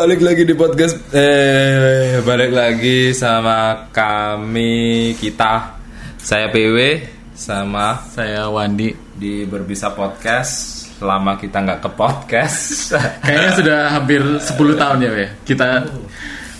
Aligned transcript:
balik 0.00 0.24
lagi 0.24 0.48
di 0.48 0.56
podcast 0.56 1.12
eh 1.12 2.24
balik 2.24 2.56
lagi 2.56 3.12
sama 3.12 3.84
kami 3.92 5.12
kita. 5.20 5.76
Saya 6.16 6.48
PW 6.48 7.04
sama 7.36 8.00
Saya 8.08 8.48
Wandi. 8.48 8.96
di 9.12 9.44
Berbisa 9.44 9.92
Podcast. 9.92 10.88
Selama 10.96 11.36
kita 11.36 11.60
nggak 11.60 11.84
ke 11.84 11.90
podcast. 11.92 12.96
Kayaknya 13.28 13.52
sudah 13.60 13.78
hampir 13.92 14.24
10 14.24 14.80
tahun 14.80 15.04
ya, 15.04 15.10
we. 15.12 15.26
Kita 15.44 15.84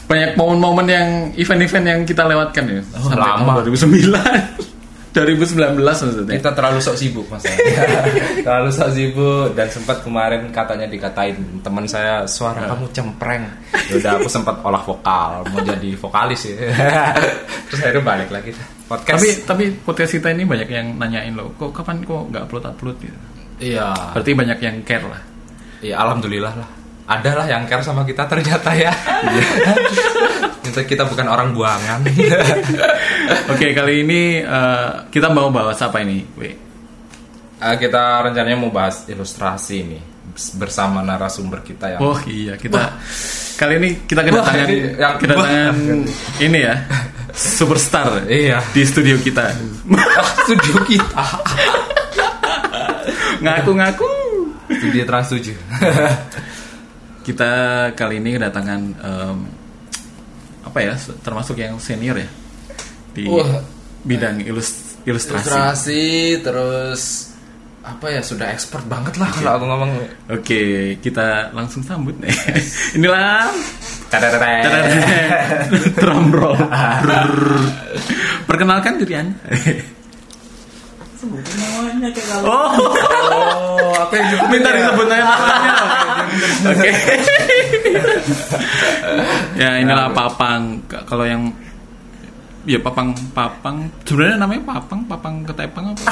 banyak 0.05 0.37
momen-momen 0.37 0.87
yang 0.93 1.09
event-event 1.33 1.87
yang 1.89 2.01
kita 2.05 2.29
lewatkan 2.29 2.65
ya. 2.69 2.85
Sampai 2.93 3.25
lama. 3.25 3.65
tahun 3.65 3.73
2009. 3.73 4.80
2019 5.11 5.75
maksudnya. 5.83 6.35
kita 6.39 6.51
terlalu 6.55 6.79
sok 6.79 6.95
sibuk 6.95 7.27
mas. 7.27 7.43
Terlalu 8.47 8.71
sok 8.71 8.91
sibuk 8.95 9.47
dan 9.59 9.67
sempat 9.67 10.07
kemarin 10.07 10.55
katanya 10.55 10.87
dikatain 10.87 11.35
teman 11.67 11.83
saya 11.91 12.23
suara 12.31 12.71
kamu 12.71 12.87
cempreng. 12.95 13.45
Udah 13.91 14.23
aku 14.23 14.31
sempat 14.31 14.63
olah 14.63 14.83
vokal 14.87 15.43
mau 15.51 15.59
jadi 15.67 15.91
vokalis 15.99 16.55
ya. 16.55 16.55
Terus 17.69 17.81
akhirnya 17.83 18.03
balik 18.07 18.31
lagi. 18.31 18.55
Podcast. 18.87 19.19
Tapi 19.19 19.29
tapi 19.47 19.65
podcast 19.83 20.15
kita 20.15 20.31
ini 20.31 20.47
banyak 20.47 20.69
yang 20.71 20.95
nanyain 20.95 21.35
loh, 21.35 21.51
kok 21.59 21.75
kapan 21.75 22.03
kok 22.07 22.31
nggak 22.31 22.43
upload 22.47 22.65
upload 22.71 22.97
gitu. 23.03 23.19
iya. 23.59 23.91
Berarti 24.15 24.31
banyak 24.35 24.59
yang 24.63 24.77
care 24.87 25.07
lah. 25.07 25.23
iya 25.81 25.97
alhamdulillah 25.97 26.55
lah 26.55 26.80
ada 27.11 27.31
lah 27.35 27.47
yang 27.49 27.67
care 27.67 27.83
sama 27.83 28.07
kita 28.07 28.23
ternyata 28.25 28.71
ya. 28.71 28.95
Ternyata 30.63 30.83
kita 30.87 31.03
bukan 31.05 31.27
orang 31.27 31.51
buangan. 31.51 32.07
Oke 33.51 33.75
kali 33.75 34.07
ini 34.07 34.39
eh, 34.39 34.89
kita 35.11 35.27
mau 35.29 35.51
bahas 35.51 35.83
apa 35.83 35.99
ini, 36.01 36.23
we? 36.39 36.55
Eh, 37.61 37.75
kita 37.77 38.23
rencananya 38.23 38.55
mau 38.57 38.71
bahas 38.71 39.05
ilustrasi 39.05 39.79
nih 39.83 40.03
bersama 40.57 41.03
narasumber 41.03 41.61
kita 41.61 41.99
yang 41.99 42.01
Oh 42.01 42.15
iya 42.25 42.55
kita 42.55 42.95
kali 43.59 43.77
ini 43.77 43.91
kita 44.07 44.23
kedatangan 44.23 44.63
Wah, 44.63 44.71
ini 44.71 44.79
yang- 44.95 45.19
kedatangan 45.19 45.75
ini 46.39 46.59
ya 46.63 46.75
superstar 47.35 48.25
Iya. 48.25 48.63
di 48.71 48.83
studio 48.87 49.19
kita. 49.19 49.51
Studio 50.47 50.79
kita. 50.87 51.25
Ngaku-ngaku. 53.43 54.09
Studio 54.71 55.03
trans 55.03 55.29
7 55.29 55.51
kita 57.21 57.51
kali 57.93 58.19
ini 58.19 58.35
kedatangan 58.35 58.81
em, 58.97 59.37
apa 60.61 60.79
ya 60.81 60.93
termasuk 61.21 61.57
yang 61.57 61.77
senior 61.77 62.17
ya 62.17 62.29
di 63.11 63.27
Wah. 63.27 63.61
bidang 64.03 64.41
ilus- 64.41 64.97
ilustrasi. 65.03 65.45
ilustrasi 65.45 66.05
terus 66.41 67.03
apa 67.81 68.13
ya 68.13 68.21
sudah 68.21 68.53
expert 68.53 68.85
banget 68.85 69.17
lah 69.17 69.33
kalau 69.33 69.57
aku 69.57 69.65
ngomong 69.65 69.91
Oke 70.29 70.61
kita 71.01 71.49
langsung 71.51 71.81
sambut 71.81 72.13
nih. 72.21 72.29
Inilah 73.01 73.49
Tadadadad. 74.13 74.85
drum 76.03 76.29
roll. 76.29 76.59
Perkenalkan 78.45 79.01
diri 79.01 79.15
anda. 79.17 79.39
Sebutin 81.17 81.57
namanya 81.57 82.09
kayak 82.13 82.27
kalau 82.27 82.45
Oh, 82.49 82.69
oh 83.33 83.93
apa 83.97 84.13
yang 84.13 84.27
minta 84.49 84.69
disebut 84.73 85.07
namanya. 85.07 85.37
Oke. 86.67 86.91
ya 89.61 89.71
inilah 89.79 90.11
papang. 90.11 90.81
Kalau 90.87 91.25
yang 91.25 91.51
ya 92.63 92.77
papang 92.77 93.17
papang 93.33 93.89
sebenarnya 94.05 94.37
namanya 94.37 94.63
papang 94.69 95.01
papang 95.05 95.35
ketepang 95.43 95.91
apa? 95.91 96.03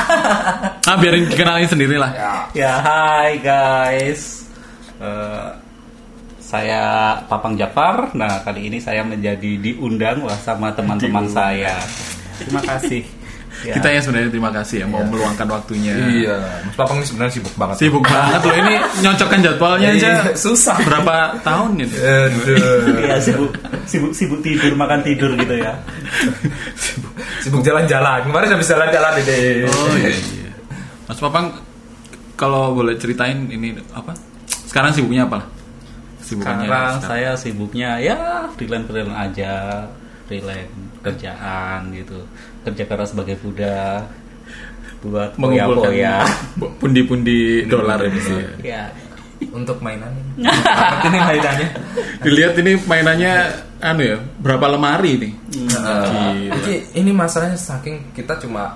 ah 0.82 0.97
biarin 0.97 1.26
dikenalin 1.26 1.69
sendiri 1.69 1.97
lah. 1.97 2.10
ya 2.10 2.34
Ya 2.56 2.72
hai 2.78 3.38
guys 3.38 4.47
Eh, 4.98 5.50
Saya 6.41 7.14
Papang 7.28 7.54
Jafar 7.54 8.10
Nah 8.16 8.41
kali 8.42 8.66
ini 8.66 8.81
saya 8.81 9.04
menjadi 9.04 9.54
diundang 9.54 10.25
lah 10.25 10.34
sama 10.34 10.72
teman-teman 10.72 11.28
saya 11.28 11.78
Terima 12.34 12.58
kasih 12.58 13.06
Ya. 13.66 13.74
Kita 13.74 13.91
yang 13.91 14.02
sebenarnya 14.06 14.30
terima 14.30 14.50
kasih 14.54 14.76
ya 14.82 14.86
mau 14.86 15.02
meluangkan 15.02 15.50
waktunya. 15.50 15.91
iya 16.06 16.62
mas 16.62 16.78
papang 16.78 17.02
ini 17.02 17.06
sebenarnya 17.10 17.32
sibuk 17.42 17.54
banget 17.58 17.76
Sibuk 17.82 18.04
banget 18.06 18.41
loh 18.46 18.54
ini 18.54 18.74
nyocokkan 19.02 19.38
jadwalnya 19.42 19.88
aja. 19.98 19.98
Iya, 19.98 20.14
susah 20.38 20.78
Berapa 20.86 21.42
tahun 21.42 21.70
gitu? 21.82 21.94
Aduh. 21.98 23.02
Iya 23.02 23.16
sibuk, 23.19 23.50
sibuk 23.91 24.12
sibuk 24.14 24.41
tidur 24.46 24.78
makan 24.78 25.02
tidur 25.02 25.34
gitu 25.34 25.54
ya 25.58 25.74
sibuk 27.42 27.62
jalan-jalan 27.66 28.22
kemarin 28.30 28.48
habis 28.54 28.69
jalan-jalan 28.70 29.12
deh 29.26 29.66
Oh 29.66 29.94
iya, 29.98 30.10
iya. 30.14 30.50
Mas 31.10 31.19
Papang 31.19 31.50
kalau 32.38 32.70
boleh 32.78 32.94
ceritain 32.94 33.50
ini 33.50 33.75
apa? 33.90 34.14
Sekarang 34.46 34.94
sibuknya 34.94 35.26
apa? 35.26 35.42
Sibukannya 36.22 36.69
Sekarang 36.69 36.94
saya 37.02 37.30
sibuknya 37.34 37.98
ya 37.98 38.46
freelance-freelance 38.54 39.16
aja 39.16 39.52
Freelance 40.28 40.70
kerjaan 41.00 41.90
gitu 41.90 42.18
Kerja 42.62 42.84
keras 42.84 43.16
sebagai 43.16 43.40
budak 43.40 44.04
Buat 44.98 45.34
mengumpulkan 45.38 45.94
ya 45.94 46.26
pundi-pundi 46.78 47.62
dolar 47.64 48.02
ini. 48.02 48.18
Iya. 48.18 48.50
Ya 48.60 48.82
untuk 49.54 49.78
mainannya 49.78 50.42
Apa 50.42 51.06
ini 51.06 51.18
mainannya 51.22 51.68
Dilihat 52.18 52.54
ini 52.58 52.72
mainannya 52.82 53.34
anu 53.78 54.02
ya, 54.02 54.18
berapa 54.42 54.74
lemari 54.74 55.12
nih? 55.14 55.32
Eh, 55.54 56.50
Jadi 56.50 56.74
ini 56.98 57.14
masalahnya 57.14 57.54
saking 57.54 58.10
kita 58.10 58.34
cuma 58.42 58.74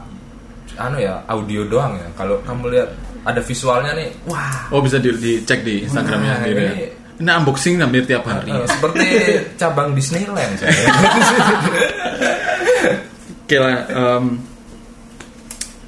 anu 0.78 1.02
ya 1.02 1.18
audio 1.26 1.66
doang 1.66 1.98
ya. 1.98 2.06
Kalau 2.14 2.38
kamu 2.46 2.70
lihat 2.70 2.88
ada 3.22 3.42
visualnya 3.42 3.90
nih, 3.92 4.14
wah 4.24 4.70
Oh 4.70 4.78
bisa 4.78 5.02
di- 5.02 5.10
dicek 5.14 5.66
di 5.66 5.82
Instagramnya 5.82 6.38
sendiri 6.38 6.62
ya. 6.62 6.74
Ini- 7.22 7.30
unboxing 7.32 7.78
hampir 7.78 8.02
tiap 8.02 8.26
hari. 8.26 8.50
eh, 8.50 8.66
seperti 8.66 9.06
cabang 9.54 9.94
Disneyland. 9.94 10.58
saya. 10.58 10.74
Oke 13.42 13.56
lah, 13.56 13.74
em, 13.86 14.24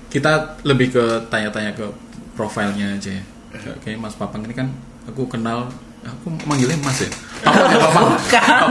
kita 0.08 0.32
lebih 0.62 0.92
ke 0.92 1.02
tanya-tanya 1.26 1.74
ke 1.74 1.86
profilnya 2.32 2.94
aja 2.94 3.10
ya. 3.10 3.24
Oke, 3.72 3.94
Mas 3.94 4.14
Papang 4.14 4.42
ini 4.42 4.52
kan 4.52 4.68
aku 5.06 5.26
kenal, 5.26 5.70
aku 6.02 6.26
manggilnya 6.44 6.74
Mas 6.80 7.00
ya. 7.00 7.10
Papang 7.42 7.70
ya 7.70 7.78
Papang. 7.80 8.04
Bukan 8.10 8.66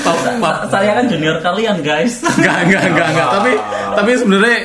Papang, 0.00 0.36
Papang. 0.38 0.56
Saya 0.68 0.90
kan 0.96 1.04
junior 1.06 1.36
kalian 1.40 1.76
guys 1.80 2.24
Enggak, 2.24 2.56
enggak, 2.64 2.82
enggak, 2.86 3.06
enggak. 3.10 3.28
Tapi, 3.30 3.52
tapi 3.94 4.10
sebenarnya, 4.16 4.56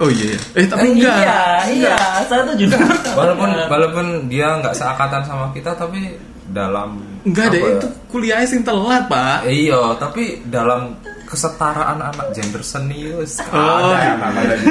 oh 0.00 0.08
iya, 0.08 0.24
iya. 0.34 0.38
eh 0.56 0.66
tapi 0.66 0.86
enggak. 0.96 1.16
Iya, 1.20 1.40
iya, 1.76 1.96
saya 2.26 2.42
tuh 2.48 2.56
juga. 2.56 2.76
walaupun 3.18 3.50
walaupun 3.68 4.06
dia 4.32 4.48
nggak 4.58 4.74
seangkatan 4.74 5.22
sama 5.28 5.52
kita, 5.52 5.76
tapi 5.76 6.16
dalam 6.50 6.98
Enggak 7.22 7.52
deh, 7.54 7.60
ya? 7.62 7.70
itu 7.78 7.88
kuliahnya 8.10 8.46
sing 8.48 8.60
telat 8.66 9.06
pak. 9.06 9.44
Eh, 9.46 9.68
Iya, 9.70 9.94
tapi 10.00 10.40
dalam 10.48 10.96
kesetaraan 11.28 12.00
anak 12.02 12.34
gender 12.34 12.64
seni 12.64 13.12
Oh. 13.14 13.22
ada 13.54 13.98
yang 14.02 14.18
namanya. 14.18 14.56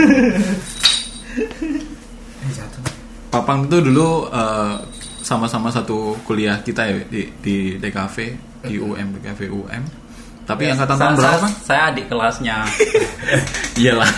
Eh, 2.40 2.52
jatuh. 2.52 2.84
Papang 3.32 3.68
itu 3.70 3.78
dulu 3.80 4.28
eh, 4.34 4.76
sama-sama 5.22 5.70
satu 5.70 6.18
kuliah 6.26 6.58
kita 6.66 6.88
ya 6.90 6.98
di, 7.06 7.30
di 7.40 7.58
DKV, 7.78 8.16
di 8.66 8.76
UM, 8.82 9.08
DKV 9.20 9.42
UM. 9.52 9.84
Tapi 10.50 10.66
angkatan 10.66 10.98
tahun 10.98 11.14
berapa 11.14 11.48
saya- 11.62 11.94
adik 11.94 12.10
kelasnya. 12.10 12.58
Iyalah. 13.80 14.10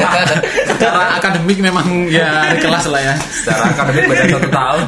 Secara 0.70 1.04
akademik 1.14 1.58
memang 1.60 1.84
ya 2.08 2.48
di 2.48 2.58
kelas 2.58 2.88
lah 2.88 3.02
ya. 3.02 3.14
secara 3.28 3.62
akademik 3.68 4.04
beda 4.06 4.24
satu 4.30 4.48
tahun, 4.58 4.82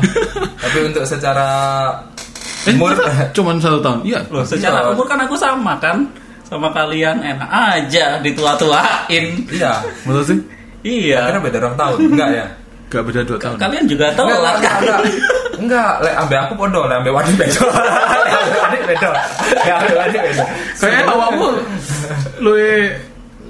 tapi 0.57 0.79
untuk 0.87 1.05
secara 1.05 1.49
Eh, 2.61 2.73
umur 2.73 2.93
cuman 3.33 3.57
satu 3.57 3.81
tahun. 3.81 3.99
Iya. 4.05 4.21
Loh, 4.29 4.45
secara 4.45 4.85
Iya. 4.85 4.93
umur 4.93 5.05
kan 5.05 5.17
aku 5.19 5.33
sama 5.35 5.77
kan 5.77 6.05
sama 6.43 6.69
kalian 6.71 7.21
enak 7.21 7.49
aja 7.49 8.21
ditua-tuain. 8.21 9.25
iya. 9.49 9.81
Menurut 10.05 10.27
sih? 10.27 10.39
Iya. 10.81 11.25
Akhirnya 11.25 11.41
beda 11.43 11.57
orang 11.59 11.77
tahun, 11.77 11.99
enggak 12.11 12.29
ya? 12.31 12.47
Gak 12.91 13.03
beda 13.07 13.21
dua 13.23 13.39
tahun. 13.39 13.57
Kalian 13.63 13.85
juga 13.87 14.07
Enggak, 14.11 14.19
telat 14.19 14.55
enggak, 14.59 14.77
enggak. 14.83 15.01
Enggak, 15.61 15.93
lek 16.03 16.15
ambe 16.19 16.35
aku 16.41 16.55
podo, 16.59 16.81
lek 16.91 16.97
ambe 16.99 17.11
Wadi. 17.15 17.33
Lek 17.39 18.35
ambe 18.35 18.57
Wadi 18.59 18.79
bedo. 18.83 19.11
Lek 19.55 19.73
ambe 19.79 19.95
Wadi 19.95 20.19
bedo. 20.19 20.45
Kayak 20.81 21.05
awakmu 21.07 21.47
lu 22.43 22.53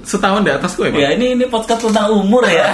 setahun 0.05 0.41
di 0.45 0.51
atas 0.51 0.71
gue, 0.77 0.93
Pak. 0.93 0.99
Ya 0.99 1.09
ini 1.15 1.33
ini 1.33 1.45
podcast 1.49 1.81
tentang 1.81 2.13
umur 2.13 2.43
ya. 2.45 2.67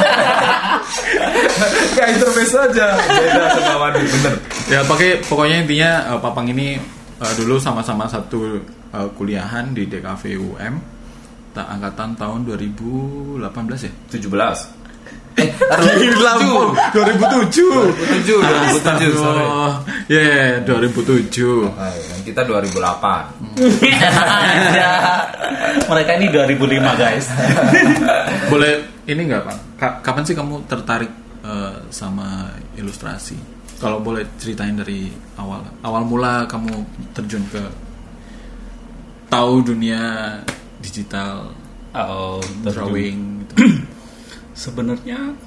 Kayak 1.95 2.09
intermezzo 2.19 2.57
aja. 2.59 2.85
Beda 2.99 3.43
sama 3.55 3.75
Wadi, 3.87 4.03
bener. 4.03 4.33
Ya 4.67 4.79
pakai 4.83 5.23
pokoknya 5.23 5.57
intinya 5.63 5.91
eh, 6.11 6.19
Papang 6.19 6.47
ini 6.51 6.75
eh, 7.21 7.33
dulu 7.39 7.55
sama-sama 7.61 8.11
satu 8.11 8.59
eh, 8.91 9.09
kuliahan 9.15 9.71
di 9.71 9.87
DKV 9.87 10.23
UM. 10.35 10.75
Tak 11.55 11.67
angkatan 11.79 12.13
tahun 12.19 12.39
2018 12.43 13.39
ya? 13.87 13.93
17. 14.11 14.86
Eh, 15.37 15.53
Gila, 16.01 16.33
2007. 16.93 16.97
2007, 16.97 18.41
2007, 18.41 19.13
sorry. 19.13 19.43
Oh, 19.45 19.73
ya 20.09 20.57
2007. 20.65 21.69
Nah, 21.69 21.93
yang 21.93 22.21
kita 22.25 22.41
2008. 22.41 23.29
Aja. 23.53 24.89
Mereka 25.93 26.11
ini 26.17 26.27
2005 26.33 26.57
guys. 26.97 27.25
Boleh 28.51 28.73
ini 29.05 29.21
nggak 29.29 29.41
Pak? 29.45 29.57
Ka- 29.77 29.97
kapan 30.01 30.23
sih 30.25 30.33
kamu 30.33 30.65
tertarik 30.65 31.11
eh, 31.45 31.75
sama 31.93 32.49
ilustrasi? 32.73 33.37
Kalau 33.77 34.01
boleh 34.01 34.25
ceritain 34.41 34.73
dari 34.73 35.05
awal, 35.37 35.61
awal 35.85 36.01
mula 36.01 36.49
kamu 36.49 36.81
terjun 37.13 37.45
ke 37.53 37.61
tahu 39.29 39.61
dunia 39.61 40.33
digital 40.81 41.53
Oh, 41.93 42.37
drawing 42.61 43.41
gitu. 43.45 43.53
sebenarnya 44.57 45.37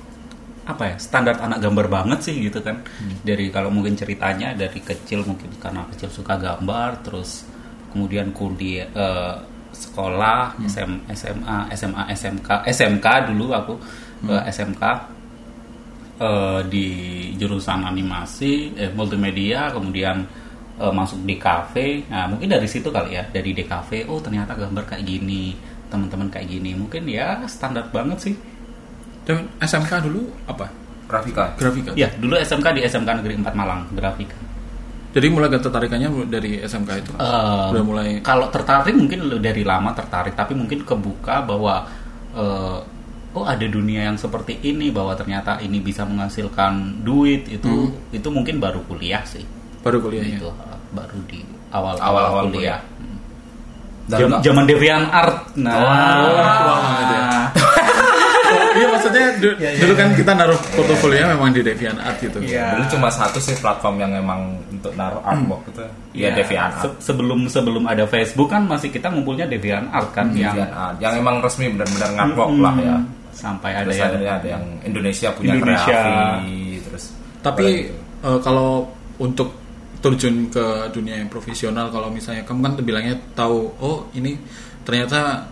apa 0.70 0.94
ya 0.94 0.96
standar 1.02 1.34
anak 1.42 1.58
gambar 1.58 1.86
banget 1.90 2.30
sih 2.30 2.36
gitu 2.46 2.62
kan. 2.62 2.78
Dari 3.26 3.50
kalau 3.50 3.74
mungkin 3.74 3.98
ceritanya 3.98 4.54
dari 4.54 4.78
kecil 4.78 5.26
mungkin 5.26 5.50
karena 5.58 5.82
kecil 5.90 6.08
suka 6.14 6.38
gambar 6.38 7.02
terus 7.02 7.42
kemudian 7.90 8.30
kuliah 8.30 8.86
eh, 8.86 9.36
sekolah 9.70 10.58
SM, 10.66 11.10
SMA 11.14 11.58
SMA 11.74 12.02
SMK 12.14 12.48
SMK 12.70 13.06
dulu 13.34 13.50
aku 13.50 13.74
eh, 14.30 14.42
SMK 14.46 14.82
eh, 16.22 16.60
di 16.70 16.86
jurusan 17.34 17.82
animasi 17.82 18.78
eh, 18.78 18.90
multimedia 18.94 19.74
kemudian 19.74 20.22
eh, 20.78 20.92
masuk 20.92 21.26
di 21.26 21.34
kafe. 21.34 22.06
Nah 22.06 22.30
mungkin 22.30 22.46
dari 22.46 22.70
situ 22.70 22.94
kali 22.94 23.18
ya 23.18 23.26
dari 23.26 23.50
DKV 23.56 24.06
oh 24.06 24.22
ternyata 24.22 24.54
gambar 24.54 24.86
kayak 24.86 25.02
gini 25.02 25.56
teman-teman 25.90 26.30
kayak 26.30 26.46
gini. 26.46 26.78
Mungkin 26.78 27.10
ya 27.10 27.42
standar 27.50 27.90
banget 27.90 28.30
sih 28.30 28.34
Dan 29.22 29.36
SMK 29.56 29.92
dulu 30.02 30.20
apa? 30.44 30.66
grafika 31.06 31.54
Grafika. 31.54 31.90
Ya, 31.92 32.06
dulu 32.12 32.38
SMK 32.38 32.70
di 32.70 32.80
SMK 32.82 33.10
Negeri 33.18 33.34
4 33.36 33.50
Malang, 33.52 33.90
grafika. 33.90 34.38
Jadi 35.10 35.26
mulai 35.26 35.50
ketertarikannya 35.50 36.06
dari 36.24 36.62
SMK 36.62 36.90
itu. 36.96 37.10
Eh, 37.12 37.66
Udah 37.68 37.82
mulai 37.82 38.08
Kalau 38.20 38.46
tertarik 38.46 38.94
mungkin 38.94 39.26
dari 39.36 39.60
lama 39.60 39.90
tertarik, 39.90 40.32
tapi 40.32 40.54
mungkin 40.54 40.80
kebuka 40.80 41.42
bahwa 41.42 41.82
eh, 42.30 42.78
oh 43.30 43.44
ada 43.44 43.62
dunia 43.64 44.04
yang 44.04 44.14
seperti 44.14 44.62
ini, 44.62 44.88
bahwa 44.88 45.10
ternyata 45.12 45.58
ini 45.58 45.78
bisa 45.78 46.02
menghasilkan 46.04 47.02
duit 47.02 47.46
itu 47.48 47.90
itu 48.10 48.28
mungkin 48.28 48.56
baru 48.56 48.78
kuliah 48.84 49.22
sih. 49.24 49.42
baru 49.80 49.98
kuliahnya. 49.98 50.38
Itu 50.38 50.46
eh, 50.48 50.78
baru 50.92 51.18
di 51.26 51.42
awal 51.70 51.98
Awal-awal 51.98 52.44
kuliah. 52.48 52.78
Dan 54.06 54.14
Jam- 54.16 54.30
enggak- 54.30 54.42
Zaman 54.44 54.64
Devian 54.64 55.04
Art. 55.06 55.54
Nah, 55.56 55.74
tua 55.74 56.42
banget 56.78 57.08
ya. 57.10 57.26
Oh, 59.20 59.26
iya 59.26 59.36
du- 59.36 59.58
dulu 59.78 59.92
kan 59.94 60.08
kita 60.12 60.32
naruh 60.32 60.58
portofolionya 60.70 61.26
memang 61.30 61.50
di 61.50 61.60
DeviantArt 61.60 62.16
gitu. 62.18 62.38
Iya. 62.40 62.66
dulu 62.72 62.84
cuma 62.90 63.08
satu 63.08 63.36
sih 63.36 63.54
platform 63.54 63.96
yang 63.98 64.12
emang 64.14 64.40
untuk 64.68 64.92
naruh 64.92 65.20
artwork 65.22 65.62
itu 65.68 65.84
Ya, 66.12 66.26
ya 66.26 66.38
DeviantArt. 66.38 66.82
Se- 66.96 67.06
sebelum 67.06 67.46
sebelum 67.46 67.84
ada 67.84 68.04
Facebook 68.04 68.48
kan 68.48 68.64
masih 68.64 68.88
kita 68.88 69.08
ngumpulnya 69.08 69.44
Devian 69.44 69.86
Art 69.88 70.10
kan 70.10 70.32
yang 70.32 70.50
DeviantArt. 70.50 70.94
Yang 70.98 71.12
emang 71.18 71.36
resmi 71.38 71.66
benar-benar 71.68 72.10
ngartwork 72.12 72.52
lah 72.56 72.74
ya. 72.76 72.96
Hmm, 72.96 73.06
sampai 73.30 73.70
ada 73.72 73.84
terus 73.84 73.96
yang 73.96 74.08
akhirnya 74.08 74.32
ada 74.34 74.48
yang 74.50 74.64
Indonesia 74.82 75.28
punya 75.30 75.52
Indonesia. 75.54 75.96
Kreafi 75.96 76.54
terus 76.82 77.04
Tapi 77.38 77.68
eh, 78.20 78.38
kalau 78.40 78.84
untuk 79.16 79.48
terjun 79.98 80.48
ke 80.48 80.64
dunia 80.90 81.12
yang 81.14 81.28
profesional, 81.28 81.88
kalau 81.88 82.08
misalnya 82.08 82.40
kamu 82.42 82.60
kan 82.62 82.72
bilangnya 82.80 83.16
tahu, 83.34 83.68
oh 83.76 84.08
ini 84.10 84.32
ternyata 84.80 85.44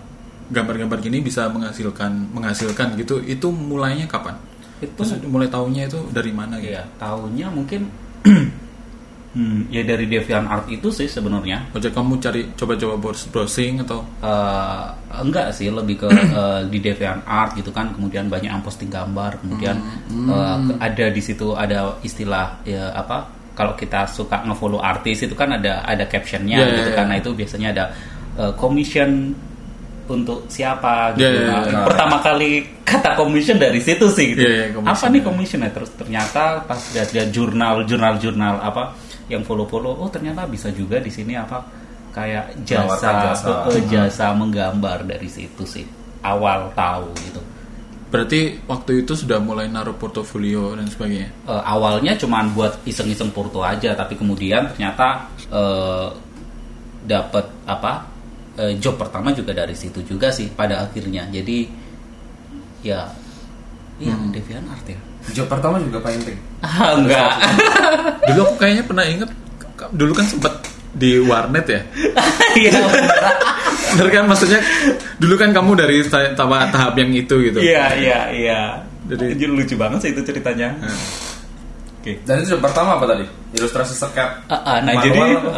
gambar-gambar 0.48 0.98
gini 0.98 1.18
bisa 1.18 1.46
menghasilkan 1.46 2.30
menghasilkan 2.30 2.96
gitu. 2.96 3.20
Itu 3.20 3.48
mulainya 3.48 4.04
kapan? 4.04 4.36
itu 4.78 4.94
Maksudnya 4.94 5.26
mulai 5.26 5.46
tahunya 5.46 5.82
itu 5.84 5.98
dari 6.08 6.30
mana 6.30 6.54
gitu? 6.56 6.70
ya 6.70 6.86
tahunnya 6.96 7.50
mungkin 7.50 7.90
hmm, 9.34 9.60
ya 9.68 9.82
dari 9.82 10.06
Devian 10.06 10.46
Art 10.46 10.66
itu 10.68 10.88
sih 10.88 11.04
sebenarnya 11.04 11.66
Ojek 11.70 11.90
kamu 11.90 12.18
cari 12.18 12.46
coba-coba 12.54 12.94
browsing 13.28 13.82
atau 13.82 14.06
Eh, 14.18 14.84
enggak 15.18 15.50
sih 15.50 15.66
lebih 15.68 15.98
ke 15.98 16.08
eh, 16.38 16.60
di 16.66 16.78
Devian 16.78 17.18
Art 17.24 17.54
gitu 17.54 17.70
kan 17.70 17.90
kemudian 17.90 18.26
banyak 18.26 18.48
yang 18.48 18.62
posting 18.62 18.86
gambar 18.86 19.42
kemudian 19.42 19.76
eh, 20.10 20.56
ke- 20.64 20.78
ada 20.78 21.06
di 21.10 21.22
situ 21.22 21.54
ada 21.54 21.98
istilah 22.00 22.62
ya 22.62 22.94
apa 22.94 23.26
kalau 23.54 23.74
kita 23.74 24.06
suka 24.06 24.46
ngefollow 24.46 24.78
artis 24.78 25.26
itu 25.26 25.34
kan 25.34 25.50
ada 25.52 25.82
ada 25.82 26.06
captionnya 26.06 26.54
Ya, 26.54 26.66
ya, 26.66 26.76
gitu 26.78 26.90
ya. 26.90 26.96
karena 26.96 27.14
itu 27.16 27.30
biasanya 27.34 27.68
ada 27.74 27.84
eh, 28.38 28.52
commission 28.54 29.34
untuk 30.08 30.48
siapa 30.48 31.12
gitu. 31.14 31.22
Ya, 31.22 31.30
ya, 31.30 31.44
Nah, 31.46 31.60
ya. 31.68 31.80
pertama 31.84 32.16
kali 32.24 32.64
kata 32.82 33.12
commission 33.14 33.60
dari 33.60 33.78
situ 33.84 34.08
sih 34.08 34.32
gitu. 34.34 34.42
Ya, 34.42 34.50
ya, 34.50 34.66
commission, 34.72 34.96
apa 34.96 35.06
nih 35.12 35.20
ya. 35.20 35.26
commission 35.28 35.58
ya 35.60 35.70
terus 35.70 35.90
ternyata 35.94 36.42
pas 36.64 36.80
lihat-lihat 36.96 37.28
jurnal 37.30 37.74
jurnal 37.84 38.14
jurnal 38.16 38.56
apa 38.58 38.96
yang 39.28 39.44
follow-follow 39.44 40.00
oh 40.00 40.08
ternyata 40.08 40.48
bisa 40.48 40.72
juga 40.72 40.96
di 40.98 41.12
sini 41.12 41.36
apa 41.36 41.60
kayak 42.16 42.64
jasa 42.64 43.36
jasa. 43.36 43.68
eh, 43.76 43.84
jasa 43.86 44.32
menggambar 44.32 45.04
dari 45.04 45.28
situ 45.28 45.62
sih 45.68 45.84
awal 46.24 46.72
tahu 46.72 47.12
gitu 47.28 47.40
berarti 48.08 48.56
waktu 48.64 49.04
itu 49.04 49.12
sudah 49.12 49.36
mulai 49.36 49.68
naruh 49.68 49.92
portofolio 49.92 50.72
dan 50.72 50.88
sebagainya. 50.88 51.28
Eh, 51.44 51.62
awalnya 51.68 52.16
cuman 52.16 52.56
buat 52.56 52.80
iseng-iseng 52.88 53.28
porto 53.36 53.60
aja 53.60 53.92
tapi 53.92 54.16
kemudian 54.16 54.72
ternyata 54.72 55.28
eh, 55.52 56.08
dapat 57.04 57.44
apa 57.68 58.17
eh, 58.58 58.74
job 58.76 58.98
pertama 58.98 59.30
juga 59.30 59.54
dari 59.54 59.72
situ 59.72 60.02
juga 60.02 60.28
sih 60.28 60.50
pada 60.50 60.82
akhirnya. 60.82 61.30
Jadi 61.30 61.70
ya 62.82 63.06
iya 63.98 64.14
Devian 64.30 64.66
Art 64.66 64.86
ya. 64.86 64.98
Job 65.28 65.46
pertama 65.46 65.76
juga 65.78 66.00
painting 66.00 66.38
ah 66.60 66.94
enggak. 66.94 67.32
Dulu 68.32 68.40
aku 68.44 68.54
kayaknya 68.58 68.84
pernah 68.84 69.04
inget 69.04 69.30
dulu 69.94 70.10
kan 70.10 70.26
sempet 70.26 70.52
di 70.90 71.20
warnet 71.22 71.66
ya. 71.68 71.80
iya 72.60 72.72
bener. 73.94 74.08
Kan? 74.10 74.24
Maksudnya 74.26 74.60
dulu 75.16 75.34
kan 75.38 75.54
kamu 75.54 75.70
dari 75.78 75.96
ta- 76.06 76.34
tahap 76.34 76.70
tahap 76.74 76.94
yang 76.98 77.10
itu 77.14 77.34
gitu. 77.46 77.58
iya 77.62 77.94
iya 77.94 78.20
iya. 78.34 78.60
Jadi- 79.08 79.38
jadi 79.38 79.44
lucu 79.48 79.74
banget 79.78 79.98
sih 80.02 80.10
itu 80.12 80.20
ceritanya. 80.24 80.74
Oke. 82.00 82.18
Dan 82.26 82.42
itu 82.42 82.56
job 82.56 82.60
pertama 82.64 82.96
apa 82.98 83.04
tadi? 83.06 83.24
Ilustrasi 83.54 83.94
seket 83.96 84.28
Ah, 84.48 84.54
ah, 84.64 84.76
nah 84.82 84.92
jadi 85.00 85.18
apa? 85.38 85.50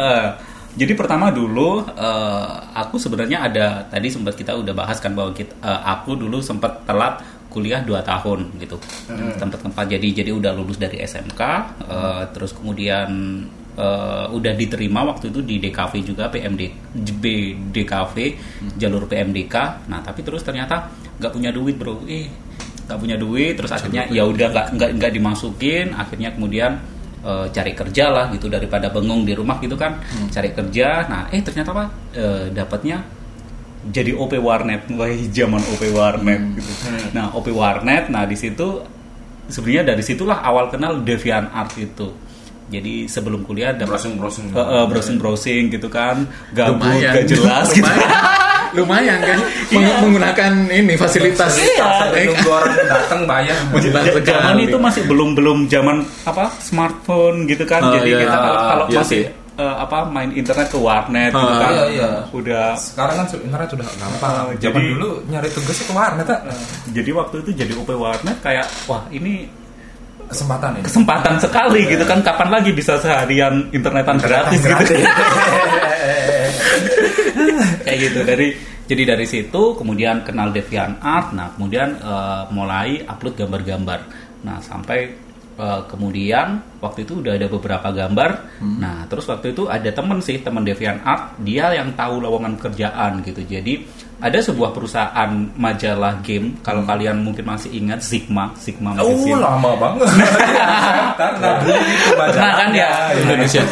Jadi 0.71 0.93
pertama 0.95 1.35
dulu 1.35 1.83
eh, 1.83 2.55
aku 2.79 2.95
sebenarnya 2.95 3.43
ada 3.51 3.83
tadi 3.91 4.07
sempat 4.07 4.39
kita 4.39 4.55
udah 4.55 4.71
bahas 4.71 5.03
kan 5.03 5.11
bahwa 5.11 5.35
kita, 5.35 5.51
eh, 5.59 5.81
aku 5.83 6.15
dulu 6.15 6.39
sempat 6.39 6.87
telat 6.87 7.19
kuliah 7.51 7.83
2 7.83 7.99
tahun 7.99 8.55
gitu. 8.63 8.79
Tempat-tempat 9.35 9.83
jadi 9.91 10.23
jadi 10.23 10.31
udah 10.31 10.55
lulus 10.55 10.79
dari 10.79 11.03
SMK 11.03 11.41
eh, 11.83 12.23
terus 12.31 12.55
kemudian 12.55 13.09
eh, 13.75 14.25
udah 14.31 14.53
diterima 14.55 15.03
waktu 15.03 15.35
itu 15.35 15.43
di 15.43 15.59
DKV 15.59 15.93
juga 16.07 16.31
PMD 16.31 16.61
DKV 17.75 18.15
jalur 18.79 19.03
PMDK 19.11 19.55
nah 19.91 19.99
tapi 19.99 20.23
terus 20.23 20.39
ternyata 20.47 20.87
nggak 21.19 21.31
punya 21.35 21.51
duit 21.51 21.75
bro. 21.75 21.99
Eh 22.07 22.31
nggak 22.87 22.99
punya 22.99 23.15
duit 23.19 23.55
terus 23.59 23.71
akhirnya 23.75 24.07
ya 24.07 24.23
udah 24.23 24.47
nggak 24.71 24.89
nggak 24.95 25.11
dimasukin. 25.11 25.91
Akhirnya 25.99 26.31
kemudian 26.31 26.79
eh, 27.21 27.45
cari 27.53 27.71
kerja 27.73 28.05
lah 28.09 28.25
gitu 28.33 28.49
daripada 28.49 28.89
bengong 28.89 29.25
di 29.25 29.33
rumah 29.37 29.57
gitu 29.61 29.77
kan 29.77 30.01
cari 30.29 30.51
kerja. 30.51 31.05
Nah 31.07 31.21
eh 31.29 31.41
ternyata 31.41 31.69
apa? 31.73 31.85
Eh, 32.13 32.45
dapatnya 32.51 33.01
jadi 33.81 34.13
OP 34.13 34.37
warnet 34.37 34.85
wah 34.93 35.09
zaman 35.37 35.61
OP 35.73 35.83
warnet 35.93 36.41
gitu. 36.57 36.71
Nah 37.13 37.33
OP 37.33 37.49
warnet 37.53 38.09
nah 38.09 38.25
di 38.25 38.37
situ 38.37 38.81
sebenarnya 39.49 39.93
dari 39.95 40.03
situlah 40.05 40.41
awal 40.45 40.69
kenal 40.69 41.01
Devian 41.01 41.49
Art 41.49 41.73
itu. 41.77 42.09
Jadi 42.71 43.03
sebelum 43.03 43.43
kuliah 43.43 43.75
dapat 43.75 43.99
browsing 43.99 44.15
browsing 44.15 44.47
browsing 44.55 45.17
browsing 45.19 45.63
gitu 45.75 45.91
kan 45.91 46.23
gabut 46.55 46.87
Lumayan. 46.87 47.19
gak 47.19 47.27
jelas 47.27 47.67
gitu 47.75 47.91
Lumayan. 48.73 49.19
Kan? 49.19 49.39
Meng- 49.69 49.99
menggunakan 50.01 50.51
ini 50.67 50.93
fasilitas. 50.93 51.51
Iya. 51.57 52.11
nunggu 52.25 52.49
orang 52.49 52.73
datang 52.81 53.21
bayar. 53.23 53.57
Zaman 54.21 54.57
itu 54.59 54.77
masih 54.77 55.01
belum 55.05 55.33
belum 55.33 55.57
zaman 55.65 56.01
apa 56.23 56.49
smartphone 56.57 57.45
gitu 57.45 57.63
kan. 57.63 57.81
Oh, 57.81 57.93
jadi 57.93 58.09
iya, 58.09 58.19
kita 58.21 58.37
kalau, 58.37 58.59
kalau 58.61 58.85
iya 58.87 58.99
masih 58.99 59.21
sih. 59.21 59.23
eh, 59.53 59.75
apa 59.77 59.97
main 60.05 60.31
internet 60.31 60.67
ke 60.67 60.77
warnet 60.77 61.29
gitu 61.29 61.53
Ah, 61.53 61.59
kan 61.59 61.71
iya, 61.71 61.85
iya. 61.91 62.09
udah. 62.31 62.65
Sekarang 62.73 63.15
kan 63.17 63.25
internet 63.29 63.69
udah 63.71 63.87
gampang. 63.93 64.33
Zaman 64.55 64.57
jadi- 64.57 64.91
dulu 64.91 65.09
nyari 65.27 65.49
tugas 65.49 65.77
ke 65.77 65.91
warnet 65.91 66.25
tak? 66.25 66.39
jadi 66.87 67.09
waktu 67.11 67.35
itu 67.39 67.51
jadi 67.53 67.73
OP 67.75 67.91
warnet 67.91 68.37
kayak 68.39 68.65
wah 68.85 69.03
ini 69.09 69.45
kesempatan 70.23 70.79
ini. 70.79 70.83
kesempatan 70.87 71.35
sekali 71.37 71.83
gitu 71.85 72.03
kan. 72.03 72.23
Kapan 72.23 72.49
lagi 72.49 72.71
bisa 72.71 72.95
seharian 72.95 73.67
internetan 73.69 74.15
gratis 74.15 74.59
gitu 74.59 74.95
kayak 77.85 77.99
gitu. 77.99 78.19
Dari 78.23 78.47
jadi 78.85 79.15
dari 79.15 79.25
situ 79.29 79.61
kemudian 79.79 80.27
kenal 80.27 80.51
Devian 80.51 80.99
Art 80.99 81.31
nah 81.31 81.53
kemudian 81.55 81.95
eh, 81.99 82.43
mulai 82.51 83.03
upload 83.07 83.35
gambar-gambar. 83.39 83.99
Nah 84.43 84.57
sampai 84.59 84.99
eh, 85.55 85.81
kemudian 85.87 86.79
waktu 86.83 87.07
itu 87.07 87.23
udah 87.23 87.39
ada 87.39 87.47
beberapa 87.47 87.89
gambar. 87.93 88.31
Nah 88.81 89.07
terus 89.07 89.25
waktu 89.31 89.55
itu 89.55 89.69
ada 89.71 89.89
temen 89.91 90.19
sih 90.19 90.43
temen 90.43 90.65
Devian 90.67 90.99
Art. 91.07 91.39
Dia 91.39 91.71
yang 91.75 91.95
tahu 91.95 92.19
lowongan 92.19 92.59
kerjaan 92.59 93.23
gitu. 93.23 93.41
Jadi 93.47 93.85
ada 94.21 94.37
sebuah 94.37 94.69
perusahaan 94.69 95.29
majalah 95.57 96.21
game 96.21 96.53
kalau 96.61 96.85
kalian 96.85 97.25
mungkin 97.25 97.41
masih 97.41 97.73
ingat 97.73 98.05
Sigma 98.05 98.53
Sigma 98.53 98.93
Oh 99.01 99.09
Magazine 99.17 99.41
lama 99.41 99.71
banget. 99.81 100.07
Karena 101.19 101.49
dulu 101.57 101.79
itu 101.81 102.09
Pernah 102.13 102.51
kan 102.53 102.69
ya? 102.69 102.89
Indonesia. 103.17 103.63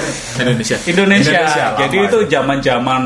Indonesia. 0.41 0.77
Indonesia. 0.89 1.31
Indonesia, 1.37 1.65
Jadi 1.77 1.97
itu 2.01 2.17
zaman-zaman 2.25 3.01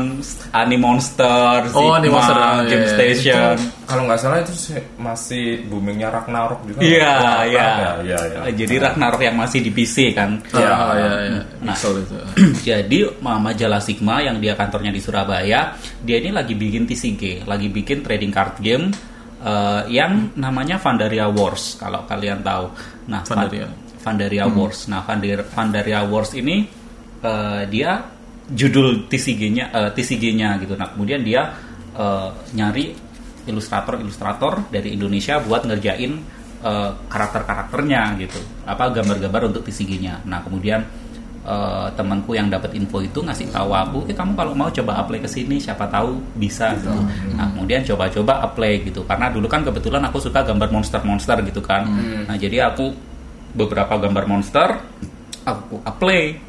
Ani 0.56 0.76
Monster, 0.80 1.68
Oh, 1.76 2.00
Sigma, 2.00 2.16
Monster, 2.16 2.36
iya, 2.40 2.64
Game 2.64 2.84
iya. 2.88 2.92
Station. 2.96 3.54
Kalau 3.84 4.08
nggak 4.08 4.20
salah 4.20 4.40
itu 4.40 4.52
sih 4.52 4.76
masih 4.96 5.64
boomingnya 5.68 6.08
Ragnarok 6.08 6.64
juga. 6.64 6.80
Iya, 6.80 7.12
Wah, 7.20 7.42
iya. 7.44 7.66
ya, 7.68 7.90
iya, 8.00 8.18
iya. 8.26 8.38
Eh, 8.48 8.54
Jadi 8.56 8.74
Ragnarok 8.80 9.20
yang 9.20 9.36
masih 9.36 9.60
di 9.60 9.70
PC 9.70 10.12
kan. 10.12 10.40
Iya. 10.50 10.72
Iya, 10.72 11.10
iya. 11.30 11.40
Nah. 11.60 11.76
Itu. 11.76 12.16
Jadi 12.68 12.98
ma- 13.20 13.38
majalah 13.38 13.78
Sigma 13.78 14.20
yang 14.20 14.40
dia 14.40 14.52
kantornya 14.54 14.88
di 14.88 14.98
Surabaya, 14.98 15.76
dia 16.00 16.16
ini 16.18 16.32
lagi 16.32 16.52
bikin 16.52 16.84
TCG, 16.84 17.44
lagi 17.44 17.68
bikin 17.68 18.00
trading 18.00 18.32
card 18.32 18.58
game 18.58 18.88
eh, 19.44 19.82
yang 19.88 20.32
namanya 20.34 20.80
Vandaria 20.80 21.28
Wars 21.28 21.76
kalau 21.76 22.02
kalian 22.04 22.40
tahu. 22.40 22.72
Nah, 23.12 23.20
Van- 23.28 23.44
Vandaria. 23.46 23.68
Vandaria 24.04 24.44
Wars. 24.46 24.78
Nah, 24.88 25.00
Vandir- 25.00 25.44
Vandaria 25.48 26.00
Wars 26.04 26.32
ini 26.32 26.64
eh, 27.20 27.62
dia 27.68 28.00
judul 28.44 29.08
TCG-nya 29.08 29.64
eh, 29.72 29.90
TCG-nya 29.92 30.60
gitu. 30.60 30.76
Nah, 30.76 30.92
kemudian 30.92 31.24
dia 31.24 31.52
eh, 31.96 32.28
nyari 32.52 33.03
ilustrator-ilustrator 33.44 34.68
dari 34.72 34.96
Indonesia 34.96 35.40
buat 35.40 35.64
ngerjain 35.68 36.12
eh, 36.64 36.90
karakter-karakternya 37.08 38.02
gitu. 38.20 38.40
Apa 38.64 38.90
gambar-gambar 38.90 39.52
untuk 39.52 39.64
TCG-nya. 39.68 40.24
Nah, 40.24 40.40
kemudian 40.40 40.80
eh, 41.44 41.88
temanku 41.92 42.32
yang 42.32 42.48
dapat 42.48 42.72
info 42.72 43.04
itu 43.04 43.20
ngasih 43.20 43.52
tahu 43.52 43.70
aku, 43.70 43.98
eh 44.08 44.16
kamu 44.16 44.32
kalau 44.32 44.52
mau 44.56 44.72
coba 44.72 45.04
apply 45.04 45.20
ke 45.20 45.28
sini, 45.28 45.60
siapa 45.60 45.84
tahu 45.92 46.16
bisa 46.40 46.72
gitu. 46.80 46.88
Nah 47.36 47.52
kemudian 47.52 47.84
coba-coba 47.84 48.40
apply 48.48 48.88
gitu, 48.88 49.04
karena 49.04 49.28
dulu 49.28 49.44
kan 49.44 49.60
kebetulan 49.60 50.02
aku 50.08 50.18
suka 50.24 50.40
gambar 50.40 50.72
monster-monster 50.72 51.44
gitu 51.44 51.60
kan. 51.60 51.84
Nah 52.24 52.36
jadi 52.40 52.72
aku 52.72 52.88
beberapa 53.52 54.00
gambar 54.00 54.24
monster, 54.24 54.80
aku 55.44 55.84
apply 55.84 56.40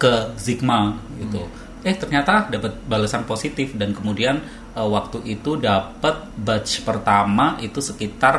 ke 0.00 0.32
Sigma 0.40 0.96
gitu. 1.20 1.44
Eh 1.84 1.94
ternyata 1.94 2.48
dapat 2.48 2.72
balasan 2.88 3.22
positif 3.28 3.76
dan 3.76 3.92
kemudian 3.92 4.40
eh, 4.76 4.88
waktu 4.88 5.24
itu 5.24 5.56
dapat 5.56 6.36
batch 6.36 6.84
pertama 6.84 7.56
itu 7.64 7.80
sekitar 7.80 8.34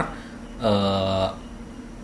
eh, 0.61 1.27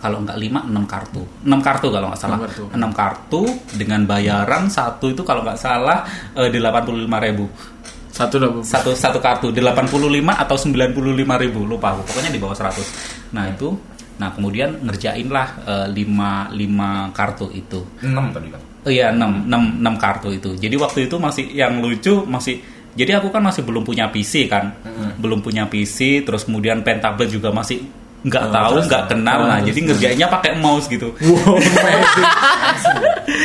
kalau 0.03 0.19
nggak 0.19 0.35
5 0.35 0.67
6 0.67 0.83
kartu. 0.83 1.23
6 1.47 1.63
kartu 1.63 1.87
kalau 1.87 2.11
nggak 2.11 2.19
salah. 2.19 2.37
Enam 2.43 2.43
kartu. 2.51 2.65
6 2.75 2.99
kartu 2.99 3.41
dengan 3.79 4.01
bayaran 4.03 4.67
satu 4.67 5.15
itu 5.15 5.23
kalau 5.23 5.47
nggak 5.47 5.55
salah 5.55 6.03
eh, 6.35 6.51
85.000 6.51 7.71
Satu 8.13 8.37
satu 8.61 8.93
satu 8.93 9.17
kartu 9.17 9.49
85 9.49 9.89
atau 10.37 10.53
95 10.53 11.17
ribu 11.17 11.65
lupa 11.65 11.97
aku 11.97 12.05
pokoknya 12.05 12.29
di 12.29 12.37
bawah 12.37 12.53
100 12.53 13.33
nah 13.33 13.49
itu 13.49 13.73
nah 14.21 14.29
kemudian 14.29 14.85
ngerjain 14.85 15.25
lah 15.33 15.57
eh, 15.65 15.87
lima 15.89 16.45
lima 16.53 17.09
kartu 17.09 17.49
itu 17.49 17.81
enam 18.05 18.29
tadi 18.29 18.53
kan. 18.53 18.61
oh 18.85 18.91
iya 18.93 19.09
6, 19.09 19.49
6, 19.49 19.81
6 19.81 19.97
kartu 19.97 20.29
itu 20.29 20.49
jadi 20.61 20.75
waktu 20.77 21.09
itu 21.09 21.15
masih 21.17 21.45
yang 21.57 21.81
lucu 21.81 22.21
masih 22.29 22.61
jadi 22.93 23.17
aku 23.17 23.29
kan 23.29 23.41
masih 23.41 23.61
belum 23.61 23.81
punya 23.81 24.07
PC 24.07 24.45
kan. 24.47 24.73
Belum 25.17 25.41
punya 25.41 25.65
PC 25.65 26.21
terus 26.21 26.45
kemudian 26.45 26.81
pentablet 26.81 27.27
juga 27.27 27.49
masih 27.49 27.81
nggak 28.23 28.45
tahu 28.49 28.73
nggak 28.87 29.03
kenal. 29.11 29.39
Nah 29.43 29.59
jadi 29.59 29.79
ngerjainnya 29.83 30.27
pakai 30.29 30.55
mouse 30.55 30.87
gitu. 30.87 31.11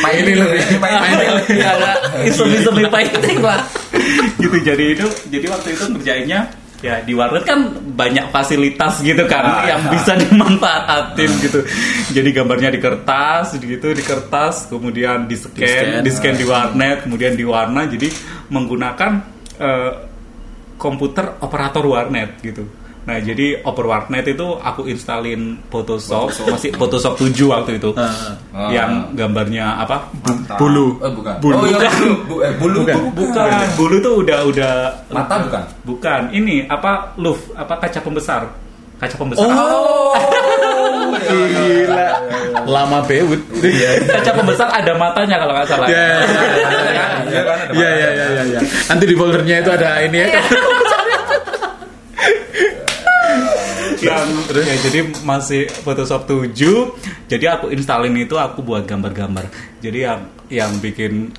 Ini 0.08 0.32
lebih 0.34 0.62
ya 1.58 1.70
ada 1.76 1.90
isu-isu 2.26 2.70
fighting 2.72 3.38
lah 3.40 3.60
gitu 4.42 4.56
jadi 4.58 4.84
itu 4.96 5.06
jadi 5.28 5.46
waktu 5.50 5.68
itu 5.74 5.84
ngerjainnya 5.90 6.40
ya 6.78 7.02
di 7.02 7.10
warnet 7.10 7.42
kan 7.42 7.58
banyak 7.98 8.30
fasilitas 8.30 9.02
gitu 9.02 9.26
kan 9.26 9.42
Ah, 9.42 9.66
yang 9.66 9.82
ya. 9.82 9.90
bisa 9.90 10.12
dimanfaatin 10.22 11.30
gitu. 11.42 11.58
Jadi 12.14 12.28
gambarnya 12.30 12.70
di 12.70 12.78
kertas 12.78 13.58
gitu 13.58 13.88
di 13.90 14.02
kertas 14.02 14.70
kemudian 14.70 15.26
di 15.26 15.34
scan 15.34 15.58
Di-scan. 15.58 16.02
di 16.06 16.10
scan 16.14 16.34
di 16.38 16.46
warnet 16.46 16.98
kemudian 17.02 17.34
di 17.34 17.42
warna. 17.42 17.82
Jadi 17.90 18.06
menggunakan 18.54 19.37
eh, 19.58 19.92
komputer 20.74 21.38
operator 21.38 21.82
warnet 21.82 22.38
gitu 22.40 22.62
nah 23.02 23.16
jadi 23.16 23.64
oper 23.64 23.88
warnet 23.88 24.20
itu 24.28 24.44
aku 24.54 24.84
installin 24.84 25.56
Photoshop, 25.66 26.28
masih 26.44 26.76
Photoshop 26.76 27.16
7 27.16 27.40
waktu 27.48 27.80
itu. 27.80 27.96
Ah. 27.96 28.36
yang 28.68 29.16
gambarnya 29.16 29.80
apa 29.80 30.12
Mata. 30.20 30.60
Bulu. 30.60 31.00
Eh, 31.00 31.08
bukan. 31.08 31.34
Bulu. 31.40 31.56
Oh 31.56 31.64
iya 31.64 31.88
bulu. 31.88 32.12
Bu- 32.28 32.40
eh, 32.44 32.52
bulu 32.60 32.78
Bukan. 32.84 32.92
tuh 32.92 33.04
Bukan, 33.16 33.48
bulu 33.80 33.96
tuh 33.98 34.14
udah 34.20 34.38
udah 34.44 34.74
Mata 35.08 35.34
bukan? 35.40 35.62
Bukan. 35.88 36.20
Ini 36.36 36.68
apa 36.68 37.16
luf, 37.16 37.48
apa 37.56 37.80
kaca 37.80 38.00
pembesar? 38.04 38.44
Kaca 39.00 39.16
pembesar. 39.16 39.48
Oh, 39.48 40.12
gila. 41.28 42.08
Lama 42.64 42.98
bewut. 43.04 43.40
Iya. 43.60 43.90
Kaca 44.08 44.30
pembesar 44.32 44.68
ada 44.72 44.92
matanya 44.96 45.36
kalau 45.40 45.52
nggak 45.52 45.68
salah. 45.68 45.88
Ya, 45.88 45.96
ya, 45.96 46.18
ya, 46.18 47.06
Iya 47.28 47.42
kan, 47.44 47.56
ada 47.64 47.72
Iya, 47.76 47.90
iya, 47.90 48.08
iya, 48.10 48.26
iya, 48.28 48.42
iya. 48.56 48.60
Nanti 48.88 49.04
di 49.04 49.14
foldernya 49.16 49.56
itu 49.60 49.70
ada 49.70 49.88
ini 50.04 50.18
ya. 50.24 50.28
yang 53.98 54.30
ya, 54.54 54.76
jadi 54.78 55.00
masih 55.26 55.66
Photoshop 55.82 56.30
7 56.30 56.54
jadi 57.26 57.58
aku 57.58 57.74
installin 57.74 58.14
itu 58.14 58.38
aku 58.38 58.62
buat 58.62 58.86
gambar-gambar 58.86 59.50
jadi 59.82 59.98
yang 59.98 60.20
yang 60.48 60.72
bikin 60.78 61.34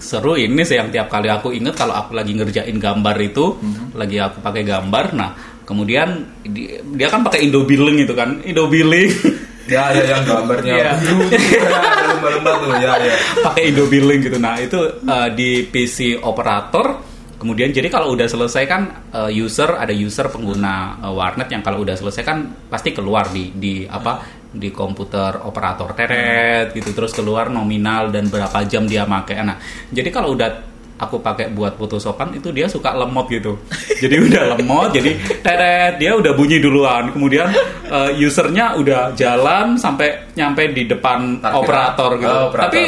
seru 0.00 0.36
ini 0.36 0.60
sih 0.64 0.76
yang 0.76 0.92
tiap 0.92 1.08
kali 1.08 1.32
aku 1.32 1.52
inget 1.52 1.72
kalau 1.76 1.96
aku 1.96 2.12
lagi 2.12 2.36
ngerjain 2.36 2.76
gambar 2.76 3.16
itu 3.24 3.56
lagi 3.96 4.20
aku 4.20 4.44
pakai 4.44 4.62
gambar 4.64 5.04
nah 5.16 5.30
kemudian 5.64 6.28
di- 6.44 6.78
dia 6.94 7.08
kan 7.08 7.24
pakai 7.24 7.48
Indo 7.48 7.64
Billing 7.64 8.04
itu 8.04 8.14
kan? 8.14 8.40
Indo 8.44 8.68
Billing. 8.68 9.10
Ya, 9.64 9.88
ya 9.96 10.04
yang 10.16 10.22
gambarnya. 10.28 10.76
Ya, 10.76 10.92
lumba-lumba 12.12 12.52
tuh, 12.60 12.76
ya, 12.76 13.00
ya. 13.00 13.16
pakai 13.40 13.72
Indo 13.72 13.88
Billing 13.88 14.20
gitu. 14.20 14.36
Nah, 14.36 14.60
itu 14.60 14.76
uh, 14.76 15.28
di 15.32 15.64
PC 15.64 16.20
operator. 16.20 17.00
Kemudian 17.40 17.72
jadi 17.72 17.88
kalau 17.92 18.12
udah 18.16 18.28
selesai 18.28 18.64
kan 18.64 19.08
uh, 19.12 19.28
user 19.32 19.76
ada 19.76 19.92
user 19.92 20.28
pengguna 20.32 21.00
uh, 21.00 21.12
warnet 21.12 21.48
yang 21.52 21.60
kalau 21.60 21.84
udah 21.84 21.92
selesai 21.96 22.24
kan 22.24 22.44
pasti 22.72 22.96
keluar 22.96 23.28
di 23.28 23.52
di 23.52 23.84
apa 23.88 24.20
di 24.52 24.68
komputer 24.68 25.40
operator. 25.44 25.96
Teret 25.96 26.76
gitu. 26.76 26.92
Terus 26.92 27.16
keluar 27.16 27.48
nominal 27.48 28.12
dan 28.12 28.28
berapa 28.28 28.68
jam 28.68 28.84
dia 28.84 29.08
pakai. 29.08 29.40
Nah, 29.40 29.56
jadi 29.88 30.12
kalau 30.12 30.36
udah 30.36 30.73
aku 31.04 31.20
pakai 31.20 31.52
buat 31.52 31.76
photoshopan 31.76 32.34
itu 32.36 32.48
dia 32.50 32.66
suka 32.66 32.96
lemot 32.96 33.28
gitu. 33.28 33.60
Jadi 34.00 34.16
udah 34.18 34.42
lemot 34.56 34.90
jadi 34.90 35.12
teret 35.44 36.00
dia 36.00 36.16
udah 36.16 36.32
bunyi 36.32 36.58
duluan. 36.58 37.12
Kemudian 37.12 37.48
uh, 37.92 38.10
usernya 38.16 38.74
udah 38.80 39.12
jalan 39.12 39.76
sampai 39.76 40.32
nyampe 40.34 40.72
di 40.72 40.88
depan 40.88 41.38
operator 41.44 42.16
gitu. 42.16 42.32
Oh, 42.32 42.48
operator. 42.50 42.72
Tapi 42.72 42.82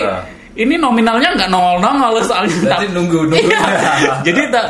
ini 0.57 0.75
nominalnya 0.81 1.37
nggak 1.37 1.51
nongol 1.53 1.77
nongol 1.85 2.17
soalnya 2.25 2.57
Berarti 2.65 2.89
nunggu, 2.89 3.29
nunggu. 3.29 3.45
Iya. 3.45 3.61
jadi 4.27 4.41
tak 4.49 4.67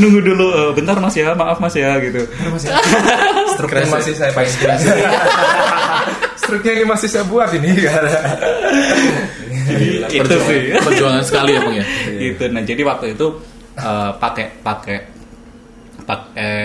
nunggu 0.00 0.20
dulu 0.24 0.46
"Eh, 0.48 0.70
bentar 0.72 0.96
mas 0.96 1.12
ya 1.12 1.36
maaf 1.36 1.60
mas 1.60 1.76
ya 1.76 2.00
gitu 2.00 2.24
Struknya 3.56 3.88
masih 3.92 4.14
saya 4.16 4.32
pakai 4.32 4.52
Struknya 6.40 6.72
ini 6.78 6.84
masih 6.86 7.08
saya 7.10 7.24
buat 7.26 7.50
ini. 7.52 7.74
Itu 9.66 10.22
Perjuangan- 10.22 10.46
sih. 10.46 10.60
Perjuangan 10.86 11.22
sekali 11.22 11.50
ya, 11.52 11.60
Bang 11.60 11.74
ya. 11.74 11.84
gitu. 12.24 12.44
Nah 12.48 12.62
jadi 12.62 12.82
waktu 12.82 13.06
itu 13.12 13.26
eh, 13.74 14.10
pakai 14.16 14.46
pakai 14.60 14.98
pakai 16.02 16.56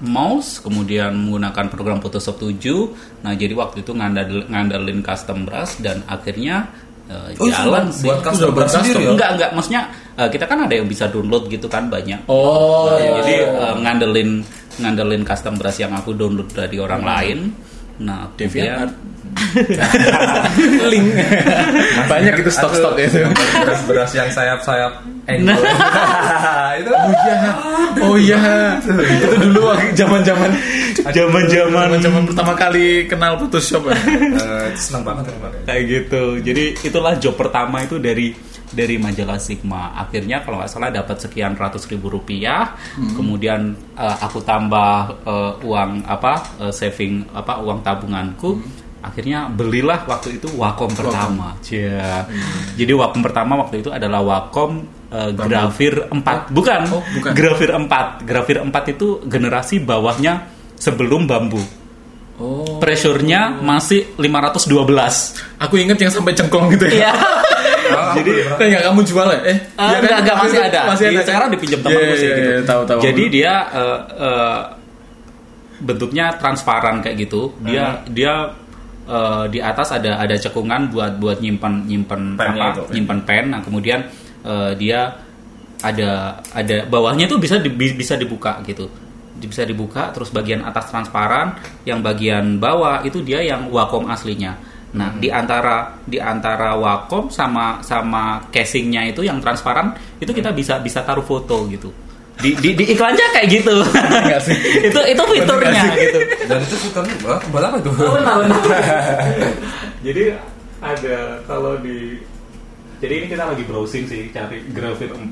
mouse 0.00 0.58
kemudian 0.58 1.14
menggunakan 1.14 1.66
program 1.68 1.98
Photoshop 1.98 2.34
7 2.36 3.22
nah 3.22 3.32
jadi 3.32 3.54
waktu 3.54 3.80
itu 3.80 3.92
ngandal, 3.92 4.26
ngandalin 4.48 4.98
custom 5.00 5.46
brush 5.46 5.78
dan 5.78 6.02
akhirnya 6.04 6.66
eh, 7.06 7.38
Oh, 7.38 7.46
jalan 7.46 7.86
buat- 7.86 7.94
sih. 7.94 8.06
buat 8.08 8.18
custom 8.20 8.50
brush 8.50 8.66
custom. 8.68 8.82
sendiri 8.82 9.02
ya? 9.04 9.10
enggak 9.12 9.30
enggak. 9.32 9.50
Maksudnya 9.52 9.82
eh, 10.16 10.28
kita 10.28 10.44
kan 10.44 10.58
ada 10.60 10.74
yang 10.74 10.86
bisa 10.86 11.04
download 11.06 11.46
gitu 11.46 11.66
kan 11.66 11.86
banyak. 11.86 12.26
Oh, 12.26 12.90
Ya, 12.98 13.22
jadi 13.22 13.34
eh, 13.46 13.74
ngandelin 13.78 14.30
ngandelin 14.72 15.22
custom 15.22 15.54
brush 15.54 15.78
yang 15.78 15.92
aku 15.92 16.10
download 16.12 16.50
dari 16.50 16.76
orang 16.76 17.02
lain. 17.02 17.38
Nah, 18.02 18.26
kemudian 18.34 18.88
link. 20.92 21.06
Banyak 22.08 22.34
itu 22.42 22.50
stok-stok 22.52 22.94
ya. 22.98 23.06
itu. 23.08 23.20
Beras-beras 23.32 24.10
yang 24.16 24.28
sayap-sayap 24.28 24.92
angle. 25.28 25.56
itu 26.80 26.90
Oh 26.92 27.10
iya. 27.12 27.36
Oh 28.02 28.16
iya. 28.16 28.40
Itu 28.80 29.36
dulu 29.48 29.62
zaman-zaman 29.96 30.50
zaman-zaman 31.12 31.98
zaman 32.00 32.22
pertama 32.28 32.52
kali 32.56 33.06
kenal 33.08 33.38
Photoshop. 33.40 33.88
ya. 33.88 33.96
Eh, 33.96 34.68
senang 34.76 35.02
banget 35.06 35.32
ya, 35.32 35.36
kayak 35.68 35.82
gitu. 35.88 36.22
Jadi 36.42 36.64
itulah 36.84 37.16
job 37.16 37.34
pertama 37.36 37.84
itu 37.84 37.96
dari 37.98 38.34
dari 38.72 38.96
majalah 38.96 39.36
Sigma. 39.36 39.92
Akhirnya 40.00 40.40
kalau 40.40 40.60
nggak 40.60 40.72
salah 40.72 40.88
dapat 40.88 41.20
sekian 41.20 41.56
ratus 41.56 41.84
ribu 41.88 42.08
rupiah. 42.08 42.76
Kemudian 42.96 43.76
eh, 43.96 44.16
aku 44.20 44.40
tambah 44.44 45.24
eh, 45.24 45.52
uang 45.66 46.04
apa 46.08 46.32
saving 46.72 47.28
apa 47.32 47.60
uang 47.60 47.80
tabunganku. 47.84 48.82
Akhirnya 49.02 49.50
belilah 49.50 50.06
waktu 50.06 50.38
itu 50.38 50.46
Wacom 50.54 50.94
pertama. 50.94 51.58
Cia. 51.58 52.22
Jadi 52.78 52.92
Wacom 52.94 53.20
pertama 53.20 53.58
waktu 53.58 53.82
itu 53.82 53.90
adalah 53.90 54.22
Wacom 54.22 54.86
eh, 55.10 55.30
Grafir 55.34 56.06
4. 56.06 56.54
Bukan. 56.54 56.80
Oh, 56.94 57.02
bukan. 57.18 57.30
Grafir 57.34 57.70
4. 57.74 58.22
Grafir 58.22 58.56
4 58.62 58.94
itu 58.94 59.20
generasi 59.26 59.82
bawahnya 59.82 60.46
sebelum 60.78 61.26
bambu. 61.26 61.62
Oh. 62.38 62.78
Pressure-nya 62.78 63.58
masih 63.60 64.14
512. 64.18 65.62
Aku 65.62 65.74
inget 65.78 65.98
yang 65.98 66.10
sampai 66.10 66.32
cengklong 66.34 66.70
gitu 66.74 66.86
ya. 66.90 67.10
Iya. 67.10 67.12
Jadi 68.16 68.30
Kan 68.56 68.66
nggak 68.70 68.84
kamu 68.88 69.00
jual 69.04 69.28
ya? 69.28 69.40
Eh, 69.42 69.56
Ah, 69.76 69.90
iya 69.90 69.98
kan? 69.98 70.02
enggak, 70.02 70.18
enggak, 70.22 70.36
masih 70.38 70.58
ada. 70.62 70.80
Masih 70.88 71.04
ada. 71.10 71.20
sekarang 71.26 71.48
dipinjam 71.50 71.80
temanku 71.82 72.02
iya, 72.02 72.16
sih 72.16 72.28
iya, 72.28 72.36
gitu. 72.38 72.50
Tahu 72.64 72.82
tahu. 72.88 72.98
Jadi 73.02 73.24
dia 73.28 73.52
eh, 73.74 73.98
eh, 74.22 74.60
bentuknya 75.82 76.26
transparan 76.38 77.02
kayak 77.02 77.16
gitu. 77.26 77.52
Dia 77.62 78.00
dia 78.08 78.32
eh, 79.06 79.44
di 79.50 79.58
atas 79.58 79.94
ada 79.94 80.18
ada 80.18 80.34
cekungan 80.34 80.90
buat 80.90 81.18
buat 81.18 81.38
nyimpan 81.38 81.86
nyimpan 81.86 82.20
apa? 82.54 82.66
itu. 82.74 82.82
Nyimpan 82.98 83.18
pen. 83.26 83.44
Nah, 83.50 83.60
kemudian 83.60 84.00
eh, 84.42 84.70
dia 84.78 85.00
ada 85.82 86.38
ada 86.54 86.76
bawahnya 86.86 87.26
itu 87.26 87.36
bisa 87.38 87.58
di- 87.58 87.72
bi- 87.72 87.96
bisa 87.96 88.14
dibuka 88.14 88.62
gitu. 88.62 88.86
Bisa 89.42 89.66
dibuka 89.66 90.14
terus 90.14 90.30
bagian 90.30 90.62
atas 90.62 90.86
transparan, 90.92 91.58
yang 91.82 91.98
bagian 91.98 92.62
bawah 92.62 93.02
itu 93.02 93.18
dia 93.26 93.42
yang 93.42 93.66
Wacom 93.74 94.06
aslinya. 94.06 94.54
Nah, 94.92 95.08
di 95.18 95.32
antara 95.32 95.98
di 96.04 96.20
antara 96.20 96.76
Wacom 96.78 97.32
sama 97.32 97.80
sama 97.82 98.44
casingnya 98.52 99.08
itu 99.08 99.24
yang 99.24 99.40
transparan 99.40 99.96
itu 100.20 100.30
kita 100.30 100.52
bisa 100.54 100.78
bisa 100.78 101.02
taruh 101.02 101.24
foto 101.24 101.66
gitu. 101.66 101.90
Di, 102.42 102.50
di, 102.58 102.70
di 102.74 102.84
iklannya 102.90 103.26
kayak 103.32 103.46
gitu. 103.48 103.76
itu 104.90 105.00
itu 105.14 105.22
fiturnya 105.38 105.82
gitu. 105.94 106.18
Dan 106.50 106.58
itu 106.58 106.76
fiturnya 106.90 107.14
buat, 107.22 107.62
apa 107.62 107.78
tuh? 107.80 107.94
Jadi 110.06 110.22
ada 110.82 111.16
kalau 111.46 111.78
di 111.78 112.18
jadi 112.98 113.22
ini 113.22 113.26
kita 113.30 113.50
lagi 113.50 113.62
browsing 113.66 114.06
sih 114.06 114.30
cari 114.30 114.62
grafir 114.70 115.10
4 115.10 115.26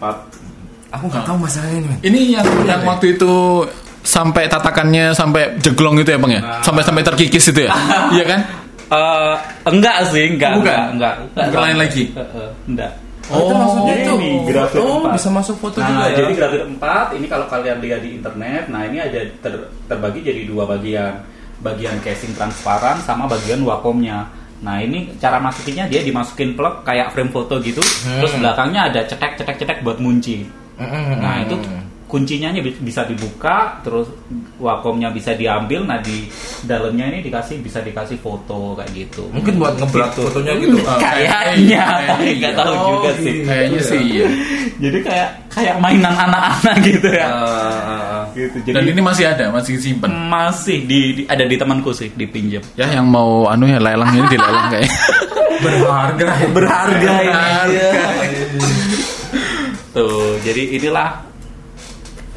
Aku 0.90 1.06
nggak 1.06 1.22
tahu 1.22 1.38
masalahnya 1.38 1.78
ini. 1.78 1.86
men. 1.86 1.98
Ini 2.02 2.20
yang 2.34 2.46
yang 2.66 2.82
waktu 2.82 3.14
itu 3.14 3.62
sampai 4.02 4.50
tatakannya 4.50 5.14
sampai 5.14 5.54
jeglong 5.62 6.02
itu 6.02 6.10
ya 6.10 6.18
bang 6.18 6.32
ya, 6.34 6.42
sampai 6.66 6.82
sampai 6.82 7.02
terkikis 7.06 7.54
itu 7.54 7.68
ya, 7.68 7.72
iya 8.16 8.24
kan? 8.26 8.40
Eh, 8.90 9.34
enggak 9.70 10.02
sih, 10.10 10.34
enggak, 10.34 10.58
Bukan? 10.58 10.98
enggak, 10.98 11.14
enggak, 11.30 11.46
Bukan 11.46 11.60
lain 11.62 11.78
lagi? 11.78 12.02
Eh, 12.10 12.18
eh, 12.18 12.50
enggak. 12.66 12.92
Oh, 13.30 13.46
itu 13.46 13.54
maksudnya 13.54 13.94
jadi 13.94 14.02
itu. 14.02 14.14
ini 14.18 14.30
grafir 14.50 14.78
oh, 14.82 14.98
empat. 14.98 15.12
bisa 15.14 15.28
masuk 15.30 15.56
foto 15.62 15.78
nah, 15.78 15.86
juga 15.86 16.04
ya. 16.10 16.16
jadi 16.18 16.32
grafir 16.34 16.60
4 16.66 17.16
ini 17.16 17.26
kalau 17.30 17.46
kalian 17.46 17.78
lihat 17.78 18.00
di 18.02 18.10
internet, 18.18 18.62
nah 18.66 18.82
ini 18.84 18.98
ada 18.98 19.20
ter- 19.38 19.70
terbagi 19.86 20.20
jadi 20.26 20.42
dua 20.50 20.66
bagian. 20.66 21.14
Bagian 21.60 22.00
casing 22.00 22.32
transparan 22.32 23.04
sama 23.04 23.28
bagian 23.28 23.60
Wacomnya. 23.68 24.24
Nah, 24.64 24.80
ini 24.80 25.12
cara 25.20 25.36
masukinnya 25.36 25.92
dia 25.92 26.00
dimasukin 26.00 26.56
plug 26.56 26.88
kayak 26.88 27.12
frame 27.12 27.28
foto 27.28 27.60
gitu, 27.60 27.84
terus 27.84 28.32
belakangnya 28.40 28.88
ada 28.88 29.04
cetek-cetek-cetek 29.04 29.84
buat 29.84 30.00
ngunci. 30.00 30.48
Mm-mm. 30.80 31.20
Nah 31.20 31.44
itu 31.44 31.56
kuncinya 32.10 32.50
bi- 32.52 32.74
bisa 32.76 33.06
dibuka, 33.06 33.78
terus 33.80 34.10
Wacomnya 34.58 35.08
bisa 35.08 35.32
diambil. 35.32 35.86
Nah 35.86 35.96
di 35.98 36.26
dalamnya 36.60 37.08
ini 37.08 37.22
dikasih 37.22 37.62
bisa 37.62 37.80
dikasih 37.80 38.18
foto 38.18 38.74
kayak 38.74 38.90
gitu. 38.92 39.30
mungkin 39.30 39.56
buat 39.56 39.78
ngeblat 39.78 40.12
fotonya 40.12 40.52
gitu. 40.58 40.76
Oh, 40.82 40.98
Kayaknya, 40.98 41.80
kayaknya 42.04 42.34
nggak 42.36 42.52
iya. 42.52 42.58
tahu 42.58 42.72
Oh, 42.74 42.84
juga 42.92 43.10
gitu. 43.14 43.22
sih. 43.22 43.34
Kayaknya 43.46 43.80
sih 43.80 44.00
iya. 44.02 44.26
Jadi 44.76 44.98
kayak 45.00 45.28
kayak 45.48 45.74
mainan 45.78 46.12
anak-anak 46.12 46.76
gitu 46.82 47.08
ya. 47.08 47.26
Ah. 47.30 48.22
gitu. 48.34 48.56
Dan 48.68 48.82
Jadi 48.82 48.88
ini 48.90 49.00
masih 49.00 49.24
ada, 49.26 49.44
masih 49.48 49.74
simpen. 49.78 50.10
masih 50.28 50.84
di, 50.84 51.00
di- 51.16 51.26
ada 51.26 51.44
di 51.46 51.56
temanku 51.56 51.94
sih 51.94 52.10
dipinjam. 52.12 52.60
Ya 52.74 52.90
yang 52.90 53.06
mau 53.06 53.46
anu 53.46 53.64
ya 53.64 53.78
lelang 53.78 54.10
ini 54.12 54.26
dilelang 54.28 54.66
kayak. 54.68 54.90
berharga. 55.64 56.26
Berharga 56.52 57.12
ini. 57.16 57.32
Berharga. 57.32 57.88
Tuh, 59.90 60.38
jadi 60.40 60.78
inilah 60.78 61.29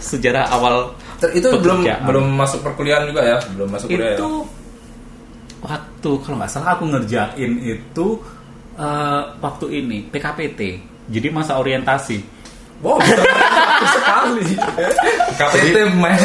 sejarah 0.04 0.52
awal 0.52 0.92
itu 1.32 1.48
belum 1.48 1.88
pekerjaan. 1.88 2.04
belum 2.04 2.26
masuk 2.36 2.60
perkuliahan 2.60 3.08
juga 3.08 3.22
ya, 3.24 3.38
belum 3.56 3.70
masuk 3.72 3.88
kuliah 3.88 4.20
itu 4.20 4.28
ya. 4.28 4.48
waktu 5.64 6.12
kalau 6.20 6.36
nggak 6.36 6.52
salah 6.52 6.76
aku 6.76 6.84
ngerjain 6.92 7.52
itu 7.64 8.08
eh, 8.76 9.22
waktu 9.40 9.66
ini 9.72 9.98
PKPT 10.12 10.60
jadi 11.08 11.28
masa 11.32 11.56
orientasi 11.60 12.43
Wow, 12.84 13.00
sekali. 13.96 14.44
KPT 15.34 15.76
men. 15.96 16.20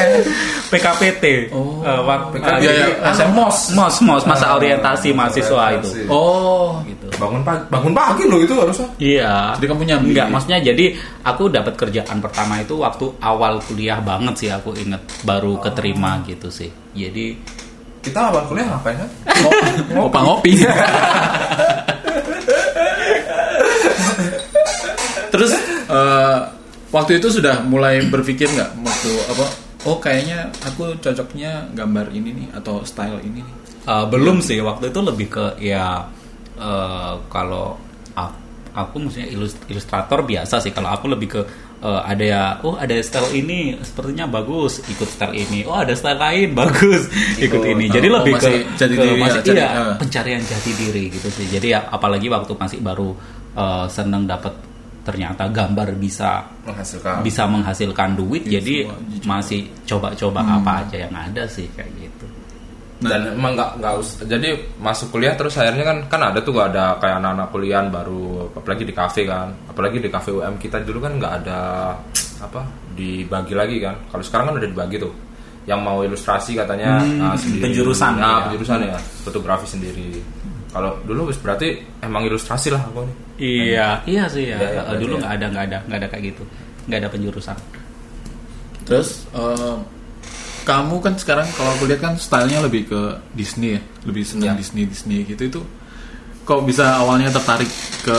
PKPT 0.69 1.25
Oh, 1.55 1.81
eh, 1.81 2.01
waktu 2.03 2.37
PKPT. 2.37 2.61
Iya, 2.61 2.71
iya. 2.75 2.87
Anu, 3.09 3.25
mos 3.33 3.71
mos 3.73 3.97
mos 4.03 4.25
masa 4.27 4.51
Ah, 4.51 4.59
orientasi 4.59 5.15
mahasiswa 5.15 5.79
itu 5.79 5.89
Oh, 6.11 6.83
gitu 6.85 7.07
Bangun 7.17 7.41
pagi, 7.41 7.63
bangun 7.71 7.95
pagi 7.95 8.27
loh 8.27 8.43
itu 8.43 8.53
harusnya. 8.53 8.89
Iya. 8.99 9.55
Jadi 9.57 9.65
kamu 9.65 9.83
nyambi? 9.87 10.09
Enggak, 10.13 10.29
maksudnya 10.29 10.59
jadi 10.61 10.85
aku 11.23 11.49
dapat 11.49 11.75
kerjaan 11.75 12.19
pertama 12.19 12.59
itu 12.59 12.75
waktu 12.77 13.07
awal 13.19 13.63
kuliah 13.63 14.03
banget 14.03 14.35
sih 14.37 14.51
aku 14.51 14.75
inget 14.75 15.01
baru 15.23 15.57
keterima 15.59 16.21
gitu 16.27 16.51
sih. 16.51 16.69
Jadi 16.93 17.39
Kita 17.99 18.31
awal 18.31 18.47
kuliah 18.47 18.67
ngapain 18.69 18.99
kan? 18.99 19.11
ngopi 19.95 20.19
ngopi. 20.19 20.51
Eh, 25.89 26.39
waktu 26.93 27.17
itu 27.17 27.29
sudah 27.33 27.65
mulai 27.65 28.05
berpikir 28.05 28.49
nggak? 28.53 28.71
Waktu 28.79 29.11
apa? 29.33 29.47
Oh 29.87 29.97
kayaknya 29.97 30.53
aku 30.61 30.93
cocoknya 30.99 31.73
gambar 31.73 32.13
ini 32.13 32.35
nih 32.35 32.49
atau 32.53 32.85
style 32.85 33.23
ini 33.25 33.41
nih. 33.41 33.55
Uh, 33.89 34.05
belum 34.05 34.45
sih. 34.45 34.61
Waktu 34.61 34.93
itu 34.93 35.01
lebih 35.01 35.27
ke 35.33 35.57
ya 35.57 36.05
uh, 36.61 37.13
kalau 37.33 37.79
aku, 38.13 38.37
aku 38.75 38.95
maksudnya 39.01 39.33
ilus- 39.33 39.57
ilustrator 39.65 40.29
biasa 40.29 40.61
sih. 40.61 40.77
Kalau 40.77 40.93
aku 40.93 41.09
lebih 41.09 41.29
ke 41.31 41.41
uh, 41.81 42.05
ada 42.05 42.21
ya 42.21 42.43
oh 42.61 42.77
ada 42.77 42.93
style 43.01 43.33
ini 43.33 43.81
sepertinya 43.81 44.29
bagus 44.29 44.85
ikut 44.85 45.09
style 45.09 45.33
ini. 45.33 45.65
Oh 45.65 45.73
ada 45.73 45.97
style 45.97 46.21
lain 46.21 46.53
bagus 46.61 47.09
ikut 47.41 47.63
Oh, 47.65 47.73
ini. 47.73 47.89
Jadi 47.89 48.07
oh, 48.13 48.21
lebih 48.21 48.35
masih 48.37 48.53
ke, 48.69 48.77
jati 48.77 48.93
ke 48.93 49.01
diri 49.01 49.15
ya, 49.17 49.23
masih 49.25 49.41
jati- 49.41 49.57
iya 49.57 49.69
eh. 49.73 49.95
pencarian 49.97 50.43
jati 50.45 50.71
diri 50.77 51.05
gitu 51.09 51.29
sih. 51.33 51.47
Jadi 51.49 51.67
ya 51.73 51.81
apalagi 51.89 52.29
waktu 52.29 52.53
masih 52.53 52.85
baru 52.85 53.17
uh, 53.57 53.87
seneng 53.89 54.29
dapat 54.29 54.53
ternyata 55.01 55.49
gambar 55.49 55.97
bisa 55.97 56.45
Menghasilkan. 56.63 57.23
bisa 57.23 57.43
menghasilkan 57.45 58.13
duit 58.15 58.45
Iya, 58.45 58.61
jadi 58.61 58.75
semua 58.85 58.99
masih 59.39 59.61
coba-coba 59.85 60.41
Hmm. 60.41 60.57
apa 60.59 60.73
aja 60.83 60.97
yang 61.09 61.15
ada 61.15 61.43
sih 61.45 61.65
kayak 61.73 61.89
gitu. 61.97 62.27
Dan 62.99 63.31
emang 63.31 63.55
nggak 63.55 63.79
nggak 63.79 63.93
us- 63.95 64.19
jadi 64.27 64.59
masuk 64.77 65.15
kuliah 65.15 65.33
terus 65.33 65.55
akhirnya 65.55 65.87
kan 65.87 65.99
kan 66.11 66.21
ada 66.29 66.43
tuh 66.43 66.51
gak 66.51 66.75
ada 66.75 66.99
kayak 66.99 67.23
anak-anak 67.23 67.49
kuliah 67.49 67.83
baru 67.87 68.23
apalagi 68.51 68.83
di 68.83 68.91
kafe 68.91 69.23
kan. 69.23 69.55
Apalagi 69.67 69.99
di 69.99 70.11
kafe 70.11 70.35
UM 70.35 70.59
kita 70.59 70.83
dulu 70.83 70.99
kan 71.01 71.15
nggak 71.15 71.33
ada 71.41 71.61
apa 72.39 72.61
dibagi 72.93 73.55
lagi 73.55 73.79
kan. 73.79 73.95
Kalau 74.11 74.21
sekarang 74.21 74.51
kan 74.51 74.55
udah 74.59 74.67
dibagi 74.67 74.99
tuh. 74.99 75.15
Yang 75.65 75.81
mau 75.85 76.01
ilustrasi 76.01 76.57
katanya 76.57 76.97
ah, 77.23 77.37
sendiri. 77.37 77.61
penjurusan, 77.71 78.13
nah, 78.17 78.41
ya. 78.41 78.45
penjurusan 78.51 78.79
ya 78.83 78.99
fotografi 79.23 79.67
sendiri. 79.69 80.17
Kalau 80.69 80.97
dulu 81.05 81.29
berarti 81.31 81.77
emang 82.01 82.25
ilustrasi 82.25 82.73
lah 82.73 82.83
aku 82.83 83.05
nih 83.05 83.17
Iya, 83.39 84.03
iya 84.05 84.25
sih 84.27 84.51
ya. 84.51 84.59
Iya, 84.59 84.69
iya, 84.75 84.83
Eh, 84.83 84.97
dulu 84.99 85.15
berarti 85.17 85.23
nggak 85.23 85.35
ada, 85.39 85.47
nggak 85.49 85.65
ada, 85.71 85.79
nggak 85.87 85.99
ada 86.03 86.09
kayak 86.11 86.25
gitu, 86.35 86.43
nggak 86.91 86.99
ada 86.99 87.09
penjurusan. 87.09 87.57
Terus 88.83 89.09
eh, 89.31 89.77
kamu 90.67 90.97
kan 91.01 91.15
sekarang 91.17 91.49
kalau 91.55 91.71
aku 91.79 91.87
lihat 91.89 92.01
kan 92.03 92.15
stylenya 92.19 92.61
lebih 92.67 92.91
ke 92.91 93.01
Disney 93.33 93.79
ya, 93.79 93.83
lebih 94.05 94.27
senang 94.27 94.53
Ya. 94.53 94.61
Disney 94.61 94.85
Disney 94.85 95.23
gitu 95.25 95.43
itu. 95.47 95.61
Kok 96.45 96.65
bisa 96.67 96.99
awalnya 96.99 97.31
tertarik 97.31 97.69
ke 98.03 98.19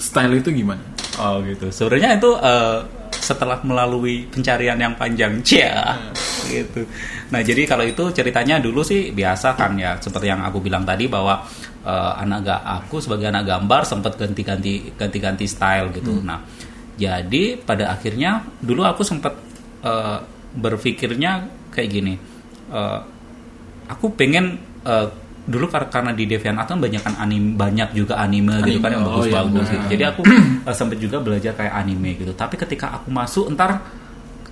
style 0.00 0.40
itu 0.40 0.48
gimana? 0.50 0.80
Oh 1.20 1.42
gitu. 1.44 1.68
Sebenarnya 1.68 2.16
itu 2.16 2.30
eh, 2.40 2.78
setelah 3.12 3.60
melalui 3.62 4.24
pencarian 4.32 4.78
yang 4.80 4.96
panjang, 4.96 5.42
cia, 5.44 5.98
gitu. 6.50 6.86
Nah 7.30 7.44
jadi 7.44 7.68
kalau 7.68 7.84
itu 7.84 8.08
ceritanya 8.10 8.58
dulu 8.58 8.80
sih 8.80 9.12
biasa 9.12 9.54
kan 9.54 9.76
ya, 9.76 9.98
seperti 10.00 10.30
yang 10.30 10.40
aku 10.40 10.58
bilang 10.62 10.82
tadi 10.88 11.04
bahwa 11.06 11.44
eh, 11.84 12.12
anak 12.20 12.40
ga 12.44 12.56
aku 12.80 13.00
sebagai 13.00 13.28
anak 13.28 13.44
gambar 13.48 13.80
sempat 13.84 14.16
ganti-ganti 14.16 14.92
ganti-ganti 14.96 15.44
style 15.48 15.90
gitu. 15.94 16.20
Nah 16.20 16.40
jadi 17.00 17.56
pada 17.56 17.92
akhirnya 17.96 18.44
dulu 18.60 18.84
aku 18.84 19.00
sempat 19.04 19.32
eh, 19.84 20.18
berpikirnya 20.54 21.46
kayak 21.72 21.88
gini. 21.90 22.14
eh, 22.70 23.00
aku 23.90 24.14
pengen 24.14 24.54
eh, 24.86 25.08
dulu 25.50 25.66
kar- 25.66 25.90
karena 25.90 26.14
di 26.14 26.30
DeviantArt 26.30 26.68
kan 26.68 26.78
banyak 26.78 27.02
kan 27.02 27.14
anime 27.18 27.58
banyak 27.58 27.90
juga 27.96 28.14
anime, 28.22 28.62
gitu 28.62 28.78
Anime, 28.78 28.84
kan 28.86 28.90
yang 28.94 29.02
oh 29.02 29.08
bagus-bagus 29.18 29.66
iya, 29.66 29.72
gitu. 29.72 29.80
benar. 29.80 29.90
Jadi 29.90 30.04
aku 30.06 30.20
eh, 30.68 30.74
sempat 30.76 30.98
juga 31.00 31.16
belajar 31.18 31.52
kayak 31.58 31.74
anime 31.74 32.10
gitu. 32.20 32.32
Tapi 32.36 32.54
ketika 32.60 32.86
aku 32.94 33.08
masuk 33.10 33.50
entar 33.50 33.80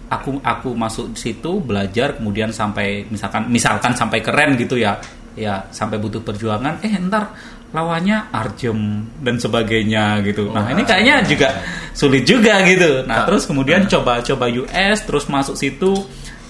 aku 0.09 0.41
aku 0.41 0.73
masuk 0.73 1.12
situ 1.14 1.61
belajar 1.61 2.17
kemudian 2.17 2.49
sampai 2.49 3.05
misalkan 3.12 3.45
misalkan 3.53 3.93
sampai 3.95 4.19
keren 4.25 4.57
gitu 4.57 4.81
ya. 4.81 4.97
Ya, 5.38 5.70
sampai 5.70 6.03
butuh 6.03 6.20
perjuangan 6.20 6.83
eh 6.83 6.90
entar 6.90 7.31
lawannya 7.68 8.33
Arjem 8.33 9.05
dan 9.20 9.37
sebagainya 9.37 10.24
gitu. 10.24 10.48
Nah, 10.48 10.72
ini 10.72 10.88
kayaknya 10.88 11.20
juga 11.29 11.48
sulit 11.92 12.24
juga 12.24 12.64
gitu. 12.64 13.05
Nah, 13.05 13.29
terus 13.29 13.44
kemudian 13.44 13.85
coba-coba 13.85 14.48
US 14.48 15.05
terus 15.05 15.29
masuk 15.29 15.57
situ 15.57 15.92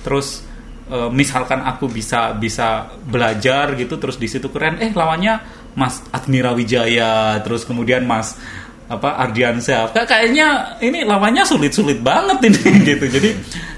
terus 0.07 0.47
eh, 0.87 1.11
misalkan 1.11 1.67
aku 1.67 1.91
bisa 1.91 2.39
bisa 2.39 2.87
belajar 3.03 3.75
gitu 3.75 3.99
terus 3.99 4.15
di 4.15 4.31
situ 4.31 4.47
keren. 4.55 4.79
Eh 4.79 4.95
lawannya 4.95 5.43
Mas 5.75 6.07
Admira 6.15 6.55
Wijaya 6.55 7.43
terus 7.43 7.67
kemudian 7.67 8.07
Mas 8.07 8.39
apa 8.87 9.19
Ardiansyah. 9.19 9.93
Kayaknya 9.93 10.79
ini 10.79 11.03
lawannya 11.03 11.43
sulit-sulit 11.43 11.99
banget 11.99 12.47
ini 12.47 12.63
gitu. 12.95 13.05
Jadi 13.11 13.31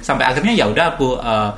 sampai 0.05 0.29
akhirnya 0.29 0.53
ya 0.53 0.69
udah 0.69 0.87
aku 0.93 1.17
eh, 1.17 1.51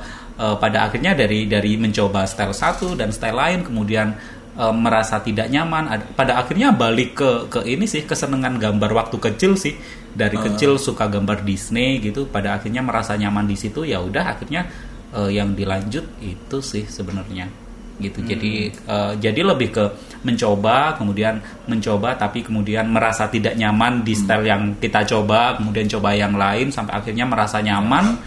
eh, 0.43 0.55
pada 0.59 0.91
akhirnya 0.91 1.15
dari 1.15 1.47
dari 1.47 1.79
mencoba 1.79 2.27
style 2.27 2.51
satu 2.51 2.99
dan 2.99 3.15
style 3.15 3.39
lain 3.39 3.63
kemudian 3.63 4.11
eh, 4.59 4.73
merasa 4.75 5.23
tidak 5.23 5.47
nyaman 5.47 5.87
Ad- 5.87 6.11
pada 6.19 6.43
akhirnya 6.43 6.75
balik 6.75 7.15
ke 7.15 7.29
ke 7.47 7.59
ini 7.63 7.87
sih 7.87 8.03
kesenangan 8.03 8.59
gambar 8.59 8.91
waktu 8.91 9.17
kecil 9.23 9.55
sih. 9.55 9.79
Dari 10.13 10.37
kecil 10.37 10.77
suka 10.77 11.09
gambar 11.09 11.41
Disney 11.41 11.97
gitu 11.97 12.29
pada 12.29 12.61
akhirnya 12.61 12.85
merasa 12.85 13.17
nyaman 13.17 13.49
di 13.49 13.57
situ 13.57 13.81
ya 13.81 13.97
udah 13.97 14.37
akhirnya 14.37 14.69
eh, 15.15 15.29
yang 15.33 15.55
dilanjut 15.57 16.05
itu 16.21 16.57
sih 16.61 16.85
sebenarnya. 16.85 17.49
Gitu. 17.97 18.21
Jadi 18.21 18.69
eh, 18.69 19.13
jadi 19.17 19.41
lebih 19.41 19.69
ke 19.73 19.85
mencoba 20.23 20.95
kemudian 20.97 21.41
mencoba 21.67 22.15
tapi 22.15 22.45
kemudian 22.45 22.87
merasa 22.89 23.27
tidak 23.27 23.57
nyaman 23.57 24.05
di 24.05 24.13
style 24.13 24.45
yang 24.47 24.77
kita 24.79 25.03
coba 25.03 25.59
kemudian 25.59 25.89
coba 25.91 26.15
yang 26.15 26.33
lain 26.33 26.71
sampai 26.71 26.95
akhirnya 26.95 27.25
merasa 27.27 27.59
nyaman 27.59 28.17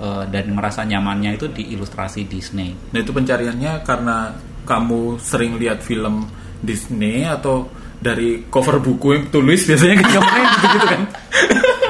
eh, 0.00 0.24
dan 0.28 0.44
merasa 0.52 0.84
nyamannya 0.84 1.36
itu 1.36 1.46
di 1.50 1.72
ilustrasi 1.72 2.28
Disney. 2.28 2.72
Nah 2.92 2.98
itu 3.00 3.12
pencariannya 3.12 3.82
karena 3.82 4.32
kamu 4.66 5.22
sering 5.22 5.56
lihat 5.56 5.80
film 5.80 6.26
Disney 6.60 7.22
atau 7.22 7.70
dari 7.96 8.44
cover 8.52 8.76
buku 8.82 9.16
yang 9.16 9.24
tulis 9.32 9.64
biasanya 9.64 10.04
kan 10.04 10.08
gambarnya 10.20 10.46
gitu-gitu 10.52 10.86
kan? 10.86 11.02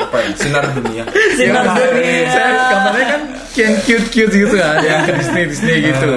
Apa 0.07 0.17
ya? 0.23 0.31
Sinar 0.39 0.65
dunia. 0.71 1.05
Sinar 1.35 1.65
dunia. 1.67 2.31
Saya 2.31 2.51
gambarnya 2.71 3.07
kan 3.11 3.23
yang 3.57 3.75
cute-cute 3.83 4.35
gitu 4.37 4.55
kan 4.61 4.77
yang 4.85 5.01
ke 5.03 5.13
Disney 5.19 5.43
Disney 5.51 5.77
gitu. 5.91 6.13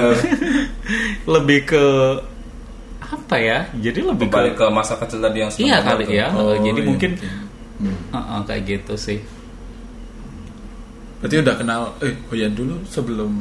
Lebih 1.26 1.60
ke 1.66 1.84
apa 3.00 3.36
ya? 3.40 3.58
Jadi 3.74 3.98
lebih 4.06 4.30
ke 4.30 4.34
balik 4.34 4.54
ke 4.54 4.66
masa 4.70 4.94
kecil 4.94 5.18
tadi 5.18 5.42
yang 5.42 5.50
iya 5.58 5.78
kali 5.82 6.04
ya. 6.06 6.30
Oh, 6.38 6.54
jadi 6.54 6.80
iya, 6.80 6.86
mungkin 6.86 7.10
oke. 7.18 7.90
Uh-uh, 8.12 8.40
kayak 8.44 8.62
gitu 8.68 8.94
sih 8.94 9.18
berarti 11.20 11.36
udah 11.44 11.54
kenal 11.56 11.80
eh 12.00 12.16
oh 12.16 12.36
ya 12.36 12.48
dulu 12.48 12.80
sebelum 12.88 13.32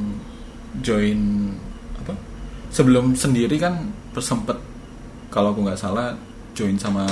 join 0.83 1.49
apa 2.03 2.13
sebelum 2.69 3.15
sendiri 3.15 3.55
kan 3.55 3.87
sempet 4.19 4.59
kalau 5.31 5.55
aku 5.55 5.63
nggak 5.63 5.79
salah 5.79 6.11
join 6.51 6.75
sama 6.75 7.07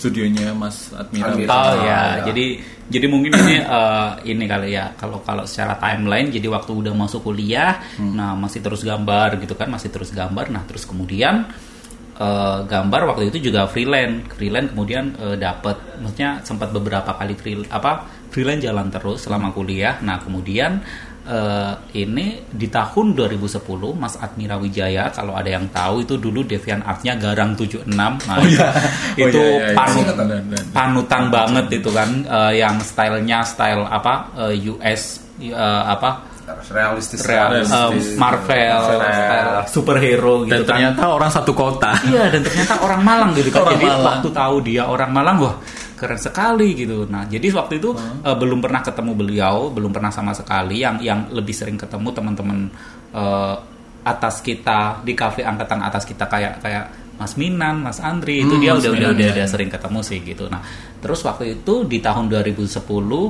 studionya 0.00 0.56
Mas 0.56 0.90
Admiral 0.96 1.36
Admiral. 1.36 1.68
Ya, 1.84 1.84
ya. 1.84 2.00
jadi 2.32 2.46
jadi 2.90 3.06
mungkin 3.06 3.30
ini 3.36 3.56
eh, 3.78 4.10
ini 4.32 4.44
kali 4.48 4.72
ya 4.72 4.96
kalau 4.96 5.20
kalau 5.20 5.44
secara 5.44 5.76
timeline 5.76 6.32
jadi 6.32 6.48
waktu 6.48 6.72
udah 6.72 6.96
masuk 6.96 7.28
kuliah, 7.30 7.78
nah 8.00 8.32
masih 8.32 8.64
terus 8.64 8.80
gambar 8.82 9.36
gitu 9.38 9.54
kan, 9.54 9.68
masih 9.68 9.92
terus 9.92 10.10
gambar. 10.10 10.48
Nah, 10.48 10.64
terus 10.64 10.88
kemudian 10.88 11.46
eh, 12.16 12.58
gambar 12.64 13.14
waktu 13.14 13.28
itu 13.30 13.52
juga 13.52 13.68
freelance, 13.68 14.32
freelance 14.34 14.72
kemudian 14.72 15.14
eh, 15.20 15.36
dapat 15.36 16.00
maksudnya 16.00 16.40
sempat 16.42 16.72
beberapa 16.72 17.12
kali 17.14 17.36
free 17.36 17.60
apa 17.68 18.19
freelance 18.30 18.62
jalan 18.62 18.88
terus 18.88 19.18
selama 19.20 19.50
kuliah. 19.50 19.98
Nah, 20.00 20.18
kemudian 20.18 20.80
eh, 21.22 21.72
ini 21.96 22.40
di 22.46 22.66
tahun 22.66 23.12
2010 23.12 23.60
Mas 23.92 24.16
Admira 24.16 24.56
Wijaya 24.56 25.10
kalau 25.10 25.34
ada 25.34 25.46
yang 25.46 25.68
tahu 25.68 26.02
itu 26.02 26.16
dulu 26.16 26.42
Devian 26.42 26.80
Artnya 26.80 27.14
Garang 27.14 27.52
76. 27.52 27.84
Nah, 27.90 28.16
Oh 28.32 28.42
iya. 28.42 28.68
Oh 29.14 29.28
itu 29.28 29.36
iya, 29.36 29.50
iya, 29.52 29.66
iya. 29.66 29.76
panut 29.76 30.06
Benar, 30.08 30.40
benar. 30.40 30.62
panutan 30.70 31.22
banget 31.28 31.66
itu 31.72 31.90
kan 31.90 32.08
eh, 32.24 32.52
yang 32.56 32.78
stylenya 32.80 33.42
style 33.42 33.84
apa 33.84 34.14
eh, 34.48 34.70
US 34.70 35.02
eh, 35.38 35.54
apa 35.84 36.30
realistis 36.66 37.22
real, 37.22 37.46
Realistis. 37.52 38.10
eh, 38.10 38.18
Marvel, 38.18 38.82
Marvel. 38.82 38.98
style 38.98 39.52
superhero 39.68 40.34
gitu 40.42 40.50
dan 40.50 40.60
kan. 40.60 40.68
ternyata 40.68 41.02
orang 41.08 41.30
satu 41.30 41.52
kota 41.52 41.94
Iya 42.02 42.26
dan 42.26 42.42
ternyata 42.42 42.74
orang 42.80 43.00
Malang 43.00 43.30
gitu 43.34 43.50
kan. 43.50 43.62
Orang 43.62 43.74
Jadi 43.76 43.86
Malang. 43.86 44.02
waktu 44.02 44.28
tahu 44.34 44.56
dia 44.60 44.82
orang 44.84 45.10
Malang 45.10 45.36
wah 45.38 45.54
keren 46.00 46.16
sekali 46.16 46.72
gitu. 46.72 47.04
Nah 47.04 47.28
jadi 47.28 47.44
waktu 47.52 47.76
itu 47.76 47.92
eh, 47.92 48.32
belum 48.32 48.58
pernah 48.58 48.80
ketemu 48.80 49.12
beliau, 49.12 49.68
belum 49.68 49.92
pernah 49.92 50.08
sama 50.08 50.32
sekali. 50.32 50.80
Yang 50.80 50.96
yang 51.04 51.20
lebih 51.28 51.52
sering 51.52 51.76
ketemu 51.76 52.08
teman-teman 52.10 52.58
eh, 53.12 53.56
atas 54.00 54.40
kita 54.40 55.04
di 55.04 55.12
kafe 55.12 55.44
angkatan 55.44 55.84
atas 55.84 56.08
kita 56.08 56.24
kayak 56.24 56.64
kayak 56.64 56.88
Mas 57.14 57.36
Minan, 57.36 57.84
Mas 57.84 58.00
Andri 58.00 58.40
itu 58.40 58.48
Hmm, 58.48 58.64
dia 58.64 58.72
Mas 58.72 58.80
udah 58.80 58.90
udah 58.90 58.96
Minan, 58.96 59.12
udah, 59.12 59.26
ya. 59.28 59.32
udah 59.36 59.46
sering 59.46 59.68
ketemu 59.68 60.00
sih 60.00 60.18
gitu. 60.24 60.48
Nah 60.48 60.64
terus 60.98 61.20
waktu 61.20 61.60
itu 61.60 61.84
di 61.84 62.00
tahun 62.00 62.32
2010 62.32 62.80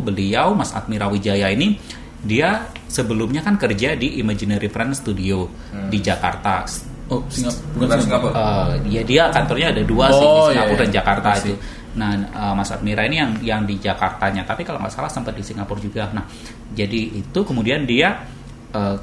beliau 0.01 0.55
Mas 0.55 0.71
Admira 0.71 1.11
Wijaya 1.11 1.51
ini 1.51 1.75
dia 2.21 2.63
sebelumnya 2.87 3.41
kan 3.41 3.57
kerja 3.57 3.97
di 3.97 4.21
Imaginary 4.21 4.69
Friends 4.69 5.01
Studio 5.01 5.49
di 5.89 5.99
Jakarta 5.99 6.63
oh 7.09 7.25
Singapura 7.27 7.75
bukan 7.81 7.99
Singapura 7.99 8.33
Eh, 8.37 8.71
ya 8.93 9.03
dia 9.03 9.23
kantornya 9.27 9.73
ada 9.73 9.83
dua 9.83 10.07
sih 10.13 10.21
di 10.21 10.39
Oh, 10.39 10.47
Singapura 10.47 10.55
iya, 10.55 10.77
iya. 10.77 10.83
dan 10.85 10.91
Jakarta 10.93 11.29
I 11.29 11.35
see. 11.35 11.43
itu. 11.43 11.55
Nah, 11.96 12.11
eh, 12.14 12.55
Mas 12.55 12.70
Admira 12.70 13.03
ini 13.07 13.16
yang 13.18 13.33
yang 13.42 13.62
di 13.66 13.79
Jakartanya, 13.79 14.46
tapi 14.46 14.62
kalau 14.62 14.79
nggak 14.79 14.94
salah 14.94 15.11
sempat 15.11 15.35
di 15.35 15.42
Singapura 15.42 15.81
juga. 15.81 16.07
Nah, 16.14 16.22
jadi 16.70 17.18
itu 17.18 17.40
kemudian 17.42 17.83
dia 17.83 18.22
eh, 18.70 18.96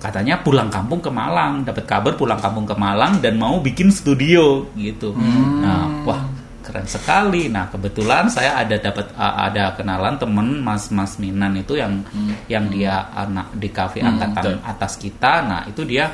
katanya 0.00 0.40
pulang 0.40 0.72
kampung 0.72 0.98
ke 1.04 1.12
Malang, 1.12 1.60
dapat 1.62 1.84
kabar 1.84 2.16
pulang 2.16 2.40
kampung 2.40 2.64
ke 2.64 2.72
Malang 2.72 3.20
dan 3.20 3.36
mau 3.36 3.60
bikin 3.60 3.92
studio 3.92 4.64
gitu. 4.72 5.12
Hmm. 5.12 5.60
Nah, 5.60 5.84
wah 6.08 6.22
keren 6.64 6.88
sekali. 6.88 7.52
Nah, 7.52 7.68
kebetulan 7.68 8.30
saya 8.32 8.64
ada 8.64 8.80
dapat 8.80 9.12
ada 9.16 9.76
kenalan 9.76 10.16
temen 10.16 10.56
Mas 10.64 10.88
Mas 10.88 11.20
Minan 11.20 11.52
itu 11.58 11.76
yang 11.76 12.00
yang 12.48 12.66
dia 12.72 13.12
anak 13.12 13.52
di 13.58 13.68
kafe 13.68 14.00
Hmm, 14.00 14.16
angkatan 14.16 14.56
betul. 14.56 14.64
atas 14.64 14.92
kita. 14.96 15.32
Nah, 15.44 15.60
itu 15.68 15.84
dia 15.84 16.08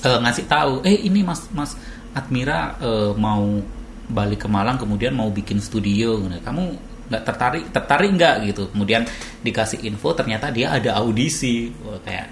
eh, 0.00 0.18
ngasih 0.22 0.44
tahu, 0.48 0.72
eh 0.86 0.96
ini 1.04 1.20
Mas 1.20 1.46
Mas 1.52 1.76
Admira 2.16 2.80
eh, 2.80 3.12
mau 3.12 3.60
balik 4.06 4.46
ke 4.46 4.48
Malang 4.48 4.78
kemudian 4.78 5.14
mau 5.14 5.28
bikin 5.30 5.58
studio. 5.58 6.18
Nah, 6.22 6.38
Kamu 6.40 6.62
nggak 7.06 7.22
tertarik 7.22 7.64
tertarik 7.70 8.10
nggak 8.14 8.34
gitu? 8.50 8.62
Kemudian 8.74 9.06
dikasih 9.42 9.82
info 9.86 10.14
ternyata 10.14 10.50
dia 10.50 10.74
ada 10.74 10.98
audisi. 10.98 11.70
Wah, 11.82 11.98
kayak 12.02 12.28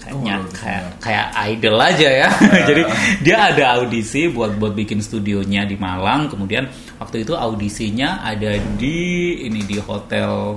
kayaknya 0.00 0.34
Oh, 0.38 0.46
kayak 0.54 0.82
kayak 1.02 1.26
idol 1.50 1.76
aja 1.82 2.08
ya. 2.24 2.28
Jadi 2.68 2.82
dia 3.26 3.36
ada 3.52 3.80
audisi 3.80 4.28
buat 4.30 4.54
buat 4.56 4.72
bikin 4.72 5.00
studionya 5.00 5.66
di 5.66 5.74
Malang. 5.76 6.28
Kemudian 6.30 6.68
waktu 6.96 7.24
itu 7.26 7.34
audisinya 7.34 8.22
ada 8.22 8.54
di 8.78 8.98
ini 9.44 9.60
di 9.66 9.76
hotel 9.82 10.56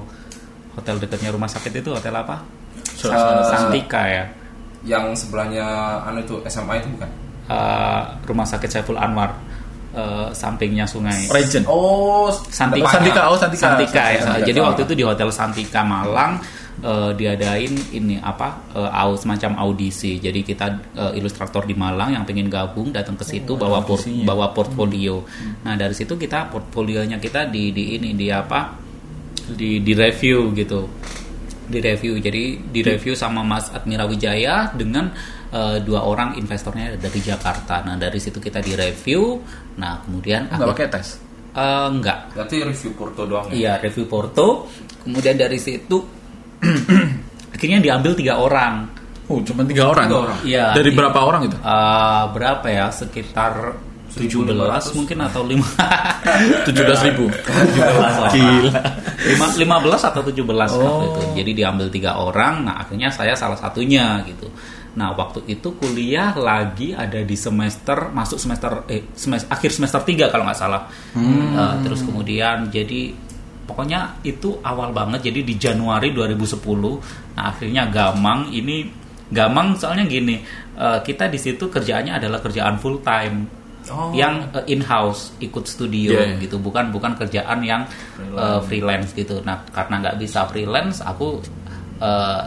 hotel 0.76 0.95
dekatnya 1.02 1.34
rumah 1.34 1.50
sakit 1.50 1.84
itu 1.84 1.91
hotel 1.91 2.13
apa? 2.15 2.39
Eh, 3.00 3.43
Santika 3.48 4.04
ya. 4.08 4.26
yang 4.80 5.12
sebelahnya 5.12 5.63
anu 6.08 6.24
itu 6.24 6.39
SMA 6.48 6.80
itu 6.80 6.88
bukan 6.95 7.10
Eh, 7.50 8.02
rumah 8.30 8.45
sakit 8.45 8.69
Saiful 8.69 8.95
Anwar 8.95 9.34
eh, 9.93 10.28
sampingnya 10.32 10.86
sungai 10.86 11.30
Regent 11.30 11.65
oh 11.65 12.28
Oh, 12.30 12.30
Santika. 12.30 12.93
Santika, 12.99 13.21
oh, 13.32 13.38
Santika. 13.39 13.63
Santika 13.73 14.04
ya. 14.13 14.21
Santika. 14.21 14.45
Jadi 14.45 14.60
waktu 14.62 14.82
itu 14.86 14.93
di 14.93 15.04
hotel 15.06 15.30
Santika 15.34 15.82
Malang 15.82 16.38
eh, 16.80 17.12
diadain 17.17 17.73
ini 17.91 18.21
apa 18.21 18.69
eh, 18.78 18.89
au 18.89 19.17
semacam 19.17 19.58
audisi. 19.65 20.21
Jadi 20.21 20.45
kita 20.45 20.67
eh, 20.93 21.17
ilustrator 21.17 21.65
di 21.65 21.73
Malang 21.73 22.13
yang 22.13 22.23
pengen 22.23 22.47
gabung 22.47 22.93
datang 22.93 23.17
ke 23.17 23.25
situ 23.25 23.58
bawa 23.58 23.82
por- 23.82 24.06
bawa 24.06 24.54
portfolio. 24.54 25.25
Nah 25.65 25.73
dari 25.73 25.97
situ 25.97 26.13
kita 26.13 26.47
portfolionya 26.54 27.17
kita 27.17 27.49
di 27.49 27.73
di 27.73 27.97
ini 27.97 28.13
di 28.13 28.30
apa 28.30 28.78
di 29.49 29.82
di 29.82 29.93
review 29.97 30.54
gitu 30.54 30.86
di 31.69 31.82
review 31.82 32.17
jadi 32.17 32.43
di 32.65 32.82
review 32.82 33.13
sama 33.13 33.41
Mas 33.45 33.69
Admira 33.69 34.06
Wijaya 34.10 34.73
dengan 34.73 35.10
eh, 35.50 35.78
dua 35.80 36.02
orang 36.04 36.36
investornya 36.36 36.94
dari 36.96 37.20
Jakarta 37.20 37.82
nah 37.82 37.96
dari 37.96 38.18
situ 38.18 38.38
kita 38.38 38.60
di 38.60 38.74
review 38.74 39.38
nah 39.76 40.00
kemudian 40.00 40.48
nggak 40.48 40.70
pakai 40.70 40.88
tes 40.90 41.10
Eh, 41.50 41.88
enggak 41.90 42.30
berarti 42.32 42.62
review 42.62 42.92
Porto 42.94 43.26
doang 43.26 43.50
ya 43.50 43.54
iya 43.54 43.74
review 43.80 44.06
Porto 44.06 44.70
kemudian 45.02 45.34
dari 45.34 45.58
situ 45.58 45.98
akhirnya 47.50 47.80
diambil 47.80 48.14
tiga 48.14 48.38
orang 48.38 48.86
oh 49.28 49.42
cuma 49.42 49.62
tiga 49.64 49.86
orang 49.88 50.06
Tiga 50.08 50.20
orang. 50.20 50.38
Iya, 50.42 50.66
dari 50.74 50.90
berapa 50.92 51.20
orang 51.20 51.42
itu 51.46 51.58
Eh, 51.58 52.24
berapa 52.30 52.66
ya 52.66 52.86
sekitar 52.90 53.54
17 54.10 54.58
1500. 54.58 54.98
mungkin 54.98 55.18
atau 55.22 55.42
5 55.44 55.62
tujuh 56.66 56.82
belas 56.84 57.02
ribu 57.04 57.26
17 57.78 57.78
lah. 58.18 58.32
Gila. 58.32 58.82
Lima- 59.22 59.54
15 59.86 60.02
atau 60.02 60.22
17 60.24 60.50
waktu 60.72 60.82
Oh. 60.82 61.06
itu. 61.06 61.22
Jadi 61.38 61.52
diambil 61.54 61.88
tiga 61.90 62.18
orang. 62.18 62.66
Nah, 62.66 62.82
akhirnya 62.82 63.10
saya 63.10 63.34
salah 63.34 63.54
satunya 63.54 64.18
gitu. 64.26 64.50
Nah, 64.97 65.13
waktu 65.13 65.45
itu 65.45 65.78
kuliah 65.78 66.34
lagi 66.34 66.97
ada 66.97 67.21
di 67.21 67.38
semester 67.38 68.10
masuk 68.10 68.41
semester 68.41 68.89
eh 68.89 69.13
semester, 69.13 69.45
akhir 69.54 69.69
semester 69.69 70.02
3 70.02 70.34
kalau 70.34 70.43
nggak 70.49 70.58
salah. 70.58 70.89
Eh, 71.13 71.73
terus 71.86 72.02
kemudian 72.02 72.73
jadi 72.73 73.13
pokoknya 73.69 74.25
itu 74.25 74.58
awal 74.65 74.89
banget 74.89 75.30
jadi 75.30 75.45
di 75.45 75.56
Januari 75.62 76.10
2010. 76.10 76.97
Nah, 77.38 77.54
akhirnya 77.54 77.86
Gamang 77.93 78.49
ini 78.49 78.89
Gamang 79.30 79.78
soalnya 79.78 80.10
gini, 80.10 80.41
eh, 80.73 80.99
kita 81.06 81.30
di 81.30 81.38
situ 81.38 81.69
kerjaannya 81.69 82.17
adalah 82.17 82.41
kerjaan 82.41 82.82
full 82.82 83.06
time. 83.06 83.45
Oh. 83.93 84.10
Yang 84.10 84.49
eh, 84.58 84.73
in-house 84.73 85.38
ikut 85.38 85.69
studio 85.69 86.17
Yeah, 86.17 86.36
yeah. 86.36 86.41
gitu 86.41 86.58
bukan 86.58 86.89
bukan 86.89 87.15
kerjaan 87.15 87.62
yang 87.63 87.88
uh, 88.36 88.60
freelance 88.62 89.15
gitu 89.15 89.41
nah 89.41 89.65
karena 89.71 90.04
nggak 90.04 90.17
bisa 90.19 90.45
freelance 90.45 90.99
aku 91.02 91.41
uh, 92.04 92.43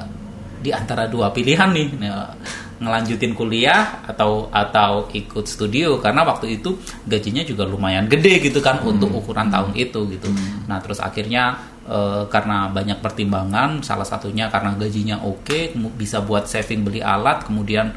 di 0.62 0.70
antara 0.70 1.10
dua 1.10 1.34
pilihan 1.34 1.74
nih 1.74 1.88
ngelanjutin 2.82 3.34
kuliah 3.34 4.02
atau 4.02 4.50
atau 4.50 5.06
ikut 5.10 5.46
studio 5.46 6.02
karena 6.02 6.26
waktu 6.26 6.58
itu 6.58 6.74
gajinya 7.06 7.42
juga 7.42 7.62
lumayan 7.62 8.10
gede 8.10 8.42
gitu 8.42 8.58
kan 8.58 8.82
untuk 8.82 9.10
ukuran 9.14 9.50
tahun 9.50 9.70
itu 9.74 10.00
gitu. 10.10 10.26
Nah 10.66 10.82
terus 10.82 10.98
akhirnya 10.98 11.54
uh, 11.86 12.26
karena 12.26 12.66
banyak 12.66 12.98
pertimbangan 12.98 13.86
salah 13.86 14.06
satunya 14.06 14.50
karena 14.50 14.74
gajinya 14.74 15.22
oke 15.22 15.74
kemu- 15.74 15.94
bisa 15.94 16.22
buat 16.22 16.50
saving 16.50 16.82
beli 16.82 16.98
alat 16.98 17.46
kemudian 17.46 17.94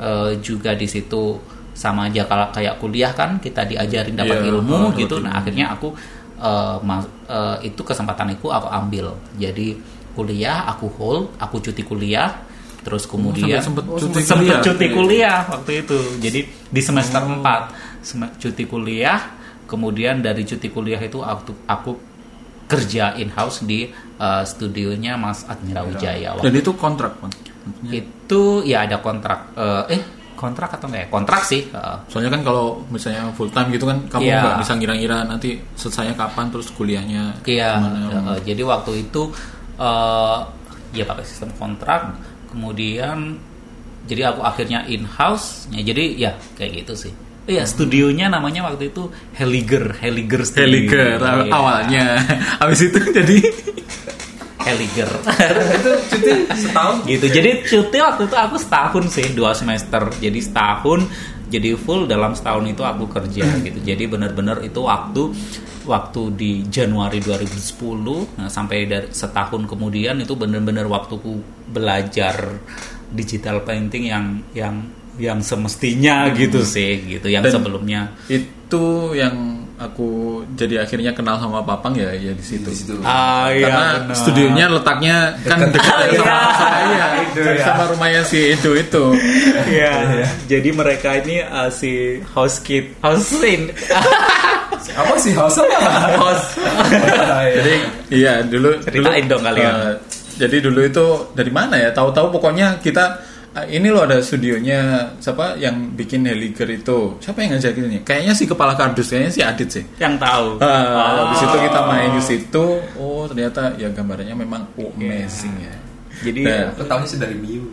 uh, 0.00 0.32
juga 0.40 0.72
di 0.72 0.88
situ 0.88 1.36
sama 1.72 2.08
aja 2.08 2.24
kalau 2.24 2.48
kayak 2.52 2.80
kuliah 2.80 3.12
kan 3.12 3.36
kita 3.36 3.64
diajarin 3.64 4.16
dapat 4.16 4.44
Iya, 4.44 4.48
ilmu 4.52 4.92
gitu. 4.96 5.20
nah 5.20 5.40
akhirnya 5.40 5.72
aku 5.72 5.88
ma- 6.82 7.00
eh, 7.30 7.70
itu 7.70 7.80
kesempatan 7.86 8.34
itu 8.34 8.50
aku 8.50 8.66
ambil. 8.66 9.14
Jadi 9.38 9.78
kuliah 10.12 10.64
aku 10.66 10.86
hold 10.90 11.34
aku 11.36 11.60
cuti 11.60 11.82
kuliah 11.82 12.30
terus 12.80 13.04
kemudian 13.04 13.58
sampai 13.58 13.62
sempet 13.62 13.84
Oh, 13.86 13.96
cuti 13.96 14.20
kuliah. 14.24 14.60
cuti 14.60 14.86
kuliah 14.88 15.38
waktu 15.46 15.72
itu. 15.80 15.98
Jadi 16.18 16.40
di 16.66 16.80
semester 16.80 17.22
4 17.22 17.38
sem- 18.00 18.32
cuti 18.36 18.64
kuliah 18.64 19.18
kemudian 19.64 20.18
dari 20.18 20.42
cuti 20.42 20.66
kuliah 20.66 20.98
itu 20.98 21.18
aku 21.18 21.52
aku 21.64 21.90
kerja 22.64 23.14
in 23.14 23.30
house 23.30 23.62
di 23.62 23.86
eh, 24.16 24.44
studionya 24.44 25.14
Mas 25.14 25.44
Admira 25.44 25.82
Wijaya. 25.82 26.34
Waktu 26.34 26.44
Dan 26.44 26.54
itu 26.56 26.70
kontrak, 26.74 27.18
Bang. 27.18 27.30
Maksudnya- 27.30 27.92
itu 27.94 28.42
ya 28.64 28.82
ada 28.82 28.98
kontrak 28.98 29.54
eh, 29.54 29.92
eh 29.92 30.02
kontrak 30.34 30.72
atau 30.72 30.86
enggak 30.86 31.02
ya? 31.02 31.08
Kontrak 31.08 31.42
sih 31.44 31.62
eh, 31.64 31.96
Soalnya 32.06 32.30
kan 32.32 32.42
kalau 32.42 32.82
misalnya 32.88 33.30
full 33.30 33.46
time 33.48 33.70
gitu 33.70 33.84
kan 33.84 34.02
kamu 34.08 34.22
Iya. 34.24 34.38
nggak 34.40 34.56
bisa 34.58 34.72
ngira-ngira 34.74 35.18
nanti 35.22 35.48
selesainya 35.72 36.14
kapan 36.14 36.50
terus 36.50 36.66
kuliahnya 36.68 37.38
Iya, 37.44 37.70
eh, 38.10 38.38
jadi 38.42 38.62
waktu 38.64 39.06
itu 39.06 39.30
eh 39.82 40.38
ya 40.94 41.04
pakai 41.08 41.24
sistem 41.26 41.50
kontrak, 41.58 42.14
kemudian 42.52 43.40
jadi 44.06 44.30
aku 44.34 44.46
akhirnya 44.46 44.86
in 44.86 45.08
house, 45.08 45.66
ya 45.74 45.82
jadi 45.82 46.04
ya 46.14 46.32
kayak 46.54 46.86
gitu 46.86 46.94
sih. 47.08 47.12
Iya, 47.42 47.66
studionya 47.66 48.30
namanya 48.30 48.70
waktu 48.70 48.94
itu 48.94 49.10
Heliger, 49.34 49.98
Heliger 49.98 50.46
Studio. 50.46 50.62
Heliger 50.62 51.18
Iya, 51.18 51.50
awalnya. 51.50 52.06
Habis 52.62 52.86
itu 52.86 52.98
jadi 53.02 53.38
Heliger. 54.66 55.10
itu 55.82 55.90
cuti 56.06 56.30
setahun 56.54 56.96
gitu. 57.10 57.26
Jadi 57.26 57.50
cuti 57.66 57.98
waktu 57.98 58.22
itu 58.30 58.36
aku 58.38 58.56
setahun 58.62 59.04
sih, 59.10 59.26
dua 59.34 59.58
semester. 59.58 60.06
Jadi 60.22 60.38
setahun, 60.38 61.02
jadi 61.50 61.74
full 61.74 62.06
dalam 62.06 62.38
setahun 62.38 62.62
itu 62.70 62.86
aku 62.86 63.10
kerja 63.10 63.42
gitu. 63.58 63.78
Jadi 63.82 64.04
benar-benar 64.06 64.62
itu 64.62 64.78
waktu 64.86 65.34
waktu 65.84 66.22
di 66.32 66.50
Januari 66.64 67.18
2010 67.18 68.38
nah, 68.38 68.46
sampai 68.46 68.78
dari 68.84 69.08
setahun 69.10 69.66
kemudian 69.66 70.18
itu 70.18 70.32
benar-benar 70.32 70.86
waktuku 70.86 71.38
belajar 71.66 72.58
digital 73.08 73.60
painting 73.60 74.06
yang 74.06 74.24
yang 74.52 74.74
yang 75.14 75.38
semestinya 75.38 76.32
gitu 76.32 76.64
sih 76.64 76.96
gitu 77.06 77.28
yang 77.28 77.44
Dan- 77.44 77.52
sebelumnya 77.52 78.16
itu 78.26 78.84
yang 79.12 79.60
aku 79.76 80.40
jadi 80.54 80.80
akhirnya 80.80 81.12
kenal 81.12 81.36
sama 81.36 81.60
Papang 81.60 81.92
ya 81.92 82.14
ya 82.14 82.32
di 82.32 82.40
situ. 82.40 82.64
di 82.64 82.72
situ 82.72 82.94
ah 83.02 83.50
Karena 83.50 84.08
benar. 84.08 84.14
studionya 84.14 84.64
letaknya 84.70 85.16
kan 85.42 85.58
dekat 85.68 85.92
Ah, 85.92 86.06
sama 86.08 86.08
iya. 86.08 86.46
saya, 86.54 87.06
Itu 87.26 87.40
sama, 87.42 87.52
ya. 87.52 87.64
sama 87.66 87.84
rumahnya 87.90 88.22
si 88.22 88.38
itu 88.48 88.70
itu. 88.72 89.04
Iya, 89.68 89.92
jadi 90.46 90.68
mereka 90.70 91.18
ini 91.18 91.42
uh, 91.42 91.68
si 91.68 91.90
house 92.30 92.62
kid, 92.62 92.94
house 93.02 93.34
in, 93.42 93.74
apa 94.90 95.14
sih 95.14 95.32
apa 95.32 95.46
house. 96.18 96.58
Jadi 97.52 97.74
iya 98.10 98.42
dulu 98.42 98.82
Ceritain 98.82 99.24
dulu, 99.24 99.30
dong 99.38 99.42
kalian. 99.44 99.72
eh, 99.72 99.94
jadi 100.36 100.56
dulu 100.58 100.80
itu 100.82 101.06
dari 101.32 101.52
mana 101.52 101.78
ya? 101.78 101.90
Tahu-tahu 101.90 102.32
pokoknya 102.32 102.80
kita 102.80 103.04
eh, 103.54 103.76
ini 103.76 103.92
loh 103.92 104.02
ada 104.02 104.18
studionya 104.18 105.12
siapa 105.16 105.54
yang 105.56 105.92
bikin 105.92 106.24
Heliger 106.24 106.66
itu. 106.66 107.20
Siapa 107.20 107.38
yang 107.40 107.54
ngajakin 107.54 107.84
ini? 107.86 107.98
Kayaknya 108.02 108.32
si 108.34 108.44
kepala 108.44 108.72
kardus 108.74 109.12
kayaknya 109.12 109.30
si 109.30 109.40
Adit 109.40 109.68
sih. 109.70 109.84
yang 110.00 110.16
tahu. 110.16 110.58
Ah, 110.58 111.28
habis 111.28 111.40
itu 111.44 111.56
kita 111.60 111.80
main 111.86 112.10
di 112.12 112.22
situ. 112.24 112.66
Oh, 112.96 113.28
ternyata 113.28 113.76
ya 113.76 113.92
gambarnya 113.92 114.34
memang 114.34 114.66
amazing 114.74 115.54
ya. 115.60 115.74
Jadi 116.22 116.40
Nah, 116.46 116.70
aku 116.70 116.86
tahunya 116.86 117.08
sih 117.08 117.18
dari 117.18 117.34
Miu 117.34 117.66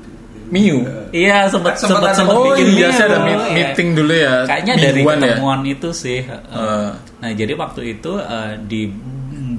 Miu. 0.50 0.82
iya 1.14 1.46
sempat 1.46 1.78
Sempat 1.78 2.18
sempat 2.18 2.34
Oh 2.34 2.54
bikin 2.54 2.74
iya, 2.74 2.90
ada 2.90 3.22
iya. 3.22 3.54
meeting 3.54 3.90
dulu 3.94 4.14
ya. 4.14 4.50
Kayaknya 4.50 4.74
dari 4.82 5.00
mingguan 5.02 5.18
ya. 5.18 5.24
pertemuan 5.38 5.62
itu 5.66 5.90
sih. 5.94 6.20
uh. 6.26 6.90
Nah 6.98 7.30
jadi 7.38 7.54
waktu 7.54 7.82
itu 8.00 8.18
uh, 8.18 8.58
di 8.58 8.90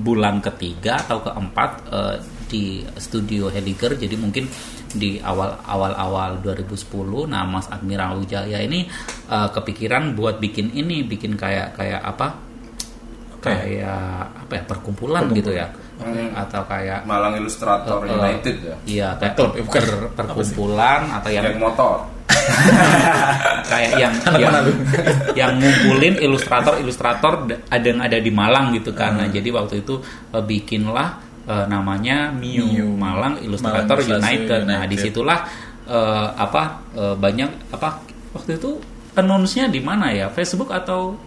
bulan 0.00 0.42
ketiga 0.42 1.05
atau 1.05 1.20
keempat 1.22 1.70
uh, 1.92 2.16
di 2.50 2.83
studio 2.98 3.46
Heliger 3.46 3.94
jadi 3.94 4.18
mungkin 4.18 4.50
di 4.90 5.22
awal 5.22 5.55
awal 5.62 5.94
awal 5.94 6.31
2010 6.42 7.31
nah 7.31 7.46
Mas 7.46 7.70
Admiral 7.70 8.18
Wijaya 8.18 8.59
ini 8.59 8.90
uh, 9.31 9.46
kepikiran 9.55 10.18
buat 10.18 10.42
bikin 10.42 10.74
ini 10.74 11.07
bikin 11.07 11.38
kayak 11.38 11.79
kayak 11.79 12.03
apa 12.03 12.50
kayak 13.40 14.00
apa 14.38 14.53
ya 14.53 14.62
perkumpulan, 14.64 15.24
gitu 15.33 15.50
ya 15.50 15.66
atau 16.33 16.64
kayak 16.64 17.05
Malang 17.05 17.37
Illustrator 17.37 18.00
Eh, 18.00 18.12
United 18.12 18.57
ya 18.59 18.76
Iya, 18.85 19.09
kayak 19.16 19.35
Klub, 19.37 19.53
ya, 19.53 19.64
per- 19.66 20.09
perkumpulan 20.14 21.00
atau 21.12 21.29
yang 21.29 21.44
yang 21.44 21.61
motor 21.61 22.09
kayak 23.70 23.90
yang 23.98 24.14
yang, 24.38 24.55
yang 25.38 25.50
ngumpulin 25.57 26.14
ilustrator-ilustrator 26.18 27.33
d- 27.44 27.59
ada 27.66 27.85
yang 27.85 28.00
ada 28.00 28.16
di 28.16 28.31
Malang 28.31 28.72
gitu 28.72 28.92
kan. 28.92 29.18
Nah, 29.18 29.29
jadi 29.29 29.50
waktu 29.50 29.83
itu 29.83 30.00
eh, 30.31 30.40
bikinlah 30.40 31.09
eh, 31.46 31.64
namanya 31.66 32.31
Miu, 32.33 32.64
Miu. 32.64 32.88
Malang 32.94 33.38
Illustrator 33.40 33.98
Malang 33.98 34.09
Ilustrasi 34.09 34.31
United. 34.40 34.61
Nah, 34.64 34.79
United. 34.81 34.90
di 34.90 34.96
situlah 34.96 35.38
eh, 35.85 36.29
apa 36.33 36.62
eh, 36.94 37.14
banyak 37.14 37.50
apa 37.72 37.88
waktu 38.33 38.57
itu 38.57 38.70
announce-nya 39.14 39.66
di 39.66 39.81
mana 39.83 40.11
ya? 40.11 40.31
Facebook 40.31 40.70
atau 40.70 41.18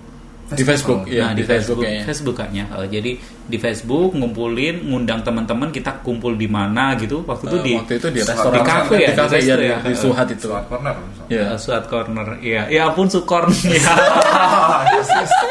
Di 0.46 0.62
Facebook, 0.62 1.08
ya, 1.08 1.24
nah, 1.24 1.32
di, 1.32 1.42
Facebook, 1.42 1.82
kayaknya. 1.82 2.04
Facebook 2.04 2.36
kayaknya. 2.36 2.66
Eh, 2.76 2.88
jadi 2.92 3.12
di 3.44 3.58
Facebook 3.58 4.12
ngumpulin, 4.12 4.86
ngundang 4.86 5.20
teman-teman 5.20 5.70
kita 5.70 5.98
kumpul 6.00 6.36
di 6.36 6.46
mana 6.46 6.94
gitu. 6.96 7.24
Waktu 7.24 7.48
itu 7.48 7.56
Eh, 7.56 7.64
di 7.64 7.72
waktu 7.74 7.94
itu 7.96 8.08
di 8.10 8.20
Di 8.20 8.28
restoran 8.28 8.62
kafe 8.62 8.96
ya, 8.98 9.10
di 9.10 9.16
kafe 9.16 9.38
di 9.38 9.48
ya, 9.48 9.56
di, 9.56 9.66
ya. 9.66 9.78
di 9.82 9.96
Suhat 9.96 10.28
itu. 10.30 10.46
Suat 10.46 10.68
corner 10.68 10.96
Ya. 11.26 11.44
eh, 11.48 11.58
Suat 11.58 11.84
Corner. 11.88 12.28
Iya, 12.38 12.62
ya 12.68 12.82
ampun 12.86 13.08
Sukorn. 13.08 13.50
Ya. 13.66 13.80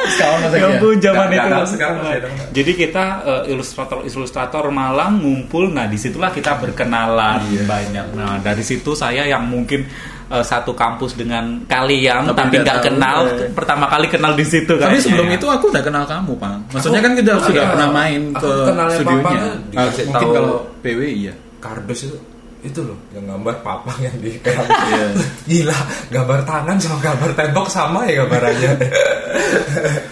Sekarang 0.04 0.38
masih 0.40 0.54
Ya 0.54 0.60
ya. 0.60 0.68
ampun 0.70 0.96
zaman 0.98 1.26
itu. 1.26 1.32
nggak 1.32 1.46
ada, 1.48 1.60
sekarang 1.64 1.96
masih 1.98 2.16
ada. 2.18 2.28
Jadi 2.52 2.72
kita 2.76 3.04
eh, 3.22 3.42
ilustrator-ilustrator 3.50 4.64
Malang 4.68 5.12
ngumpul. 5.18 5.64
Nah, 5.68 5.86
di 5.86 5.96
situlah 5.96 6.30
kita 6.30 6.58
berkenalan 6.58 7.40
Iya. 7.48 7.64
banyak. 7.64 8.06
Nah, 8.14 8.38
dari 8.38 8.62
situ 8.62 8.92
saya 8.92 9.24
yang 9.24 9.44
mungkin 9.44 9.84
eh, 10.32 10.40
satu 10.42 10.72
kampus 10.72 11.12
dengan 11.12 11.44
kalian 11.64 12.26
Tapi 12.26 12.34
tapi 12.34 12.54
nggak 12.58 12.78
kenal 12.82 13.18
ya. 13.26 13.46
pertama 13.52 13.84
kali 13.86 14.06
kenal 14.06 14.32
di 14.32 14.42
situ 14.42 14.72
Tapi 14.72 14.80
kayaknya 14.90 15.02
sebelum 15.02 15.26
ya. 15.26 15.36
itu 15.36 15.46
aku 15.46 15.64
udah 15.68 15.82
kenal 15.82 16.04
kamu, 16.04 16.32
Pang. 16.36 16.58
Maksudnya 16.70 17.00
kan 17.00 17.12
kita 17.12 17.30
Oh, 17.32 17.42
sudah 17.42 17.60
iya. 17.60 17.70
pernah 17.70 17.88
main 17.90 18.20
Aku 18.32 18.40
ke 18.40 18.52
kenalnya 18.64 18.96
studionya. 18.96 19.42
Dikasih 19.68 20.04
mungkin 20.06 20.24
tahu. 20.24 20.32
kalau 20.34 20.54
PW 20.80 21.00
iya. 21.06 21.34
kardus 21.58 22.00
itu 22.04 22.18
itu 22.62 22.78
loh 22.78 22.94
yang 23.10 23.26
gambar 23.26 23.58
papang 23.58 23.98
yang 24.00 24.14
di 24.16 24.38
keram 24.38 24.62
Iya. 24.62 25.06
gila 25.44 25.78
gambar 26.08 26.40
tangan 26.42 26.76
sama 26.78 26.98
gambar 27.02 27.30
tembok 27.34 27.66
sama 27.66 28.06
ya 28.06 28.22
gambarannya 28.22 28.72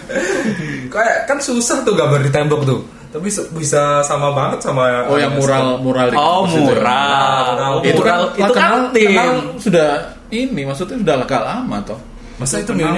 kayak 0.87 1.15
kan 1.25 1.37
susah 1.39 1.79
tuh 1.81 1.93
gambar 1.93 2.19
di 2.19 2.29
tembok 2.29 2.61
tuh 2.63 2.81
tapi 3.07 3.27
bisa 3.51 3.99
sama 4.01 4.31
banget 4.31 4.59
sama 4.61 5.03
Oh, 5.05 5.15
yang 5.15 5.31
mural 5.33 5.75
mural 5.77 6.07
di 6.07 6.15
Oh, 6.15 6.43
kampus 6.43 6.51
itu. 6.53 6.63
mural. 6.65 7.43
mural. 7.51 7.73
Itu 7.83 8.01
kan 8.01 8.15
Mural, 8.15 8.23
itu 8.31 8.51
kan 8.53 8.63
kenal- 8.63 8.87
tim. 8.89 9.09
kenal 9.11 9.31
sudah 9.61 9.89
ini 10.33 10.65
maksudnya 10.65 10.97
sudah 10.97 11.15
agak 11.21 11.41
lama 11.45 11.77
toh. 11.85 11.99
masa 12.35 12.59
itu 12.59 12.73
Miu 12.73 12.89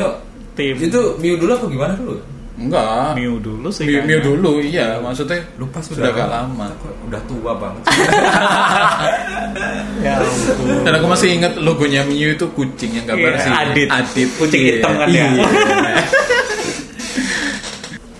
tim. 0.55 0.75
itu 0.79 0.99
Miu 1.19 1.35
dulu 1.35 1.51
apa 1.53 1.65
gimana 1.67 1.93
dulu 1.93 2.17
Enggak. 2.53 3.17
Miu 3.17 3.41
dulu 3.41 3.65
sih. 3.73 3.81
Miu. 3.81 4.05
Miu 4.05 4.21
dulu 4.21 4.61
iya, 4.61 5.01
maksudnya 5.01 5.41
lupa 5.57 5.81
sudah 5.81 6.05
agak 6.05 6.29
lama. 6.29 6.69
udah 7.09 7.17
tua 7.25 7.49
banget 7.57 7.81
Ya 10.05 10.21
ampun. 10.21 10.85
Dan 10.85 10.93
aku 11.01 11.07
masih 11.09 11.33
ingat 11.33 11.57
logonya 11.57 12.05
Miu 12.05 12.29
itu 12.29 12.45
kucing 12.53 12.93
yang 12.93 13.09
gambar 13.09 13.33
Iya, 13.33 13.41
si 13.41 13.49
Adit. 13.49 13.87
Adit. 13.89 14.29
Kucing 14.37 14.61
Iya, 14.61 14.73
hitam 14.77 14.93
kan 14.95 15.07
ya. 15.09 15.25
iya. 15.33 15.45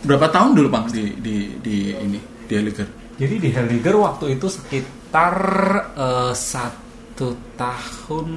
Berapa 0.04 0.28
tahun 0.28 0.52
dulu 0.58 0.68
Bang 0.68 0.86
di 0.90 1.14
di 1.22 1.36
di 1.62 1.94
ini 1.94 2.20
di 2.44 2.54
Heliger? 2.58 2.88
Jadi 3.16 3.36
di 3.38 3.50
Heliger 3.54 3.96
waktu 3.96 4.36
itu 4.36 4.50
sekitar 4.50 5.36
eh, 5.94 6.34
satu 6.34 6.83
tahun 7.56 8.28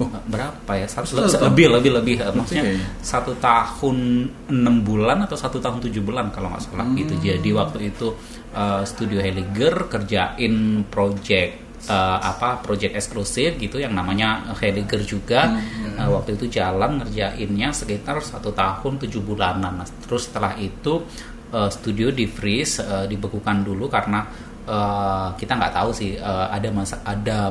Oh. 0.00 0.08
berapa 0.08 0.72
ya? 0.72 0.88
Satu, 0.88 1.20
Satu 1.28 1.52
lebih 1.52 1.68
lebih 1.68 1.92
lebih 1.92 2.16
eh, 2.24 2.32
maksudnya 2.32 2.64
satu 3.04 3.36
tahun 3.36 4.24
enam 4.48 4.80
bulan 4.80 5.20
atau 5.28 5.36
satu 5.36 5.60
tahun 5.60 5.84
tujuh 5.84 6.00
bulan 6.00 6.32
kalau 6.32 6.48
nggak 6.48 6.64
salah. 6.64 6.88
Gitu. 6.96 7.12
Jadi 7.20 7.50
waktu 7.52 7.92
itu 7.92 8.16
eh, 8.56 8.82
studio 8.88 9.20
Heliger 9.20 9.92
kerjain 9.92 10.86
project 10.88 11.52
eh, 11.86 12.18
apa 12.24 12.64
project 12.64 12.96
eksklusif 12.96 13.60
gitu 13.60 13.76
yang 13.76 13.92
namanya 13.92 14.56
Heliger 14.56 15.04
juga. 15.04 15.60
Eh, 15.92 16.08
waktu 16.08 16.40
itu 16.40 16.48
jalan 16.48 17.04
ngerjainnya 17.04 17.68
sekitar 17.76 18.24
satu 18.24 18.48
tahun 18.56 18.96
tujuh 19.06 19.20
bulanan 19.20 19.76
Nah, 19.76 19.88
terus 20.08 20.32
setelah 20.32 20.56
itu 20.56 21.04
eh, 21.52 21.68
studio 21.68 22.08
di 22.08 22.24
freeze 22.24 22.80
eh, 22.80 23.04
dibekukan 23.06 23.60
dulu 23.60 23.92
karena 23.92 24.24
eh, 24.66 25.28
kita 25.38 25.52
nggak 25.58 25.72
tahu 25.74 25.90
sih 25.90 26.18
eh, 26.18 26.46
ada 26.50 26.68
masa 26.70 26.98
ada 27.02 27.50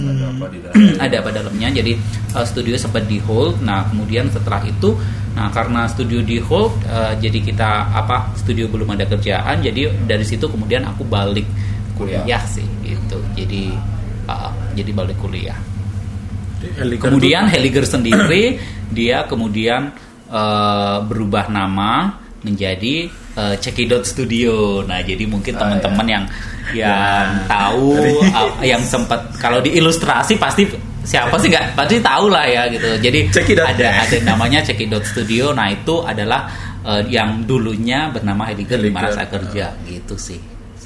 ada 0.00 0.24
apa 0.32 0.46
di 0.48 0.58
dalam 0.64 0.74
ada 1.04 1.16
apa 1.20 1.30
dalamnya. 1.30 1.68
Jadi 1.72 1.92
eh, 2.36 2.46
studio 2.46 2.74
sempat 2.76 3.04
di 3.06 3.20
hold. 3.20 3.60
Nah 3.64 3.86
kemudian 3.88 4.28
setelah 4.32 4.62
itu 4.64 4.96
nah 5.30 5.46
karena 5.54 5.86
studio 5.86 6.20
di 6.26 6.42
hold 6.42 6.74
eh, 6.88 7.14
jadi 7.20 7.38
kita 7.38 7.70
apa 7.94 8.32
studio 8.36 8.66
belum 8.68 8.96
ada 8.96 9.04
kerjaan. 9.06 9.60
Jadi 9.60 9.88
dari 10.08 10.24
situ 10.24 10.48
kemudian 10.48 10.84
aku 10.88 11.04
balik 11.04 11.46
kuliah 11.96 12.24
Kuliah. 12.24 12.42
sih 12.48 12.66
gitu. 12.84 13.18
Jadi 13.36 13.72
eh, 14.28 14.50
jadi 14.76 14.90
balik 14.94 15.18
kuliah. 15.20 15.58
Heliger 16.60 17.08
kemudian 17.08 17.48
Heliger 17.48 17.88
sendiri 17.88 18.60
dia 18.92 19.24
kemudian 19.24 19.92
eh, 20.28 20.98
berubah 21.04 21.48
nama 21.48 22.20
menjadi 22.40 23.08
eh, 23.36 23.54
Cekidot 23.60 24.04
Studio. 24.04 24.80
Nah, 24.84 25.00
jadi 25.04 25.24
mungkin 25.28 25.56
Ah, 25.56 25.60
teman-teman 25.66 26.06
yang 26.08 26.24
yang 26.70 27.26
tahu 27.50 27.98
uh, 28.38 28.62
yang 28.62 28.80
sempat 28.86 29.34
kalau 29.42 29.58
di 29.58 29.74
ilustrasi 29.74 30.38
pasti 30.38 30.64
siapa 31.02 31.36
sih 31.40 31.50
nggak? 31.50 31.74
Pasti 31.76 31.98
tahu 31.98 32.30
lah 32.30 32.46
ya 32.46 32.68
gitu. 32.70 32.88
Jadi 33.00 33.28
Cekidot. 33.32 33.66
ada 33.66 34.06
ada 34.06 34.16
namanya 34.24 34.62
Cekidot 34.64 35.02
Studio. 35.04 35.52
Nah 35.52 35.68
itu 35.72 36.00
adalah 36.06 36.48
uh, 36.84 37.02
yang 37.06 37.44
dulunya 37.44 38.08
bernama 38.12 38.48
Heliger 38.48 38.80
mana 38.88 39.10
Heliger. 39.10 39.16
saya 39.16 39.28
kerja 39.28 39.66
gitu 39.84 40.14
sih. 40.16 40.40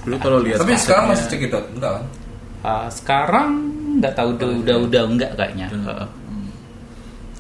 Dulu 0.05 0.17
kalau 0.21 0.38
lihat 0.45 0.61
Tapi 0.61 0.77
sekarang 0.77 1.05
masih 1.17 1.27
cekidot, 1.33 1.64
enggak 1.73 1.93
kan? 1.97 2.05
Uh, 2.64 2.88
sekarang 2.93 3.49
nggak 4.01 4.12
tahu 4.12 4.37
udah 4.37 4.49
udah 4.61 4.77
udah 4.85 5.03
enggak 5.09 5.31
kayaknya. 5.37 5.69
Uh, 5.73 6.05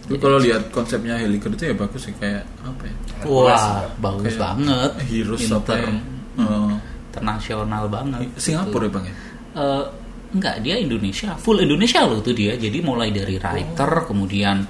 Dulu 0.04 0.18
kalau 0.18 0.36
lihat 0.36 0.68
konsepnya 0.68 1.16
Heliger 1.16 1.48
itu 1.50 1.64
ya 1.64 1.74
bagus 1.74 2.02
sih 2.02 2.14
kayak 2.14 2.44
apa 2.60 2.82
ya? 2.82 2.94
wah 3.24 3.88
bagus 3.98 4.30
Kayak 4.30 4.40
banget 4.42 4.90
Heroes 5.02 5.42
Inter- 5.42 5.80
ya? 5.80 5.92
Eh, 6.36 6.72
internasional 7.08 7.84
banget 7.86 8.20
Singapura 8.36 8.84
ya 8.84 8.92
bang 8.92 9.04
ya? 9.04 9.14
Eh, 9.54 9.84
enggak 10.34 10.54
dia 10.60 10.76
Indonesia 10.76 11.30
full 11.36 11.58
Indonesia 11.58 12.02
loh 12.02 12.18
tuh 12.18 12.32
dia 12.32 12.52
jadi 12.54 12.78
mulai 12.80 13.08
dari 13.08 13.38
writer 13.38 13.90
Oh. 13.94 14.04
kemudian 14.04 14.66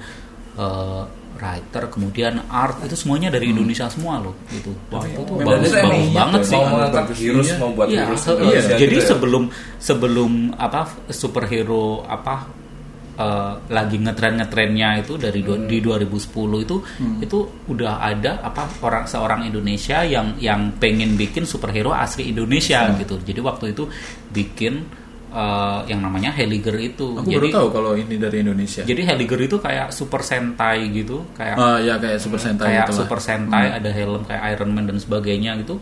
eh, 0.55 1.03
writer 1.35 1.83
kemudian 1.89 2.39
art 2.47 2.79
itu 2.81 2.95
semuanya 2.95 3.27
dari 3.27 3.51
Indonesia 3.51 3.89
semua 3.89 4.21
loh 4.21 4.39
gitu 4.47 4.71
wah 4.87 5.03
itu 5.03 5.19
tuh 5.19 5.35
bagus 5.37 5.67
bagus 5.67 5.71
emang 5.75 6.03
banget 6.15 6.39
iya, 6.39 6.47
sih 6.47 6.55
Mau 6.55 6.63
Bagus, 6.63 6.71
mengangkat 6.71 7.03
bagus. 7.03 7.17
virus, 7.19 7.45
Iya. 7.45 7.57
mau 7.57 7.71
buat 7.71 7.87
Iya, 7.89 7.99
virus 7.99 8.21
he- 8.21 8.29
iya. 8.29 8.39
Indonesia 8.39 8.75
jadi 8.77 8.85
gitu 8.87 8.95
ya. 8.95 9.09
sebelum 9.09 9.43
sebelum 9.77 10.31
apa 10.55 10.81
superhero 11.11 11.83
apa 12.05 12.35
eh, 13.15 13.53
lagi 13.69 13.97
ngetren 13.97 14.35
ngetrennya 14.35 14.89
itu 14.99 15.15
dari 15.15 15.39
Hmm. 15.39 15.65
di 15.65 15.79
2010 15.79 16.19
itu 16.59 16.75
itu 17.19 17.37
udah 17.65 17.99
ada 18.01 18.39
apa 18.39 18.67
orang 18.81 19.05
seorang 19.05 19.41
Indonesia 19.43 20.03
yang 20.03 20.35
yang 20.37 20.75
pengen 20.75 21.15
bikin 21.15 21.43
superhero 21.43 21.91
asli 21.91 22.27
Indonesia 22.27 22.85
Hmm. 22.85 22.99
gitu 22.99 23.15
jadi 23.21 23.39
waktu 23.39 23.71
itu 23.71 23.87
bikin 24.29 24.83
eh, 25.31 25.79
yang 25.85 25.99
namanya 25.99 26.31
Heliger 26.31 26.75
itu 26.77 27.11
Aku 27.13 27.27
jadi 27.27 27.43
baru 27.45 27.51
tahu 27.51 27.67
kalau 27.69 27.91
ini 27.93 28.15
dari 28.15 28.39
Indonesia. 28.39 28.81
jadi 28.81 29.01
Heliger 29.05 29.39
itu 29.41 29.57
kayak 29.57 29.91
super 29.91 30.19
sentai 30.19 30.87
gitu 30.89 31.27
kayak 31.33 31.55
Ah 31.55 31.75
ya 31.77 31.95
kayak 31.95 32.19
Super 32.19 32.39
Sentai 32.39 32.67
kayak 32.69 32.79
gitu 32.81 32.91
lah. 32.93 32.99
super 33.03 33.19
sentai 33.19 33.65
ada 33.69 33.89
helm 33.89 34.23
kayak 34.23 34.43
Iron 34.49 34.71
Man 34.71 34.85
dan 34.85 34.95
sebagainya 34.95 35.59
gitu 35.59 35.75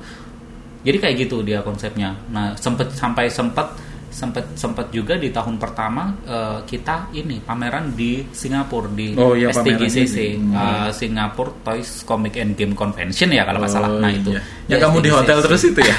jadi 0.82 0.98
kayak 1.00 1.15
gitu 1.19 1.41
dia 1.41 1.62
konsepnya 1.62 2.17
nah 2.28 2.54
sempet 2.56 2.91
sampai 2.91 3.30
sempet 3.30 3.92
sempet 4.13 4.54
sempet 4.54 4.88
juga 4.88 5.17
di 5.17 5.28
tahun 5.28 5.58
pertama 5.58 6.13
eh, 6.21 6.60
kita 6.63 7.10
ini 7.12 7.41
pameran 7.41 7.91
di 7.91 8.21
Singapura 8.30 8.86
di 8.88 9.17
Oh, 9.17 9.34
iya, 9.34 9.49
STGCC. 9.49 10.38
Hmm. 10.38 10.54
eh, 10.54 10.89
Singapore 10.93 11.65
Toys 11.65 12.06
Comic 12.06 12.38
and 12.38 12.54
Game 12.54 12.71
Convention 12.71 13.28
ya 13.28 13.41
kalau 13.41 13.58
nggak 13.60 13.73
salah 13.73 13.89
Oh, 13.89 13.97
nah 13.97 14.08
itu 14.08 14.32
iya. 14.32 14.41
Yang 14.69 14.82
kamu 14.86 14.97
di 15.02 15.10
hotel 15.10 15.38
terus 15.41 15.62
itu 15.65 15.82
ya? 15.82 15.95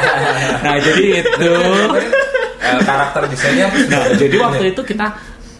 nah 0.66 0.76
jadi 0.76 1.04
itu 1.22 1.50
Eh, 2.64 2.80
karakter 2.80 3.28
desainnya 3.28 3.68
Nah, 3.86 4.16
jadi 4.16 4.36
waktu 4.40 4.64
itu 4.72 4.80
kita 4.82 5.06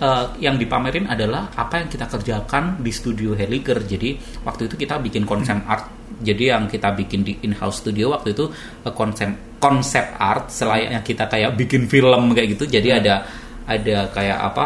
eh, 0.00 0.24
yang 0.40 0.57
dipamerin 0.57 1.04
adalah 1.04 1.52
apa 1.52 1.78
yang 1.78 1.88
kita 1.88 2.09
kerjakan 2.09 2.80
di 2.80 2.88
studio 2.88 3.37
Heliger. 3.37 3.76
Jadi 3.78 4.16
waktu 4.40 4.66
itu 4.66 4.74
kita 4.74 4.96
bikin 4.98 5.22
konsep 5.22 5.52
art. 5.64 5.85
Jadi 6.20 6.44
yang 6.46 6.66
kita 6.66 6.92
bikin 6.92 7.22
di 7.22 7.33
in-house 7.42 7.81
studio 7.81 8.12
waktu 8.12 8.31
itu 8.33 8.46
eh, 8.85 8.92
konsep 8.92 9.59
konsep 9.59 10.14
art 10.14 10.48
selayaknya 10.48 11.00
kita 11.00 11.24
kayak 11.24 11.57
bikin 11.57 11.87
film 11.87 12.31
kayak 12.31 12.55
gitu. 12.55 12.68
Jadi 12.68 12.88
ada 12.92 13.24
ada 13.64 14.12
kayak 14.12 14.38
apa 14.44 14.64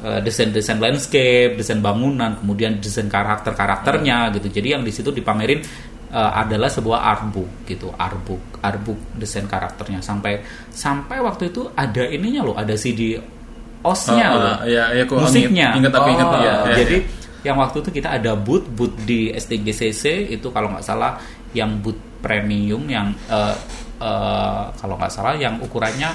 eh, 0.00 0.20
desain-desain 0.20 0.80
landscape, 0.80 1.54
desain 1.54 1.78
bangunan, 1.78 2.40
kemudian 2.40 2.80
desain 2.80 3.06
karakter-karakternya 3.06 4.32
gitu. 4.34 4.48
Jadi 4.50 4.68
yang 4.72 4.82
di 4.82 4.90
situ 4.90 5.10
dipamerin 5.10 5.60
eh, 6.08 6.30
adalah 6.34 6.66
sebuah 6.66 7.04
artbook 7.06 7.64
gitu, 7.64 7.92
artbook, 7.92 8.58
artbook 8.58 8.98
desain 9.14 9.44
karakternya 9.44 10.00
sampai 10.00 10.40
sampai 10.68 11.20
waktu 11.20 11.50
itu 11.50 11.68
ada 11.70 12.06
ininya 12.06 12.42
loh, 12.42 12.56
ada 12.56 12.72
CD 12.74 13.20
osnya 13.80 14.26
Oh, 14.28 14.36
loh, 14.36 14.44
oh, 14.44 14.58
iya, 14.68 14.84
iya, 14.92 15.02
aku 15.04 15.16
musiknya. 15.16 15.72
inget- 15.72 15.78
inget 15.80 15.92
tapi 15.94 16.08
inget, 16.12 16.26
Oh, 16.28 16.36
iya, 16.36 16.54
jadi 16.76 16.96
iya. 17.00 17.19
Yang 17.40 17.56
waktu 17.56 17.80
itu 17.80 17.90
kita 17.90 18.20
ada 18.20 18.36
booth 18.36 18.68
booth 18.68 18.96
di 19.08 19.32
STGCC 19.32 20.28
itu 20.28 20.48
kalau 20.52 20.72
nggak 20.76 20.84
salah 20.84 21.16
yang 21.56 21.80
booth 21.80 22.20
premium 22.20 22.84
yang 22.86 23.10
eh, 23.32 23.56
eh, 24.00 24.64
kalau 24.76 24.94
nggak 25.00 25.12
salah 25.12 25.34
yang 25.36 25.56
ukurannya 25.60 26.12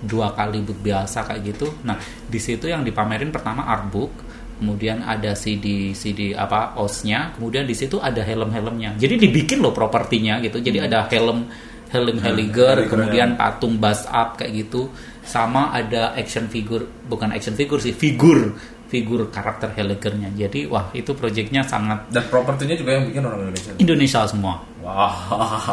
dua 0.00 0.32
kali 0.32 0.60
booth 0.64 0.80
biasa 0.80 1.24
kayak 1.28 1.40
gitu. 1.56 1.68
Nah 1.84 1.96
di 2.28 2.40
situ 2.40 2.68
yang 2.68 2.84
dipamerin 2.84 3.32
pertama 3.32 3.68
artbook, 3.68 4.12
kemudian 4.60 5.04
ada 5.04 5.32
CD 5.32 5.96
CD 5.96 6.36
apa 6.36 6.76
osnya, 6.76 7.32
kemudian 7.36 7.64
di 7.64 7.76
situ 7.76 7.96
ada 8.00 8.20
helm-helmnya. 8.20 8.96
Jadi 9.00 9.16
dibikin 9.16 9.64
loh 9.64 9.72
propertinya 9.72 10.40
gitu. 10.44 10.60
Jadi 10.60 10.78
ada 10.80 11.08
helm 11.08 11.48
helm 11.90 12.22
Heliger, 12.22 12.22
Heliger, 12.22 12.76
kemudian 12.86 13.34
patung 13.34 13.74
bust 13.82 14.06
up 14.06 14.38
kayak 14.38 14.62
gitu, 14.62 14.86
sama 15.26 15.74
ada 15.74 16.14
action 16.14 16.46
figure 16.46 16.86
bukan 17.10 17.34
action 17.34 17.58
figure 17.58 17.82
sih 17.82 17.92
figur 17.92 18.54
figur 18.90 19.30
karakter 19.30 19.70
Heligernya. 19.78 20.34
Jadi 20.34 20.66
wah 20.66 20.90
itu 20.90 21.14
proyeknya 21.14 21.62
sangat 21.62 22.10
dan 22.10 22.26
propertinya 22.26 22.74
juga 22.74 22.98
yang 22.98 23.06
bikin 23.06 23.22
orang 23.22 23.46
Indonesia. 23.46 23.72
Indonesia 23.78 24.20
semua. 24.26 24.54
Wah. 24.82 25.14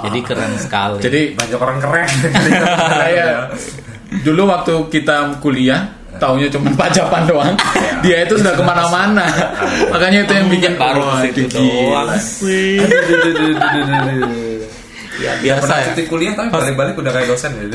Jadi 0.05 0.19
keren 0.21 0.53
sekali. 0.61 1.01
Jadi 1.01 1.21
banyak 1.33 1.59
orang 1.59 1.77
keren. 1.81 2.09
saya 3.01 3.49
dulu 4.21 4.47
waktu 4.47 4.73
kita 4.93 5.41
kuliah 5.41 5.97
taunya 6.21 6.47
cuma 6.53 6.69
pajapan 6.77 7.21
doang. 7.25 7.53
Dia 8.05 8.25
itu 8.29 8.37
sudah 8.37 8.53
ke 8.53 8.61
mana-mana. 8.61 9.25
Makanya 9.89 10.29
itu 10.29 10.33
yang 10.37 10.47
bikin 10.53 10.73
baru 10.77 11.01
situ 11.25 11.49
itu 11.49 11.57
doang 11.57 12.13
sih. 12.21 12.77
Ya, 15.17 15.33
Biasa 15.41 15.73
ya. 15.81 15.85
cuti 15.89 16.03
kuliah 16.05 16.37
tapi 16.37 16.53
balik-balik 16.53 16.93
udah 16.93 17.09
kayak 17.09 17.25
dosen 17.25 17.49
gitu. 17.57 17.73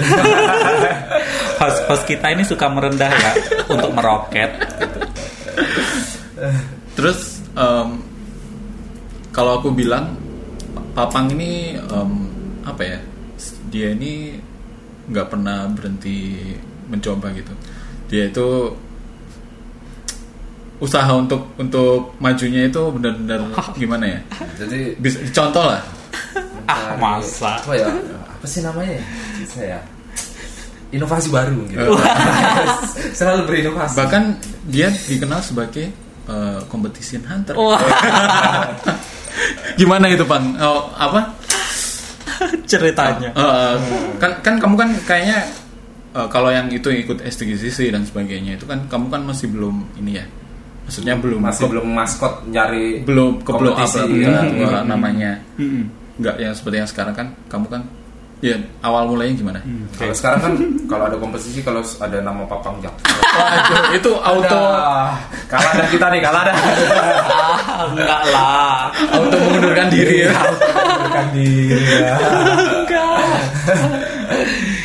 host, 1.59 1.79
host 1.91 2.05
kita 2.07 2.31
ini 2.31 2.47
suka 2.47 2.71
merendah 2.71 3.11
ya 3.11 3.33
untuk 3.67 3.91
meroket. 3.99 4.51
Terus 6.99 7.43
em, 7.55 7.89
kalau 9.31 9.63
aku 9.63 9.71
bilang 9.73 10.19
Papang 10.93 11.33
ini 11.33 11.79
em, 11.79 12.11
apa 12.67 12.83
ya? 12.85 12.99
Dia 13.73 13.97
ini 13.97 14.37
nggak 15.09 15.27
pernah 15.33 15.65
berhenti 15.73 16.37
mencoba 16.91 17.33
gitu. 17.33 17.53
Dia 18.13 18.29
itu 18.29 18.49
usaha 20.83 21.15
untuk 21.15 21.55
untuk 21.57 22.19
majunya 22.19 22.67
itu 22.67 22.83
benar-benar 22.93 23.41
gimana 23.81 24.05
ya? 24.19 24.21
Jadi 24.61 24.99
Bisa 25.01 25.23
contoh 25.33 25.65
lah. 25.65 25.83
Ah, 26.69 26.95
masa. 27.01 27.57
Apa 27.63 27.73
ya? 27.73 27.89
Apa 28.37 28.47
sih 28.47 28.61
namanya? 28.61 29.01
ya? 29.01 29.05
Saya 29.49 29.79
inovasi 30.93 31.33
baru 31.33 31.65
gitu. 31.73 31.89
Selalu 33.19 33.43
berinovasi. 33.49 33.97
Bahkan 33.97 34.23
dia 34.69 34.93
dikenal 34.93 35.41
sebagai 35.41 35.89
eh, 36.25 36.59
competition 36.67 37.21
hunter. 37.25 37.53
Wah, 37.55 37.77
Gimana 39.81 40.07
itu, 40.07 40.23
Bang? 40.23 40.55
Oh, 40.59 40.91
apa? 40.93 41.33
ceritanya. 42.71 43.31
Eh, 43.33 43.75
kan 44.19 44.31
kan 44.41 44.55
kamu 44.59 44.75
kan 44.77 44.89
kayaknya 45.05 45.39
eh, 46.13 46.27
kalau 46.29 46.49
yang 46.49 46.69
itu 46.69 46.89
ikut 46.89 47.21
STGCC 47.21 47.91
dan 47.91 48.03
sebagainya 48.05 48.57
itu 48.57 48.65
kan 48.65 48.85
kamu 48.87 49.09
kan 49.09 49.21
masih 49.25 49.49
belum 49.49 49.97
ini 49.97 50.19
ya. 50.19 50.25
Maksudnya 50.83 51.15
belum 51.15 51.39
Masih 51.41 51.65
ke- 51.65 51.71
belum 51.71 51.87
maskot 51.89 52.33
nyari 52.45 53.01
belum 53.07 53.41
ke 53.41 53.51
blow 53.55 53.71
up 53.71 53.87
kompetisi, 53.87 54.27
lah, 54.27 54.43
ya. 54.43 54.51
bukan 54.51 54.83
namanya. 54.85 55.31
Enggak 56.19 56.35
yang 56.37 56.53
seperti 56.53 56.77
yang 56.83 56.89
sekarang 56.91 57.15
kan 57.15 57.27
kamu 57.47 57.67
kan 57.71 57.83
ya 58.43 58.59
awal 58.83 59.07
mulainya 59.07 59.39
gimana? 59.39 59.59
Kalau 59.95 60.11
sekarang 60.11 60.41
kan 60.43 60.53
kalau 60.91 61.05
ada 61.07 61.17
kompetisi 61.17 61.63
kalau 61.63 61.79
ada 62.03 62.19
nama 62.19 62.43
Papang 62.51 62.83
Jak. 62.83 62.91
Itu, 63.97 64.19
auto 64.19 64.43
Udah. 64.51 65.15
kalah 65.47 65.73
dah 65.79 65.87
kita 65.89 66.07
nih, 66.11 66.21
kalah 66.21 66.43
dah. 66.51 66.57
Ah, 67.73 67.87
enggak 67.89 68.21
lah. 68.35 68.91
auto 69.15 69.37
mengundurkan 69.39 69.87
diri 69.89 70.27
ya. 70.27 70.35
Bukan 71.07 71.27
diri. 71.33 71.79
ya. 71.87 72.17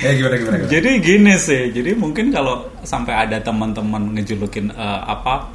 Eh 0.06 0.14
gimana 0.14 0.36
gimana 0.38 0.56
gimana. 0.62 0.70
Jadi 0.70 0.92
gini 1.02 1.34
sih, 1.42 1.74
jadi 1.74 1.98
mungkin 1.98 2.30
kalau 2.30 2.70
sampai 2.86 3.26
ada 3.26 3.42
teman-teman 3.42 4.14
ngejulukin 4.14 4.70
eh, 4.70 5.02
apa 5.04 5.50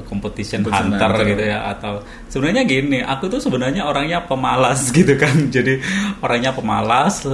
competition 0.00 0.62
Competition 0.62 0.92
hunter 0.92 1.10
hunter. 1.10 1.26
gitu 1.28 1.44
ya 1.44 1.58
atau 1.68 1.98
sebenarnya 2.26 2.62
gini, 2.62 2.98
aku 2.98 3.26
tuh 3.26 3.38
sebenarnya 3.38 3.82
orangnya 3.82 4.22
pemalas 4.22 4.88
gitu 4.96 5.14
kan. 5.14 5.48
Jadi 5.48 5.82
orangnya 6.18 6.50
pemalas, 6.50 7.26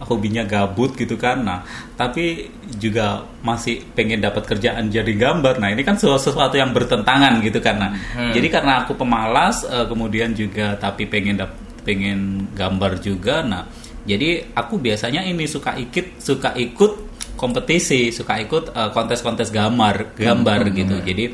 hobinya 0.00 0.42
gabut 0.42 0.94
gitu 0.94 1.14
kan. 1.14 1.40
Nah, 1.40 1.60
tapi 1.92 2.46
juga 2.74 3.22
masih 3.40 3.82
pengen 3.92 4.18
dapat 4.18 4.44
kerjaan 4.44 4.88
jadi 4.88 5.10
gambar. 5.10 5.58
Nah, 5.58 5.68
ini 5.68 5.80
kan 5.80 5.94
sesu- 5.94 6.16
sesuatu 6.16 6.54
yang 6.54 6.70
bertentangan 6.70 7.38
gitu 7.40 7.58
kan. 7.58 7.76
Nah, 7.76 7.90
jadi 8.30 8.46
karena 8.48 8.82
aku 8.82 8.94
pemalas 8.94 9.62
eh, 9.62 9.84
kemudian 9.84 10.32
juga 10.32 10.74
tapi 10.74 11.04
pengen 11.04 11.36
dap- 11.36 11.56
pengen 11.82 12.48
gambar 12.50 12.98
juga. 12.98 13.42
Nah, 13.42 13.66
jadi 14.02 14.52
aku 14.52 14.76
biasanya 14.76 15.20
ini 15.22 15.44
suka 15.44 15.74
ikut 15.74 16.16
suka 16.16 16.52
ikut 16.54 16.92
kompetisi, 17.34 18.08
suka 18.08 18.38
ikut 18.38 18.70
eh, 18.70 18.90
kontes-kontes 18.90 19.50
gambar, 19.50 20.14
gambar 20.14 20.60
gitu. 20.70 20.96
Jadi 21.02 21.24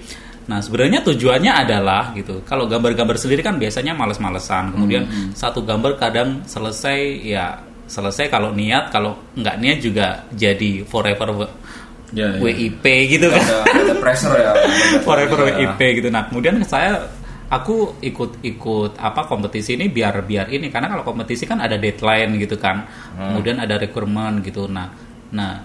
nah 0.50 0.58
sebenarnya 0.58 0.98
tujuannya 1.00 1.52
adalah 1.54 2.10
gitu. 2.12 2.42
Kalau 2.42 2.66
gambar-gambar 2.66 3.14
sendiri 3.14 3.38
kan 3.40 3.54
biasanya 3.54 3.94
males-malesan. 3.94 4.74
Kemudian 4.74 5.06
satu 5.30 5.62
gambar 5.62 5.94
kadang 5.94 6.42
selesai 6.42 6.98
ya 7.22 7.54
selesai 7.86 8.26
kalau 8.26 8.50
niat 8.50 8.90
kalau 8.90 9.14
nggak 9.34 9.56
niat 9.56 9.78
juga 9.78 10.26
jadi 10.30 10.82
forever 10.84 11.46
Ya, 12.10 12.26
ya. 12.26 12.42
WIP 12.42 12.82
gitu 13.06 13.30
kan 13.30 13.38
ada, 13.38 13.62
ada 13.70 13.94
pressure 13.94 14.34
ya 14.34 14.50
forever 15.06 15.46
Ya. 15.46 15.62
WIP 15.70 16.02
gitu 16.02 16.10
nah 16.10 16.26
kemudian 16.26 16.58
saya 16.62 17.06
aku 17.46 17.98
ikut-ikut 18.02 18.94
apa 18.94 19.26
kompetisi 19.26 19.74
ini 19.74 19.86
biar 19.86 20.18
biar 20.22 20.50
ini 20.50 20.70
karena 20.70 20.86
kalau 20.86 21.02
kompetisi 21.02 21.46
kan 21.46 21.58
ada 21.58 21.78
deadline 21.78 22.34
gitu 22.34 22.58
kan 22.58 22.82
Hmm. 23.14 23.34
kemudian 23.34 23.58
ada 23.58 23.74
requirement 23.74 24.42
gitu 24.42 24.66
nah 24.66 24.90
nah 25.30 25.62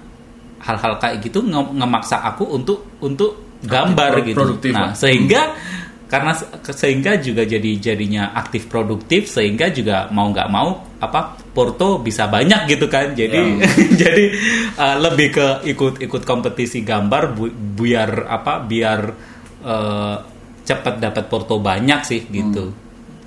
hal-hal 0.62 0.98
kayak 0.98 1.22
gitu 1.22 1.42
nge- 1.42 1.74
ngemaksa 1.74 2.22
aku 2.22 2.46
untuk 2.46 2.94
untuk 3.02 3.45
gambar 3.62 4.12
Aktif, 4.16 4.26
gitu 4.26 4.38
produktif 4.38 4.72
nah 4.72 4.82
lah. 4.82 4.92
sehingga 4.94 5.42
karena 6.06 6.32
se- 6.32 6.48
sehingga 6.72 7.18
juga 7.18 7.42
jadi 7.44 7.72
jadinya 7.76 8.30
aktif 8.32 8.70
produktif 8.70 9.26
sehingga 9.26 9.70
juga 9.70 10.06
mau 10.10 10.30
nggak 10.30 10.50
mau 10.50 10.70
apa 10.98 11.34
Porto 11.50 11.98
bisa 11.98 12.28
banyak 12.28 12.70
gitu 12.70 12.86
kan 12.86 13.12
jadi 13.12 13.42
Ya. 13.58 13.66
jadi 14.06 14.26
uh, 14.76 14.98
lebih 15.02 15.28
ke 15.32 15.48
ikut-ikut 15.66 16.22
kompetisi 16.22 16.82
gambar 16.82 17.24
bu- 17.32 17.50
biar 17.50 18.28
apa 18.28 18.62
biar 18.62 19.00
uh, 19.62 20.16
cepat 20.62 20.98
dapat 21.00 21.26
Porto 21.26 21.58
banyak 21.58 22.02
sih 22.02 22.22
gitu 22.28 22.85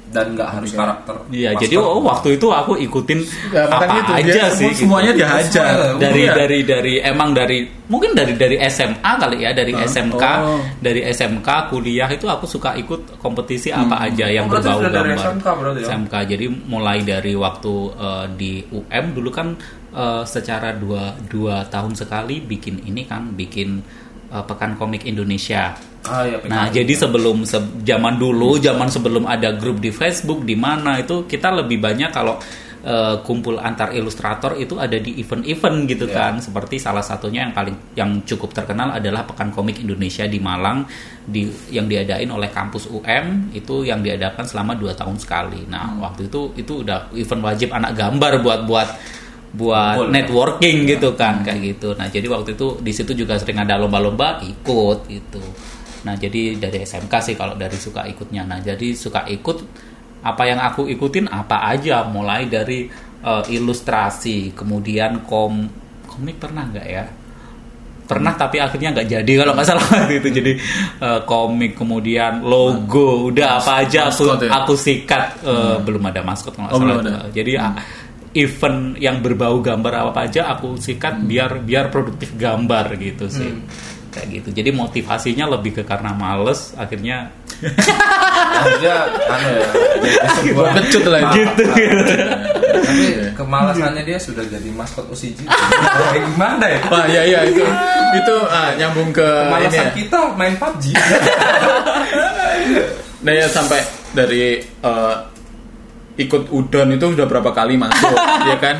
dan 0.08 0.32
nggak 0.32 0.48
harus 0.50 0.70
karakter 0.72 1.14
Iya, 1.28 1.52
jadi 1.54 1.76
oh, 1.76 2.00
waktu 2.00 2.34
itu 2.34 2.48
aku 2.48 2.76
ikutin 2.76 3.20
Ya, 3.48 3.64
apa 3.66 3.84
itu, 3.94 4.12
aja 4.14 4.24
dia 4.24 4.44
sih. 4.48 4.68
semua- 4.70 4.70
gitu. 4.70 4.80
semuanya 4.80 5.12
dihajar. 5.14 5.68
Semua, 5.68 6.00
dari 6.00 6.22
Iya. 6.22 6.32
dari 6.34 6.58
dari 6.62 6.94
emang 6.98 7.30
dari 7.30 7.58
mungkin 7.84 8.10
dari 8.12 8.32
dari 8.34 8.56
SMA 8.62 9.12
kali 9.14 9.36
ya 9.40 9.52
dari 9.52 9.72
Hah? 9.72 9.84
SMK 9.84 10.24
Oh. 10.38 10.60
dari 10.78 11.00
SMK 11.02 11.48
kuliah 11.68 12.08
itu 12.08 12.24
aku 12.24 12.44
suka 12.44 12.72
ikut 12.74 13.16
kompetisi 13.18 13.68
apa 13.68 14.00
aja 14.02 14.26
yang 14.26 14.44
Oh, 14.44 14.52
berbau 14.54 14.78
sudah 14.78 14.90
dari 14.90 15.12
gambar 15.12 15.24
SMK 15.24 15.46
berarti 15.54 15.78
ya? 15.78 15.88
SMK 15.88 16.14
jadi 16.26 16.46
mulai 16.64 16.98
dari 17.02 17.32
waktu 17.34 17.74
eh, 17.94 18.26
di 18.34 18.52
UM 18.66 19.04
dulu 19.12 19.28
kan 19.28 19.48
eh, 19.90 20.22
secara 20.24 20.72
dua 20.72 21.16
dua 21.22 21.64
tahun 21.66 21.92
sekali 21.92 22.40
bikin 22.40 22.80
ini 22.82 23.04
kan 23.04 23.32
bikin 23.32 23.80
eh, 24.28 24.44
pekan 24.44 24.74
komik 24.74 25.04
Indonesia 25.04 25.72
ah, 26.04 26.24
ya, 26.24 26.38
Nah, 26.46 26.68
jadi 26.68 26.92
sebelum 26.94 27.44
se- 27.44 27.82
zaman 27.82 28.16
dulu, 28.16 28.56
zaman 28.56 28.88
sebelum 28.88 29.24
ada 29.24 29.52
grup 29.52 29.78
di 29.78 29.90
Facebook 29.90 30.40
di 30.42 30.54
mana 30.54 30.96
itu 30.98 31.24
kita 31.24 31.52
lebih 31.52 31.76
banyak 31.78 32.08
kalau 32.08 32.38
eh, 32.78 33.18
kumpul 33.20 33.58
antar 33.58 33.90
ilustrator 33.90 34.54
itu 34.54 34.78
ada 34.78 34.96
di 34.96 35.18
event-event 35.18 35.84
gitu 35.84 36.06
Ya. 36.08 36.30
kan. 36.30 36.38
Seperti 36.38 36.78
salah 36.78 37.02
satunya 37.02 37.42
yang 37.44 37.52
paling 37.52 37.76
yang 37.92 38.22
cukup 38.22 38.54
terkenal 38.54 38.94
adalah 38.94 39.26
Pekan 39.26 39.50
Komik 39.50 39.82
Indonesia 39.82 40.24
di 40.24 40.38
Malang 40.38 40.86
di 41.20 41.44
yang 41.68 41.84
diadain 41.84 42.30
oleh 42.30 42.48
kampus 42.48 42.86
UM 42.86 43.50
itu 43.52 43.82
yang 43.82 44.00
diadakan 44.00 44.46
selama 44.46 44.72
dua 44.72 44.94
tahun 44.94 45.18
sekali. 45.18 45.66
Nah, 45.66 45.92
Hmm. 45.92 46.00
waktu 46.00 46.30
itu 46.30 46.54
itu 46.54 46.86
udah 46.86 47.10
event 47.12 47.42
wajib 47.44 47.68
anak 47.74 47.92
gambar 47.92 48.32
buat 48.40 48.88
buat 49.50 49.96
Kumpul, 49.96 50.06
ya. 50.06 50.12
networking 50.14 50.76
gitu 50.86 51.08
kan 51.12 51.40
kayak 51.40 51.60
gitu. 51.66 51.88
Nah, 51.92 52.06
jadi 52.06 52.26
waktu 52.26 52.52
itu 52.52 52.76
di 52.78 52.92
situ 52.92 53.12
juga 53.14 53.36
sering 53.36 53.56
ada 53.58 53.76
lomba-lomba 53.76 54.40
ikut 54.40 54.98
gitu. 55.06 55.40
Nah, 55.98 56.14
jadi 56.14 56.54
dari 56.54 56.82
SMK 56.82 57.14
sih 57.22 57.34
kalau 57.34 57.54
dari 57.54 57.74
suka 57.74 58.04
ikutnya. 58.04 58.44
Nah, 58.44 58.58
jadi 58.58 58.92
suka 58.92 59.24
ikut 59.26 59.56
apa 60.20 60.42
yang 60.44 60.58
aku 60.58 60.84
ikutin 60.86 61.26
apa 61.26 61.64
aja 61.66 62.04
mulai 62.04 62.44
dari 62.44 62.86
eh, 63.18 63.44
ilustrasi, 63.48 64.52
kemudian 64.52 65.24
kom 65.24 65.64
komik 66.06 66.36
pernah 66.36 66.66
nggak 66.66 66.86
ya? 66.86 67.04
Pernah 68.04 68.32
tapi 68.34 68.56
akhirnya 68.56 68.88
nggak 68.90 69.08
jadi 69.10 69.32
kalau 69.36 69.52
nggak 69.52 69.68
salah 69.68 69.84
itu. 70.18 70.28
Jadi 70.28 70.52
eh, 70.98 71.20
komik 71.24 71.72
kemudian 71.74 72.40
logo 72.40 73.28
udah 73.28 73.58
apa 73.58 73.82
aja 73.82 74.08
aku 74.08 74.24
Maskot 74.24 74.40
ya? 74.44 74.50
aku 74.54 74.72
sikat 74.74 75.24
Eh, 75.40 75.76
belum 75.80 76.02
ada 76.04 76.20
maskot 76.20 76.52
kalau 76.52 76.68
Oh, 76.68 76.76
salah. 76.76 76.84
belum 76.84 76.96
ada. 77.02 77.14
Jadi 77.30 77.52
ah, 77.54 77.72
event 78.38 78.94
yang 79.02 79.18
berbau 79.18 79.58
gambar 79.58 80.14
apa 80.14 80.30
aja 80.30 80.54
aku 80.54 80.78
sikat 80.78 81.18
biar 81.26 81.58
biar 81.66 81.90
produktif 81.90 82.32
gambar 82.38 82.94
gitu 82.96 83.26
sih. 83.26 83.50
Kayak 84.14 84.26
gitu. 84.40 84.48
Jadi 84.62 84.70
motivasinya 84.72 85.44
lebih 85.58 85.78
ke 85.78 85.82
karena 85.82 86.14
males 86.14 86.72
akhirnya 86.78 87.34
akhirnya 87.58 88.96
anu 89.26 89.50
ya 89.50 89.66
sebuah 90.38 90.70
Kecut 90.78 91.04
lah 91.10 91.20
itu. 91.34 91.40
gitu. 91.42 91.64
tapi 92.78 93.06
kemalasannya 93.34 94.02
dia 94.06 94.18
sudah 94.20 94.44
jadi 94.46 94.68
maskot 94.70 95.10
Kayak 95.10 96.24
gimana 96.30 96.64
ya 96.70 96.80
Wah, 96.86 97.04
iya 97.10 97.22
iya 97.26 97.40
itu 97.50 97.64
itu 98.14 98.36
ah, 98.46 98.70
nyambung 98.78 99.10
ke 99.10 99.26
ini 99.26 99.42
kemalasan 99.50 99.86
ya. 99.90 99.92
kita 99.94 100.18
main 100.38 100.54
PUBG 100.54 100.84
Nah 103.18 103.32
ya 103.34 103.46
sampai 103.50 103.82
dari 104.14 104.62
eh, 104.62 105.14
ikut 106.18 106.50
udon 106.50 106.88
itu 106.92 107.06
udah 107.08 107.24
berapa 107.24 107.50
kali 107.50 107.78
masuk, 107.78 108.14
ya 108.50 108.58
kan? 108.58 108.76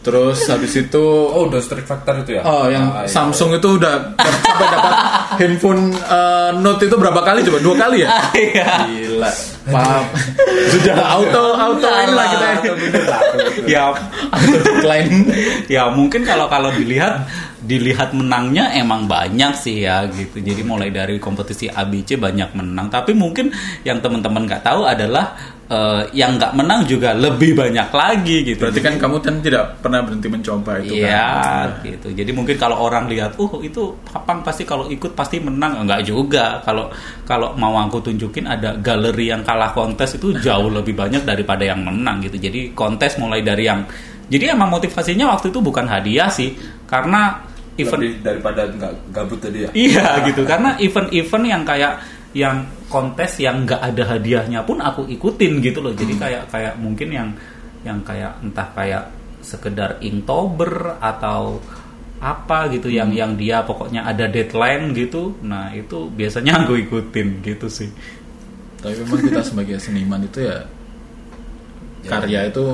Terus 0.00 0.48
habis 0.48 0.72
itu 0.80 0.96
oh 1.04 1.44
udah 1.44 1.60
Street 1.60 1.84
Factor 1.84 2.24
itu 2.24 2.32
ya 2.32 2.40
Oh, 2.40 2.64
yang 2.64 2.88
Ah, 2.88 3.04
iya. 3.04 3.12
Samsung 3.12 3.52
itu 3.52 3.76
udah 3.76 4.16
sampai 4.16 4.68
dapat 4.72 4.94
handphone 5.36 5.92
eh, 5.92 6.50
Note 6.56 6.88
itu 6.88 6.96
berapa 6.96 7.20
kali 7.20 7.44
coba? 7.44 7.58
Dua 7.60 7.74
kali 7.76 7.96
ya? 8.00 8.08
Iya. 8.32 8.70
Gila. 8.88 9.30
Paham. 9.68 10.04
Sudah 10.72 10.96
auto 11.04 11.52
auto 11.52 11.84
ini 11.84 12.12
lah 12.16 12.26
kita. 12.32 12.46
Ya 13.68 13.92
Auto 14.32 14.56
decline. 14.64 15.16
ya 15.68 15.92
mungkin 15.92 16.24
kalau 16.24 16.48
kalau 16.48 16.72
dilihat 16.72 17.28
dilihat 17.60 18.16
menangnya 18.16 18.72
emang 18.72 19.04
banyak 19.04 19.52
sih 19.52 19.84
ya 19.84 20.08
gitu 20.08 20.40
jadi 20.40 20.64
mulai 20.64 20.88
dari 20.88 21.20
kompetisi 21.20 21.68
ABC 21.68 22.16
banyak 22.16 22.56
menang 22.56 22.88
tapi 22.88 23.12
mungkin 23.12 23.52
yang 23.84 24.00
teman-teman 24.00 24.48
nggak 24.48 24.64
tahu 24.64 24.88
adalah 24.88 25.36
eh, 25.70 26.02
yang 26.18 26.34
nggak 26.34 26.52
menang 26.58 26.82
juga 26.84 27.14
lebih 27.14 27.54
banyak 27.54 27.88
lagi 27.94 28.36
gitu 28.42 28.66
Berarti 28.66 28.80
kan 28.82 28.94
kamu 28.98 29.16
kan 29.22 29.36
tidak 29.38 29.64
pernah 29.78 30.02
berhenti 30.02 30.26
mencoba 30.26 30.72
itu 30.82 30.98
Iya 30.98 31.22
kan. 31.30 31.68
gitu. 31.86 32.08
Jadi 32.10 32.30
mungkin 32.34 32.56
kalau 32.58 32.82
orang 32.82 33.06
lihat, 33.06 33.38
oh 33.38 33.62
itu 33.62 33.94
Papang 34.02 34.42
pasti 34.42 34.66
kalau 34.66 34.90
ikut 34.90 35.14
pasti 35.14 35.38
menang, 35.38 35.86
enggak 35.86 36.02
juga. 36.02 36.58
Kalau 36.66 36.90
kalau 37.22 37.54
mau 37.54 37.78
aku 37.78 38.02
tunjukin 38.02 38.50
ada 38.50 38.74
galeri 38.82 39.30
yang 39.30 39.46
kalah 39.46 39.70
kontes 39.70 40.18
itu 40.18 40.34
jauh 40.42 40.68
lebih 40.82 40.98
banyak 40.98 41.22
daripada 41.22 41.62
yang 41.62 41.86
menang 41.86 42.18
gitu. 42.26 42.36
Jadi 42.36 42.74
kontes 42.74 43.14
mulai 43.22 43.40
dari 43.46 43.70
yang 43.70 43.86
jadi 44.30 44.54
emang 44.54 44.70
motivasinya 44.70 45.34
waktu 45.34 45.50
itu 45.50 45.58
bukan 45.58 45.90
hadiah 45.90 46.30
sih, 46.30 46.54
karena 46.86 47.50
event 47.80 48.00
Lebih 48.02 48.14
daripada 48.22 48.62
nggak 48.68 48.92
gabut 49.14 49.38
tadi 49.40 49.58
ya 49.64 49.70
Iya 49.72 50.06
gitu 50.28 50.42
karena 50.44 50.76
event-event 50.76 51.44
yang 51.48 51.62
kayak 51.64 51.92
yang 52.30 52.62
kontes 52.86 53.42
yang 53.42 53.66
nggak 53.66 53.82
ada 53.82 54.16
hadiahnya 54.16 54.62
pun 54.62 54.78
aku 54.78 55.06
ikutin 55.10 55.58
gitu 55.58 55.82
loh. 55.82 55.90
Jadi 55.90 56.14
kayak 56.14 56.42
kayak 56.50 56.74
mungkin 56.78 57.08
yang 57.10 57.28
yang 57.82 57.98
kayak 58.06 58.38
entah 58.44 58.68
kayak 58.76 59.04
sekedar 59.40 59.98
inktober 60.04 61.00
atau 61.00 61.58
apa 62.20 62.68
gitu 62.68 62.92
yang 62.92 63.08
yang 63.16 63.32
dia 63.34 63.64
pokoknya 63.64 64.04
ada 64.04 64.28
deadline 64.28 64.92
gitu. 64.92 65.34
Nah, 65.42 65.72
itu 65.72 66.06
biasanya 66.12 66.60
aku 66.62 66.76
ikutin 66.76 67.40
gitu 67.40 67.66
sih. 67.66 67.88
Tapi 68.78 68.94
memang 69.04 69.20
kita 69.24 69.40
sebagai 69.42 69.76
seniman 69.80 70.22
itu 70.24 70.44
ya 70.44 70.60
Ya. 72.00 72.16
karya 72.16 72.48
itu 72.48 72.64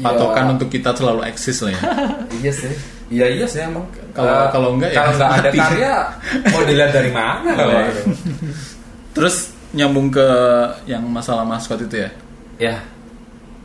Iya. 0.00 0.04
patokan 0.06 0.56
untuk 0.56 0.72
kita 0.72 0.96
selalu 0.96 1.28
eksis 1.28 1.60
lah 1.60 1.72
ya. 1.76 1.82
iya 2.40 2.52
sih 2.54 2.72
iya 3.10 3.26
iya 3.28 3.44
sih 3.44 3.60
emang 3.60 3.84
Kalau- 4.10 4.30
Eh, 4.30 4.46
kalau 4.48 4.68
enggak 4.74 4.90
ya 4.90 4.96
kalau 4.96 5.12
nggak 5.12 5.30
ada 5.32 5.40
mati. 5.44 5.58
karya 5.58 5.94
mau 6.46 6.62
dilihat 6.62 6.90
dari 6.90 7.10
mana 7.10 7.50
kalau 7.52 7.72
Iya. 7.74 7.92
Terus 9.10 9.36
nyambung 9.70 10.08
ke 10.08 10.26
yang 10.84 11.02
masalah 11.04 11.42
maskot 11.42 11.78
itu 11.80 11.96
ya. 11.98 12.10
ya 12.58 12.76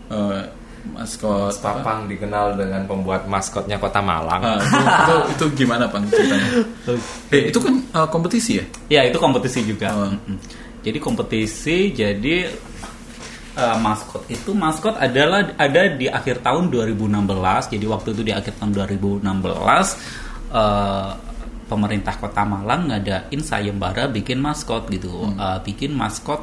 Eh, 0.05 0.41
maskot 0.87 1.49
Mas 1.49 1.57
Papang 1.57 2.05
dikenal 2.05 2.53
dengan 2.55 2.85
pembuat 2.85 3.25
maskotnya 3.25 3.73
Kota 3.75 3.97
Malang. 3.99 4.37
Ah, 4.39 4.61
itu, 4.61 4.77
itu, 4.85 5.15
itu 5.29 5.45
gimana 5.61 5.85
bang 5.85 6.05
ceritanya? 6.07 6.49
Eh, 7.33 7.49
itu 7.49 7.57
kan 7.57 7.73
eh, 7.73 8.07
kompetisi 8.07 8.51
ya? 8.57 8.65
Ya 8.87 9.01
itu 9.03 9.17
kompetisi 9.17 9.61
juga. 9.61 9.89
Mm-mm. 9.93 10.37
Jadi 10.81 10.97
kompetisi 10.99 11.89
jadi 11.91 12.45
eh, 13.55 13.77
maskot 13.79 14.23
itu 14.27 14.51
maskot 14.51 14.95
adalah 14.99 15.55
ada 15.55 15.81
di 15.95 16.11
akhir 16.11 16.43
tahun 16.43 16.69
2016. 16.69 17.71
Jadi 17.71 17.85
waktu 17.87 18.07
itu 18.11 18.21
di 18.21 18.33
akhir 18.35 18.53
tahun 18.59 18.71
2016 18.75 19.23
eh, 20.51 21.11
pemerintah 21.65 22.13
Kota 22.21 22.45
Malang 22.45 22.93
ngadain 22.93 23.41
sayembara 23.41 24.05
bikin 24.11 24.37
maskot 24.37 24.85
gitu, 24.93 25.33
Eh, 25.33 25.59
bikin 25.65 25.95
maskot 25.95 26.41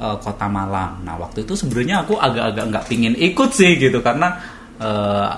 eh, 0.00 0.16
Kota 0.18 0.48
Malang. 0.50 1.04
Nah 1.04 1.14
waktu 1.20 1.46
itu 1.46 1.54
sebenarnya 1.54 2.02
aku 2.02 2.18
agak-agak 2.18 2.64
nggak 2.72 2.86
pingin 2.90 3.14
ikut 3.14 3.50
sih 3.54 3.76
gitu 3.78 4.00
karena 4.02 4.34
eh, 4.80 5.30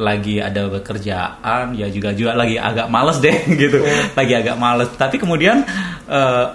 lagi 0.00 0.40
ada 0.40 0.64
pekerjaan 0.80 1.76
ya 1.76 1.84
juga 1.92 2.16
juga 2.16 2.32
lagi 2.32 2.56
agak 2.56 2.88
males 2.88 3.20
deh 3.20 3.36
gitu. 3.62 3.84
Lagi 4.16 4.32
agak 4.32 4.56
males. 4.56 4.88
Tapi 4.96 5.20
kemudian 5.20 5.60
eh, 6.08 6.46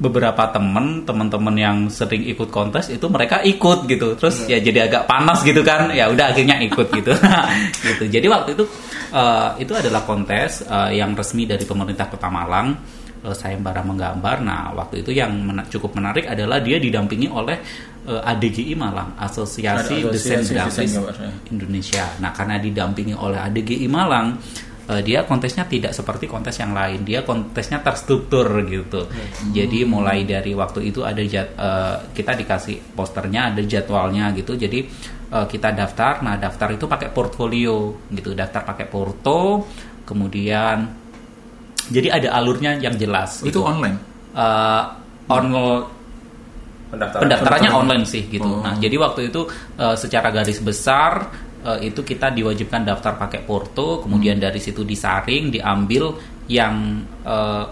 beberapa 0.00 0.48
temen 0.48 1.04
teman-teman 1.04 1.54
yang 1.60 1.76
sering 1.92 2.24
ikut 2.24 2.48
kontes 2.48 2.88
itu 2.88 3.04
mereka 3.12 3.44
ikut 3.44 3.84
gitu 3.84 4.16
terus 4.16 4.48
ya 4.48 4.56
jadi 4.56 4.88
agak 4.88 5.04
panas 5.04 5.44
gitu 5.44 5.60
kan 5.60 5.92
ya 5.92 6.08
udah 6.08 6.32
akhirnya 6.32 6.56
ikut 6.64 6.88
gitu 6.88 7.12
gitu 7.92 8.04
jadi 8.08 8.26
waktu 8.32 8.56
itu 8.56 8.64
eh, 9.12 9.48
itu 9.60 9.72
adalah 9.76 10.02
kontes 10.08 10.64
eh, 10.64 10.96
yang 10.96 11.12
resmi 11.12 11.44
dari 11.44 11.68
pemerintah 11.68 12.08
kota 12.08 12.32
Malang 12.32 12.72
eh, 13.20 13.34
sayembara 13.36 13.84
menggambar. 13.84 14.40
Nah, 14.40 14.72
waktu 14.72 15.04
itu 15.04 15.12
yang 15.12 15.36
mena- 15.36 15.68
cukup 15.68 15.92
menarik 15.92 16.24
adalah 16.24 16.64
dia 16.64 16.80
didampingi 16.80 17.28
oleh 17.28 17.60
eh, 18.08 18.30
ADGI 18.32 18.72
Malang, 18.80 19.20
Asosiasi 19.20 20.00
Desain 20.08 20.40
Asosiasi 20.40 20.54
Grafis 20.56 20.76
Desain 20.80 20.90
Gambar, 20.96 21.16
ya. 21.20 21.30
Indonesia. 21.52 22.04
Nah, 22.24 22.30
karena 22.32 22.56
didampingi 22.56 23.12
oleh 23.12 23.36
ADGI 23.36 23.86
Malang, 23.90 24.40
eh, 24.90 25.00
dia 25.06 25.22
kontesnya 25.22 25.64
tidak 25.64 25.94
seperti 25.94 26.26
kontes 26.26 26.58
yang 26.58 26.74
lain. 26.74 27.06
Dia 27.06 27.22
kontesnya 27.22 27.78
terstruktur 27.78 28.50
gitu. 28.66 29.06
Jadi 29.54 29.86
mulai 29.86 30.26
dari 30.26 30.50
waktu 30.52 30.90
itu 30.90 31.06
ada 31.06 31.22
jad- 31.22 31.54
eh, 31.54 31.96
kita 32.10 32.34
dikasih 32.34 32.98
posternya, 32.98 33.54
ada 33.54 33.62
jadwalnya 33.62 34.34
gitu. 34.34 34.58
Jadi 34.58 34.78
eh, 35.30 35.46
kita 35.46 35.70
daftar. 35.70 36.26
Nah, 36.26 36.34
daftar 36.36 36.74
itu 36.74 36.90
pakai 36.90 37.14
portfolio 37.14 38.04
gitu. 38.10 38.34
Daftar 38.34 38.66
pakai 38.66 38.86
porto, 38.90 39.70
kemudian 40.02 40.90
jadi 41.90 42.08
ada 42.18 42.28
alurnya 42.34 42.74
yang 42.78 42.98
jelas. 42.98 43.40
Itu 43.46 43.50
gitu. 43.50 43.60
online. 43.62 43.96
Eh, 44.34 44.82
on 45.30 45.46
Pendaftaran. 46.90 47.22
pendaftarannya 47.22 47.70
Pendaftaran. 47.70 47.86
online 47.86 48.04
sih 48.10 48.22
gitu. 48.26 48.50
Oh. 48.50 48.66
Nah, 48.66 48.74
jadi 48.74 48.98
waktu 48.98 49.30
itu 49.30 49.46
eh, 49.78 49.94
secara 49.94 50.34
garis 50.34 50.58
besar 50.58 51.30
eh, 51.64 51.90
itu 51.92 52.00
kita 52.00 52.32
diwajibkan 52.32 52.84
daftar 52.86 53.16
pakai 53.16 53.44
Porto, 53.44 54.04
kemudian 54.04 54.40
dari 54.40 54.58
situ 54.58 54.84
disaring, 54.84 55.52
diambil 55.52 56.16
yang 56.50 57.04
eh, 57.24 57.64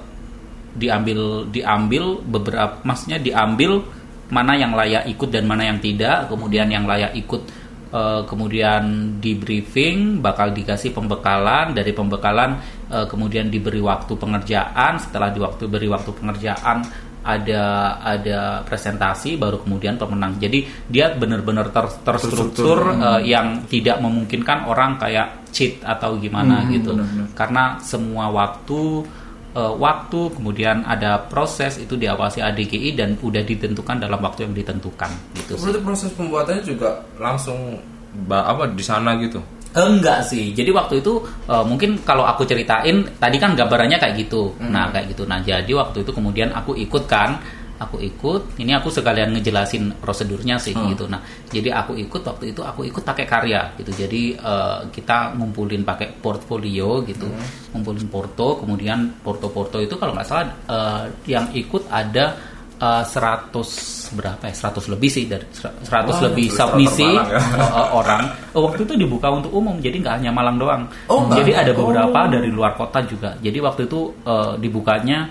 diambil 0.78 1.50
diambil 1.50 2.22
beberapa 2.22 2.78
maksudnya 2.86 3.18
diambil 3.18 3.82
mana 4.28 4.54
yang 4.54 4.76
layak 4.76 5.08
ikut 5.08 5.28
dan 5.32 5.48
mana 5.48 5.66
yang 5.66 5.80
tidak, 5.80 6.28
kemudian 6.28 6.68
yang 6.68 6.84
layak 6.84 7.16
ikut 7.16 7.42
eh, 7.90 8.22
kemudian 8.28 9.16
di 9.18 9.32
briefing 9.34 10.20
bakal 10.20 10.52
dikasih 10.52 10.92
pembekalan 10.92 11.72
dari 11.72 11.96
pembekalan 11.96 12.60
eh, 12.92 13.06
kemudian 13.08 13.48
diberi 13.48 13.80
waktu 13.80 14.12
pengerjaan 14.14 15.00
setelah 15.00 15.32
di 15.32 15.40
waktu 15.40 15.64
beri 15.66 15.88
waktu 15.88 16.12
pengerjaan 16.12 17.07
ada 17.20 17.64
ada 17.98 18.40
presentasi 18.62 19.34
baru 19.34 19.60
kemudian 19.60 19.94
pemenang 19.94 20.36
jadi 20.36 20.58
dia 20.84 21.10
benar-benar 21.10 21.68
ter- 21.68 21.98
terstruktur 22.02 22.94
eh, 22.94 23.20
yang 23.26 23.64
tidak 23.64 23.98
memungkinkan 23.98 24.64
orang 24.64 24.96
kayak 24.96 25.48
cheat 25.48 25.80
atau 25.80 26.16
gimana 26.16 26.62
Hmm, 26.62 26.72
gitu 26.72 26.92
benar-benar. 26.92 27.26
karena 27.34 27.64
semua 27.80 28.28
waktu 28.28 29.04
eh, 29.50 29.74
waktu 29.74 30.20
kemudian 30.30 30.84
ada 30.84 31.18
proses 31.22 31.76
itu 31.76 31.94
diawasi 31.94 32.38
ADGI 32.38 32.94
dan 32.94 33.16
udah 33.16 33.42
ditentukan 33.42 33.96
dalam 33.98 34.18
waktu 34.18 34.44
yang 34.44 34.54
ditentukan 34.54 35.10
gitu. 35.34 35.56
Berarti 35.56 35.80
proses 35.80 36.10
pembuatannya 36.12 36.62
juga 36.62 37.02
langsung 37.16 37.80
apa 38.28 38.68
di 38.68 38.82
sana 38.82 39.16
gitu. 39.18 39.40
Enggak 39.76 40.24
sih. 40.24 40.56
Jadi 40.56 40.70
waktu 40.72 41.04
itu 41.04 41.20
eh, 41.48 41.64
mungkin 41.64 42.00
kalau 42.04 42.24
aku 42.24 42.48
ceritain 42.48 43.04
tadi 43.20 43.36
kan 43.36 43.52
gambarannya 43.52 44.00
kayak 44.00 44.14
gitu. 44.16 44.56
Nah, 44.64 44.88
kayak 44.88 45.12
gitu. 45.12 45.28
Nah, 45.28 45.44
jadi 45.44 45.68
waktu 45.68 46.04
itu 46.04 46.10
kemudian 46.12 46.52
aku 46.56 46.72
ikut 46.76 47.04
kan. 47.04 47.36
Aku 47.78 48.02
ikut. 48.02 48.58
Ini 48.58 48.82
aku 48.82 48.90
sekalian 48.90 49.38
ngejelasin 49.38 50.02
prosedurnya 50.02 50.58
sih 50.58 50.74
gitu. 50.74 51.06
Nah, 51.06 51.22
jadi 51.46 51.70
aku 51.70 51.94
ikut 51.94 52.26
waktu 52.26 52.50
itu 52.50 52.58
aku 52.66 52.82
ikut 52.82 53.06
pakai 53.06 53.22
karya 53.22 53.70
gitu. 53.78 53.94
Jadi 53.94 54.34
eh, 54.34 54.80
kita 54.90 55.38
ngumpulin 55.38 55.86
pakai 55.86 56.10
portfolio 56.18 57.06
gitu. 57.06 57.30
Ngumpulin 57.70 58.10
porto, 58.10 58.58
kemudian 58.58 59.22
porto-porto 59.22 59.78
itu 59.78 59.94
kalau 59.94 60.10
nggak 60.10 60.26
salah 60.26 60.50
eh, 60.66 61.02
yang 61.30 61.54
ikut 61.54 61.86
ada 61.86 62.34
eh, 62.78 63.02
100 63.04 64.14
berapa 64.14 64.42
ya 64.42 64.54
100 64.54 64.88
lebih 64.88 65.08
sih 65.08 65.24
dari 65.24 65.44
100 65.50 65.84
Wah, 65.84 66.22
lebih 66.24 66.46
ilustrator 66.46 66.72
submisi 66.72 67.04
Malang 67.04 67.28
ya. 67.28 67.40
uh, 67.58 67.70
uh, 67.74 67.88
orang 67.94 68.22
Oh, 68.50 68.62
waktu 68.64 68.80
itu 68.82 68.94
dibuka 68.96 69.28
untuk 69.28 69.50
umum 69.50 69.76
jadi 69.78 69.98
nggak 69.98 70.14
hanya 70.16 70.30
Malang 70.30 70.56
doang 70.56 70.82
Oh, 71.06 71.26
jadi 71.28 71.52
ada. 71.58 71.72
beberapa 71.72 72.18
Oh. 72.18 72.30
dari 72.30 72.48
luar 72.48 72.72
kota 72.72 73.02
juga 73.02 73.34
jadi 73.38 73.58
waktu 73.58 73.84
itu 73.84 74.00
uh, 74.24 74.56
dibukanya 74.56 75.28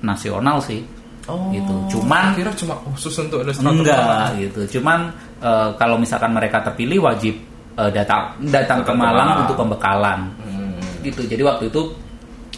nasional 0.00 0.58
sih 0.60 0.80
Oh, 1.26 1.50
gitu 1.50 1.98
cuman 1.98 2.38
kira 2.38 2.54
cuma 2.54 2.78
khusus 2.86 3.10
untuk 3.18 3.42
ilustrator. 3.42 3.74
enggak 3.74 4.26
gitu 4.38 4.78
cuman 4.78 5.10
uh, 5.42 5.74
kalau 5.74 5.98
misalkan 5.98 6.30
mereka 6.30 6.62
terpilih 6.62 7.02
wajib 7.02 7.34
uh, 7.74 7.90
datang 7.90 8.38
datang 8.46 8.80
ke 8.80 8.86
Datang 8.86 8.86
ke 8.86 8.92
Malang 8.94 9.14
Malang. 9.26 9.38
untuk 9.42 9.56
pembekalan 9.58 10.20
Hmm. 10.38 10.78
gitu 11.02 11.26
jadi 11.26 11.42
waktu 11.42 11.66
itu 11.66 11.82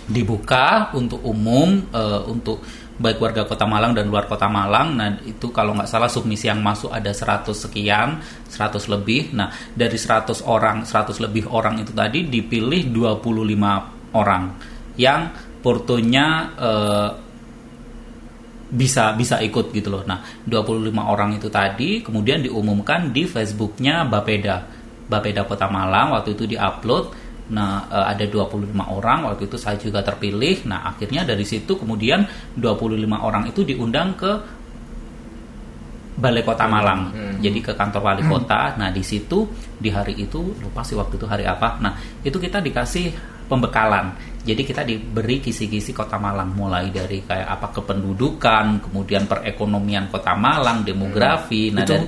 dibuka 0.05 0.93
untuk 0.93 1.21
umum 1.23 1.81
uh, 1.93 2.25
untuk 2.25 2.61
baik 2.99 3.23
warga 3.23 3.47
kota 3.47 3.65
Malang 3.65 3.95
dan 3.95 4.11
luar 4.11 4.27
kota 4.27 4.51
Malang 4.51 4.99
nah 4.99 5.15
itu 5.23 5.55
kalau 5.55 5.75
nggak 5.79 5.87
salah 5.87 6.11
submisi 6.11 6.51
yang 6.51 6.59
masuk 6.59 6.91
ada 6.91 7.15
100 7.15 7.47
sekian 7.55 8.19
100 8.51 8.93
lebih 8.93 9.33
nah 9.39 9.49
dari 9.73 9.95
100 9.95 10.43
orang 10.45 10.83
100 10.83 11.25
lebih 11.25 11.47
orang 11.49 11.83
itu 11.83 11.95
tadi 11.95 12.27
dipilih 12.27 12.91
25 12.91 14.19
orang 14.19 14.45
yang 14.99 15.31
portonya 15.63 16.27
eh, 16.59 17.11
bisa 18.69 19.17
bisa 19.17 19.41
ikut 19.41 19.73
gitu 19.73 19.89
loh. 19.89 20.05
Nah, 20.05 20.21
25 20.45 20.93
orang 20.93 21.41
itu 21.41 21.49
tadi 21.49 22.05
kemudian 22.05 22.45
diumumkan 22.45 23.09
di 23.09 23.25
Facebooknya 23.25 24.05
Bapeda. 24.05 24.77
Bapeda 25.09 25.49
Kota 25.49 25.73
Malang 25.73 26.13
waktu 26.13 26.37
itu 26.37 26.45
diupload. 26.45 27.28
Nah, 27.49 27.89
eh, 27.89 28.07
ada 28.13 28.25
25 28.29 28.85
orang 28.93 29.29
waktu 29.29 29.49
itu 29.49 29.57
saya 29.57 29.81
juga 29.81 30.05
terpilih. 30.05 30.69
Nah, 30.69 30.85
akhirnya 30.89 31.25
dari 31.25 31.45
situ 31.49 31.77
kemudian 31.81 32.25
25 32.57 33.25
orang 33.25 33.49
itu 33.49 33.65
diundang 33.65 34.13
ke 34.17 34.33
Balai 36.19 36.43
Kota 36.43 36.67
Malang. 36.67 37.15
Jadi 37.39 37.63
ke 37.63 37.73
kantor 37.79 38.03
wali 38.03 38.27
kota. 38.27 38.75
Nah, 38.75 38.91
di 38.91 39.07
situ 39.07 39.47
di 39.79 39.87
hari 39.87 40.19
itu 40.19 40.43
lupa 40.59 40.83
sih 40.83 40.99
waktu 40.99 41.15
itu 41.15 41.27
hari 41.31 41.47
apa. 41.47 41.79
Nah, 41.79 41.95
itu 42.27 42.35
kita 42.43 42.59
dikasih 42.59 43.15
pembekalan. 43.47 44.19
Jadi 44.43 44.63
kita 44.67 44.83
diberi 44.83 45.39
kisi-kisi 45.39 45.95
Kota 45.95 46.19
Malang 46.19 46.59
mulai 46.59 46.91
dari 46.91 47.23
kayak 47.23 47.49
apa 47.49 47.71
kependudukan, 47.71 48.83
kemudian 48.91 49.31
perekonomian 49.31 50.11
Kota 50.11 50.35
Malang, 50.35 50.83
demografi. 50.83 51.71
Nah, 51.71 51.87
itu 51.87 51.95
dan 51.95 52.03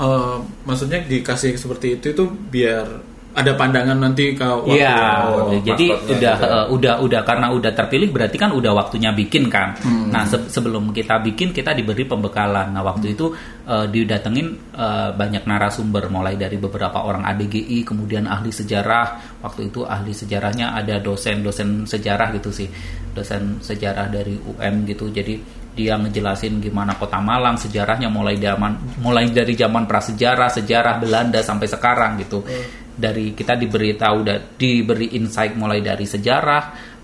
eh, 0.00 0.36
maksudnya 0.64 1.04
dikasih 1.04 1.60
seperti 1.60 2.00
itu 2.00 2.16
itu 2.16 2.24
biar 2.24 3.11
ada 3.32 3.56
pandangan 3.56 3.96
nanti 3.96 4.36
waktu 4.36 4.76
Iya, 4.76 4.92
Oh, 5.24 5.64
jadi 5.64 5.86
udah 6.12 6.34
eh, 6.38 6.66
udah 6.68 6.94
udah 7.00 7.20
karena 7.22 7.46
udah 7.48 7.72
terpilih 7.72 8.08
berarti 8.08 8.36
kan 8.36 8.52
udah 8.52 8.72
waktunya 8.72 9.08
bikin 9.10 9.48
kan. 9.48 9.72
Nah 10.12 10.28
se- 10.28 10.48
sebelum 10.48 10.92
kita 10.92 11.16
bikin 11.18 11.48
kita 11.50 11.72
diberi 11.72 12.04
pembekalan. 12.04 12.76
Nah 12.76 12.84
waktu 12.84 13.16
itu 13.16 13.32
eh, 13.64 13.86
didatengin 13.88 14.46
eh, 14.70 15.10
banyak 15.12 15.42
narasumber 15.42 16.06
mulai 16.06 16.36
dari 16.36 16.56
beberapa 16.56 17.00
orang 17.00 17.24
ADGI, 17.24 17.80
kemudian 17.82 18.28
ahli 18.28 18.52
sejarah. 18.52 19.40
Waktu 19.40 19.72
itu 19.72 19.80
ahli 19.82 20.12
sejarahnya 20.12 20.76
ada 20.76 21.00
dosen-dosen 21.00 21.88
sejarah 21.88 22.36
gitu 22.36 22.52
sih, 22.52 22.68
dosen 23.10 23.58
sejarah 23.58 24.12
dari 24.12 24.36
UM 24.36 24.84
gitu. 24.84 25.08
Jadi 25.08 25.40
dia 25.72 25.96
ngejelasin 25.96 26.60
gimana 26.60 26.92
kota 27.00 27.16
Malang 27.16 27.56
sejarahnya 27.56 28.12
mulai 28.12 28.36
zaman 28.36 28.76
mulai 29.00 29.24
dari 29.32 29.56
zaman 29.56 29.88
prasejarah, 29.88 30.52
sejarah 30.52 31.00
Belanda 31.00 31.40
sampai 31.40 31.64
sekarang 31.64 32.20
gitu. 32.20 32.44
Dari 32.92 33.32
kita 33.32 33.56
diberi 33.56 33.96
tahu 33.96 34.18
da- 34.20 34.42
diberi 34.52 35.16
insight 35.16 35.56
mulai 35.56 35.80
dari 35.80 36.04
sejarah, 36.04 36.62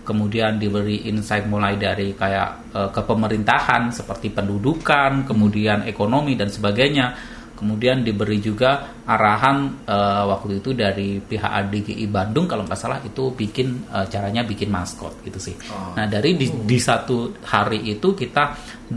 kemudian 0.08 0.56
diberi 0.56 1.04
insight 1.04 1.44
mulai 1.44 1.76
dari 1.76 2.16
kayak 2.16 2.72
eh, 2.72 2.90
kepemerintahan 2.92 3.92
seperti 3.92 4.32
pendudukan, 4.32 5.28
kemudian 5.28 5.84
ekonomi 5.84 6.32
dan 6.32 6.48
sebagainya. 6.48 7.36
Kemudian 7.58 8.06
diberi 8.06 8.38
juga 8.38 9.02
arahan 9.02 9.82
eh, 9.82 10.24
waktu 10.30 10.62
itu 10.62 10.72
dari 10.72 11.18
pihak 11.18 11.50
ADGI 11.50 12.06
Bandung 12.08 12.46
kalau 12.46 12.62
nggak 12.64 12.78
salah 12.78 13.02
itu 13.04 13.34
bikin 13.34 13.84
eh, 13.92 14.06
caranya 14.08 14.46
bikin 14.46 14.72
maskot 14.72 15.20
gitu 15.26 15.36
sih. 15.36 15.56
Nah 15.98 16.06
dari 16.08 16.38
di, 16.38 16.46
di 16.64 16.78
satu 16.78 17.36
hari 17.44 17.82
itu 17.90 18.14
kita 18.14 18.56
25 18.88 18.94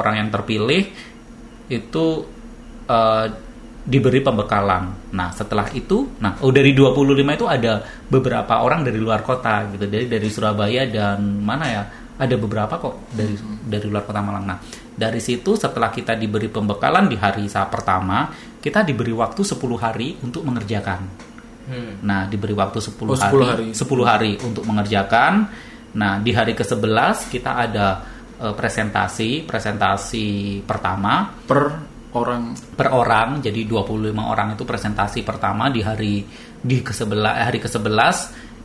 orang 0.00 0.14
yang 0.16 0.28
terpilih 0.32 0.82
itu 1.68 2.06
eh, 2.88 3.26
diberi 3.84 4.24
pembekalan. 4.24 5.12
Nah 5.12 5.28
setelah 5.36 5.68
itu, 5.76 6.16
nah 6.24 6.40
oh 6.40 6.48
dari 6.48 6.72
25 6.72 7.20
itu 7.20 7.46
ada 7.46 7.84
beberapa 8.08 8.64
orang 8.64 8.80
dari 8.80 8.96
luar 8.96 9.20
kota 9.20 9.68
gitu, 9.76 9.84
dari 9.84 10.08
dari 10.08 10.28
Surabaya 10.32 10.88
dan 10.88 11.44
mana 11.44 11.66
ya 11.68 11.82
ada 12.16 12.34
beberapa 12.40 12.80
kok 12.80 13.12
dari 13.12 13.36
dari 13.68 13.86
luar 13.86 14.08
kota 14.08 14.24
Malang. 14.24 14.44
Nah 14.48 14.58
dari 14.94 15.20
situ 15.20 15.58
setelah 15.58 15.92
kita 15.92 16.16
diberi 16.16 16.48
pembekalan 16.48 17.10
di 17.12 17.20
hari 17.20 17.44
saat 17.50 17.68
pertama, 17.68 18.32
kita 18.62 18.80
diberi 18.80 19.12
waktu 19.12 19.44
10 19.44 19.60
hari 19.76 20.16
untuk 20.24 20.46
mengerjakan. 20.48 21.00
Hmm. 21.64 21.92
Nah, 22.04 22.28
diberi 22.28 22.52
waktu 22.52 22.78
10, 22.78 23.12
Oh, 23.12 23.18
10 23.18 23.44
hari, 23.44 23.68
hari. 23.72 23.76
10 23.76 24.04
hari 24.04 24.32
untuk 24.44 24.64
mengerjakan. 24.68 25.32
Nah, 25.96 26.20
di 26.20 26.30
hari 26.30 26.52
ke-11 26.54 27.32
kita 27.32 27.50
ada 27.58 27.86
eh, 28.38 28.54
presentasi, 28.54 29.48
presentasi 29.48 30.60
pertama 30.62 31.32
per 31.44 31.93
orang 32.14 32.54
per 32.74 32.90
orang. 32.94 33.42
Jadi 33.42 33.66
25 33.66 34.14
orang 34.14 34.54
itu 34.54 34.64
presentasi 34.66 35.20
pertama 35.26 35.68
di 35.68 35.82
hari 35.82 36.24
di 36.64 36.78
ke-11 36.80 37.12
eh, 37.12 37.44
hari 37.44 37.58
ke-11 37.60 38.16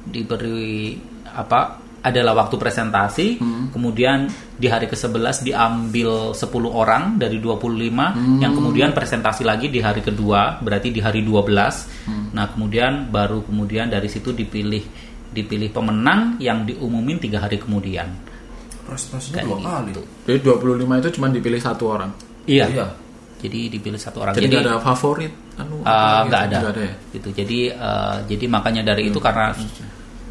diberi 0.08 0.96
apa 1.30 1.90
adalah 2.00 2.32
waktu 2.32 2.56
presentasi, 2.56 3.44
kemudian 3.76 4.24
di 4.56 4.72
hari 4.72 4.88
ke-11 4.88 5.44
diambil 5.44 6.32
10 6.32 6.48
orang 6.72 7.20
dari 7.20 7.44
25 7.44 8.40
yang 8.40 8.56
kemudian 8.56 8.96
presentasi 8.96 9.44
lagi 9.44 9.68
di 9.68 9.84
hari 9.84 10.00
kedua, 10.00 10.64
berarti 10.64 10.96
di 10.96 11.04
hari 11.04 11.20
12. 11.28 12.32
Nah, 12.32 12.46
kemudian 12.56 13.12
baru 13.12 13.44
kemudian 13.44 13.92
dari 13.92 14.08
situ 14.08 14.32
dipilih 14.32 14.84
dipilih 15.30 15.70
pemenang 15.70 16.42
yang 16.42 16.66
diumumin 16.66 17.20
tiga 17.22 17.46
hari 17.46 17.60
kemudian. 17.62 18.08
prestasinya 18.90 19.46
Kayak 19.46 19.50
dua 19.54 19.60
kali. 19.62 19.90
gitu. 19.94 20.02
Jadi 20.26 20.38
25 20.42 20.98
itu 20.98 21.10
cuma 21.14 21.28
dipilih 21.30 21.62
satu 21.62 21.84
orang. 21.94 22.10
Iya. 22.50 22.66
Iya. 22.74 22.88
Jadi 23.40 23.60
dipilih 23.72 24.00
satu 24.00 24.28
orang. 24.28 24.36
Jadi 24.36 24.52
Jadi, 24.52 24.58
ada 24.68 24.84
favorit 24.84 25.32
anu 25.56 25.80
apa 25.84 26.28
nggak 26.28 26.42
ada. 26.52 26.58
Ada 26.76 26.82
ya. 26.84 26.96
Gitu. 27.16 27.30
Jadi 27.32 27.60
eh, 27.72 28.18
jadi 28.28 28.46
makanya 28.52 28.82
dari 28.92 29.08
itu 29.08 29.20
karena 29.24 29.56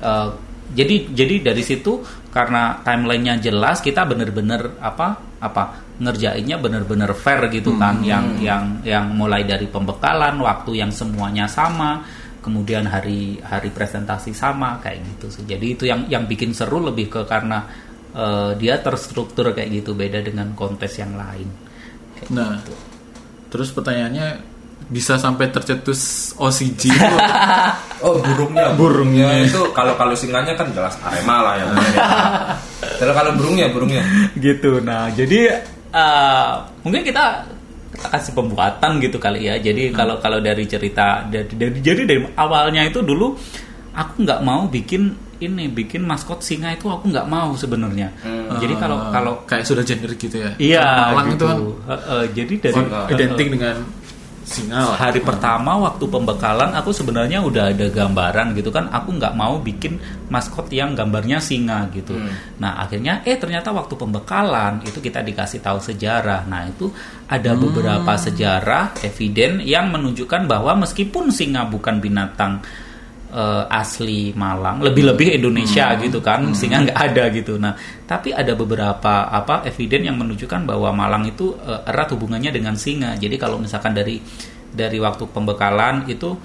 eh, 0.05 0.29
jadi 0.69 0.95
jadi 1.17 1.35
dari 1.53 1.63
situ 1.65 2.05
karena 2.29 2.85
timelinenya 2.85 3.41
jelas 3.41 3.81
kita 3.81 4.05
bener-bener 4.05 4.77
apa 4.85 5.17
apa 5.41 5.81
ngerjainnya 5.99 6.61
bener-bener 6.61 7.11
fair 7.17 7.49
gitu 7.49 7.75
kan 7.81 8.05
yang 8.05 8.39
yang 8.39 8.85
yang 8.85 9.11
mulai 9.17 9.49
dari 9.49 9.65
pembekalan 9.67 10.37
waktu 10.45 10.85
yang 10.85 10.93
semuanya 10.93 11.49
sama 11.49 12.05
kemudian 12.45 12.87
hari 12.87 13.41
hari 13.43 13.73
presentasi 13.73 14.37
sama 14.37 14.79
kayak 14.79 15.03
gitu 15.17 15.27
sih 15.41 15.45
jadi 15.49 15.67
itu 15.75 15.85
yang 15.89 16.05
yang 16.07 16.29
bikin 16.29 16.53
seru 16.53 16.85
lebih 16.85 17.09
ke 17.11 17.21
karena 17.25 17.65
eh, 18.13 18.53
dia 18.61 18.79
terstruktur 18.79 19.57
kayak 19.57 19.83
gitu 19.83 19.97
beda 19.97 20.21
dengan 20.21 20.53
kontes 20.53 21.01
yang 21.01 21.17
lain 21.17 21.49
Kayak 22.19 22.31
Nah, 22.35 22.51
gitu. 22.59 22.75
Terus 23.49 23.73
pertanyaannya 23.73 24.57
bisa 24.89 25.21
sampai 25.21 25.53
tercetus 25.53 26.33
OCG 26.39 26.83
itu 26.89 27.17
Oh 28.07 28.15
burungnya, 28.23 28.73
Burungnya. 28.73 29.43
itu 29.43 29.59
kalau 29.75 29.93
kalau 29.99 30.15
singanya 30.15 30.55
kan 30.55 30.71
jelas 30.71 30.95
Arema 31.03 31.43
lah 31.43 31.55
yang 31.59 31.71
main. 31.77 31.97
Kalau 32.97 33.13
kalau 33.13 33.31
burungnya, 33.35 33.67
burungnya. 33.69 34.03
gitu 34.39 34.79
nah 34.81 35.11
jadi 35.11 35.61
eh, 35.91 36.51
mungkin 36.83 37.03
kita 37.03 37.25
kasih 37.99 38.33
pembuatan 38.33 39.03
gitu 39.03 39.19
kali 39.19 39.51
ya 39.51 39.59
jadi 39.59 39.91
kalau 39.91 40.23
kalau 40.23 40.39
dari 40.39 40.63
cerita 40.65 41.27
dari, 41.27 41.51
dari 41.51 41.79
jadi 41.83 42.07
dari 42.07 42.21
awalnya 42.39 42.87
itu 42.87 43.03
dulu 43.03 43.35
aku 43.93 44.23
nggak 44.23 44.41
mau 44.47 44.71
bikin 44.71 45.11
ini 45.39 45.67
bikin 45.67 46.03
maskot 46.03 46.41
singa 46.41 46.71
itu 46.71 46.87
aku 46.87 47.07
nggak 47.07 47.27
mau 47.27 47.55
sebenarnya. 47.55 48.11
Jadi 48.55 48.75
kalau 48.75 48.99
Eh, 48.99 49.11
kalau 49.11 49.33
kayak 49.43 49.65
sudah 49.65 49.83
generik 49.83 50.19
gitu 50.19 50.39
ya. 50.39 50.51
iya 50.57 50.87
Malang 51.11 51.33
gitu. 51.33 51.37
itu 51.37 51.47
kan? 51.47 51.59
Eh, 51.89 52.03
eh, 52.09 52.25
jadi 52.35 52.55
dari 52.61 52.81
Oh, 52.81 53.07
identik 53.09 53.47
dengan 53.49 53.77
singa 54.43 54.81
lah. 54.81 54.97
hari 54.97 55.21
pertama 55.21 55.77
waktu 55.77 56.09
pembekalan 56.09 56.73
aku 56.73 56.89
sebenarnya 56.89 57.39
udah 57.39 57.69
ada 57.69 57.87
gambaran 57.87 58.57
gitu 58.57 58.73
kan. 58.73 58.89
Aku 58.89 59.13
nggak 59.13 59.31
mau 59.33 59.61
bikin 59.61 60.01
maskot 60.27 60.67
yang 60.71 60.97
gambarnya 60.97 61.37
singa 61.39 61.85
gitu. 61.93 62.17
Nah 62.57 62.81
akhirnya 62.81 63.21
eh 63.23 63.37
ternyata 63.37 63.71
waktu 63.71 63.93
pembekalan 63.93 64.81
itu 64.83 64.99
kita 64.99 65.21
dikasih 65.21 65.61
tahu 65.61 65.79
sejarah. 65.79 66.43
Nah 66.45 66.65
itu 66.65 66.89
ada 67.27 67.53
beberapa 67.55 68.17
sejarah 68.17 68.97
eviden 69.05 69.61
yang 69.61 69.93
menunjukkan 69.93 70.49
bahwa 70.49 70.81
meskipun 70.81 71.29
singa 71.29 71.63
bukan 71.63 72.01
binatang 72.01 72.65
eh, 73.33 73.65
asli 73.69 74.33
Malang 74.33 74.81
lebih-lebih 74.85 75.37
Indonesia 75.39 75.93
gitu 76.01 76.19
kan 76.25 76.53
singa 76.53 76.85
nggak 76.89 76.99
ada 76.99 77.25
gitu. 77.33 77.61
Nah 77.61 77.77
tapi 78.09 78.33
ada 78.33 78.53
beberapa 78.57 79.29
apa 79.29 79.65
eviden 79.69 80.09
yang 80.13 80.17
menunjukkan 80.17 80.65
bahwa 80.65 80.91
Malang 80.93 81.29
itu 81.29 81.57
eh, 81.65 81.89
erat 81.89 82.09
hubungannya 82.13 82.51
dengan 82.53 82.75
singa. 82.75 83.17
Jadi 83.17 83.37
kalau 83.37 83.61
misalkan 83.61 83.93
dari 83.93 84.21
dari 84.73 84.99
waktu 85.01 85.25
pembekalan 85.33 86.05
itu 86.09 86.37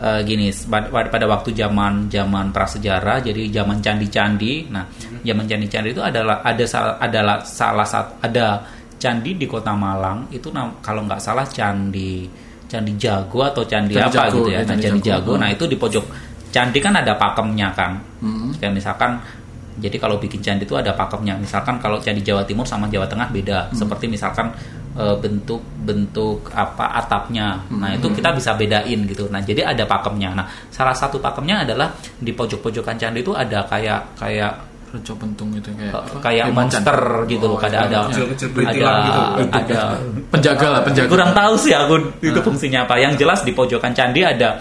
eh, 0.00 0.20
gini 0.26 0.50
pada, 0.66 1.08
pada 1.10 1.26
waktu 1.30 1.54
zaman 1.54 2.10
zaman 2.10 2.50
prasejarah 2.50 3.22
jadi 3.22 3.62
zaman 3.62 3.78
candi-candi 3.78 4.72
nah 4.72 4.84
zaman 5.22 5.44
candi-candi 5.46 5.94
itu 5.94 6.02
adalah 6.02 6.42
ada 6.42 6.64
adalah 6.98 7.36
salah 7.46 7.86
satu 7.86 8.18
ada 8.24 8.46
candi 9.00 9.38
di 9.38 9.46
kota 9.48 9.72
Malang 9.72 10.28
itu 10.28 10.52
kalau 10.84 11.06
nggak 11.08 11.22
salah 11.22 11.46
candi 11.48 12.49
candi 12.70 12.94
jago 12.94 13.42
atau 13.42 13.66
candi, 13.66 13.98
Candi 13.98 14.14
apa 14.14 14.30
Jago, 14.30 14.46
gitu 14.46 14.50
ya. 14.54 14.54
ya, 14.54 14.60
nah 14.62 14.68
Candi 14.70 14.84
candi 14.86 15.00
Jago. 15.02 15.18
jago. 15.18 15.32
Nah 15.42 15.48
itu 15.50 15.64
di 15.66 15.74
pojok 15.74 16.04
candi 16.50 16.78
kan 16.78 16.94
ada 16.94 17.14
pakemnya 17.14 17.68
kan 17.74 17.92
Hmm. 18.22 18.54
kayak 18.54 18.78
misalkan 18.78 19.18
jadi 19.80 19.96
kalau 19.96 20.20
bikin 20.20 20.38
candi 20.38 20.62
itu 20.62 20.76
ada 20.76 20.92
pakemnya. 20.92 21.40
Misalkan 21.40 21.80
kalau 21.80 21.96
candi 21.98 22.20
Jawa 22.20 22.44
Timur 22.44 22.68
sama 22.68 22.84
Jawa 22.86 23.08
Tengah 23.08 23.32
beda. 23.32 23.72
Seperti 23.72 24.06
misalkan 24.06 24.52
eh, 24.92 25.16
bentuk 25.16 25.64
bentuk 25.80 26.46
apa 26.52 27.00
atapnya. 27.00 27.64
Nah 27.72 27.96
itu 27.96 28.06
kita 28.12 28.30
bisa 28.36 28.52
bedain 28.54 29.00
gitu. 29.08 29.26
Nah 29.32 29.40
jadi 29.40 29.64
ada 29.72 29.88
pakemnya. 29.88 30.36
Nah 30.36 30.44
salah 30.68 30.92
satu 30.92 31.16
pakemnya 31.16 31.64
adalah 31.64 31.90
di 32.18 32.30
pojok-pojokan 32.30 33.00
candi 33.00 33.24
itu 33.24 33.32
ada 33.32 33.64
kayak 33.64 34.20
kayak 34.20 34.52
Reco 34.90 35.14
pentung 35.14 35.54
itu 35.54 35.70
kayak 35.70 35.94
apa? 35.94 36.18
kayak 36.18 36.44
macan. 36.50 36.56
monster 36.58 36.98
gitu 37.26 37.44
loh 37.46 37.54
Oh, 37.54 37.62
ada 37.62 37.78
iya, 37.78 37.86
ada 37.86 37.98
kecil-kecil 38.10 38.46
ada 38.46 38.54
berintilan 38.54 38.96
gitu. 39.00 39.20
ada 39.52 39.80
penjaga 40.28 40.66
lah 40.68 40.80
penjaga. 40.82 41.08
kurang 41.08 41.30
tahu 41.30 41.54
sih 41.54 41.72
aku 41.72 41.94
itu 42.20 42.40
fungsinya 42.40 42.80
apa 42.84 42.94
yang 42.96 43.14
jelas 43.14 43.40
di 43.40 43.52
pojokan 43.52 43.92
candi 43.92 44.20
ada 44.20 44.58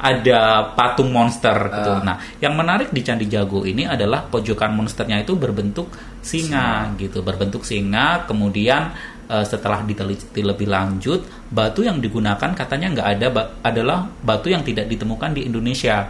ada 0.00 0.72
patung 0.72 1.12
monster 1.12 1.52
gitu. 1.68 1.92
Ah. 1.92 2.00
Nah, 2.00 2.16
yang 2.40 2.56
menarik 2.56 2.88
di 2.88 3.04
Candi 3.04 3.28
Jago 3.28 3.68
ini 3.68 3.84
adalah 3.84 4.24
pojokan 4.24 4.72
monsternya 4.72 5.20
itu 5.20 5.36
berbentuk 5.36 5.92
singa 6.20 6.88
gitu, 6.96 7.20
berbentuk 7.20 7.68
singa. 7.68 8.24
Kemudian 8.24 8.96
eh, 9.28 9.44
setelah 9.44 9.84
diteliti 9.84 10.40
lebih 10.40 10.72
lanjut, 10.72 11.20
batu 11.46 11.84
yang 11.84 12.00
digunakan 12.00 12.48
katanya 12.56 12.96
nggak 12.96 13.08
ada 13.12 13.26
ba- 13.28 13.50
adalah 13.60 14.08
batu 14.24 14.48
yang 14.48 14.64
tidak 14.64 14.88
ditemukan 14.88 15.36
di 15.36 15.44
Indonesia 15.44 16.08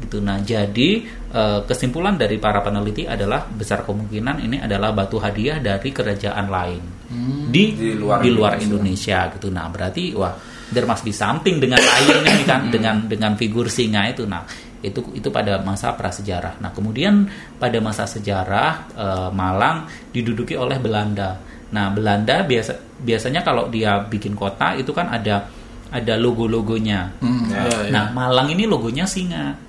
gitu. 0.00 0.24
Nah, 0.24 0.40
jadi 0.40 1.04
kesimpulan 1.68 2.16
dari 2.16 2.40
para 2.40 2.64
peneliti 2.64 3.04
adalah 3.04 3.44
besar 3.44 3.84
kemungkinan 3.84 4.40
ini 4.40 4.56
adalah 4.56 4.96
batu 4.96 5.20
hadiah 5.20 5.60
dari 5.60 5.92
kerajaan 5.92 6.46
lain 6.48 6.82
di 7.46 7.76
Di 7.76 7.92
luar 7.94 8.18
di 8.24 8.30
luar 8.32 8.52
Indonesia. 8.58 8.66
Indonesia 8.66 9.18
gitu. 9.38 9.48
Nah, 9.52 9.66
berarti 9.70 10.04
wah 10.16 10.32
there 10.72 10.88
must 10.88 11.06
be 11.06 11.14
something 11.14 11.62
dengan 11.62 11.78
lion 11.78 12.24
ini 12.26 12.42
kan 12.42 12.66
dengan 12.72 13.06
dengan 13.06 13.38
figur 13.38 13.70
singa 13.70 14.08
itu. 14.10 14.26
Nah, 14.26 14.42
itu 14.82 14.98
itu 15.14 15.28
pada 15.30 15.62
masa 15.62 15.94
prasejarah. 15.94 16.58
Nah, 16.58 16.74
kemudian 16.74 17.28
pada 17.60 17.78
masa 17.78 18.08
sejarah 18.08 18.70
eh, 18.96 19.30
Malang 19.30 19.86
diduduki 20.10 20.58
oleh 20.58 20.80
Belanda. 20.82 21.38
Nah, 21.70 21.90
Belanda 21.94 22.42
biasa 22.42 22.98
biasanya 23.02 23.44
kalau 23.46 23.70
dia 23.70 24.02
bikin 24.02 24.34
kota 24.34 24.74
itu 24.74 24.90
kan 24.90 25.06
ada 25.12 25.46
ada 25.86 26.14
logo-logonya. 26.18 27.14
Hmm, 27.22 27.46
Ya. 27.46 27.62
iya, 27.62 27.78
iya. 27.86 27.90
Nah, 27.94 28.04
Malang 28.10 28.50
ini 28.50 28.66
logonya 28.66 29.06
singa. 29.06 29.65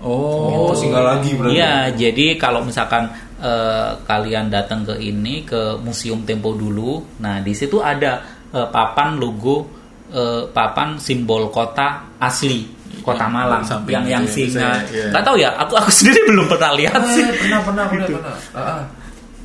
Oh, 0.00 0.70
Oh, 0.70 0.72
singa 0.72 1.00
lagi 1.00 1.34
berarti. 1.34 1.54
Iya, 1.54 1.74
jadi 1.92 2.34
kalau 2.34 2.62
misalkan 2.62 3.06
eh, 3.36 3.90
kalian 4.00 4.48
datang 4.48 4.82
ke 4.82 4.96
ini 4.96 5.42
ke 5.42 5.78
Museum 5.78 6.22
Tempo 6.22 6.52
dulu, 6.52 7.02
nah 7.18 7.38
di 7.38 7.52
situ 7.52 7.78
ada 7.78 8.18
eh, 8.48 8.66
papan 8.66 9.14
logo 9.14 9.66
eh, 10.08 10.48
papan 10.48 10.96
simbol 10.96 11.48
kota 11.48 12.16
asli 12.16 12.66
kota 12.96 13.20
Yang 13.22 13.34
Malang 13.34 13.62
samping 13.62 13.92
yang 13.92 14.04
yang 14.08 14.24
ya, 14.24 14.32
singa. 14.32 14.60
saya- 14.72 14.84
iya. 14.88 15.06
Nggak 15.12 15.24
tahu 15.24 15.36
ya, 15.36 15.50
aku 15.54 15.72
aku 15.76 15.90
sendiri 16.00 16.20
belum 16.26 16.46
pernah 16.48 16.72
lihat 16.72 17.00
sih. 17.06 17.24
pernah 17.36 17.60
pernah 17.60 17.84
pernah 17.84 18.06
pernah. 18.08 18.36
Ah, 18.50 18.60
ah. 18.60 18.82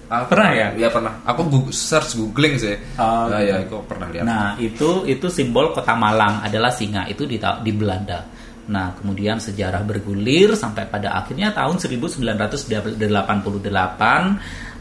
Aku- 0.09 0.25
Pernah 0.31 0.49
ya? 0.51 0.67
Iya 0.73 0.89
pernah. 0.89 1.13
Aku 1.21 1.41
Google, 1.45 1.69
search 1.69 2.17
googling 2.17 2.57
sih. 2.57 2.73
Oh, 2.95 3.29
nah, 3.29 3.37
ya, 3.39 3.61
aku 3.61 3.77
pernah 3.85 4.09
lihat. 4.09 4.25
Nah, 4.25 4.57
itu 4.57 5.05
itu 5.05 5.27
simbol 5.27 5.69
kota 5.69 5.93
Malang 5.93 6.41
adalah 6.41 6.73
singa 6.73 7.05
itu 7.05 7.25
di 7.25 7.37
di 7.37 7.71
Belanda. 7.71 8.25
Nah, 8.69 8.93
kemudian 8.93 9.41
sejarah 9.41 9.81
bergulir 9.81 10.53
sampai 10.53 10.85
pada 10.85 11.17
akhirnya 11.17 11.49
tahun 11.51 11.81
1988 11.81 13.01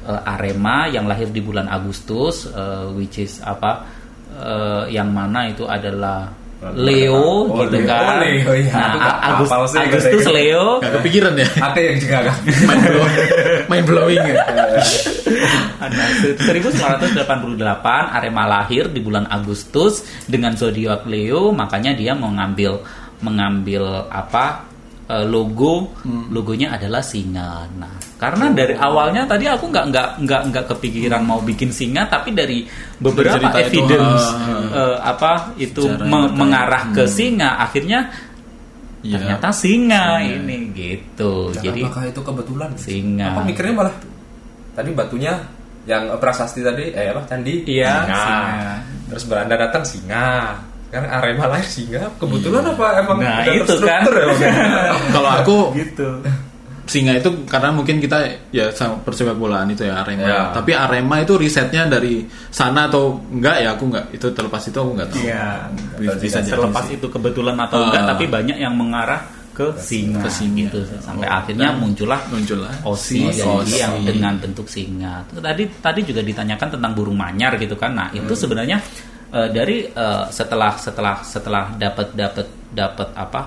eh, 0.05 0.21
Arema 0.29 0.89
yang 0.89 1.09
lahir 1.09 1.29
di 1.29 1.41
bulan 1.41 1.67
Agustus 1.67 2.45
eh, 2.47 2.87
which 2.93 3.17
is 3.19 3.41
apa 3.41 3.89
eh, 4.37 4.85
yang 4.93 5.09
mana 5.09 5.49
itu 5.49 5.65
adalah 5.65 6.29
Leo 6.75 7.47
Oh, 7.47 7.63
gitu 7.63 7.79
Leo. 7.79 7.87
kan. 7.87 8.19
Oh, 8.19 8.21
Leo, 8.21 8.51
iya. 8.51 8.75
Nah, 8.75 8.91
nggak 8.99 9.17
Agus- 9.31 9.71
sih, 9.71 9.79
Agustus 9.79 10.11
kata-kata. 10.27 10.35
Leo 10.35 10.67
Gak 10.83 10.93
kepikiran 10.99 11.33
ya? 11.33 11.49
Ada 11.71 11.81
yang 11.81 11.97
juga 12.03 12.19
kan. 12.27 12.37
main 12.67 12.83
blow, 12.83 13.07
main 13.71 13.85
blowing 13.87 14.23
ya. 14.27 14.43
Nah, 15.79 16.09
1988 16.35 17.63
Arema 18.11 18.45
lahir 18.45 18.91
di 18.91 18.99
bulan 18.99 19.31
Agustus 19.31 20.03
dengan 20.27 20.59
zodiak 20.59 21.07
Leo, 21.07 21.55
makanya 21.55 21.95
dia 21.95 22.19
mengambil 22.19 22.83
mengambil 23.21 24.07
apa 24.07 24.65
eh, 25.09 25.25
logo 25.25 25.95
logonya 26.31 26.77
adalah 26.77 27.01
singa. 27.01 27.67
Nah, 27.75 27.97
karena 28.19 28.51
dari 28.51 28.75
awalnya 28.75 29.25
tadi 29.25 29.47
aku 29.47 29.71
nggak 29.71 29.85
nggak 29.91 30.09
nggak 30.27 30.43
nggak 30.53 30.65
kepikiran 30.75 31.23
mau 31.23 31.39
bikin 31.41 31.71
singa, 31.71 32.07
tapi 32.07 32.35
dari 32.35 32.67
beberapa 32.99 33.39
cerita 33.39 33.59
itu, 33.63 33.67
evidence 33.83 34.25
ah, 34.35 34.63
eh, 34.75 34.97
apa 35.01 35.33
itu 35.57 35.83
Sejarah 35.87 36.05
yang 36.05 36.11
me- 36.13 36.33
mengarah 36.35 36.83
ke 36.93 37.03
singa, 37.07 37.59
akhirnya 37.59 38.11
Iya. 38.99 39.15
ternyata 39.23 39.55
singa 39.55 40.19
ini 40.19 40.75
gitu. 40.75 41.55
Dan 41.55 41.71
Jadi 41.71 41.81
apakah 41.87 42.03
itu 42.11 42.21
kebetulan? 42.21 42.71
Singa. 42.75 43.31
Apa 43.31 43.47
mikirnya 43.47 43.75
malah 43.79 43.95
tadi 44.75 44.91
batunya 44.91 45.39
yang 45.87 46.11
prasasti 46.19 46.61
tadi 46.67 46.91
eh 46.91 47.07
apa 47.15 47.23
candi 47.25 47.63
Iya, 47.63 48.03
singa. 48.03 48.19
singa. 48.19 48.73
Terus 49.15 49.25
Belanda 49.31 49.55
datang 49.55 49.87
singa. 49.87 50.59
Karena 50.89 51.09
Arema 51.15 51.45
lahir 51.47 51.65
singa. 51.65 52.09
Kebetulan 52.17 52.65
apa 52.65 52.87
emang 52.97 53.19
Nah, 53.21 53.45
itu 53.45 53.75
kan. 53.79 54.03
ya? 54.09 54.53
Kalau 55.15 55.31
aku 55.35 55.57
gitu. 55.81 56.09
singa 56.89 57.13
itu 57.13 57.29
karena 57.45 57.69
mungkin 57.69 58.01
kita 58.01 58.17
ya 58.49 58.73
sama 58.73 58.97
persepak 59.05 59.37
bolaan 59.37 59.69
itu 59.69 59.85
ya 59.85 60.01
Arema. 60.01 60.25
Ya. 60.25 60.41
Tapi 60.57 60.73
Arema 60.73 61.21
itu 61.21 61.37
risetnya 61.37 61.85
dari 61.85 62.25
sana 62.49 62.89
atau 62.89 63.21
enggak 63.29 63.61
ya 63.61 63.77
aku 63.77 63.93
enggak. 63.93 64.09
Itu 64.11 64.33
terlepas 64.33 64.65
itu 64.65 64.73
aku 64.75 64.91
enggak 64.97 65.09
tahu. 65.13 65.21
Iya. 65.21 65.47
Bisa, 66.17 66.41
Terlepas 66.41 66.85
sih. 66.89 66.97
itu 66.97 67.07
kebetulan 67.07 67.61
atau 67.61 67.85
enggak, 67.85 68.03
Ah. 68.03 68.09
tapi 68.09 68.25
banyak 68.25 68.57
yang 68.57 68.73
mengarah 68.73 69.21
ke 69.53 69.69
singa, 69.77 70.25
Ke 70.25 70.31
singa. 70.33 70.65
gitu 70.65 70.81
sampai 71.05 71.29
Oh, 71.29 71.37
akhirnya 71.37 71.69
dan 71.69 71.77
muncullah 71.77 72.21
muncullah 72.31 72.73
osi 72.87 73.27
si 73.29 73.37
jadi 73.37 73.53
osi. 73.59 73.77
yang 73.77 73.93
dengan 74.07 74.35
bentuk 74.39 74.65
singa. 74.65 75.27
Tadi 75.29 75.69
tadi 75.85 76.01
juga 76.09 76.25
ditanyakan 76.25 76.69
tentang 76.73 76.93
burung 76.97 77.19
manyar 77.21 77.53
gitu 77.61 77.77
kan. 77.77 77.93
Nah, 77.93 78.09
itu 78.15 78.33
sebenarnya 78.33 78.81
eh, 79.33 79.49
dari 79.53 79.89
eh, 79.89 80.25
setelah 80.31 80.73
setelah 80.77 81.17
setelah 81.25 81.65
dapat 81.77 82.15
dapat 82.15 82.47
dapat 82.73 83.09
apa? 83.17 83.43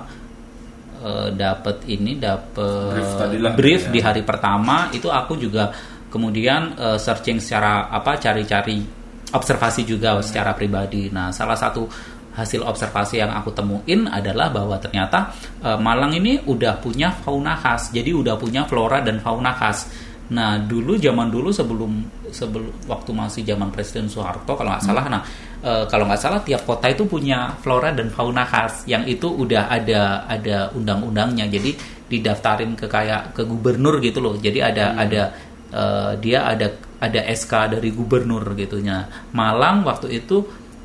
eh, 1.02 1.28
dapat 1.34 1.78
ini 1.90 2.22
dapat 2.22 2.94
Brief 2.94 3.56
brief 3.58 3.82
ya. 3.90 3.92
di 3.92 4.00
hari 4.00 4.22
pertama 4.22 4.88
itu 4.94 5.10
aku 5.10 5.34
juga 5.38 5.74
kemudian 6.12 6.78
eh, 6.78 6.98
searching 7.02 7.42
secara 7.42 7.90
apa 7.90 8.20
cari-cari 8.22 9.02
observasi 9.32 9.88
juga 9.88 10.20
secara 10.20 10.52
pribadi. 10.52 11.08
Nah, 11.08 11.32
salah 11.32 11.56
satu 11.56 11.88
hasil 12.32 12.64
observasi 12.64 13.20
yang 13.20 13.32
aku 13.36 13.52
temuin 13.52 14.08
adalah 14.08 14.52
bahwa 14.52 14.76
ternyata 14.78 15.32
eh, 15.64 15.80
Malang 15.80 16.14
ini 16.16 16.38
udah 16.44 16.78
punya 16.84 17.16
fauna 17.24 17.56
khas. 17.58 17.96
Jadi 17.96 18.12
udah 18.12 18.36
punya 18.36 18.68
flora 18.68 19.00
dan 19.00 19.24
fauna 19.24 19.56
khas. 19.56 19.88
Nah, 20.32 20.56
dulu 20.64 20.96
zaman 20.96 21.28
dulu 21.28 21.52
sebelum 21.52 21.92
sebelum 22.32 22.72
waktu 22.88 23.12
masih 23.12 23.44
zaman 23.44 23.68
Presiden 23.68 24.08
Soeharto 24.08 24.56
kalau 24.56 24.72
nggak 24.72 24.84
salah, 24.88 25.04
nah 25.12 25.20
eh, 25.62 25.86
kalau 25.88 26.06
nggak 26.10 26.22
salah 26.22 26.42
tiap 26.42 26.66
kota 26.66 26.90
itu 26.90 27.06
punya 27.06 27.54
flora 27.62 27.94
dan 27.94 28.10
fauna 28.10 28.44
khas 28.44 28.86
yang 28.90 29.06
itu 29.08 29.30
udah 29.30 29.70
ada 29.70 30.26
ada 30.26 30.70
undang-undangnya. 30.76 31.48
Jadi 31.48 31.74
didaftarin 32.12 32.76
ke 32.76 32.92
kayak 32.92 33.32
ke 33.38 33.48
gubernur 33.48 34.02
gitu 34.04 34.20
loh. 34.20 34.36
Jadi 34.36 34.60
ada 34.60 34.98
ada 35.00 35.24
eh, 35.72 36.12
dia 36.20 36.46
ada 36.50 36.68
ada 37.02 37.22
SK 37.34 37.78
dari 37.80 37.90
gubernur 37.96 38.44
gitunya. 38.54 39.08
Malang 39.34 39.82
waktu 39.88 40.22
itu 40.22 40.44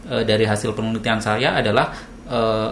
eh, 0.09 0.23
dari 0.23 0.47
hasil 0.47 0.73
penelitian 0.73 1.21
saya 1.21 1.59
adalah 1.59 1.93
eh, 2.31 2.71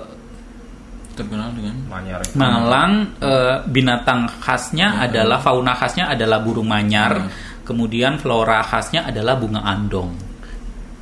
terkenal 1.14 1.54
dengan 1.54 1.78
Manyar. 1.86 2.20
Malang 2.34 2.92
eh, 3.22 3.56
binatang 3.70 4.26
khasnya 4.42 4.98
adalah 4.98 5.38
fauna 5.38 5.74
khasnya 5.78 6.10
adalah 6.10 6.42
burung 6.42 6.66
manyar, 6.66 7.14
Hmm. 7.22 7.30
kemudian 7.62 8.18
flora 8.18 8.60
khasnya 8.66 9.06
adalah 9.06 9.38
bunga 9.38 9.62
andong. 9.62 10.33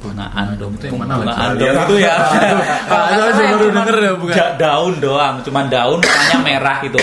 Bunga 0.02 0.26
andong 0.34 0.72
itu 0.74 0.84
yang 0.90 0.98
mana 0.98 1.14
bunga 1.16 1.30
lagi? 1.30 1.42
andong 1.46 1.74
itu 1.78 1.94
ya. 2.02 2.14
Itu 3.12 3.22
aja 3.22 3.42
baru 3.54 3.66
denger 3.70 3.96
ya, 3.96 4.12
bukan? 4.18 4.36
Daun 4.58 4.94
doang, 4.98 5.34
cuman 5.40 5.64
daun 5.70 5.98
warnanya 6.02 6.38
merah 6.42 6.76
gitu. 6.82 6.98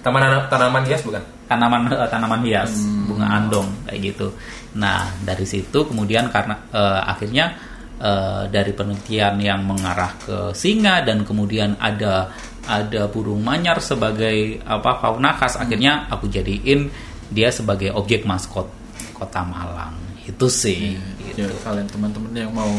Taman 0.00 0.22
tanaman 0.48 0.82
hias 0.84 1.04
bukan? 1.04 1.20
tanaman 1.44 1.82
eh, 1.90 2.08
tanaman 2.08 2.40
hias 2.40 2.70
Hmm. 2.78 3.10
bunga 3.10 3.26
andong 3.26 3.68
kayak 3.84 4.00
gitu. 4.06 4.30
Nah 4.78 5.10
dari 5.20 5.42
situ 5.42 5.82
kemudian 5.82 6.30
karena 6.30 6.54
eh, 6.70 7.00
akhirnya 7.04 7.58
eh, 7.98 8.42
dari 8.48 8.70
penelitian 8.70 9.34
yang 9.36 9.66
mengarah 9.66 10.14
ke 10.16 10.54
singa 10.54 11.02
dan 11.02 11.26
kemudian 11.26 11.74
ada 11.76 12.30
ada 12.64 13.10
burung 13.10 13.42
manyar 13.42 13.82
sebagai 13.82 14.62
apa 14.62 15.02
fauna 15.02 15.34
khas 15.34 15.58
Hmm. 15.58 15.66
akhirnya 15.66 16.06
aku 16.06 16.30
jadiin 16.30 16.86
dia 17.28 17.50
sebagai 17.50 17.90
objek 17.92 18.22
maskot 18.22 18.70
kota 19.12 19.42
Malang 19.42 19.92
itu 20.30 20.46
sih. 20.46 20.96
ya 21.38 21.46
gitu. 21.46 21.56
kalian 21.62 21.86
teman-teman 21.86 22.32
yang 22.34 22.50
mau 22.50 22.70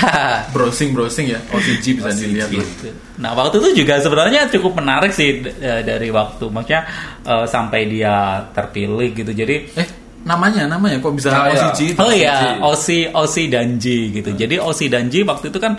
browsing 0.54 0.96
browsing 0.96 1.32
ya 1.32 1.40
OCG 1.52 2.00
bisa 2.00 2.10
dilihat 2.16 2.48
loh. 2.52 2.64
Gitu. 2.64 2.92
Nah 3.20 3.36
waktu 3.36 3.60
itu 3.60 3.84
juga 3.84 4.00
sebenarnya 4.00 4.48
cukup 4.48 4.80
menarik 4.80 5.12
sih 5.12 5.44
eh, 5.44 5.82
dari 5.84 6.08
waktu 6.08 6.48
maksudnya 6.48 6.82
eh, 7.24 7.46
sampai 7.48 7.80
dia 7.88 8.44
terpilih 8.52 9.08
gitu. 9.12 9.32
Jadi 9.32 9.54
eh 9.76 9.88
namanya 10.20 10.68
namanya 10.68 11.00
kok 11.00 11.16
bisa 11.16 11.32
iya. 11.32 11.48
OCG 11.48 11.80
Oh 11.96 12.12
iya, 12.12 12.36
Osi. 12.60 12.60
Osi 12.60 12.98
Osi 13.12 13.42
Danji 13.48 13.98
gitu. 14.12 14.30
Jadi 14.36 14.56
Osi 14.60 14.86
Danji 14.88 15.20
waktu 15.24 15.52
itu 15.52 15.58
kan 15.60 15.76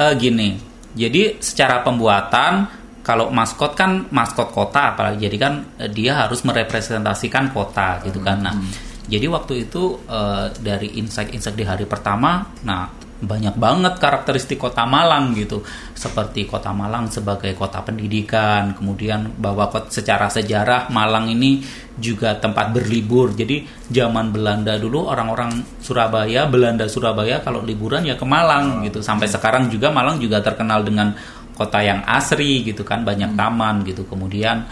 eh, 0.00 0.14
gini. 0.16 0.56
Jadi 0.94 1.42
secara 1.42 1.82
pembuatan 1.82 2.84
kalau 3.04 3.28
maskot 3.28 3.76
kan 3.76 4.08
maskot 4.08 4.48
kota 4.48 4.96
apalagi 4.96 5.28
jadi 5.28 5.36
kan 5.36 5.52
dia 5.92 6.24
harus 6.24 6.40
merepresentasikan 6.40 7.52
kota 7.52 8.00
gitu 8.00 8.24
kan. 8.24 8.40
Nah, 8.40 8.56
jadi 9.04 9.26
waktu 9.28 9.68
itu 9.68 10.00
eh, 10.08 10.46
dari 10.64 10.96
insight-insight 10.96 11.56
di 11.56 11.64
hari 11.64 11.84
pertama, 11.84 12.40
nah 12.64 12.88
banyak 13.24 13.56
banget 13.56 13.96
karakteristik 13.96 14.60
kota 14.60 14.84
Malang 14.84 15.32
gitu. 15.36 15.64
Seperti 15.96 16.44
kota 16.44 16.72
Malang 16.76 17.08
sebagai 17.08 17.52
kota 17.56 17.80
pendidikan, 17.80 18.76
kemudian 18.76 19.32
bahwa 19.40 19.68
secara 19.88 20.28
sejarah 20.28 20.92
Malang 20.92 21.32
ini 21.32 21.64
juga 21.96 22.36
tempat 22.36 22.72
berlibur. 22.72 23.32
Jadi 23.32 23.64
zaman 23.88 24.32
Belanda 24.32 24.76
dulu 24.76 25.08
orang-orang 25.08 25.64
Surabaya, 25.80 26.44
Belanda 26.48 26.88
Surabaya 26.88 27.40
kalau 27.40 27.64
liburan 27.64 28.04
ya 28.04 28.16
ke 28.16 28.26
Malang 28.28 28.84
gitu. 28.84 29.00
Sampai 29.00 29.28
sekarang 29.28 29.72
juga 29.72 29.88
Malang 29.92 30.20
juga 30.20 30.44
terkenal 30.44 30.84
dengan 30.84 31.16
kota 31.56 31.80
yang 31.80 32.02
asri 32.04 32.66
gitu 32.66 32.84
kan, 32.84 33.04
banyak 33.04 33.36
taman 33.36 33.84
gitu. 33.88 34.04
Kemudian 34.04 34.64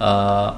eh, 0.00 0.50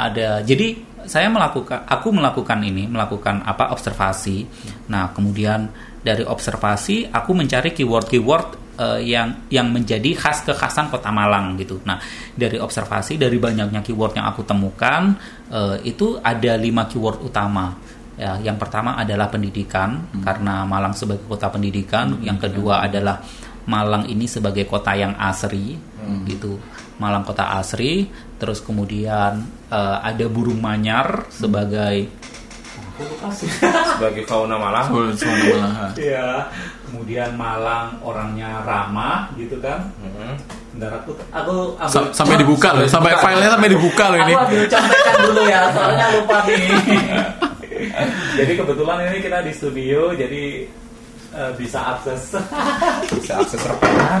ada 0.00 0.40
jadi 0.40 0.89
saya 1.06 1.28
melakukan 1.28 1.86
aku 1.86 2.08
melakukan 2.12 2.58
ini 2.64 2.88
melakukan 2.88 3.44
apa 3.44 3.72
observasi. 3.72 4.44
Nah 4.90 5.12
kemudian 5.14 5.70
dari 6.00 6.24
observasi 6.24 7.08
aku 7.12 7.30
mencari 7.36 7.76
keyword-keyword 7.76 8.78
eh, 8.80 9.00
yang 9.04 9.48
yang 9.52 9.68
menjadi 9.68 10.12
khas 10.16 10.42
kekhasan 10.44 10.88
kota 10.88 11.12
Malang 11.12 11.56
gitu. 11.60 11.80
Nah 11.84 12.00
dari 12.32 12.56
observasi 12.56 13.20
dari 13.20 13.36
banyaknya 13.36 13.84
keyword 13.84 14.16
yang 14.16 14.26
aku 14.28 14.42
temukan 14.44 15.14
eh, 15.52 15.76
itu 15.86 16.16
ada 16.20 16.56
lima 16.56 16.88
keyword 16.88 17.20
utama. 17.24 17.76
Ya 18.20 18.36
yang 18.40 18.60
pertama 18.60 19.00
adalah 19.00 19.32
pendidikan 19.32 20.12
karena 20.20 20.68
Malang 20.68 20.92
sebagai 20.92 21.24
kota 21.24 21.48
pendidikan. 21.48 22.20
Yang 22.20 22.48
kedua 22.50 22.84
adalah 22.84 23.20
Malang 23.64 24.08
ini 24.08 24.24
sebagai 24.28 24.64
kota 24.68 24.92
yang 24.96 25.14
asri 25.16 25.78
gitu. 26.26 26.58
Malang 27.00 27.24
kota 27.24 27.56
asri 27.56 28.08
terus 28.40 28.58
kemudian 28.58 29.32
eh, 29.68 29.96
ada 30.02 30.24
burung 30.26 30.58
manyar 30.58 31.28
sebagai 31.28 32.08
Sebagai 33.90 34.24
fauna 34.24 34.56
Malang. 34.56 34.92
Suara 35.14 35.32
Malahan. 35.32 35.90
ya 35.96 36.44
kemudian 36.82 37.32
Malang 37.32 37.96
orangnya 38.00 38.60
ramah 38.60 39.28
gitu 39.34 39.56
kan 39.58 39.88
Mhm. 39.98 40.32
Bentar 40.70 40.92
aku 40.98 41.10
aku 41.30 41.54
ambil- 41.76 41.88
Sam- 41.88 42.12
sampai 42.12 42.36
dibuka 42.36 42.68
loh 42.70 42.84
sampai 42.86 43.10
dibuka. 43.10 43.24
filenya 43.26 43.50
sampai 43.50 43.70
dibuka 43.70 44.04
loh 44.06 44.18
ini 44.18 44.32
Aku 44.32 44.42
ambil 44.44 44.62
contekan 44.66 45.14
dulu 45.18 45.40
ya, 45.44 45.60
soalnya 45.70 46.06
lupa 46.12 46.36
nih. 46.44 46.60
jadi 48.38 48.52
kebetulan 48.54 48.98
ini 49.04 49.18
kita 49.18 49.38
di 49.40 49.52
studio, 49.52 50.00
jadi 50.12 50.42
eh, 51.32 51.50
bisa 51.56 51.78
akses. 51.90 52.22
Bisa 53.16 53.32
akses 53.38 53.60
rekaman. 53.60 54.20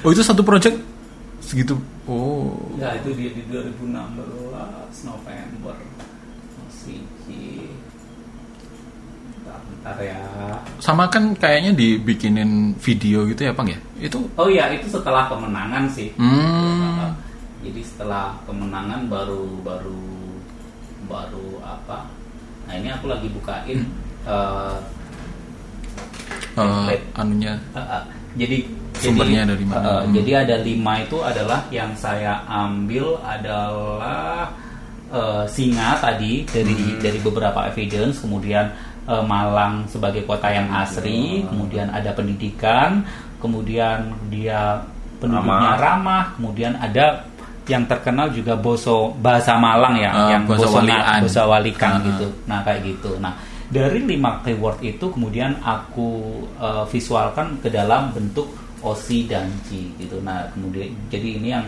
oh 0.00 0.10
itu 0.10 0.20
satu 0.20 0.42
project 0.42 0.76
segitu 1.44 1.76
oh 2.08 2.56
ya 2.80 2.96
itu 2.96 3.12
dia 3.12 3.30
di 3.36 3.42
2016 3.52 3.92
November. 5.04 5.76
Siji. 6.68 7.70
Bentar, 9.44 9.96
ya. 10.00 10.20
sama 10.80 11.08
kan 11.12 11.36
kayaknya 11.36 11.76
dibikinin 11.76 12.72
video 12.80 13.28
gitu 13.28 13.48
ya 13.48 13.52
bang 13.52 13.76
ya 13.76 13.78
itu 14.00 14.18
Oh 14.36 14.48
iya, 14.48 14.72
itu 14.72 14.88
setelah 14.88 15.28
kemenangan 15.28 15.84
sih. 15.88 16.12
Hmm. 16.16 17.12
Jadi 17.64 17.80
setelah 17.84 18.36
kemenangan 18.48 19.08
baru 19.08 19.60
baru 19.64 20.04
baru 21.08 21.60
apa? 21.64 22.08
Nah 22.68 22.74
ini 22.76 22.88
aku 22.92 23.08
lagi 23.08 23.28
bukain. 23.32 23.84
eh, 24.24 24.32
eh, 24.32 24.76
Template. 26.56 27.04
anunya 27.18 27.54
Uh, 27.76 27.80
uh, 27.82 28.02
jadi 28.34 28.58
Sumbernya 28.94 29.42
jadi, 29.42 29.50
dari 29.52 29.64
mana? 29.66 29.74
uh, 29.76 29.84
uh, 29.84 30.00
Hmm. 30.06 30.12
Jadi 30.14 30.30
ada 30.32 30.56
lima 30.58 30.92
itu 30.98 31.16
adalah 31.20 31.60
yang 31.68 31.90
saya 31.94 32.40
ambil 32.46 33.18
adalah 33.20 34.48
uh, 35.10 35.44
singa 35.46 35.98
tadi 35.98 36.46
dari 36.46 36.72
Hmm. 36.72 37.00
dari 37.00 37.18
beberapa 37.18 37.66
evidence, 37.66 38.22
kemudian 38.22 38.70
uh, 39.04 39.20
Malang 39.20 39.84
sebagai 39.86 40.22
kota 40.24 40.48
yang 40.48 40.70
asri, 40.72 41.42
kemudian 41.44 41.90
ada 41.90 42.10
pendidikan, 42.10 43.02
kemudian 43.38 44.14
dia 44.30 44.80
penduduknya 45.18 45.74
ramah, 45.76 46.24
kemudian 46.34 46.72
ada 46.76 47.24
yang 47.64 47.84
terkenal 47.84 48.28
juga 48.28 48.52
boso 48.54 49.12
bahasa 49.18 49.56
Malang 49.56 49.96
ya, 49.96 50.10
Ah, 50.12 50.28
yang 50.30 50.44
boso 50.44 50.68
walian. 50.70 51.20
boso 51.20 51.42
walikan 51.44 51.90
Ah, 51.90 51.98
ah. 51.98 52.04
gitu. 52.04 52.26
Nah 52.44 52.58
kayak 52.60 52.80
gitu. 52.84 53.10
Nah 53.18 53.32
dari 53.68 54.04
lima 54.04 54.40
keyword 54.40 54.80
itu 54.80 55.06
kemudian 55.08 55.56
aku 55.60 56.42
uh, 56.56 56.84
visualkan 56.84 57.56
ke 57.58 57.68
dalam 57.68 58.12
bentuk 58.12 58.48
osi 58.84 59.24
dan 59.24 59.48
ji 59.64 59.88
gitu. 59.96 60.20
Nah 60.20 60.44
kemudian 60.52 60.92
jadi 61.08 61.28
ini 61.40 61.48
yang 61.50 61.66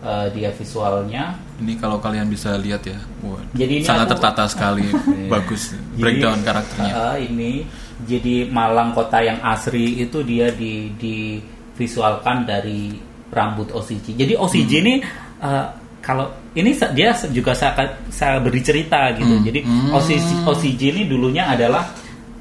uh, 0.00 0.26
dia 0.32 0.48
visualnya. 0.50 1.36
ini 1.56 1.72
kalau 1.76 1.96
kalian 1.96 2.28
bisa 2.28 2.56
lihat 2.56 2.84
ya 2.84 2.96
wah, 3.20 3.40
Jadi 3.52 3.80
ini 3.80 3.84
sangat 3.84 4.08
aku- 4.08 4.12
tertata 4.16 4.44
sekali 4.44 4.84
bagus 5.32 5.72
breakdown 5.96 6.40
Jadi, 6.40 6.46
karakternya 6.46 6.92
uh, 6.92 7.16
ini 7.16 7.64
jadi 8.04 8.44
Malang 8.48 8.92
kota 8.92 9.24
yang 9.24 9.40
asri 9.40 10.04
itu 10.04 10.20
dia 10.20 10.52
di 10.52 10.92
divisualkan 10.96 12.44
dari 12.44 12.92
rambut 13.28 13.72
OCG. 13.72 14.16
Jadi 14.16 14.32
OCG 14.32 14.72
Hmm. 14.72 14.82
ini 14.84 14.94
uh, 15.40 15.66
kalau 16.00 16.28
ini 16.56 16.70
dia 16.96 17.12
juga 17.30 17.52
saya 17.52 17.76
saya 18.08 18.40
beri 18.40 18.64
cerita 18.64 19.12
gitu. 19.14 19.28
Hmm. 19.30 19.44
Jadi 19.44 19.60
Hmm. 19.62 19.92
OCG, 19.92 20.28
OCG 20.48 20.80
ini 20.90 21.02
dulunya 21.04 21.44
adalah 21.46 21.84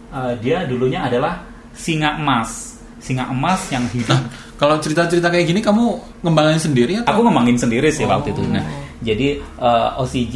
uh, 0.10 0.32
dia 0.40 0.64
dulunya 0.64 1.04
adalah 1.04 1.44
singa 1.76 2.16
emas. 2.16 2.80
Singa 2.98 3.28
emas 3.30 3.70
yang 3.70 3.86
hidup 3.94 4.18
Kalau 4.56 4.80
cerita-cerita 4.80 5.28
kayak 5.28 5.52
gini 5.52 5.60
kamu 5.60 6.00
ngembangin 6.24 6.58
sendiri 6.58 6.94
atau? 7.04 7.12
Aku 7.12 7.22
ngembangin 7.28 7.60
sendiri 7.60 7.92
sih 7.92 8.08
waktu 8.08 8.32
Oh. 8.32 8.40
itu. 8.40 8.42
Nah, 8.50 8.64
jadi 9.04 9.36
eh, 9.38 9.90
OCG 10.00 10.36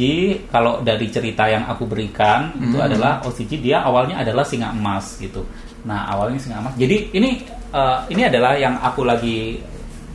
kalau 0.52 0.84
dari 0.84 1.08
cerita 1.08 1.48
yang 1.48 1.64
aku 1.64 1.88
berikan 1.88 2.52
itu 2.60 2.76
Hmm. 2.76 2.84
adalah 2.84 3.24
OCG 3.24 3.58
dia 3.58 3.80
awalnya 3.80 4.20
adalah 4.20 4.44
singa 4.44 4.70
emas 4.70 5.16
gitu. 5.18 5.40
Nah, 5.88 6.04
awalnya 6.06 6.36
singa 6.36 6.60
emas. 6.60 6.76
Jadi 6.76 7.10
ini 7.10 7.40
eh, 7.72 7.98
ini 8.12 8.22
adalah 8.28 8.54
yang 8.60 8.76
aku 8.78 9.08
lagi 9.08 9.56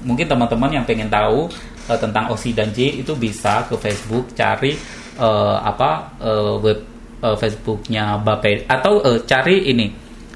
mungkin 0.05 0.29
teman-teman 0.29 0.69
yang 0.69 0.85
pengen 0.85 1.09
tahu 1.09 1.49
eh, 1.89 1.99
tentang 1.99 2.31
OC 2.33 2.43
dan 2.55 2.69
J 2.73 3.01
itu 3.01 3.13
bisa 3.15 3.65
ke 3.69 3.75
Facebook 3.77 4.33
cari 4.33 4.73
eh, 5.19 5.57
apa 5.61 6.15
eh, 6.19 6.55
web 6.61 6.79
eh, 7.21 7.35
Facebooknya 7.37 8.19
Bape 8.19 8.65
atau 8.67 9.01
eh, 9.03 9.19
cari 9.25 9.69
ini 9.71 9.87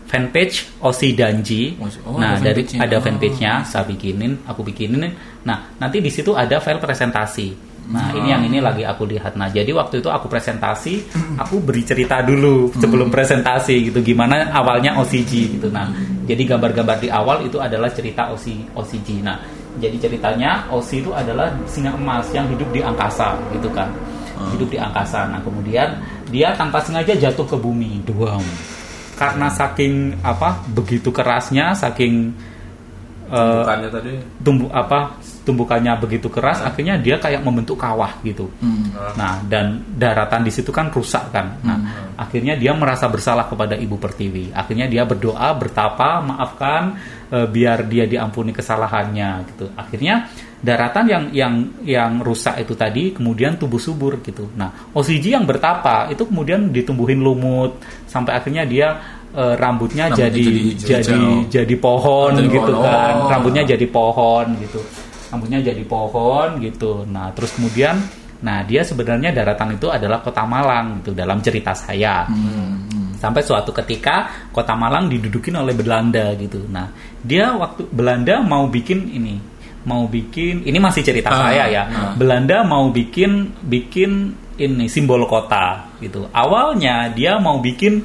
fanpage 0.10 0.82
Osi 0.82 1.14
Danji. 1.14 1.78
Oh, 1.78 2.18
nah, 2.18 2.34
ada 2.34 2.50
dari 2.50 2.66
fanpage-nya. 2.66 2.80
ada 2.82 2.96
Oh. 2.98 3.02
fanpage-nya 3.06 3.54
saya 3.62 3.86
bikinin, 3.86 4.42
aku 4.50 4.66
bikinin. 4.66 5.06
Nah, 5.46 5.70
nanti 5.78 6.02
di 6.02 6.10
situ 6.10 6.34
ada 6.34 6.58
file 6.58 6.82
presentasi. 6.82 7.70
Nah, 7.90 8.14
ini 8.14 8.30
yang 8.30 8.46
ini 8.46 8.62
lagi 8.62 8.86
aku 8.86 9.06
lihat. 9.10 9.34
Nah, 9.34 9.50
jadi 9.50 9.74
waktu 9.74 10.02
itu 10.02 10.10
aku 10.14 10.30
presentasi, 10.30 11.10
aku 11.42 11.58
beri 11.58 11.82
cerita 11.82 12.22
dulu 12.22 12.70
sebelum 12.78 13.10
presentasi 13.10 13.90
gitu 13.90 14.06
gimana 14.06 14.54
awalnya 14.54 14.94
OCG 15.02 15.58
gitu. 15.58 15.74
Nah, 15.74 15.90
jadi 16.30 16.54
gambar-gambar 16.54 17.02
di 17.02 17.10
awal 17.10 17.50
itu 17.50 17.58
adalah 17.58 17.90
cerita 17.90 18.30
OC 18.30 18.78
OCG. 18.78 19.26
Nah, 19.26 19.42
jadi 19.78 20.10
ceritanya 20.10 20.66
OC 20.74 21.06
itu 21.06 21.12
adalah 21.14 21.54
singa 21.70 21.94
emas 21.94 22.26
yang 22.34 22.50
hidup 22.50 22.70
di 22.74 22.82
angkasa 22.82 23.38
gitu 23.54 23.70
kan. 23.70 23.94
Hidup 24.56 24.72
di 24.72 24.80
angkasa. 24.82 25.30
Nah, 25.30 25.44
kemudian 25.46 26.00
dia 26.34 26.56
tanpa 26.58 26.82
sengaja 26.82 27.14
jatuh 27.14 27.46
ke 27.46 27.58
bumi. 27.60 28.02
Doang 28.08 28.42
karena 29.20 29.52
saking 29.52 30.24
apa 30.24 30.64
begitu 30.72 31.12
kerasnya 31.12 31.76
saking 31.76 32.32
eh, 33.28 33.60
Bukannya 33.68 33.90
tadi 33.92 34.14
tumbuh 34.40 34.72
apa 34.72 35.20
tumbukannya 35.44 35.92
begitu 36.00 36.32
keras 36.32 36.64
akhirnya 36.64 36.96
dia 36.96 37.20
kayak 37.20 37.44
membentuk 37.44 37.76
kawah 37.76 38.16
gitu 38.24 38.48
Hmm. 38.64 38.96
nah 39.20 39.44
dan 39.44 39.84
daratan 40.00 40.48
di 40.48 40.52
situ 40.56 40.72
kan 40.72 40.88
rusak 40.88 41.36
kan 41.36 41.60
nah 41.68 41.78
akhirnya 42.16 42.56
dia 42.56 42.72
merasa 42.72 43.12
bersalah 43.12 43.52
kepada 43.52 43.76
ibu 43.76 44.00
pertiwi 44.00 44.56
akhirnya 44.56 44.88
dia 44.88 45.04
berdoa 45.04 45.52
bertapa 45.52 46.24
maafkan 46.24 46.96
eh, 47.30 47.46
biar 47.46 47.86
dia 47.86 48.06
diampuni 48.06 48.50
kesalahannya 48.50 49.30
gitu 49.48 49.66
akhirnya 49.74 50.28
daratan 50.60 51.06
yang 51.08 51.24
yang 51.32 51.54
yang 51.82 52.12
rusak 52.20 52.60
itu 52.60 52.74
tadi 52.74 53.12
kemudian 53.12 53.56
tumbuh 53.56 53.80
subur 53.80 54.20
gitu 54.20 54.52
nah 54.54 54.68
OCG 54.92 55.32
yang 55.32 55.46
bertapa 55.46 56.10
itu 56.10 56.26
kemudian 56.26 56.68
ditumbuhin 56.70 57.20
lumut 57.20 57.80
sampai 58.06 58.36
akhirnya 58.36 58.64
dia 58.64 58.88
eh, 59.30 59.56
rambutnya, 59.56 60.10
Rambutnya 60.10 60.28
jadi 60.28 60.44
jadi 60.74 60.94
jadi 61.00 61.16
hijau. 61.16 61.48
jadi 61.48 61.76
pohon 61.78 62.32
Jadi 62.36 62.50
gitu 62.52 62.74
pohon. 62.74 62.84
kan 62.84 63.14
Oh. 63.16 63.30
rambutnya 63.30 63.64
jadi 63.64 63.86
pohon 63.88 64.46
gitu 64.60 64.80
rambutnya 65.30 65.60
jadi 65.62 65.84
pohon 65.86 66.50
gitu 66.60 66.92
nah 67.06 67.30
terus 67.32 67.54
kemudian 67.54 67.96
nah 68.40 68.64
dia 68.64 68.82
sebenarnya 68.82 69.30
daratan 69.30 69.76
itu 69.76 69.88
adalah 69.88 70.20
kota 70.20 70.44
Malang 70.44 71.00
gitu 71.00 71.12
dalam 71.14 71.40
cerita 71.40 71.72
saya 71.72 72.24
Hmm. 72.26 72.88
Sampai 73.20 73.44
suatu 73.44 73.76
ketika 73.76 74.48
kota 74.56 74.74
Malang 74.74 75.12
didudukin 75.12 75.60
oleh 75.60 75.76
Belanda 75.76 76.32
gitu. 76.40 76.64
Nah 76.72 76.88
dia 77.20 77.52
waktu 77.54 77.86
Belanda 77.92 78.40
mau 78.40 78.66
bikin 78.72 79.12
ini 79.12 79.36
mau 79.84 80.08
bikin 80.08 80.64
ini 80.64 80.76
masih 80.80 81.04
cerita 81.04 81.32
Ah, 81.32 81.52
saya 81.52 81.64
ya. 81.72 81.84
ah. 81.88 82.12
Belanda 82.16 82.64
mau 82.64 82.88
bikin 82.92 83.52
bikin 83.64 84.34
ini 84.60 84.88
simbol 84.88 85.24
kota 85.28 85.88
gitu. 86.00 86.28
Awalnya 86.32 87.12
dia 87.16 87.40
mau 87.40 87.60
bikin 87.60 88.04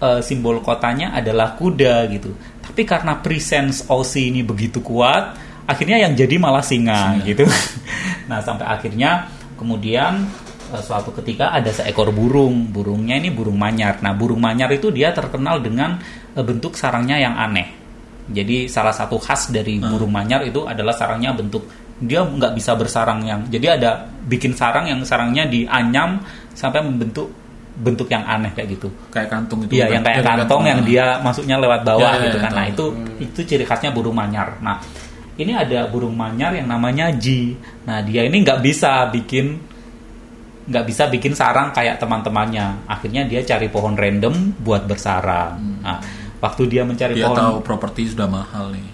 eh, 0.00 0.20
simbol 0.20 0.60
kotanya 0.64 1.12
adalah 1.16 1.56
kuda 1.56 2.08
gitu. 2.12 2.32
Tapi 2.64 2.82
karena 2.88 3.20
presence 3.20 3.84
OC 3.88 4.32
ini 4.32 4.40
begitu 4.44 4.80
kuat 4.80 5.36
akhirnya 5.64 5.96
yang 6.04 6.12
jadi 6.12 6.36
malah 6.36 6.60
singa, 6.64 7.20
gitu. 7.24 7.44
Nah 8.28 8.40
sampai 8.40 8.64
akhirnya 8.68 9.28
kemudian 9.60 10.24
suatu 10.80 11.14
ketika 11.22 11.52
ada 11.52 11.70
seekor 11.70 12.10
burung 12.10 12.70
burungnya 12.72 13.18
ini 13.20 13.30
burung 13.30 13.58
manyar 13.58 14.00
nah 14.00 14.16
burung 14.16 14.40
manyar 14.40 14.72
itu 14.72 14.90
dia 14.90 15.12
terkenal 15.12 15.60
dengan 15.60 15.98
eh, 16.34 16.44
bentuk 16.44 16.74
sarangnya 16.74 17.20
yang 17.20 17.34
aneh 17.36 17.68
jadi 18.24 18.72
salah 18.72 18.96
satu 18.96 19.20
khas 19.20 19.52
dari 19.52 19.76
burung 19.76 20.08
manyar 20.08 20.48
itu 20.48 20.64
adalah 20.64 20.96
sarangnya 20.96 21.36
bentuk 21.36 21.68
dia 22.00 22.24
nggak 22.24 22.56
bisa 22.56 22.72
bersarang 22.74 23.20
yang 23.22 23.44
jadi 23.52 23.78
ada 23.78 23.90
bikin 24.26 24.56
sarang 24.56 24.88
yang 24.88 25.04
sarangnya 25.04 25.44
dianyam 25.46 26.18
sampai 26.56 26.80
membentuk 26.82 27.30
bentuk 27.74 28.06
yang 28.06 28.22
aneh 28.22 28.54
kayak 28.54 28.78
gitu 28.78 28.88
Kayak 29.10 29.34
kantung 29.34 29.66
itu. 29.66 29.82
Iya, 29.82 29.98
yang 29.98 30.04
kayak 30.06 30.22
kantong 30.22 30.62
yang 30.62 30.80
ah. 30.82 30.86
dia 30.86 31.04
masuknya 31.18 31.56
lewat 31.58 31.82
bawah 31.82 32.06
Ya, 32.06 32.18
ya, 32.18 32.24
gitu 32.30 32.38
ya, 32.38 32.44
kan. 32.46 32.52
Nah, 32.54 32.64
tahu. 32.70 32.70
itu 32.70 32.84
itu 33.26 33.40
ciri 33.42 33.64
khasnya 33.66 33.90
burung 33.90 34.14
manyar. 34.14 34.62
Nah, 34.62 34.78
ini 35.34 35.50
ada 35.50 35.90
burung 35.90 36.14
manyar 36.14 36.54
yang 36.54 36.70
namanya 36.70 37.10
Ji. 37.10 37.58
Nah, 37.86 37.98
dia 38.06 38.22
ini 38.22 38.46
nggak 38.46 38.62
bisa 38.62 39.10
bikin 39.10 39.58
nggak 40.64 40.84
bisa 40.88 41.08
bikin 41.12 41.36
sarang 41.36 41.70
kayak 41.70 42.00
teman-temannya. 42.00 42.88
Akhirnya 42.88 43.28
dia 43.28 43.44
cari 43.44 43.68
pohon 43.68 43.92
random 43.94 44.56
buat 44.60 44.88
bersarang. 44.88 45.84
Nah, 45.84 46.00
waktu 46.40 46.62
dia 46.68 46.82
mencari 46.84 47.16
Dia 47.16 47.28
pohon 47.28 47.36
tahu 47.36 47.56
properti 47.64 48.12
sudah 48.12 48.28
mahal 48.28 48.72
nih. 48.72 48.84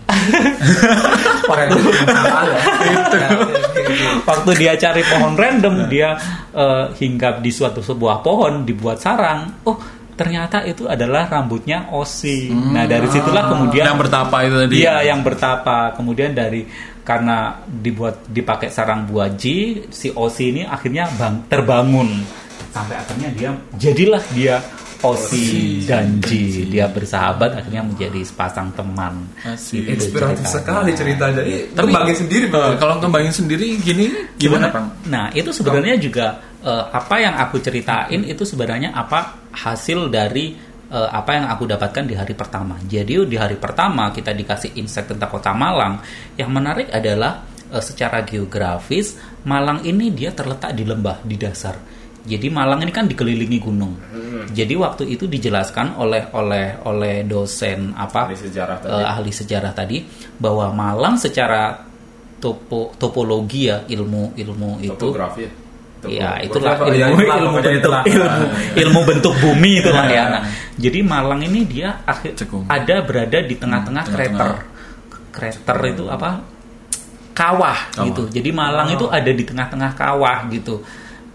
waktu 4.28 4.50
dia 4.58 4.72
cari 4.78 5.02
pohon 5.02 5.32
Nah. 5.34 5.40
random 5.40 5.74
dia 5.90 6.14
eh, 6.54 6.86
hinggap 6.94 7.42
di 7.42 7.50
suatu 7.50 7.82
sebuah 7.82 8.22
pohon 8.22 8.62
dibuat 8.66 8.98
sarang 8.98 9.66
oh 9.66 9.99
ternyata 10.20 10.60
itu 10.68 10.84
adalah 10.84 11.24
rambutnya 11.26 11.88
Osi 11.90 12.52
nah 12.52 12.84
dari 12.84 13.08
situlah 13.08 13.48
kemudian 13.48 13.88
Hmm. 13.88 13.96
Yang 13.96 14.00
bertapa 14.04 14.36
itu 14.44 14.56
tadi. 14.60 14.72
dia 14.76 14.94
yang 15.00 15.20
bertapa 15.24 15.76
kemudian 15.96 16.30
dari 16.36 16.60
karena 17.00 17.56
dibuat 17.64 18.28
dipakai 18.28 18.68
sarang 18.68 19.08
buaji 19.08 19.88
si 19.88 20.12
Osi 20.12 20.52
ini 20.52 20.62
akhirnya 20.68 21.08
bang, 21.16 21.48
terbangun 21.48 22.20
sampai 22.70 23.00
akhirnya 23.00 23.28
dia 23.32 23.50
jadilah 23.80 24.20
dia 24.36 24.60
Osi 25.00 25.80
dan 25.88 26.20
Ji 26.20 26.68
dia 26.68 26.84
bersahabat 26.84 27.56
akhirnya 27.56 27.80
menjadi 27.80 28.20
sepasang 28.20 28.68
teman 28.76 29.24
Asik. 29.48 29.80
Itu 29.80 29.96
inspiratif 29.96 30.44
ceritanya. 30.44 30.52
sekali 30.52 30.90
ceritanya. 30.92 31.40
Ini 31.40 31.72
Tapi 31.72 31.88
kembangin 31.88 32.16
sendiri 32.20 32.44
eh, 32.44 32.50
Bang. 32.52 32.72
kalau 32.76 32.94
kembangin 33.00 33.32
sendiri 33.32 33.66
gini 33.80 34.06
gimana 34.36 34.68
Bang? 34.68 34.92
Nah, 35.08 35.32
itu 35.32 35.48
sebenarnya 35.56 35.96
juga 35.96 36.26
eh, 36.64 36.84
apa 36.92 37.16
yang 37.20 37.34
aku 37.40 37.60
ceritain 37.60 38.22
itu 38.24 38.44
sebenarnya 38.44 38.92
apa 38.92 39.50
hasil 39.52 40.12
dari 40.12 40.52
eh, 40.90 41.08
apa 41.10 41.30
yang 41.36 41.46
aku 41.48 41.64
dapatkan 41.66 42.04
di 42.06 42.14
hari 42.14 42.34
pertama. 42.36 42.76
Jadi 42.84 43.24
di 43.26 43.36
hari 43.36 43.56
pertama 43.56 44.10
kita 44.12 44.34
dikasih 44.34 44.76
insight 44.76 45.08
tentang 45.10 45.30
Kota 45.30 45.52
Malang. 45.56 46.00
Yang 46.36 46.50
menarik 46.50 46.88
adalah 46.92 47.44
eh, 47.72 47.82
secara 47.82 48.22
geografis 48.22 49.16
Malang 49.46 49.80
ini 49.88 50.12
dia 50.12 50.36
terletak 50.36 50.76
di 50.76 50.84
lembah 50.84 51.24
di 51.24 51.36
dasar. 51.40 51.76
Jadi 52.20 52.52
Malang 52.52 52.84
ini 52.84 52.92
kan 52.92 53.08
dikelilingi 53.08 53.58
gunung. 53.64 53.96
Jadi 54.52 54.74
waktu 54.76 55.08
itu 55.08 55.24
dijelaskan 55.24 55.96
oleh 55.96 56.28
oleh 56.36 56.76
oleh 56.84 57.24
dosen 57.24 57.96
apa 57.96 58.28
Ahli 58.28 58.36
sejarah 58.36 58.76
tadi. 58.76 58.92
eh, 58.92 59.06
ahli 59.08 59.32
sejarah 59.32 59.72
tadi 59.72 59.96
bahwa 60.36 60.68
Malang 60.68 61.16
secara 61.16 61.80
topo, 62.36 62.92
topologi 63.00 63.72
ya 63.72 63.84
ilmu 63.88 64.36
ilmu 64.36 64.70
itu 64.84 64.96
Topografi 64.96 65.44
ya. 66.06 66.38
Ya 66.38 66.46
itulah 66.46 66.72
Apa? 66.74 66.84
ilmu, 66.86 66.96
Ya, 66.96 67.06
itulah, 67.10 67.36
ilmu 67.36 67.48
pokoknya 67.50 67.60
bentuk 67.60 67.80
itulah. 67.82 68.02
ilmu, 68.06 68.44
ilmu 68.76 69.00
bentuk 69.04 69.34
bumi 69.36 69.72
itulah 69.80 70.04
ya. 70.06 70.14
Ya. 70.14 70.24
Nah, 70.30 70.42
jadi 70.74 70.98
Malang 71.02 71.40
ini 71.42 71.60
dia 71.64 71.88
akhir 72.02 72.32
Cekung. 72.36 72.64
ada 72.66 72.96
berada 73.02 73.38
di 73.40 73.54
tengah-tengah 73.54 74.04
Hmm, 74.06 74.14
kreter. 74.14 74.32
tengah-tengah. 74.32 74.68
Kreter 75.30 75.78
itu 75.88 76.04
apa? 76.06 76.30
Kawah, 77.30 77.78
Kawah. 77.90 78.04
gitu. 78.06 78.22
Jadi 78.28 78.50
Malang 78.50 78.88
itu 78.90 79.06
ada 79.06 79.30
di 79.30 79.44
tengah-tengah 79.44 79.90
kawah 79.94 80.44
gitu. 80.48 80.84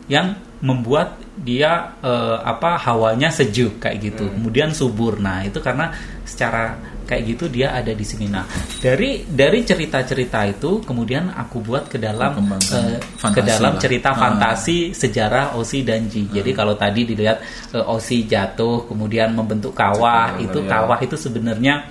Yang 0.05 0.37
membuat 0.61 1.17
dia 1.35 1.97
eh, 1.99 2.37
apa 2.39 2.77
hawanya 2.77 3.27
sejuk 3.27 3.77
kayak 3.79 3.97
gitu. 4.03 4.29
Kemudian 4.29 4.69
subur. 4.69 5.17
Nah, 5.17 5.41
itu 5.41 5.57
karena 5.59 5.89
secara 6.21 6.77
kayak 7.05 7.23
gitu 7.27 7.45
dia 7.47 7.71
ada 7.71 7.89
di 7.89 8.01
sini. 8.01 8.25
Nah, 8.25 8.43
dari 8.75 9.23
dari 9.23 9.61
cerita-cerita 9.61 10.43
itu 10.43 10.81
kemudian 10.81 11.29
aku 11.29 11.61
buat 11.61 11.85
ke 11.85 11.95
dalam 11.95 12.35
eh, 12.51 12.97
ke 13.31 13.41
dalam 13.41 13.73
lah. 13.73 13.79
cerita 13.79 14.09
Ah. 14.11 14.17
fantasi 14.19 14.91
sejarah 14.91 15.53
Osi 15.53 15.81
dan 15.81 16.05
Ji. 16.05 16.27
Jadi 16.27 16.51
kalau 16.51 16.73
tadi 16.73 17.05
dilihat 17.05 17.37
eh, 17.71 17.85
Osi 17.85 18.25
jatuh 18.25 18.83
kemudian 18.83 19.31
membentuk 19.31 19.71
kawah, 19.71 20.33
Betul, 20.33 20.43
itu 20.43 20.59
ya. 20.61 20.69
kawah 20.71 20.97
itu 20.99 21.15
sebenarnya 21.15 21.85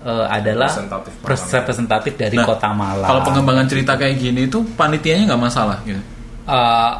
eh, 0.00 0.26
adalah 0.26 0.70
Representatif 0.70 1.12
representatif 1.52 2.12
dari 2.16 2.36
Nah, 2.36 2.46
kota 2.46 2.70
Malang. 2.70 3.04
Kalau 3.04 3.20
pengembangan 3.22 3.66
cerita 3.66 3.92
kayak 3.94 4.16
gini 4.16 4.46
itu 4.46 4.62
panitianya 4.72 5.28
nggak 5.28 5.42
masalah 5.42 5.76
gitu. 5.84 6.00
Eh, 6.46 6.92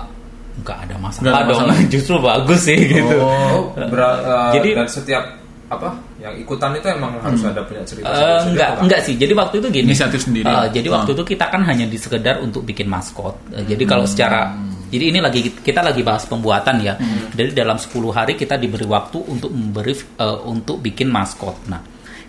nggak 0.60 0.78
ada 0.84 0.96
masalah 0.98 1.24
Nggak 1.24 1.32
ada 1.34 1.46
dong, 1.46 1.60
masalah. 1.64 1.76
justru 1.94 2.14
bagus 2.20 2.60
sih 2.60 2.76
gitu. 2.76 3.16
Oh, 3.16 3.72
bera- 3.72 4.20
eh, 4.20 4.50
Jadi- 4.58 4.74
dan 4.76 4.84
setiap 4.84 5.24
apa 5.70 5.94
yang 6.18 6.34
ikutan 6.34 6.74
itu 6.74 6.90
emang 6.90 7.14
harus 7.22 7.46
ada 7.46 7.62
punya 7.62 7.78
cerita. 7.86 8.10
Eh, 8.10 8.14
sendiri-sendiri 8.18 8.50
enggak, 8.50 8.68
apa? 8.74 8.80
enggak 8.82 9.00
sih. 9.06 9.14
Jadi 9.14 9.32
waktu 9.38 9.54
itu 9.62 9.68
gini. 9.70 9.86
Inisiatif 9.94 10.20
sendiri. 10.26 10.50
Eh, 10.50 10.66
jadi 10.74 10.88
Ah. 10.90 10.94
waktu 10.98 11.10
itu 11.14 11.22
kita 11.22 11.46
kan 11.46 11.62
hanya 11.62 11.86
di 11.86 11.94
sekedar 11.94 12.42
untuk 12.42 12.66
bikin 12.66 12.90
maskot. 12.90 13.38
Eh, 13.54 13.62
jadi 13.70 13.82
kalau 13.86 14.02
secara 14.02 14.50
jadi 14.90 15.14
ini 15.14 15.22
lagi 15.22 15.46
kita 15.62 15.86
lagi 15.86 16.02
bahas 16.02 16.26
pembuatan 16.26 16.82
ya. 16.82 16.98
Jadi 17.30 17.54
dalam 17.54 17.78
10 17.78 18.10
hari 18.10 18.34
kita 18.34 18.58
diberi 18.58 18.82
waktu 18.82 19.22
untuk 19.22 19.54
memberi 19.54 19.94
eh, 19.94 20.38
untuk 20.42 20.82
bikin 20.82 21.06
maskot. 21.06 21.70
Nah, 21.70 21.78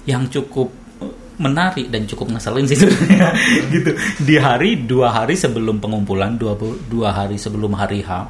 yang 0.05 0.29
cukup 0.29 0.69
menarik 1.41 1.89
dan 1.89 2.05
cukup 2.05 2.37
ngeselin 2.37 2.69
sih 2.69 2.77
sebenarnya 2.85 3.33
gitu 3.73 3.91
di 4.21 4.37
hari 4.37 4.85
dua 4.85 5.09
hari 5.09 5.33
sebelum 5.33 5.81
pengumpulan 5.81 6.37
dua 6.37 6.53
dua 6.85 7.09
hari 7.09 7.41
sebelum 7.41 7.73
hari 7.73 8.05
H 8.05 8.29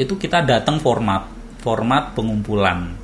itu 0.00 0.16
kita 0.16 0.40
datang 0.40 0.80
format 0.80 1.28
format 1.60 2.16
pengumpulan 2.16 2.96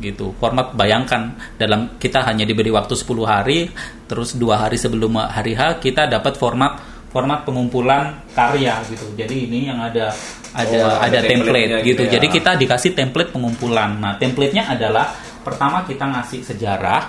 gitu 0.00 0.32
format 0.36 0.72
bayangkan 0.72 1.30
dalam 1.54 1.94
kita 1.96 2.24
hanya 2.24 2.42
diberi 2.42 2.68
waktu 2.68 2.92
10 2.92 3.06
hari 3.22 3.68
terus 4.04 4.34
dua 4.34 4.56
hari 4.58 4.74
sebelum 4.74 5.20
hari 5.20 5.52
H 5.52 5.78
kita 5.78 6.08
dapat 6.08 6.34
format 6.34 6.80
format 7.10 7.44
pengumpulan 7.44 8.18
karya 8.32 8.80
gitu 8.88 9.12
jadi 9.14 9.34
ini 9.34 9.68
yang 9.68 9.78
ada 9.78 10.10
ada 10.50 10.78
Oh, 10.80 10.98
ada 10.98 11.14
ada 11.14 11.18
template 11.22 11.70
gitu 11.82 11.86
gitu 11.86 12.02
ya. 12.06 12.10
jadi 12.18 12.26
kita 12.26 12.50
dikasih 12.56 12.90
template 12.92 13.30
pengumpulan 13.30 13.98
nah 13.98 14.16
template-nya 14.16 14.66
adalah 14.66 15.14
pertama 15.40 15.84
kita 15.84 16.08
ngasih 16.08 16.42
sejarah 16.42 17.02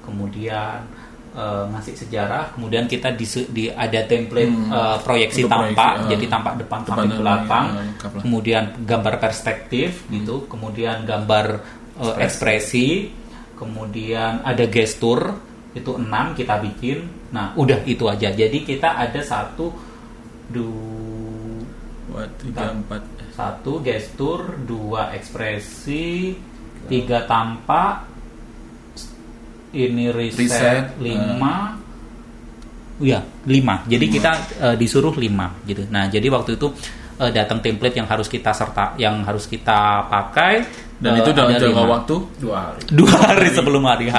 kemudian 0.00 0.82
eh, 1.32 1.64
ngasih 1.70 1.94
sejarah 1.96 2.52
kemudian 2.52 2.84
kita 2.84 3.14
di, 3.14 3.24
di 3.48 3.64
ada 3.68 4.00
template 4.04 4.50
Hmm. 4.50 4.68
eh, 4.68 4.96
proyeksi 5.00 5.40
Untuk 5.42 5.52
tampak 5.54 5.90
proyeksi, 5.94 6.02
eh, 6.02 6.10
jadi 6.12 6.24
tampak 6.28 6.54
depan 6.58 6.80
depan 6.82 7.06
belakang 7.12 7.66
lah. 7.72 8.20
kemudian 8.20 8.64
gambar 8.82 9.14
perspektif 9.18 9.88
gitu 10.08 10.44
kemudian 10.46 11.02
gambar 11.02 11.46
eh, 12.02 12.16
ekspresi. 12.26 12.88
kemudian 13.62 14.42
ada 14.42 14.66
gestur 14.66 15.38
itu 15.72 15.94
enam 15.96 16.34
kita 16.36 16.58
bikin. 16.60 17.06
Nah 17.32 17.54
udah 17.56 17.80
itu 17.86 18.04
aja. 18.10 18.34
Jadi 18.34 18.66
kita 18.66 18.98
ada 18.98 19.20
satu 19.22 19.72
dua 20.52 22.26
tiga, 22.42 22.76
empat. 22.76 23.02
satu 23.32 23.80
gestur 23.80 24.60
dua 24.68 25.14
ekspresi 25.16 26.36
tiga. 26.90 27.24
tampak 27.24 28.10
ini 29.72 30.12
riset, 30.12 30.42
Riset, 30.42 30.84
lima. 31.00 31.80
Ya 33.00 33.24
lima. 33.48 33.80
Jadi 33.88 34.06
kita 34.12 34.32
eh, 34.60 34.76
disuruh 34.76 35.16
lima 35.16 35.56
gitu. 35.64 35.88
Nah 35.88 36.12
jadi 36.12 36.28
waktu 36.28 36.60
itu 36.60 36.68
eh, 37.16 37.32
datang 37.32 37.64
template 37.64 37.96
yang 37.96 38.10
harus 38.10 38.28
kita 38.28 38.52
serta 38.52 38.92
yang 39.00 39.24
harus 39.24 39.48
kita 39.48 40.04
pakai 40.12 40.68
Dan 41.02 41.12
eh, 41.12 41.20
itu 41.20 41.30
dalam 41.34 41.50
jangka 41.52 41.82
lima. 41.82 41.92
waktu. 41.98 42.14
dua 42.38 42.56
hari 42.62 42.80
dua 42.88 43.10
hari 43.18 43.48
sebelum 43.50 43.82
hari 43.82 44.06
H 44.06 44.16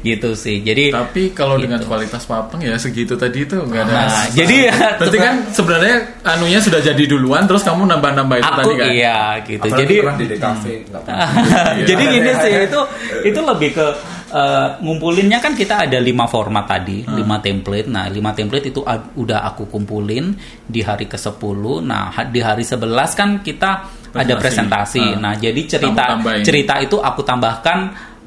gitu 0.00 0.32
sih 0.32 0.60
jadi 0.60 0.88
Tapi 0.90 1.30
kalau 1.30 1.54
Gitu. 1.54 1.68
dengan 1.68 1.84
kualitas 1.84 2.24
papang 2.24 2.56
ya 2.58 2.72
segitu 2.74 3.14
tadi 3.14 3.44
itu 3.44 3.54
nggak 3.54 3.82
ada. 3.84 3.92
Nah, 3.92 4.24
jadi 4.32 4.56
ya, 4.66 4.76
Berarti 4.96 5.18
kan 5.18 5.34
sebenarnya 5.46 5.94
anunya 6.24 6.58
sudah 6.58 6.80
jadi 6.80 7.04
duluan, 7.04 7.44
terus 7.44 7.60
kamu 7.60 7.84
nambah-nambah 7.86 8.36
itu 8.38 8.48
aku 8.48 8.58
tadi 8.58 8.74
kan? 8.74 8.86
iya 8.88 9.18
gitu 9.44 9.60
Apalagi 9.62 9.80
jadi 9.84 9.94
di 10.16 10.26
DKV 10.32 10.64
pernah. 10.88 11.28
Jadi 11.88 12.02
gini 12.08 12.30
sih 12.34 12.52
itu 12.64 12.80
itu 13.22 13.40
lebih 13.42 13.70
ke 13.72 13.86
eh, 14.32 14.68
ngumpulinnya 14.80 15.38
kan 15.38 15.52
kita 15.52 15.84
ada 15.84 15.98
lima 15.98 16.24
format 16.24 16.64
tadi, 16.64 17.04
lima 17.04 17.36
template. 17.38 17.86
Nah, 17.86 18.08
lima 18.08 18.32
template 18.32 18.66
itu 18.66 18.80
ad- 18.82 19.12
udah 19.14 19.44
aku 19.44 19.68
kumpulin 19.68 20.32
di 20.58 20.80
hari 20.80 21.04
ke-10. 21.04 21.60
Nah, 21.82 22.08
di 22.26 22.40
hari 22.40 22.64
11 22.64 22.80
kan 23.12 23.30
kita 23.38 23.70
ada 24.10 24.34
Presentasi. 24.34 24.40
presentasi. 24.40 25.04
Ah. 25.04 25.20
Nah, 25.20 25.34
jadi 25.34 25.60
cerita 25.62 26.04
cerita 26.42 26.74
itu 26.78 26.96
aku 26.96 27.20
tambahkan 27.20 27.78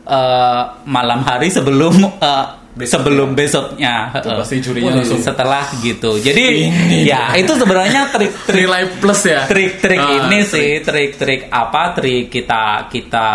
eh, 0.02 0.62
malam 0.86 1.22
hari 1.22 1.50
sebelum 1.50 1.98
eh, 2.22 2.46
sebelum 2.78 3.32
besoknya. 3.32 4.12
Itu 4.14 4.30
pasti 4.36 4.60
jurinya 4.60 4.92
waduh, 4.92 5.00
langsung, 5.00 5.22
setelah 5.22 5.64
gitu. 5.80 6.18
Jadi 6.18 6.46
Ini. 6.68 6.98
ya 7.04 7.32
itu 7.34 7.56
sebenarnya 7.56 8.12
trik-trik 8.12 8.62
Nilai 8.62 8.84
plus 9.00 9.22
ya. 9.24 9.48
trik-trik 9.48 9.96
Ah, 9.96 10.28
ini 10.28 10.44
trik. 10.44 10.52
sih 10.52 10.70
trik-trik 10.82 11.42
apa 11.48 11.96
trik 11.96 12.28
kita 12.28 12.92
kita 12.92 13.28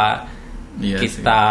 Iya 0.80 0.96
kita 0.96 1.42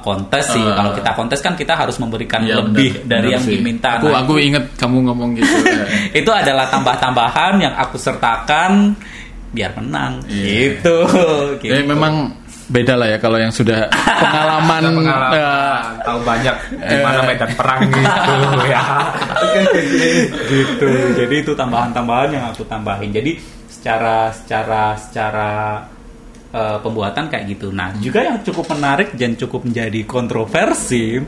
kontes 0.00 0.44
sih 0.46 0.60
Ah. 0.60 0.76
kalau 0.76 0.92
kita 0.92 1.10
kontes 1.12 1.40
kan 1.40 1.52
kita 1.52 1.72
harus 1.72 1.96
memberikan 1.96 2.40
Iya, 2.40 2.60
lebih 2.60 3.02
benar, 3.02 3.08
dari 3.08 3.20
benar 3.24 3.34
yang 3.34 3.42
sih. 3.42 3.52
diminta 3.56 3.88
Aku 3.96 4.06
Nah, 4.06 4.20
aku 4.20 4.32
inget 4.36 4.64
kamu 4.76 4.96
ngomong 5.02 5.30
gitu. 5.34 5.48
ya. 5.66 5.84
itu 6.12 6.30
adalah 6.30 6.68
tambah-tambahan 6.68 7.54
yang 7.58 7.74
aku 7.74 7.96
sertakan 7.96 8.92
biar 9.50 9.72
menang 9.74 10.20
Iya. 10.28 10.44
gitu, 10.76 10.96
gitu. 11.58 11.72
Ya, 11.72 11.80
memang 11.82 12.36
beda 12.66 12.92
lah 12.92 13.06
ya 13.06 13.16
kalau 13.16 13.38
yang 13.38 13.48
sudah 13.48 13.86
pengalaman, 13.94 14.82
pengalaman 14.90 15.38
eh, 15.38 15.76
tahu 16.02 16.18
banyak 16.20 16.56
gimana 16.82 17.20
medan 17.22 17.50
perang 17.54 17.80
gitu 17.86 18.32
ya 18.74 18.82
gitu 20.46 20.88
jadi 21.14 21.34
itu 21.36 21.52
tambahan-tambahan 21.54 22.28
yang 22.32 22.44
aku 22.50 22.66
tambahin 22.66 23.14
jadi 23.14 23.38
secara 23.66 24.34
secara 24.34 24.98
secara 24.98 25.50
eh, 26.56 26.78
pembuatan 26.80 27.28
kayak 27.28 27.44
gitu. 27.52 27.68
Nah 27.68 27.92
juga 28.00 28.24
yang 28.24 28.40
cukup 28.40 28.72
menarik 28.72 29.12
dan 29.12 29.36
cukup 29.36 29.68
menjadi 29.68 30.00
kontroversi 30.08 31.20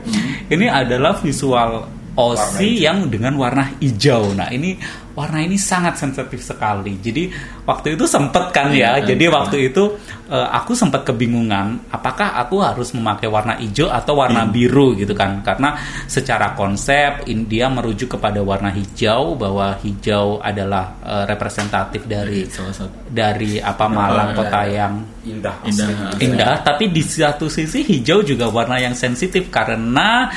ini 0.49 0.65
adalah 0.65 1.21
visual 1.21 1.98
OSI 2.19 2.83
yang 2.83 3.07
dengan 3.07 3.39
warna 3.39 3.71
hijau. 3.79 4.35
Nah 4.35 4.51
ini 4.51 4.75
warna 5.15 5.39
ini 5.39 5.55
sangat 5.55 5.95
sensitif 5.95 6.43
sekali. 6.43 6.99
Jadi 6.99 7.31
waktu 7.63 7.95
itu 7.95 8.03
sempet 8.03 8.51
kan 8.51 8.71
ya. 8.71 8.99
Iya, 8.99 9.15
jadi 9.15 9.25
iya. 9.27 9.35
waktu 9.35 9.57
itu 9.71 9.95
eh, 10.27 10.47
aku 10.51 10.75
sempat 10.75 11.07
kebingungan 11.07 11.87
apakah 11.91 12.35
aku 12.39 12.59
harus 12.59 12.91
memakai 12.91 13.27
warna 13.31 13.55
hijau 13.59 13.87
atau 13.87 14.19
warna 14.19 14.43
biru 14.47 14.99
gitu 14.99 15.15
kan? 15.15 15.39
Karena 15.43 15.79
secara 16.07 16.55
konsep 16.59 17.23
in- 17.31 17.47
dia 17.47 17.71
merujuk 17.71 18.19
kepada 18.19 18.43
warna 18.43 18.67
hijau 18.71 19.39
bahwa 19.39 19.79
hijau 19.79 20.43
adalah 20.43 20.99
eh, 21.03 21.23
representatif 21.23 22.03
dari 22.03 22.43
satu. 22.51 23.07
dari 23.07 23.63
apa 23.63 23.87
Malang 23.87 24.35
Oh, 24.35 24.43
kota 24.43 24.61
iya. 24.67 24.85
yang 24.85 24.93
indah 25.23 25.55
Indah. 25.65 25.87
indah. 26.19 26.53
Tapi 26.67 26.91
di 26.91 26.99
satu 26.99 27.47
sisi 27.47 27.81
hijau 27.81 28.21
juga 28.23 28.51
warna 28.51 28.75
yang 28.77 28.93
sensitif 28.93 29.47
karena 29.47 30.27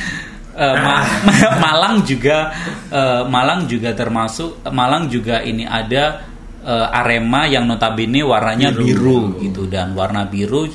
eh, 0.56 0.76
Ma- 0.76 1.06
Malang 1.64 2.04
juga 2.04 2.52
eh, 2.92 3.22
Malang 3.26 3.64
juga 3.68 3.90
termasuk 3.96 4.64
Malang 4.68 5.08
juga 5.08 5.40
ini 5.40 5.64
ada 5.64 6.22
eh, 6.64 6.98
Arema 6.98 7.48
yang 7.48 7.64
notabene 7.66 8.20
warnanya 8.22 8.72
biru, 8.72 9.36
gitu 9.40 9.66
dan 9.66 9.96
warna 9.96 10.28
biru 10.28 10.68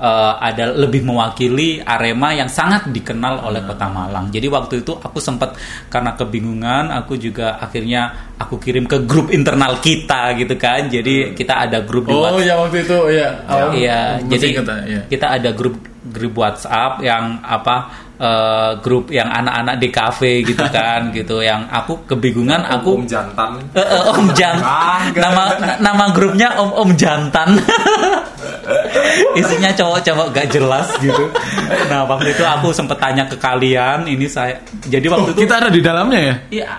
eh, 0.00 0.34
ada 0.40 0.72
lebih 0.76 1.04
mewakili 1.04 1.80
Arema 1.80 2.32
yang 2.32 2.48
sangat 2.48 2.88
dikenal 2.88 3.44
oleh 3.44 3.60
Kota 3.64 3.88
Malang. 3.88 4.32
Jadi 4.32 4.48
waktu 4.48 4.80
itu 4.80 4.96
aku 4.96 5.20
sempat 5.20 5.56
karena 5.92 6.16
kebingungan, 6.16 6.88
aku 6.92 7.20
juga 7.20 7.60
akhirnya 7.60 8.32
aku 8.40 8.56
kirim 8.56 8.88
ke 8.88 9.04
grup 9.04 9.28
internal 9.28 9.76
kita 9.80 10.32
gitu 10.40 10.56
kan. 10.56 10.88
Jadi 10.88 11.36
kita 11.36 11.68
ada 11.68 11.84
grup 11.84 12.08
di 12.08 12.16
Oh 12.16 12.40
ya 12.40 12.56
waktu 12.56 12.80
itu 12.84 12.98
ya. 13.12 13.28
Iya, 13.76 14.00
masih 14.24 14.32
jadi 14.32 14.46
ingat, 14.56 14.66
ya. 14.88 15.00
kita 15.08 15.26
ada 15.36 15.50
grup 15.52 15.76
grup 16.00 16.32
WhatsApp 16.40 17.04
yang 17.04 17.44
apa 17.44 18.08
eh, 18.20 18.70
grup 18.78 19.08
yang 19.08 19.26
anak-anak 19.26 19.80
di 19.80 19.88
kafe 19.88 20.44
gitu 20.44 20.60
kan 20.76 21.08
gitu 21.10 21.40
yang 21.40 21.64
aku 21.66 22.04
kebingungan 22.04 22.60
aku 22.62 23.00
Om 23.00 23.08
jantan 23.08 23.56
Eh, 23.72 23.80
eh, 23.80 24.02
Om 24.12 24.28
Jan 24.36 24.56
Kagak. 24.64 25.16
nama 25.16 25.42
nama 25.80 26.04
grupnya 26.12 26.52
Om 26.54 26.70
Om 26.76 26.90
Jantan 26.94 27.56
isinya 29.40 29.70
cowok-cowok 29.72 30.26
gak 30.32 30.48
jelas 30.50 30.86
gitu 31.00 31.24
nah 31.88 32.06
waktu 32.06 32.30
itu 32.30 32.42
aku 32.42 32.70
sempet 32.70 32.98
tanya 32.98 33.26
ke 33.26 33.34
kalian 33.34 34.06
ini 34.06 34.26
saya 34.26 34.58
jadi 34.86 35.06
Oh, 35.10 35.18
waktu 35.18 35.34
itu 35.34 35.42
kita 35.42 35.54
ada 35.58 35.70
di 35.74 35.82
dalamnya 35.82 36.20
ya. 36.22 36.34
Iya, 36.54 36.70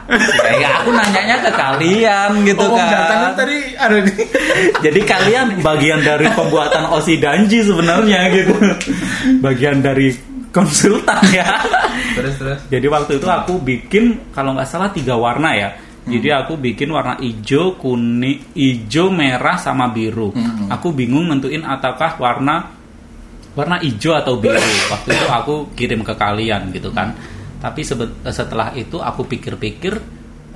ya, 0.56 0.70
aku 0.80 0.96
nanyanya 0.96 1.44
ke 1.44 1.52
kalian 1.52 2.32
gitu 2.48 2.64
oh, 2.64 2.72
Om 2.72 2.80
kan. 2.80 2.88
Jantan 2.88 3.18
kan 3.20 3.34
tadi 3.36 3.58
ada 3.76 3.98
di. 4.00 4.12
Jadi 4.80 5.00
kalian 5.04 5.46
bagian 5.60 6.00
dari 6.00 6.32
pembuatan 6.32 6.96
Osi 6.96 7.20
Danji 7.20 7.60
sebenarnya 7.60 8.32
gitu. 8.32 8.56
Bagian 9.44 9.84
dari 9.84 10.16
konsultan 10.52 11.24
ya. 11.40 11.48
terus 12.16 12.36
terus 12.38 12.60
Jadi 12.68 12.88
waktu 12.92 13.12
itu 13.18 13.28
aku 13.28 13.58
bikin 13.60 14.32
kalau 14.36 14.52
nggak 14.54 14.68
salah 14.68 14.92
tiga 14.92 15.16
warna 15.16 15.56
ya. 15.56 15.70
Jadi 16.02 16.34
aku 16.34 16.58
bikin 16.58 16.90
warna 16.90 17.14
hijau, 17.22 17.78
kuning, 17.78 18.58
hijau, 18.58 19.14
merah 19.14 19.54
sama 19.56 19.86
biru. 19.94 20.34
Aku 20.68 20.92
bingung 20.92 21.30
nentuin 21.30 21.62
ataukah 21.62 22.18
warna 22.18 22.74
warna 23.54 23.78
hijau 23.80 24.18
atau 24.18 24.36
biru. 24.36 24.58
Waktu 24.94 25.10
itu 25.14 25.26
aku 25.30 25.56
kirim 25.78 26.02
ke 26.02 26.14
kalian 26.18 26.74
gitu 26.74 26.90
kan. 26.90 27.14
Tapi 27.62 27.86
sebe- 27.86 28.18
setelah 28.34 28.74
itu 28.74 28.98
aku 28.98 29.30
pikir-pikir 29.30 29.94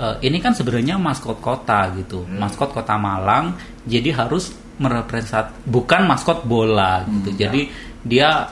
eh, 0.01 0.15
ini 0.25 0.41
kan 0.41 0.57
sebenarnya 0.57 0.97
maskot 0.97 1.37
kota 1.37 1.93
gitu. 1.93 2.25
Maskot 2.25 2.73
kota 2.73 2.97
Malang 2.97 3.53
jadi 3.85 4.17
harus 4.17 4.49
merepresent 4.81 5.61
bukan 5.63 6.09
maskot 6.09 6.41
bola 6.43 7.05
gitu. 7.05 7.37
Jadi 7.37 7.69
dia 8.01 8.49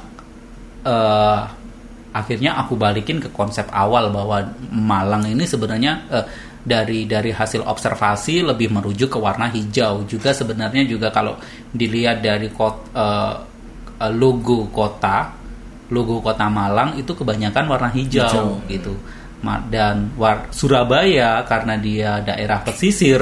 eh, 0.83 1.39
akhirnya 2.13 2.61
aku 2.61 2.77
balikin 2.77 3.17
ke 3.17 3.29
konsep 3.33 3.65
awal 3.73 4.13
bahwa 4.13 4.45
Malang 4.69 5.25
ini 5.25 5.43
sebenarnya 5.43 5.93
eh, 6.11 6.25
dari 6.63 7.03
dari 7.03 7.33
hasil 7.33 7.65
observasi 7.65 8.39
lebih 8.39 8.71
merujuk 8.71 9.11
ke 9.11 9.19
warna 9.19 9.51
hijau 9.51 10.07
juga 10.07 10.31
sebenarnya 10.31 10.87
juga 10.87 11.11
kalau 11.11 11.35
dilihat 11.73 12.23
dari 12.23 12.47
kot, 12.53 12.93
eh, 12.95 13.35
logo 14.13 14.67
kota 14.69 15.31
logo 15.91 16.19
kota 16.19 16.47
Malang 16.49 16.97
itu 16.97 17.11
kebanyakan 17.13 17.65
warna 17.69 17.89
hijau, 17.91 18.25
Hijau. 18.27 18.47
gitu 18.71 18.93
dan 19.67 20.07
war- 20.15 20.47
Surabaya 20.55 21.43
karena 21.43 21.75
dia 21.75 22.23
daerah 22.23 22.63
pesisir 22.63 23.19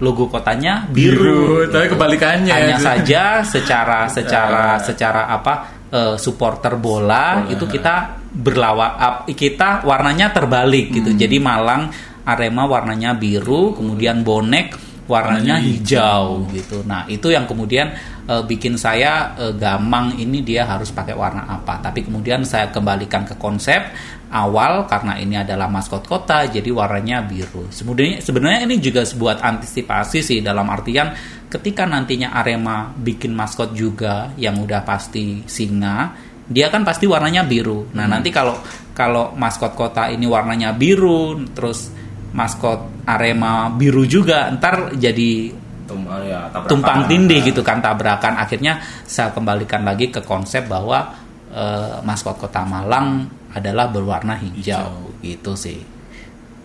logo 0.00 0.30
kotanya 0.32 0.88
biru, 0.88 1.20
Biru, 1.20 1.68
tapi 1.68 1.92
kebalikannya. 1.92 2.48
hanya 2.54 2.78
saja 2.80 3.44
secara 3.44 4.08
secara 4.08 4.80
secara 4.80 5.28
apa 5.28 5.77
eh, 5.88 6.16
supporter 6.20 6.76
bola 6.76 7.48
itu 7.48 7.64
kita 7.64 7.94
berlawa 8.28 8.86
ap- 9.00 9.24
kita 9.32 9.82
warnanya 9.84 10.30
terbalik 10.30 10.92
gitu. 10.92 11.10
Hmm. 11.12 11.18
Jadi 11.18 11.36
Malang 11.40 11.88
Arema 12.28 12.68
warnanya 12.68 13.16
biru, 13.16 13.72
kemudian 13.72 14.20
bonek 14.20 14.76
warnanya 15.08 15.56
hijau 15.56 16.44
gitu. 16.52 16.84
Nah, 16.84 17.08
itu 17.08 17.32
yang 17.32 17.48
kemudian 17.48 17.88
eh, 18.28 18.44
bikin 18.44 18.76
saya 18.76 19.32
eh, 19.40 19.54
gamang 19.56 20.20
ini 20.20 20.44
dia 20.44 20.68
harus 20.68 20.92
pakai 20.92 21.16
warna 21.16 21.48
apa. 21.48 21.80
Tapi 21.80 22.04
kemudian 22.04 22.44
saya 22.44 22.68
kembalikan 22.68 23.24
ke 23.24 23.34
konsep 23.40 23.80
awal 24.28 24.84
karena 24.84 25.16
ini 25.16 25.40
adalah 25.40 25.72
maskot 25.72 26.04
kota 26.04 26.44
jadi 26.44 26.68
warnanya 26.68 27.24
biru. 27.24 27.72
Sebenarnya 27.72 28.20
sebenarnya 28.20 28.60
ini 28.68 28.76
juga 28.78 29.02
sebuah 29.02 29.40
antisipasi 29.40 30.20
sih 30.20 30.38
dalam 30.44 30.68
artian 30.68 31.16
ketika 31.48 31.88
nantinya 31.88 32.36
Arema 32.36 32.92
bikin 32.92 33.32
maskot 33.32 33.72
juga 33.72 34.36
yang 34.36 34.60
udah 34.60 34.84
pasti 34.84 35.40
singa, 35.48 36.12
dia 36.44 36.68
kan 36.68 36.84
pasti 36.84 37.08
warnanya 37.08 37.48
biru. 37.48 37.88
Nah, 37.96 38.04
nanti 38.04 38.28
kalau 38.28 38.60
kalau 38.92 39.32
maskot 39.32 39.72
kota 39.72 40.12
ini 40.12 40.28
warnanya 40.28 40.76
biru 40.76 41.40
terus 41.56 41.88
maskot 42.36 43.06
Arema 43.08 43.72
biru 43.72 44.04
juga 44.04 44.52
ntar 44.52 44.92
jadi 44.92 45.52
Tum, 45.88 46.04
ya, 46.04 46.52
tabrakan. 46.52 46.68
tumpang 46.68 47.00
tindih 47.08 47.40
gitu 47.40 47.64
kan 47.64 47.80
tabrakan. 47.80 48.36
Akhirnya 48.36 48.76
saya 49.08 49.32
kembalikan 49.32 49.88
lagi 49.88 50.12
ke 50.12 50.20
konsep 50.20 50.68
bahwa 50.68 51.16
eh, 51.48 51.96
maskot 52.04 52.36
kota 52.36 52.60
Malang 52.68 53.24
adalah 53.56 53.88
berwarna 53.88 54.36
hijau, 54.36 55.16
gitu 55.24 55.56
sih. 55.56 55.80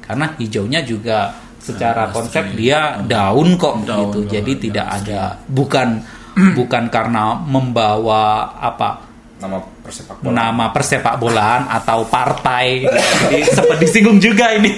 Karena 0.03 0.36
hijaunya 0.36 0.84
juga 0.84 1.32
secara 1.63 2.11
konsep 2.11 2.43
dia 2.59 2.99
daun 3.07 3.55
kok 3.55 3.88
Daun, 3.88 4.11
gitu. 4.11 4.19
daun, 4.28 4.32
jadi 4.36 4.51
ya, 4.51 4.59
tidak 4.59 4.88
ada 4.99 5.21
bukan 5.47 5.88
bukan 6.59 6.84
karena 6.91 7.39
membawa 7.39 8.51
apa 8.59 8.99
nama 9.39 9.59
persepak 9.59 10.15
bola. 10.24 10.32
nama 10.36 10.65
persepak 10.71 11.15
bolaan 11.19 11.61
atau 11.71 12.03
partai. 12.07 12.84
Jadi 12.88 13.39
sempat 13.55 13.78
disinggung 13.80 14.19
juga 14.19 14.51
ini. 14.55 14.71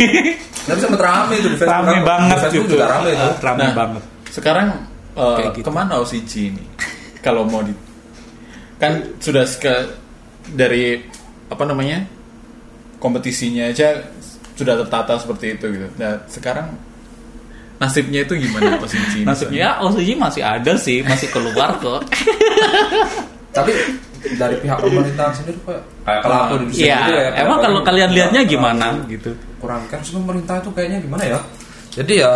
Tapi 0.65 0.79
sempat 0.81 1.01
rame 1.01 1.33
itu 1.37 1.49
di 1.53 1.57
Facebook. 1.57 1.73
rame 1.73 1.93
Di 1.93 2.01
banget 2.05 2.37
Facebook 2.45 2.65
gitu. 2.69 2.73
juga 2.77 2.85
rame 2.93 3.09
itu. 3.13 3.27
rame 3.41 3.61
Nah, 3.61 3.73
banget 3.73 4.03
Sekarang 4.35 4.67
eh, 5.15 5.35
Kayak 5.39 5.51
gitu. 5.55 5.65
ke 5.65 5.71
mana 5.71 5.93
OCG 6.03 6.31
ini? 6.51 6.63
Kalau 7.23 7.47
mau 7.47 7.63
di 7.63 7.71
kan 8.75 8.99
sudah 9.23 9.47
ke 9.47 9.73
dari 10.51 10.99
apa 11.47 11.63
namanya 11.63 12.03
kompetisinya 12.99 13.71
aja 13.71 13.95
sudah 14.53 14.75
tertata 14.83 15.15
seperti 15.15 15.55
itu 15.55 15.65
gitu. 15.71 15.87
Nah 15.95 16.19
sekarang 16.27 16.67
nasibnya 17.79 18.27
itu 18.27 18.35
gimana 18.35 18.75
OCG? 18.83 19.23
ini? 19.23 19.25
Maksudnya 19.25 19.79
OCG 19.79 20.09
masih 20.15 20.43
ada 20.43 20.73
sih, 20.75 20.99
masih 21.01 21.31
keluar 21.31 21.79
kok. 21.79 22.03
Tapi 23.55 23.71
dari 24.35 24.55
pihak 24.59 24.77
pemerintahan 24.81 25.31
sendiri 25.31 25.57
kok 25.63 25.79
kayak 26.03 26.19
kalau 26.19 26.37
aku 26.43 26.55
di 26.65 26.73
sini 26.73 26.89
Iya, 26.89 26.97
gitu 26.99 27.13
ya, 27.13 27.29
emang 27.39 27.59
kalau 27.61 27.79
kalian 27.85 28.09
lihatnya 28.09 28.41
ya, 28.41 28.49
gimana 28.49 28.87
gitu? 29.05 29.31
kurang 29.61 29.85
kan 29.85 30.01
pemerintah 30.01 30.57
itu 30.57 30.69
kayaknya 30.73 30.97
gimana 30.97 31.23
ya 31.25 31.39
jadi 31.93 32.13
ya 32.25 32.31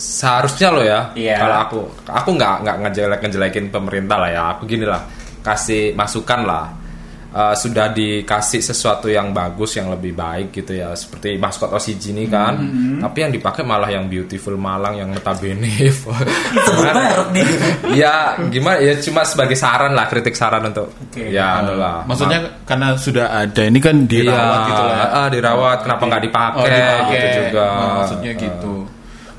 seharusnya 0.00 0.68
lo 0.72 0.80
ya 0.80 1.12
Iya. 1.12 1.36
kalau 1.38 1.56
aku 1.60 1.78
aku 2.08 2.28
nggak 2.34 2.54
nggak 2.64 2.76
ngejelek 2.82 3.20
ngejelekin 3.20 3.64
pemerintah 3.68 4.16
lah 4.16 4.30
ya 4.30 4.42
aku 4.50 4.62
gini 4.64 4.82
lah 4.82 5.04
kasih 5.40 5.92
masukan 5.92 6.40
lah 6.42 6.66
Eh, 7.30 7.54
sudah 7.54 7.86
dikasih 7.86 8.58
sesuatu 8.58 9.06
yang 9.06 9.30
bagus 9.30 9.78
yang 9.78 9.86
lebih 9.86 10.18
baik 10.18 10.50
gitu 10.50 10.74
ya 10.74 10.90
seperti 10.98 11.38
maskot 11.38 11.70
OCG 11.70 12.10
ini 12.10 12.26
kan 12.26 12.58
tapi 12.98 13.22
yang 13.22 13.30
dipakai 13.30 13.62
malah 13.62 13.86
yang 13.86 14.10
beautiful 14.10 14.58
Malang 14.58 14.98
yang 14.98 15.14
notabene 15.14 15.62
ya 17.94 18.34
gimana 18.50 18.78
ya 18.80 18.92
cuma 18.98 19.22
sebagai 19.22 19.54
saran 19.54 19.92
lah 19.92 20.06
kritik 20.06 20.34
saran 20.34 20.64
untuk 20.64 20.90
Oke. 20.90 21.30
ya 21.30 21.62
anu 21.62 21.76
lah 21.76 22.02
Maksudnya 22.02 22.40
karena 22.66 22.96
sudah 22.96 23.26
ada 23.32 23.62
ini 23.62 23.78
kan 23.78 23.94
dirawat 24.04 24.34
Iya, 24.34 24.66
gitu 24.66 24.82
lah. 24.82 24.90
ya. 24.90 25.06
ah, 25.14 25.28
dirawat 25.30 25.78
kenapa 25.82 26.02
nggak 26.06 26.22
dipakai, 26.24 26.58
Oh, 26.58 26.66
dipakai. 26.66 27.14
gitu 27.14 27.26
juga 27.40 27.64
Nah, 27.70 27.92
maksudnya 27.96 28.32
gitu. 28.34 28.72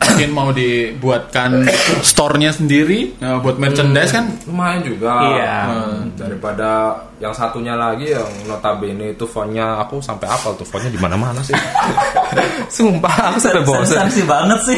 Mungkin 0.01 0.29
mau 0.33 0.49
dibuatkan 0.49 1.61
store-nya 2.01 2.49
sendiri 2.49 3.13
nah, 3.21 3.37
buat 3.37 3.61
merchandise 3.61 4.09
kan 4.09 4.25
lumayan 4.49 4.81
juga 4.81 5.13
Iya. 5.29 5.55
Hmm, 5.69 5.99
daripada 6.17 6.69
yang 7.21 7.29
satunya 7.31 7.77
lagi 7.77 8.09
yang 8.09 8.25
notabene 8.49 9.13
itu 9.13 9.29
fontnya 9.29 9.77
aku 9.77 10.01
sampai 10.01 10.25
apal 10.25 10.57
tuh 10.57 10.65
fontnya 10.65 10.89
di 10.89 10.97
mana 10.97 11.13
mana 11.13 11.37
sih 11.45 11.53
sumpah 12.81 13.29
aku 13.29 13.37
sampai 13.37 13.61
bosan 13.61 14.09
Sensaksi 14.09 14.21
banget 14.25 14.59
sih. 14.65 14.77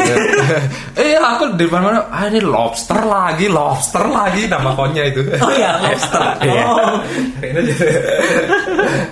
eh 1.01 1.15
aku 1.15 1.55
di 1.55 1.65
mana 1.71 1.83
mana 1.87 1.99
ah 2.11 2.27
ini 2.27 2.43
lobster 2.43 2.99
lagi 2.99 3.47
lobster 3.47 4.03
lagi 4.03 4.51
nama 4.51 4.75
fontnya 4.75 5.07
itu 5.07 5.23
Oh 5.39 5.51
iya, 5.55 5.79
lobster. 5.87 6.19
Iya. 6.43 6.63
Oh. 6.67 6.99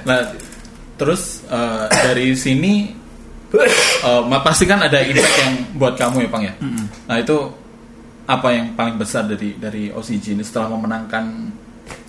Nah, 0.04 0.20
terus 1.00 1.44
eh, 1.48 1.86
dari 1.88 2.36
sini 2.36 2.74
ma- 4.26 4.42
pasti 4.42 4.64
kan 4.64 4.80
ada 4.80 5.00
impact 5.08 5.38
yang 5.38 5.54
buat 5.76 5.94
kamu 6.00 6.24
ya, 6.24 6.30
Pang 6.32 6.44
ya. 6.44 6.54
Nah, 7.08 7.18
itu 7.20 7.38
apa 8.24 8.48
yang 8.54 8.72
paling 8.74 8.96
besar 8.96 9.28
dari 9.28 9.60
dari 9.60 9.92
OCG 9.92 10.40
ini 10.40 10.44
setelah 10.46 10.72
memenangkan 10.72 11.26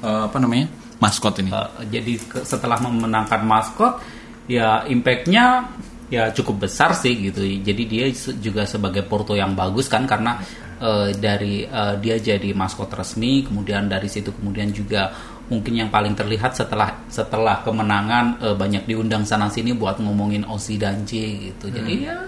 eh, 0.03 0.23
apa 0.31 0.39
namanya? 0.39 0.71
maskot 1.03 1.35
ini. 1.43 1.51
Eh, 1.51 1.69
jadi 1.91 2.13
ke- 2.15 2.47
setelah 2.47 2.79
memenangkan 2.79 3.43
maskot, 3.43 3.99
ya 4.47 4.87
impactnya 4.87 5.67
ya 6.07 6.31
cukup 6.31 6.71
besar 6.71 6.95
sih 6.95 7.19
gitu. 7.27 7.43
Jadi 7.43 7.83
dia 7.91 8.07
juga 8.39 8.63
sebagai 8.63 9.03
porto 9.03 9.35
yang 9.35 9.59
bagus 9.59 9.91
kan 9.91 10.07
karena 10.07 10.39
eh, 10.79 11.11
dari 11.19 11.67
eh, 11.67 11.95
dia 11.99 12.23
jadi 12.23 12.55
maskot 12.55 12.95
resmi, 12.95 13.43
kemudian 13.43 13.91
dari 13.91 14.07
situ 14.07 14.31
kemudian 14.31 14.71
juga 14.71 15.11
mungkin 15.51 15.75
yang 15.75 15.91
paling 15.91 16.15
terlihat 16.15 16.55
setelah 16.55 16.95
setelah 17.11 17.63
kemenangan 17.67 18.39
eh, 18.43 18.55
banyak 18.55 18.87
diundang 18.87 19.27
sana 19.27 19.51
sini 19.51 19.75
buat 19.75 19.99
ngomongin 19.99 20.47
Osi 20.47 20.79
dan 20.79 21.03
J 21.09 21.51
gitu. 21.51 21.71
Jadi 21.73 22.07
ya 22.07 22.19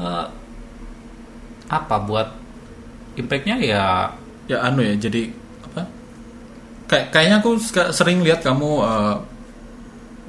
eh, 0.00 0.26
apa 1.66 1.96
buat 2.04 2.28
impactnya 3.16 3.56
ya 3.58 3.84
Ya 4.46 4.62
anu 4.62 4.78
ya, 4.78 4.94
jadi 4.94 5.26
apa? 5.66 5.82
Kayak 6.86 7.06
kayaknya 7.10 7.36
aku 7.42 7.50
sering 7.90 8.22
lihat 8.22 8.46
kamu 8.46 8.70
eh, 8.86 9.16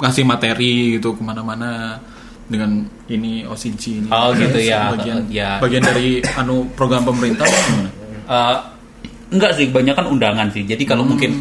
ngasih 0.02 0.26
materi 0.26 0.98
gitu 0.98 1.14
ke 1.14 1.22
mana-mana 1.22 2.02
dengan 2.50 2.82
ini 3.12 3.46
OCG 3.46 3.84
ini. 4.06 4.10
Oh, 4.10 4.34
gitu 4.34 4.58
ya. 4.58 4.90
Bagian, 4.94 5.22
Ya. 5.30 5.62
bagian 5.62 5.84
dari 5.86 6.24
anu 6.34 6.66
program 6.74 7.06
pemerintah 7.06 7.46
gimana? 7.46 7.90
Eh, 8.28 8.58
enggak 9.38 9.52
sih, 9.54 9.70
banyak 9.70 9.94
kan 9.94 10.10
undangan 10.10 10.50
sih. 10.50 10.66
Jadi 10.66 10.82
kalau 10.88 11.06
mungkin 11.06 11.38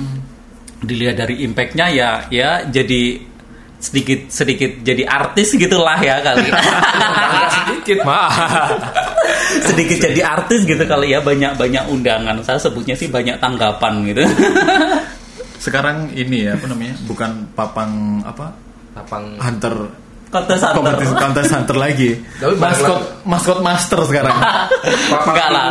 dilihat 0.86 1.18
dari 1.18 1.42
impactnya 1.42 1.86
ya, 1.90 2.10
ya 2.30 2.62
jadi 2.64 3.18
sedikit 3.76 4.32
sedikit 4.32 4.80
jadi 4.80 5.04
artis 5.04 5.52
gitulah 5.58 5.98
ya 6.00 6.22
kali. 6.24 6.48
sedikit 7.52 7.98
mah 8.08 8.30
sedikit 9.68 9.98
jadi 10.10 10.20
artis 10.24 10.64
gitu 10.64 10.80
kali 10.86 11.12
ya 11.12 11.20
banyak 11.20 11.58
banyak 11.58 11.84
undangan. 11.90 12.40
Saya 12.46 12.62
sebutnya 12.62 12.94
sih 12.94 13.10
banyak 13.10 13.36
tanggapan 13.42 14.06
gitu. 14.06 14.22
Sekarang 15.58 16.14
ini 16.14 16.46
ya 16.46 16.54
apa 16.54 16.70
namanya? 16.70 16.94
Bukan 17.04 17.52
papang 17.52 18.22
apa? 18.22 18.64
lapang 18.96 19.36
Hunter 19.36 20.05
Kompetisi 20.26 21.14
kontes 21.14 21.46
hunter 21.48 21.76
lagi. 21.76 22.10
Tapi 22.36 22.54
balik 22.54 22.82
Maskot 22.82 23.00
maskot 23.22 23.58
master 23.62 24.00
sekarang. 24.04 24.36
Enggak 25.26 25.48
lah. 25.54 25.64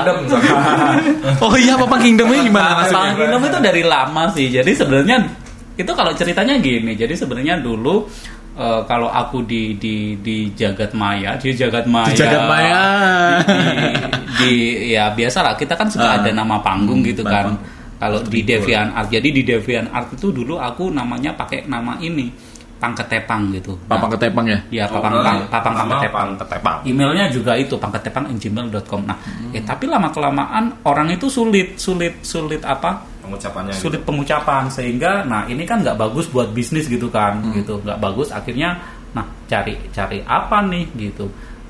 Oh 1.44 1.54
iya 1.54 1.76
Papang 1.76 2.00
Kingdomnya 2.00 2.40
gimana? 2.42 2.88
Bang 2.88 3.14
Kingdom 3.14 3.42
itu 3.44 3.60
dari 3.60 3.84
lama 3.84 4.24
sih. 4.32 4.48
Jadi 4.48 4.72
sebenarnya 4.72 5.18
itu 5.76 5.92
kalau 5.92 6.12
ceritanya 6.12 6.56
gini. 6.58 6.96
Jadi 6.96 7.14
sebenarnya 7.14 7.60
dulu 7.60 8.08
eh, 8.56 8.82
kalau 8.86 9.12
aku 9.12 9.44
di 9.44 9.76
di 9.76 10.16
di 10.18 10.50
jagat 10.52 10.96
maya, 10.96 11.36
di 11.36 11.52
jagat 11.52 11.84
maya, 11.86 12.08
Di 12.10 12.16
Jagat 12.16 12.44
Maya. 12.48 12.84
di, 14.40 14.48
di- 14.48 14.96
ya 14.96 15.12
biasa 15.12 15.44
lah. 15.44 15.54
Kita 15.54 15.76
kan 15.76 15.92
suka 15.92 16.08
Ah. 16.08 16.18
ada 16.18 16.32
nama 16.32 16.58
panggung 16.60 17.04
Hmm, 17.04 17.10
gitu 17.12 17.22
kan. 17.22 17.54
Kalau 17.96 18.20
di 18.22 18.44
Devian 18.44 18.92
Art, 18.92 19.08
jadi 19.08 19.24
di 19.24 19.42
Devian 19.42 19.88
Art 19.88 20.12
itu 20.12 20.28
dulu 20.28 20.60
aku 20.60 20.92
namanya 20.92 21.32
pakai 21.32 21.64
nama 21.66 21.96
ini 21.98 22.28
Pangketepang 22.76 23.56
gitu. 23.56 23.74
Nah, 23.88 23.96
Papang 23.96 24.12
ketepang 24.14 24.46
ya? 24.46 24.60
Ya, 24.68 24.86
papang 24.86 25.24
pang, 25.24 25.40
papang 25.48 25.74
pangketepang. 25.74 26.28
Pangketepang. 26.36 26.78
Emailnya 26.84 27.26
juga 27.32 27.56
itu 27.56 27.80
pangketepang@gmail.com. 27.80 29.02
Nah, 29.08 29.18
eh 29.56 29.64
tapi 29.64 29.88
lama 29.88 30.12
kelamaan 30.12 30.84
orang 30.84 31.08
itu 31.16 31.32
sulit, 31.32 31.80
sulit, 31.80 32.20
sulit 32.22 32.62
apa? 32.62 33.16
pengucapannya 33.26 33.74
gitu. 33.74 33.90
Sulit 33.90 34.02
pengucapan 34.06 34.70
sehingga, 34.70 35.26
nah 35.26 35.50
ini 35.50 35.66
kan 35.66 35.82
nggak 35.82 35.98
bagus 35.98 36.30
buat 36.30 36.54
bisnis 36.54 36.86
gitu 36.86 37.10
kan, 37.10 37.42
Hmm. 37.42 37.58
gitu 37.58 37.82
nggak 37.82 37.98
bagus. 37.98 38.30
Akhirnya, 38.30 38.78
nah 39.18 39.26
cari 39.50 39.74
cari 39.90 40.22
apa 40.22 40.62
nih 40.62 40.86
gitu? 40.94 41.26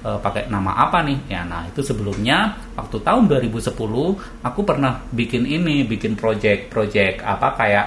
Eh, 0.06 0.19
pakai 0.22 0.52
nama 0.53 0.76
apa 0.76 1.02
nih? 1.02 1.18
Ya, 1.32 1.41
nah 1.48 1.65
itu 1.65 1.82
sebelumnya 1.82 2.53
waktu 2.77 3.02
tahun 3.02 3.26
2010 3.26 4.19
aku 4.45 4.61
pernah 4.61 5.02
bikin 5.10 5.48
ini, 5.49 5.82
bikin 5.88 6.14
project 6.14 6.69
project 6.69 7.26
apa 7.26 7.56
kayak 7.57 7.86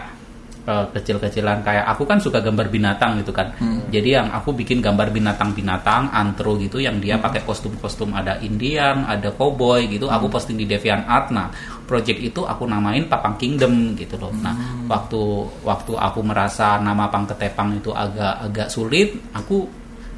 eh, 0.69 0.87
kecil-kecilan 0.93 1.65
kayak 1.65 1.89
aku 1.89 2.05
kan 2.05 2.21
suka 2.21 2.45
gambar 2.45 2.69
binatang 2.69 3.17
gitu 3.25 3.33
kan. 3.33 3.57
Jadi 3.89 4.09
yang 4.13 4.29
aku 4.29 4.53
bikin 4.53 4.85
gambar 4.85 5.09
binatang-binatang 5.09 6.13
antro 6.13 6.61
gitu 6.61 6.77
yang 6.77 7.01
dia 7.01 7.17
pakai 7.17 7.41
kostum-kostum 7.49 8.13
ada 8.13 8.37
Indian, 8.45 9.09
ada 9.09 9.33
cowboy 9.33 9.89
gitu. 9.89 10.13
Aku 10.13 10.29
posting 10.29 10.61
di 10.61 10.69
DeviantArt. 10.69 11.33
Nah, 11.33 11.49
project 11.89 12.21
itu 12.21 12.45
aku 12.45 12.69
namain 12.69 13.09
Papang 13.09 13.41
Kingdom 13.41 13.97
gitu 13.97 14.21
loh. 14.21 14.29
Nah, 14.45 14.85
waktu 14.85 15.23
waktu 15.65 15.97
aku 15.97 16.21
merasa 16.21 16.77
nama 16.77 17.09
Pang 17.09 17.25
Ketepang 17.25 17.81
itu 17.81 17.89
agak 17.97 18.45
agak 18.45 18.69
sulit, 18.69 19.17
aku 19.33 19.65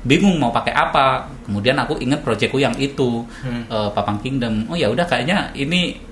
bingung 0.02 0.42
mau 0.42 0.50
pakai 0.50 0.74
apa. 0.74 1.30
Kemudian 1.46 1.78
aku 1.78 1.94
inget 2.02 2.26
projectku 2.26 2.58
yang 2.58 2.74
itu 2.74 3.22
eh, 3.46 3.90
Papang 3.94 4.18
Kingdom. 4.18 4.66
Oh 4.66 4.74
ya 4.74 4.90
udah 4.90 5.06
kayaknya 5.06 5.54
ini 5.54 6.10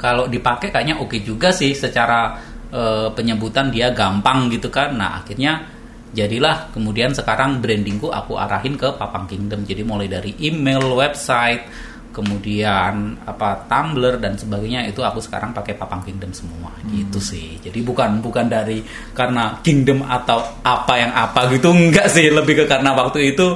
kalau 0.00 0.24
dipakai 0.30 0.72
kayaknya 0.72 0.96
oke 0.96 1.20
juga 1.20 1.52
sih 1.52 1.76
secara 1.76 2.32
eh, 2.70 3.08
penyebutan 3.12 3.70
dia 3.70 3.90
gampang 3.92 4.50
gitu 4.50 4.70
kan. 4.70 4.94
Nah, 4.96 5.22
akhirnya 5.22 5.66
jadilah 6.10 6.74
kemudian 6.74 7.14
sekarang 7.14 7.62
brandingku 7.62 8.10
aku 8.10 8.34
arahin 8.34 8.74
ke 8.74 8.90
Papang 8.98 9.30
Kingdom. 9.30 9.62
Jadi 9.62 9.82
mulai 9.86 10.10
dari 10.10 10.34
email, 10.42 10.82
website, 10.90 11.66
kemudian 12.10 13.14
apa 13.22 13.70
Tumblr 13.70 14.18
dan 14.18 14.34
sebagainya 14.34 14.90
itu 14.90 15.00
aku 15.00 15.22
sekarang 15.22 15.54
pakai 15.54 15.78
Papang 15.78 16.02
Kingdom 16.02 16.34
semua 16.34 16.74
gitu 16.90 17.22
sih. 17.22 17.62
Jadi 17.62 17.78
bukan 17.86 18.18
bukan 18.18 18.50
dari 18.50 18.82
karena 19.14 19.62
Kingdom 19.62 20.02
atau 20.02 20.42
apa 20.66 20.94
yang 20.98 21.12
apa 21.14 21.46
gitu 21.54 21.70
enggak 21.70 22.10
sih, 22.10 22.26
lebih 22.28 22.62
ke 22.62 22.64
karena 22.66 22.90
waktu 22.98 23.30
itu 23.34 23.46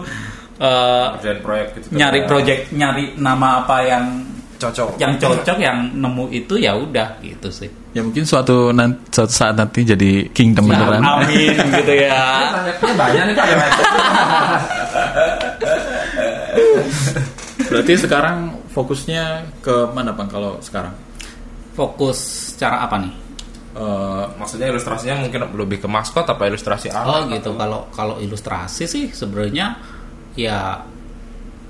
eh, 0.62 1.06
Kerjaan 1.18 1.40
proyek 1.42 1.66
gitu. 1.74 1.86
kan. 1.90 1.96
nyari 1.98 2.20
project 2.30 2.60
nyari 2.70 3.04
nama 3.18 3.66
apa 3.66 3.76
yang 3.82 4.04
cocok. 4.62 4.96
yang 5.02 5.18
cocok 5.18 5.58
yang 5.58 5.78
nemu 5.98 6.24
itu 6.30 6.54
ya 6.54 6.78
udah 6.78 7.18
gitu 7.20 7.50
sih. 7.50 7.70
Ya 7.94 8.02
mungkin 8.02 8.26
suatu 8.26 8.68
nan- 8.70 8.98
suatu 9.06 9.30
saat 9.30 9.54
nanti 9.54 9.86
jadi 9.86 10.26
kingdom 10.28 10.66
Ya, 10.66 10.74
beneran. 10.76 11.02
amin 11.02 11.54
gitu 11.78 11.94
ya. 11.94 12.50
Banyak 12.92 13.22
nih 13.24 13.34
Pak. 13.34 13.46
Berarti 17.64 17.92
sekarang 17.96 18.36
fokusnya 18.70 19.24
ke 19.62 19.90
mana 19.90 20.10
bang 20.10 20.26
kalau 20.26 20.58
sekarang? 20.60 20.92
Fokus 21.74 22.18
cara 22.54 22.82
apa 22.82 22.98
nih? 22.98 23.12
Eh, 23.74 24.24
Maksudnya 24.38 24.70
ilustrasinya 24.70 25.18
mungkin 25.20 25.40
lebih 25.54 25.82
ke 25.82 25.88
maskot 25.90 26.22
apa 26.24 26.46
ilustrasi 26.46 26.90
Oh 26.90 26.98
anak? 27.22 27.38
gitu. 27.38 27.54
Kalau 27.54 27.86
kalau 27.90 28.18
ilustrasi 28.18 28.84
sih 28.86 29.04
sebenarnya 29.10 29.74
ya 30.34 30.78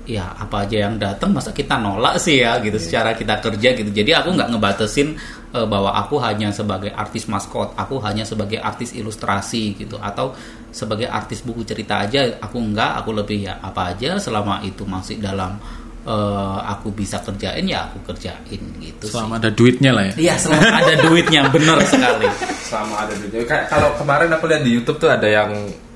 ya 0.05 0.29
apa 0.37 0.69
aja 0.69 0.85
yang 0.85 1.01
datang 1.01 1.33
masa 1.33 1.49
kita 1.49 1.81
nolak 1.81 2.21
sih 2.21 2.37
ya 2.37 2.61
gitu 2.61 2.77
secara 2.77 3.13
kita 3.13 3.41
kerja 3.41 3.73
gitu. 3.73 3.89
Jadi 3.89 4.11
aku 4.13 4.33
nggak 4.33 4.49
ngebatesin 4.53 5.17
eh, 5.55 5.67
bahwa 5.67 5.95
aku 5.95 6.19
hanya 6.19 6.51
sebagai 6.51 6.91
artis 6.91 7.31
maskot, 7.31 7.73
aku 7.79 7.97
hanya 8.03 8.27
sebagai 8.27 8.59
artis 8.59 8.91
ilustrasi 8.91 9.79
gitu 9.79 9.95
atau 9.97 10.35
sebagai 10.69 11.07
artis 11.07 11.39
buku 11.41 11.63
cerita 11.63 12.03
aja 12.03 12.35
aku 12.43 12.59
enggak, 12.59 12.99
aku 12.99 13.15
lebih 13.15 13.47
ya 13.47 13.63
apa 13.63 13.95
aja 13.95 14.19
selama 14.19 14.59
itu 14.67 14.83
masih 14.83 15.23
dalam 15.23 15.55
eh, 16.03 16.59
aku 16.67 16.91
bisa 16.91 17.23
kerjain 17.23 17.63
ya 17.63 17.87
aku 17.87 18.11
kerjain 18.11 18.61
gitu 18.83 19.07
sih. 19.07 19.15
selama 19.15 19.39
ada 19.39 19.49
duitnya 19.49 19.91
lah 19.95 20.03
ya. 20.11 20.13
Iya, 20.19 20.35
selama 20.35 20.69
ada 20.83 20.93
duitnya 20.99 21.41
bener 21.49 21.77
sekali. 21.87 22.27
Sama 22.65 23.07
ada 23.07 23.13
duitnya. 23.15 23.47
Kayak 23.47 23.65
kalau 23.71 23.89
kemarin 23.95 24.29
aku 24.35 24.45
lihat 24.51 24.63
di 24.67 24.71
YouTube 24.75 24.99
tuh 24.99 25.09
ada 25.09 25.25
yang 25.25 25.49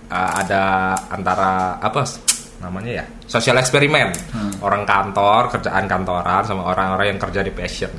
uh, 0.10 0.32
ada 0.42 0.64
antara 1.12 1.78
apa 1.78 2.02
namanya 2.60 2.92
ya 3.04 3.06
sosial 3.24 3.56
eksperimen 3.56 4.12
orang 4.60 4.84
kantor 4.84 5.48
kerjaan 5.56 5.88
kantoran 5.88 6.44
sama 6.44 6.68
orang-orang 6.68 7.16
yang 7.16 7.20
kerja 7.20 7.40
di 7.40 7.52
passion 7.56 7.92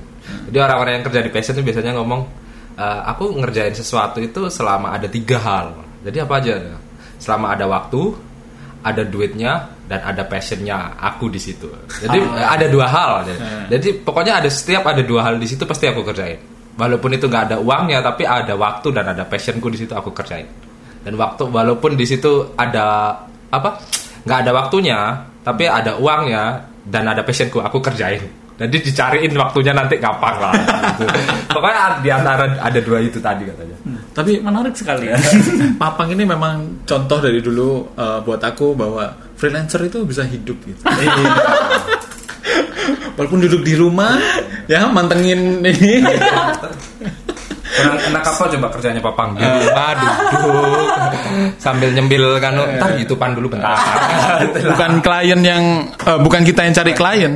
jadi 0.49 0.59
orang-orang 0.67 1.01
yang 1.01 1.05
kerja 1.07 1.21
di 1.25 1.31
passion 1.33 1.55
itu 1.57 1.65
biasanya 1.65 1.93
ngomong 1.97 2.21
"Eh, 2.81 3.01
aku 3.13 3.37
ngerjain 3.37 3.75
sesuatu 3.77 4.19
itu 4.23 4.49
selama 4.49 4.97
ada 4.97 5.05
tiga 5.11 5.37
hal. 5.41 5.75
Jadi 6.01 6.17
apa 6.23 6.35
aja 6.41 6.55
selama 7.21 7.53
ada 7.53 7.69
waktu 7.69 8.17
ada 8.81 9.05
duitnya 9.05 9.69
dan 9.85 10.01
ada 10.01 10.25
passionnya 10.25 10.97
aku 10.97 11.29
di 11.29 11.37
situ. 11.37 11.69
Jadi 12.01 12.17
ada 12.41 12.67
dua 12.73 12.87
hal. 12.89 13.13
Jadi 13.69 14.01
pokoknya 14.01 14.41
ada 14.41 14.49
setiap 14.49 14.89
ada 14.89 15.05
dua 15.05 15.29
hal 15.29 15.37
di 15.37 15.45
situ 15.45 15.69
pasti 15.69 15.85
aku 15.85 16.01
kerjain. 16.01 16.41
Walaupun 16.81 17.13
itu 17.13 17.29
nggak 17.29 17.53
ada 17.53 17.57
uangnya 17.61 18.01
tapi 18.01 18.25
ada 18.25 18.57
waktu 18.57 18.89
dan 18.97 19.13
ada 19.13 19.29
passionku 19.29 19.69
di 19.69 19.85
situ 19.85 19.93
aku 19.93 20.17
kerjain. 20.17 20.49
Dan 21.05 21.21
waktu 21.21 21.45
walaupun 21.49 21.93
di 21.97 22.09
situ 22.09 22.57
ada 22.57 23.13
apa? 23.53 23.77
Nggak 24.25 24.39
ada 24.49 24.51
waktunya 24.57 24.99
tapi 25.45 25.69
ada 25.69 26.01
uangnya 26.01 26.65
dan 26.89 27.05
ada 27.09 27.21
passionku 27.21 27.61
aku 27.61 27.81
kerjain 27.85 28.40
jadi 28.61 28.77
dicariin 28.77 29.33
waktunya 29.41 29.73
nanti 29.73 29.97
gampang 29.97 30.37
lah 30.37 30.53
gitu. 30.53 31.09
pokoknya 31.57 32.05
di 32.05 32.11
antara 32.13 32.45
ada 32.61 32.81
dua 32.85 33.01
itu 33.01 33.17
tadi 33.17 33.49
katanya 33.49 33.77
Tapi 34.11 34.43
Menarik 34.43 34.75
sekali 34.75 35.07
ya. 35.07 35.17
Papang 35.81 36.11
ini 36.11 36.27
memang 36.27 36.83
contoh 36.85 37.19
dari 37.23 37.39
dulu 37.39 37.95
eh, 37.95 38.19
buat 38.21 38.43
aku 38.43 38.75
bahwa 38.75 39.07
freelancer 39.39 39.87
itu 39.87 40.03
bisa 40.05 40.27
hidup 40.27 40.59
gitu. 40.67 40.83
Walaupun 43.15 43.41
duduk 43.45 43.63
di 43.63 43.77
rumah, 43.77 44.17
ya 44.67 44.89
mantengin 44.89 45.61
ini. 45.61 46.01
Enak, 47.71 48.27
apa 48.27 48.45
coba 48.51 48.67
kerjanya 48.75 48.99
papang? 48.99 49.39
Di 49.39 49.47
rumah 49.47 49.95
duduk. 49.95 50.89
Sambil 51.63 51.95
nyembil 51.95 52.43
kan 52.43 52.59
ntar 52.77 52.99
youtubean 52.99 53.31
dulu 53.39 53.55
bentar 53.55 53.79
bukan 54.59 54.93
klien 54.99 55.41
yang 55.41 55.65
eh, 56.03 56.19
bukan 56.19 56.43
kita 56.43 56.67
yang 56.67 56.75
cari 56.75 56.93
klien, 56.93 57.33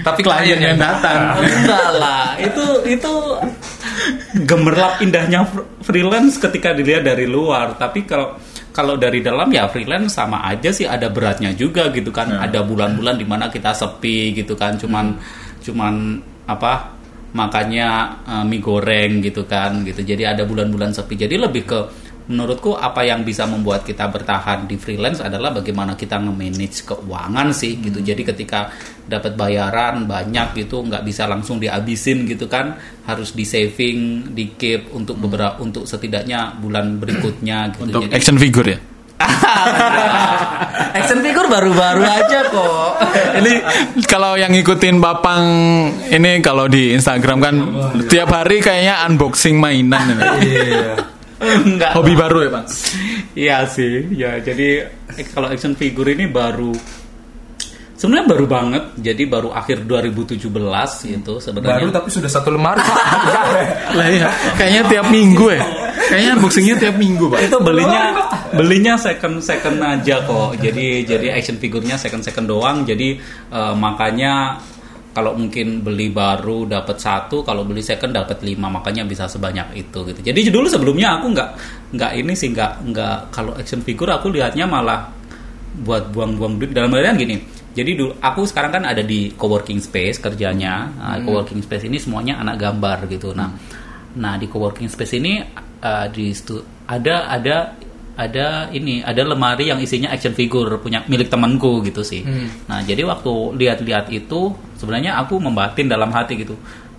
tapi 0.00 0.20
klien 0.24 0.56
yang 0.56 0.78
datang. 0.80 1.36
Enggak 1.36 1.88
lah, 2.00 2.32
itu 2.40 2.64
itu 2.88 3.12
gemerlap 4.48 5.04
indahnya 5.04 5.44
fr- 5.44 5.68
freelance 5.84 6.40
ketika 6.40 6.72
dilihat 6.72 7.04
dari 7.04 7.28
luar. 7.28 7.76
Tapi 7.76 8.08
kalau 8.08 8.40
kalau 8.74 8.98
dari 8.98 9.22
dalam 9.22 9.52
ya 9.52 9.68
freelance 9.70 10.16
sama 10.16 10.42
aja 10.48 10.72
sih 10.72 10.88
ada 10.88 11.12
beratnya 11.12 11.52
juga 11.52 11.92
gitu 11.92 12.08
kan. 12.08 12.32
Ada 12.40 12.64
bulan-bulan 12.64 13.20
di 13.20 13.26
mana 13.28 13.52
kita 13.52 13.76
sepi 13.76 14.32
gitu 14.32 14.56
kan, 14.56 14.80
cuman 14.80 15.14
cuman 15.60 15.94
apa 16.48 16.92
makanya 17.34 18.22
eh, 18.24 18.44
mie 18.46 18.62
goreng 18.62 19.20
gitu 19.20 19.44
kan 19.44 19.82
gitu. 19.82 20.00
Jadi 20.06 20.22
ada 20.24 20.46
bulan-bulan 20.46 20.94
sepi. 20.94 21.14
Jadi 21.18 21.34
lebih 21.36 21.62
ke 21.66 21.80
menurutku 22.24 22.72
apa 22.72 23.04
yang 23.04 23.20
bisa 23.20 23.44
membuat 23.44 23.84
kita 23.84 24.08
bertahan 24.08 24.64
di 24.64 24.80
freelance 24.80 25.20
adalah 25.20 25.52
bagaimana 25.52 25.92
kita 25.92 26.16
nge-manage 26.16 26.88
keuangan 26.88 27.52
sih 27.52 27.76
gitu. 27.84 28.00
Jadi 28.00 28.24
ketika 28.24 28.72
dapat 29.04 29.36
bayaran 29.36 30.08
banyak 30.08 30.64
gitu 30.64 30.80
nggak 30.88 31.04
bisa 31.04 31.28
langsung 31.28 31.60
dihabisin 31.60 32.24
gitu 32.24 32.48
kan, 32.48 32.80
harus 33.04 33.36
di 33.36 33.44
saving, 33.44 34.32
di 34.32 34.56
keep 34.56 34.88
untuk 34.96 35.20
beberapa 35.20 35.60
untuk 35.60 35.84
setidaknya 35.84 36.56
bulan 36.56 36.96
berikutnya 36.96 37.76
gitu. 37.76 37.92
Untuk 37.92 38.08
Jadi 38.08 38.16
action 38.16 38.40
figure 38.40 38.68
ya. 38.72 38.93
action 40.98 41.20
figure 41.22 41.48
baru-baru 41.48 42.02
aja 42.02 42.40
kok. 42.50 42.90
Ini 43.40 43.52
kalau 44.10 44.34
yang 44.34 44.50
ngikutin 44.52 44.98
Papang 44.98 45.44
ini 46.10 46.42
kalau 46.42 46.66
di 46.66 46.94
Instagram 46.94 47.38
kan 47.38 47.54
tiap 48.10 48.30
hari 48.34 48.58
kayaknya 48.58 49.06
unboxing 49.06 49.58
mainan 49.58 50.18
ini. 50.42 50.58
Enggak. 51.44 51.92
Hobi 51.92 52.14
baru 52.16 52.46
ya, 52.46 52.50
Bang? 52.50 52.66
Iya 53.36 53.58
sih, 53.68 54.08
ya 54.14 54.40
jadi 54.40 54.88
kalau 55.34 55.50
action 55.50 55.76
figure 55.76 56.14
ini 56.14 56.30
baru 56.30 56.72
sebenarnya 58.04 58.28
baru 58.28 58.44
banget, 58.44 58.84
jadi 59.00 59.22
baru 59.24 59.48
akhir 59.56 59.88
2017 59.88 60.36
gitu 60.36 60.52
baru 60.52 61.40
sebenarnya. 61.40 61.88
tapi 61.88 62.08
sudah 62.12 62.28
satu 62.28 62.52
lemari 62.52 62.84
Lah 63.96 64.06
iya, 64.12 64.28
kayaknya 64.60 64.82
tiap 64.92 65.08
minggu 65.08 65.56
ya. 65.56 65.64
Kayaknya 66.04 66.30
unboxingnya 66.36 66.76
tiap 66.76 66.96
minggu, 67.00 67.32
Pak. 67.32 67.48
itu 67.48 67.58
belinya 67.64 68.02
belinya 68.52 68.94
second 69.00 69.40
second 69.40 69.80
aja 69.80 70.20
kok. 70.20 70.60
Jadi 70.60 71.08
jadi 71.08 71.32
action 71.32 71.56
figurnya 71.56 71.96
second 71.96 72.20
second 72.20 72.44
doang. 72.44 72.84
Jadi 72.84 73.16
eh, 73.48 73.74
makanya 73.74 74.60
kalau 75.16 75.32
mungkin 75.32 75.80
beli 75.80 76.12
baru 76.12 76.68
dapat 76.68 77.00
satu, 77.00 77.40
kalau 77.40 77.64
beli 77.64 77.80
second 77.80 78.12
dapat 78.12 78.44
lima, 78.44 78.68
makanya 78.68 79.08
bisa 79.08 79.24
sebanyak 79.24 79.72
itu 79.80 80.04
gitu. 80.12 80.20
Jadi 80.20 80.52
dulu 80.52 80.68
sebelumnya 80.68 81.16
aku 81.16 81.32
nggak 81.32 81.50
nggak 81.96 82.12
ini 82.20 82.36
sih 82.36 82.52
nggak 82.52 82.84
nggak 82.92 83.16
kalau 83.32 83.56
action 83.56 83.80
figure 83.80 84.12
aku 84.12 84.28
lihatnya 84.28 84.68
malah 84.68 85.23
buat 85.74 86.14
buang-buang 86.14 86.62
duit 86.62 86.70
dalam 86.70 86.94
artian 86.94 87.18
gini. 87.18 87.36
Jadi 87.74 87.98
dulu 87.98 88.14
aku 88.22 88.46
sekarang 88.46 88.70
kan 88.70 88.84
ada 88.86 89.02
di 89.02 89.34
coworking 89.34 89.82
space 89.82 90.22
kerjanya. 90.22 90.86
Nah, 90.94 91.18
coworking 91.26 91.58
space 91.66 91.90
ini 91.90 91.98
semuanya 91.98 92.38
anak 92.38 92.62
gambar 92.62 93.10
gitu. 93.10 93.34
Nah, 93.34 93.50
nah 94.14 94.38
di 94.38 94.46
coworking 94.46 94.86
space 94.86 95.18
ini 95.18 95.42
uh, 95.82 96.06
di 96.06 96.30
stu- 96.30 96.62
ada 96.86 97.26
ada 97.26 97.74
ada 98.14 98.70
ini 98.70 99.02
ada 99.02 99.26
lemari 99.26 99.74
yang 99.74 99.82
isinya 99.82 100.14
action 100.14 100.38
figure 100.38 100.78
punya 100.78 101.02
milik 101.10 101.26
temanku 101.26 101.82
gitu 101.82 102.06
sih. 102.06 102.22
Nah 102.70 102.78
jadi 102.86 103.02
waktu 103.02 103.58
lihat-lihat 103.58 104.06
itu 104.14 104.54
sebenarnya 104.78 105.18
aku 105.18 105.42
membatin 105.42 105.90
dalam 105.90 106.14
hati 106.14 106.38
gitu 106.38 106.54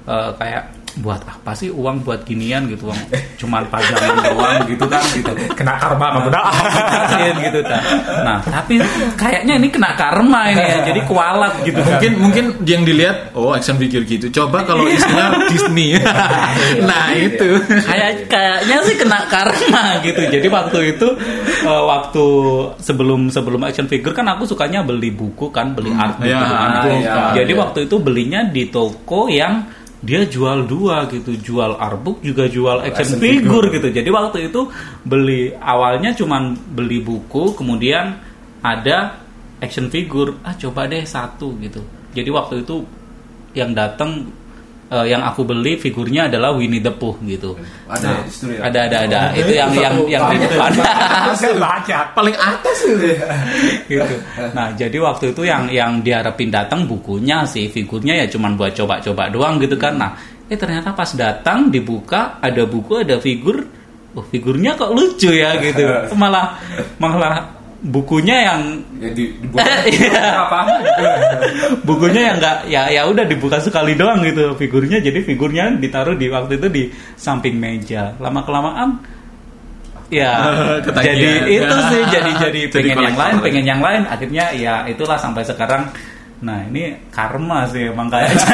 Eh, 0.05 0.31
kayak 0.37 0.69
buat 0.95 1.19
apa 1.27 1.51
sih 1.51 1.67
uang 1.67 2.07
buat 2.07 2.23
ginian 2.23 2.71
gitu 2.71 2.87
uang 2.87 2.99
cuman 3.35 3.67
pajangan 3.67 4.15
doang 4.31 4.63
gitu 4.63 4.85
kan 4.87 5.03
gitu 5.11 5.31
Kena 5.51 5.75
karma 5.75 6.07
kamu 6.15 6.29
dah. 6.31 6.43
Kasian 6.47 7.35
gitu 7.43 7.59
kan. 7.63 7.81
Nah, 8.23 8.37
tapi 8.43 8.79
kayaknya 9.15 9.59
ini 9.59 9.67
kena 9.67 9.91
karma 9.95 10.51
ini 10.51 10.63
ya. 10.63 10.77
Jadi 10.87 10.99
kualat 11.03 11.53
gitu 11.63 11.79
kan. 11.79 11.99
mungkin 11.99 12.11
mungkin 12.19 12.45
yang 12.63 12.83
dilihat 12.83 13.35
oh 13.35 13.51
action 13.51 13.75
figure 13.75 14.03
gitu 14.03 14.31
coba 14.31 14.63
kalau 14.63 14.87
isinya 14.87 15.35
Disney 15.51 15.99
nah 16.83 17.11
itu 17.11 17.59
kayak 17.85 18.27
kayaknya 18.27 18.77
sih 18.87 18.95
kena 18.95 19.19
karma 19.27 19.99
gitu. 19.99 20.21
Jadi 20.25 20.47
waktu 20.47 20.79
itu 20.95 21.07
eh, 21.63 21.83
waktu 21.85 22.25
sebelum 22.79 23.27
sebelum 23.29 23.61
action 23.63 23.87
figure 23.87 24.15
kan 24.15 24.27
aku 24.31 24.47
sukanya 24.47 24.79
beli 24.79 25.11
buku 25.11 25.51
kan, 25.51 25.75
beli 25.75 25.91
art 25.91 26.17
Ya, 26.23 26.39
gitu 26.39 26.55
kan. 26.55 26.71
ya. 27.03 27.15
Jadi 27.43 27.51
waktu 27.53 27.79
itu 27.91 27.95
belinya 27.99 28.47
di 28.47 28.71
toko 28.71 29.27
yang 29.27 29.67
dia 30.05 30.21
jual 30.29 30.69
dua 30.69 31.09
gitu, 31.09 31.33
jual 31.33 31.81
artbook 31.81 32.21
juga 32.21 32.45
jual 32.45 32.85
action 32.85 33.17
action 33.17 33.19
figure 33.19 33.73
gitu. 33.73 33.89
Jadi 33.89 34.09
waktu 34.13 34.37
itu 34.53 34.69
beli 35.01 35.49
awalnya 35.57 36.13
cuman 36.13 36.53
beli 36.53 37.01
buku, 37.01 37.57
kemudian 37.57 38.21
ada 38.61 39.17
action 39.57 39.89
figure. 39.89 40.37
Ah 40.45 40.53
coba 40.53 40.85
deh 40.85 41.01
satu 41.01 41.57
gitu. 41.57 41.81
Jadi 42.13 42.29
waktu 42.29 42.61
itu 42.61 42.85
yang 43.57 43.73
datang 43.73 44.29
eh, 44.91 45.05
yang 45.09 45.21
aku 45.25 45.41
beli 45.45 45.77
figurnya 45.81 46.29
adalah 46.29 46.53
Winnie 46.53 46.81
the 46.81 46.93
Pooh 46.93 47.17
gitu. 47.25 47.57
Ada 47.89 48.21
di 48.21 48.31
studio. 48.31 48.59
Ada 48.61 48.79
ada 48.89 48.97
ada. 49.09 49.19
Itu 49.33 49.51
yang 49.53 49.71
yang 49.73 49.95
yang 50.05 50.23
di 50.29 50.37
depan. 50.45 50.71
Saya 51.33 51.53
baca. 51.57 51.99
paling 52.17 52.35
atas 52.37 52.77
itu 52.85 53.07
gitu. 53.91 54.15
Nah, 54.53 54.71
jadi 54.77 54.97
waktu 55.01 55.33
itu 55.33 55.41
yang 55.45 55.69
yang 55.69 55.91
diharapin 56.05 56.53
datang 56.53 56.85
bukunya 56.85 57.43
sih, 57.49 57.69
figurnya 57.69 58.23
ya 58.23 58.25
cuman 58.29 58.53
buat 58.53 58.73
coba-coba 58.77 59.29
doang 59.33 59.57
gitu 59.57 59.75
kan. 59.75 59.97
Nah, 59.97 60.11
eh 60.45 60.57
ternyata 60.57 60.93
pas 60.93 61.09
datang 61.17 61.73
dibuka 61.73 62.37
ada 62.41 62.63
buku, 62.65 63.01
ada 63.01 63.17
figur. 63.17 63.65
Oh, 64.15 64.23
figurnya 64.23 64.79
kok 64.79 64.95
lucu 64.95 65.27
ya 65.27 65.59
gitu. 65.59 65.83
Malah 66.21 66.55
malah 67.01 67.64
bukunya 67.85 68.49
yang 68.49 68.61
Ya 68.97 69.09
di 69.13 69.29
dibuat 69.37 69.61
Iya. 69.93 70.49
apa? 70.49 70.59
bukunya 71.85 72.33
yang 72.33 72.35
enggak 72.41 72.57
ya 72.65 72.89
ya 72.89 73.01
udah 73.05 73.25
dibuka 73.29 73.61
sekali 73.61 73.93
doang 73.93 74.25
gitu. 74.25 74.57
Figurnya 74.57 74.97
jadi 74.99 75.21
figurnya 75.21 75.77
ditaruh 75.77 76.17
di 76.17 76.25
waktu 76.31 76.57
itu 76.57 76.67
di 76.71 76.83
samping 77.13 77.55
meja. 77.61 78.17
Lama 78.17 78.41
kelamaan 78.41 78.89
ya 80.09 80.37
jadi 81.05 81.29
itu 81.49 81.75
sih 81.89 82.01
jadi 82.09 82.31
jadi 82.37 82.61
Jadi 82.73 82.89
pengen 82.93 82.97
yang 83.05 83.17
lain 83.17 83.35
pengen 83.41 83.65
yang 83.65 83.81
lain. 83.81 84.01
Akhirnya 84.09 84.45
ya 84.57 84.73
itulah 84.89 85.17
sampai 85.21 85.45
sekarang 85.45 85.89
nah 86.35 86.59
ini 86.61 87.07
karma 87.09 87.63
sih 87.65 87.87
emang 87.87 88.11
kayaknya 88.11 88.43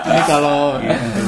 Ini 0.00 0.22
kalau 0.26 0.76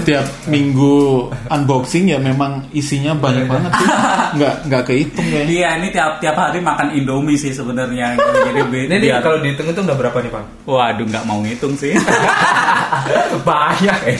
tiap 0.03 0.27
minggu 0.45 1.25
unboxing 1.49 2.11
ya 2.11 2.19
memang 2.19 2.67
isinya 2.73 3.15
banyak 3.15 3.47
banget 3.47 3.71
sih. 3.73 3.89
Nggak 4.35 4.55
nggak 4.67 4.83
kehitung 4.85 5.23
ya. 5.25 5.41
iya 5.45 5.69
ini 5.79 5.89
tiap 5.89 6.19
tiap 6.19 6.35
hari 6.35 6.59
makan 6.59 6.91
indomie 6.91 7.39
sih 7.39 7.51
sebenarnya 7.51 8.19
jadi 8.19 8.61
Ini 8.91 8.97
biar- 8.99 9.23
kalau 9.23 9.39
dihitung 9.39 9.71
itu 9.71 9.81
udah 9.81 9.95
berapa 9.95 10.19
nih, 10.19 10.31
Pak? 10.31 10.45
waduh 10.67 11.07
nggak 11.07 11.25
mau 11.25 11.39
ngitung 11.41 11.75
sih 11.75 11.95
Banyak 13.49 13.99
eh. 14.05 14.19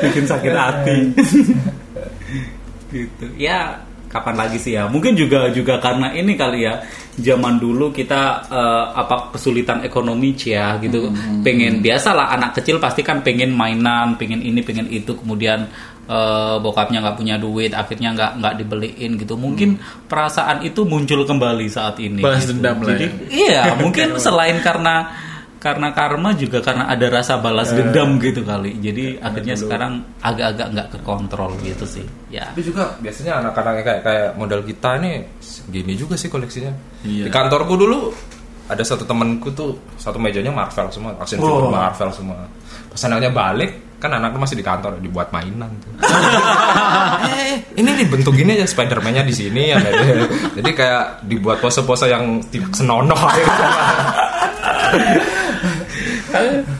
bikin 0.00 0.24
sakit 0.24 0.52
hati 0.52 0.96
gitu 2.90 3.26
ya 3.36 3.76
kapan 4.10 4.34
lagi 4.34 4.58
sih 4.58 4.74
ya? 4.74 4.90
Mungkin 4.90 5.14
juga 5.14 5.46
juga 5.54 5.78
karena 5.78 6.10
ini 6.10 6.34
kali 6.34 6.66
ya 6.66 6.82
zaman 7.14 7.62
dulu 7.62 7.94
kita 7.94 8.50
eh, 8.50 8.84
apa 8.98 9.30
kesulitan 9.30 9.86
ekonomi 9.86 10.34
ya 10.34 10.74
gitu. 10.82 11.14
Pengen 11.46 11.78
biasalah 11.78 12.34
anak 12.34 12.58
kecil 12.58 12.82
pasti 12.82 13.06
kan 13.06 13.22
pengen 13.22 13.54
mainan 13.54 14.18
pengen 14.18 14.42
ini 14.42 14.60
pengen 14.66 14.90
itu. 14.90 15.14
Kemudian 15.14 15.70
eh, 16.10 16.56
bokapnya 16.58 17.06
nggak 17.06 17.16
punya 17.16 17.38
duit 17.38 17.70
akhirnya 17.70 18.10
nggak 18.18 18.32
nggak 18.42 18.54
dibeliin 18.58 19.10
gitu. 19.14 19.38
Mungkin 19.38 19.78
perasaan 20.10 20.66
itu 20.66 20.82
muncul 20.82 21.22
kembali 21.22 21.70
saat 21.70 22.02
ini 22.02 22.18
Balas 22.18 22.50
gitu. 22.50 22.58
dendam 22.58 22.82
lah 22.82 22.98
jadi 22.98 23.06
ya. 23.06 23.14
iya 23.30 23.62
mungkin 23.82 24.18
selain 24.18 24.58
karena 24.58 25.29
karena 25.60 25.92
karma 25.92 26.32
juga 26.32 26.64
karena 26.64 26.88
ada 26.88 27.06
rasa 27.12 27.36
balas 27.36 27.68
dendam 27.76 28.16
gitu 28.16 28.40
kali 28.40 28.80
jadi 28.80 29.20
akhirnya 29.20 29.52
sekarang 29.60 30.00
agak-agak 30.24 30.66
nggak 30.72 30.88
kekontrol 30.96 31.52
gitu 31.60 31.84
sih 31.84 32.06
ya 32.32 32.48
Tapi 32.48 32.64
juga 32.64 32.96
biasanya 32.96 33.44
anak-anak 33.44 33.84
kayak 33.84 34.00
kayak 34.00 34.28
model 34.40 34.64
kita 34.64 34.96
nih 35.04 35.20
gini 35.68 35.92
juga 36.00 36.16
sih 36.16 36.32
koleksinya. 36.32 36.72
Iya. 37.04 37.28
Di 37.28 37.30
kantorku 37.30 37.76
dulu 37.76 38.08
ada 38.70 38.80
satu 38.80 39.04
temanku 39.04 39.50
tuh 39.52 39.76
satu 39.98 40.16
mejanya 40.16 40.48
Marvel 40.54 40.88
semua, 40.88 41.12
action 41.18 41.42
figure 41.42 41.68
Oh. 41.68 41.74
Marvel 41.74 42.10
semua. 42.14 42.46
Pas 42.88 43.02
anaknya 43.04 43.30
balik, 43.34 43.98
kan 43.98 44.14
anaknya 44.14 44.38
masih 44.38 44.56
di 44.56 44.64
kantor 44.64 44.96
dibuat 45.02 45.34
mainan 45.34 45.68
tuh. 45.82 45.90
eh, 47.34 47.58
ini 47.74 47.90
dibentuk 47.98 48.32
gini 48.32 48.54
aja 48.54 48.70
Spiderman-nya 48.70 49.26
di 49.26 49.34
sini 49.34 49.74
ya. 49.74 49.78
Jadi 50.56 50.70
kayak 50.70 51.26
dibuat 51.26 51.58
pose-pose 51.58 52.06
yang 52.08 52.38
tidak 52.46 52.70
senonoh. 52.72 53.18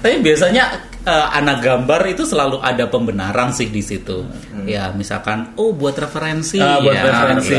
tapi, 0.01 0.13
biasanya 0.21 0.65
eh, 1.03 1.27
anak 1.33 1.59
gambar 1.61 2.01
itu 2.09 2.23
selalu 2.23 2.61
ada 2.61 2.87
pembenaran 2.87 3.51
sih 3.51 3.69
di 3.69 3.81
situ 3.81 4.23
ya 4.63 4.93
misalkan 4.93 5.57
oh 5.57 5.73
buat 5.73 5.97
referensi 5.97 6.61
Ah, 6.61 6.79
buat 6.79 6.93
ya, 6.93 7.03
referensi. 7.03 7.57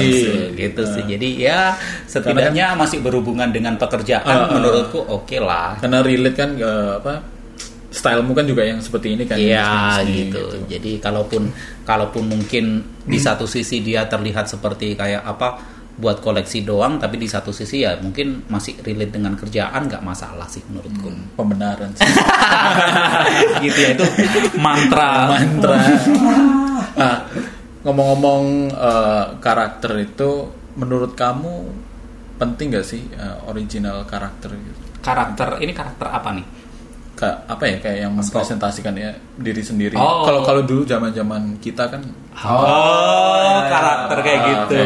gitu 0.54 0.82
sih 0.86 1.04
jadi 1.08 1.28
ya 1.36 1.60
setidaknya 2.06 2.78
masih 2.78 3.02
berhubungan 3.02 3.50
dengan 3.50 3.76
pekerjaan 3.76 4.24
Ah, 4.24 4.46
ah. 4.46 4.54
menurutku 4.54 5.02
oke 5.02 5.38
lah 5.38 5.76
Karena 5.78 6.00
relate 6.00 6.38
kan 6.38 6.50
ke 6.54 6.72
apa? 6.98 7.16
Stylemu 7.92 8.32
kan 8.32 8.48
juga 8.48 8.64
yang 8.64 8.80
seperti 8.80 9.20
ini 9.20 9.28
kan. 9.28 9.36
Iya 9.36 10.00
Disney, 10.00 10.32
gitu. 10.32 10.44
Jadi 10.64 10.92
kalaupun 11.04 11.52
kalaupun 11.84 12.24
mungkin 12.24 12.80
di 13.04 13.20
Hmm. 13.20 13.26
satu 13.28 13.44
sisi 13.44 13.84
dia 13.84 14.08
terlihat 14.08 14.48
seperti 14.48 14.96
kayak 14.96 15.28
apa 15.28 15.60
buat 16.00 16.24
koleksi 16.24 16.64
doang, 16.64 16.98
tapi 16.98 17.20
di 17.20 17.28
satu 17.28 17.52
sisi 17.52 17.84
ya 17.84 18.00
mungkin 18.00 18.48
masih 18.48 18.80
relate 18.80 19.12
dengan 19.20 19.36
kerjaan 19.36 19.92
nggak 19.92 20.04
masalah 20.04 20.48
sih 20.48 20.64
menurutku. 20.72 21.12
Pembenaran 21.36 21.92
sih. 21.96 22.08
gitu 23.66 23.80
ya 23.80 23.90
itu 23.98 24.06
mantra. 24.56 25.36
mantra. 25.36 25.78
Nah, 26.96 27.18
ngomong-ngomong 27.86 28.44
eh, 28.72 29.26
karakter 29.44 29.92
itu, 30.00 30.48
menurut 30.80 31.12
kamu 31.18 31.54
penting 32.40 32.74
gak 32.74 32.88
sih 32.88 33.04
eh, 33.12 33.38
original 33.52 34.08
karakter 34.08 34.56
gitu? 34.56 34.80
Karakter 35.02 35.60
ini 35.60 35.74
karakter 35.76 36.08
apa 36.08 36.30
nih? 36.34 36.61
Kayak 37.22 37.38
apa 37.46 37.64
ya 37.64 37.78
kayak 37.78 37.98
yang 38.02 38.14
mempresentasikan 38.18 38.94
ya 38.98 39.14
diri 39.38 39.62
sendiri. 39.62 39.94
Oh. 39.94 40.26
Kalau 40.26 40.42
kalau 40.42 40.66
dulu 40.66 40.82
zaman-zaman 40.82 41.62
kita 41.62 41.86
kan, 41.86 42.02
Oh, 42.34 43.62
karakter 43.70 44.18
kayak 44.26 44.40
Ah, 44.40 44.48
gitu. 44.50 44.82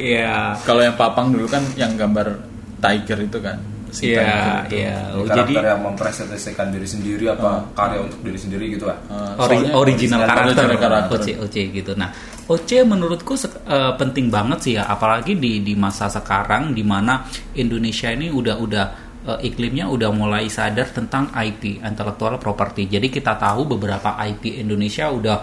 Iya. 0.00 0.56
kalau 0.64 0.80
yang 0.80 0.96
papang 0.96 1.28
dulu 1.28 1.44
kan 1.44 1.60
yang 1.74 1.92
gambar 1.92 2.40
tiger 2.78 3.18
itu 3.20 3.38
kan. 3.38 3.58
Si 3.88 4.12
Iya, 4.12 4.20
tiger 4.20 4.52
itu. 4.64 4.74
iya. 4.80 4.96
Oh, 5.12 5.24
karakter 5.24 5.36
jadi 5.44 5.52
yang 5.66 5.80
mempresentasikan 5.82 6.66
diri 6.68 6.84
sendiri 6.84 7.24
apa 7.28 7.68
karya 7.72 8.00
untuk 8.00 8.20
diri 8.22 8.36
sendiri 8.36 8.64
gitu 8.68 8.84
lah. 8.84 8.96
Eh, 9.04 9.12
Ori- 9.12 9.56
soalnya 9.60 9.72
original 9.74 10.20
karakter, 10.22 10.44
original 10.64 10.78
karakter. 10.78 11.16
OC 11.20 11.28
OC 11.40 11.56
gitu. 11.74 11.92
Nah, 11.96 12.08
OC 12.44 12.70
menurutku 12.84 13.32
eh, 13.36 13.92
penting 13.96 14.28
banget 14.28 14.58
sih 14.60 14.72
ya, 14.76 14.84
apalagi 14.86 15.36
di 15.36 15.60
di 15.60 15.72
masa 15.72 16.08
sekarang 16.08 16.72
di 16.72 16.80
mana 16.80 17.24
Indonesia 17.54 18.08
ini 18.08 18.28
udah 18.28 18.56
udah 18.56 18.84
eh, 19.28 19.48
iklimnya 19.52 19.92
udah 19.92 20.10
mulai 20.10 20.48
sadar 20.48 20.88
tentang 20.88 21.28
IP 21.36 21.84
intellectual 21.84 22.40
property. 22.40 22.88
Jadi 22.88 23.12
kita 23.12 23.36
tahu 23.36 23.76
beberapa 23.76 24.16
IP 24.24 24.64
Indonesia 24.64 25.12
udah 25.12 25.38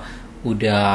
udah 0.45 0.85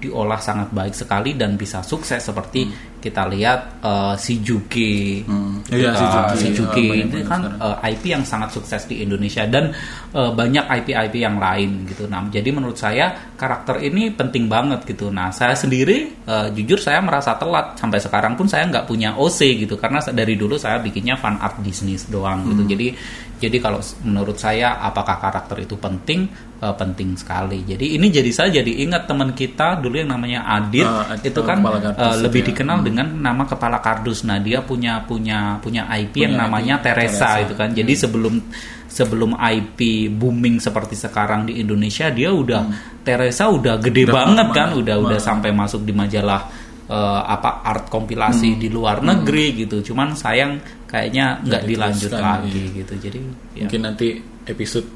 diolah 0.00 0.40
sangat 0.40 0.72
baik 0.72 0.96
sekali 0.96 1.36
dan 1.36 1.60
bisa 1.60 1.84
sukses 1.84 2.24
seperti 2.24 2.89
kita 3.00 3.26
lihat 3.26 3.80
eh, 3.80 4.14
si 4.16 4.38
Juki, 4.38 5.24
Hmm. 5.24 5.64
Iya, 5.66 5.90
si 5.96 6.04
si 6.04 6.06
Juki. 6.06 6.36
si 6.36 6.48
Juki 6.52 6.84
itu 7.00 7.16
banget 7.16 7.26
kan 7.26 7.40
sekarang. 7.48 7.80
eh, 7.82 7.90
IP 7.90 8.02
yang 8.12 8.22
sangat 8.22 8.50
sukses 8.52 8.82
di 8.84 9.00
Indonesia 9.00 9.42
dan 9.48 9.72
eh, 10.12 10.30
banyak 10.30 10.64
IP-IP 10.68 11.14
yang 11.18 11.40
lain 11.40 11.88
gitu. 11.88 12.04
Nah, 12.06 12.28
jadi 12.28 12.48
menurut 12.52 12.76
saya 12.76 13.10
karakter 13.34 13.80
ini 13.80 14.12
penting 14.12 14.46
banget 14.46 14.84
gitu. 14.84 15.08
Nah, 15.08 15.32
saya 15.32 15.56
sendiri 15.56 16.12
eh, 16.26 16.46
jujur 16.52 16.76
saya 16.76 17.00
merasa 17.00 17.34
telat 17.34 17.74
sampai 17.74 17.98
sekarang 17.98 18.36
pun 18.36 18.44
saya 18.44 18.68
nggak 18.68 18.84
punya 18.84 19.16
OC 19.16 19.64
gitu 19.66 19.74
karena 19.74 19.98
dari 20.12 20.36
dulu 20.36 20.60
saya 20.60 20.76
bikinnya 20.78 21.16
fan 21.16 21.40
art 21.40 21.56
bisnis 21.64 22.06
doang 22.06 22.44
gitu. 22.44 22.62
Hmm. 22.62 22.70
Jadi 22.70 22.86
jadi 23.40 23.56
kalau 23.56 23.80
menurut 24.04 24.36
saya 24.36 24.76
apakah 24.84 25.16
karakter 25.16 25.64
itu 25.64 25.74
penting? 25.80 26.28
Eh, 26.60 26.76
penting 26.76 27.16
sekali. 27.16 27.64
Jadi 27.64 27.96
ini 27.96 28.12
jadi 28.12 28.28
saya 28.28 28.60
jadi 28.60 28.84
ingat 28.84 29.08
teman 29.08 29.32
kita 29.32 29.80
dulu 29.80 29.96
yang 29.96 30.12
namanya 30.12 30.44
Adit 30.44 30.84
Adit, 30.84 31.32
itu 31.32 31.40
kan 31.40 31.56
eh, 31.64 31.72
itu 31.72 32.20
lebih 32.20 32.40
ya. 32.44 32.46
dikenal 32.52 32.78
dengan 32.90 33.08
nama 33.16 33.46
kepala 33.46 33.78
kardus. 33.78 34.26
Nah, 34.26 34.42
dia 34.42 34.60
punya 34.60 35.00
punya 35.06 35.56
punya 35.62 35.86
IP 35.94 36.26
yang 36.26 36.34
Punya 36.34 36.42
namanya 36.46 36.74
IP, 36.82 36.84
Teresa, 36.90 37.38
Teresa. 37.38 37.42
itu 37.46 37.54
kan. 37.54 37.68
Jadi 37.70 37.92
sebelum 37.94 38.34
sebelum 38.90 39.30
IP 39.38 40.10
booming 40.10 40.58
seperti 40.58 40.98
sekarang 40.98 41.46
di 41.46 41.62
Indonesia, 41.62 42.10
dia 42.10 42.34
udah 42.34 42.62
Teresa 43.06 43.46
udah 43.48 43.78
gede 43.78 44.10
Udah 44.10 44.14
banget 44.14 44.48
kan, 44.50 44.68
udah 44.74 44.96
udah 44.98 45.18
sampai 45.22 45.54
masuk 45.54 45.86
di 45.86 45.94
majalah 45.94 46.50
eh, 46.90 47.22
apa 47.24 47.62
art 47.62 47.86
kompilasi 47.86 48.58
di 48.58 48.68
luar 48.68 49.00
negeri 49.00 49.64
gitu. 49.64 49.80
Cuman 49.80 50.18
sayang 50.18 50.58
kayaknya 50.90 51.38
nggak 51.46 51.62
dilanjut 51.64 52.12
lagi 52.18 52.50
iya. 52.50 52.76
gitu. 52.82 52.94
Jadi 52.98 53.20
ya. 53.54 53.64
Mungkin 53.70 53.80
nanti 53.86 54.18
episode 54.50 54.86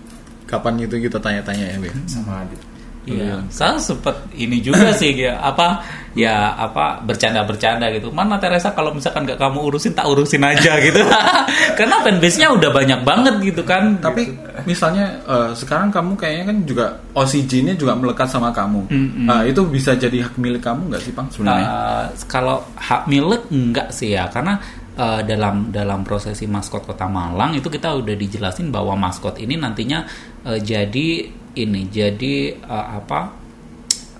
kapan 0.44 0.84
itu 0.84 1.00
kita 1.00 1.22
tanya-tanya 1.22 1.64
ya, 1.72 1.76
Beb. 1.80 1.94
Sama 2.10 2.44
Adit. 2.44 2.73
Iya, 3.04 3.44
saya 3.52 3.76
sempat 3.76 4.16
ini 4.32 4.64
juga 4.64 4.88
sih 4.96 5.12
ya 5.12 5.36
apa 5.36 5.84
ya 6.16 6.56
apa 6.56 7.04
bercanda-bercanda 7.04 7.92
gitu. 7.92 8.08
Mana 8.08 8.40
Teresa 8.40 8.72
kalau 8.72 8.96
misalkan 8.96 9.28
nggak 9.28 9.36
kamu 9.36 9.60
urusin 9.60 9.92
tak 9.92 10.08
urusin 10.08 10.40
aja 10.40 10.80
gitu. 10.86 11.04
Karena 11.78 12.00
fanbase-nya 12.00 12.48
udah 12.56 12.70
banyak 12.72 13.00
banget 13.04 13.34
gitu 13.44 13.62
kan. 13.66 14.00
Tapi 14.00 14.32
misalnya 14.64 15.20
eh, 15.28 15.50
sekarang 15.52 15.92
kamu 15.92 16.16
kayaknya 16.16 16.44
kan 16.48 16.58
juga 16.64 16.86
OCG-nya 17.12 17.76
juga 17.76 17.92
melekat 17.92 18.28
sama 18.32 18.48
kamu. 18.56 18.88
Nah, 19.28 19.44
itu 19.44 19.60
bisa 19.68 19.92
jadi 19.92 20.24
hak 20.24 20.40
milik 20.40 20.64
kamu 20.64 20.88
nggak 20.88 21.02
sih, 21.04 21.12
Bang 21.12 21.28
sebenarnya? 21.28 21.68
Uh, 21.68 22.04
kalau 22.24 22.64
hak 22.74 23.04
milik 23.04 23.44
enggak 23.52 23.92
sih 23.92 24.16
ya 24.16 24.26
karena 24.32 24.56
uh, 24.98 25.20
dalam 25.22 25.70
dalam 25.70 26.02
prosesi 26.06 26.46
maskot 26.46 26.86
Kota 26.86 27.06
Malang 27.10 27.58
itu 27.58 27.66
kita 27.70 27.94
udah 27.94 28.14
dijelasin 28.14 28.70
bahwa 28.70 28.94
maskot 28.98 29.38
ini 29.42 29.58
nantinya 29.58 30.06
uh, 30.46 30.58
jadi 30.58 31.08
ini 31.54 31.80
jadi 31.86 32.58
uh, 32.66 32.86
apa 33.02 33.20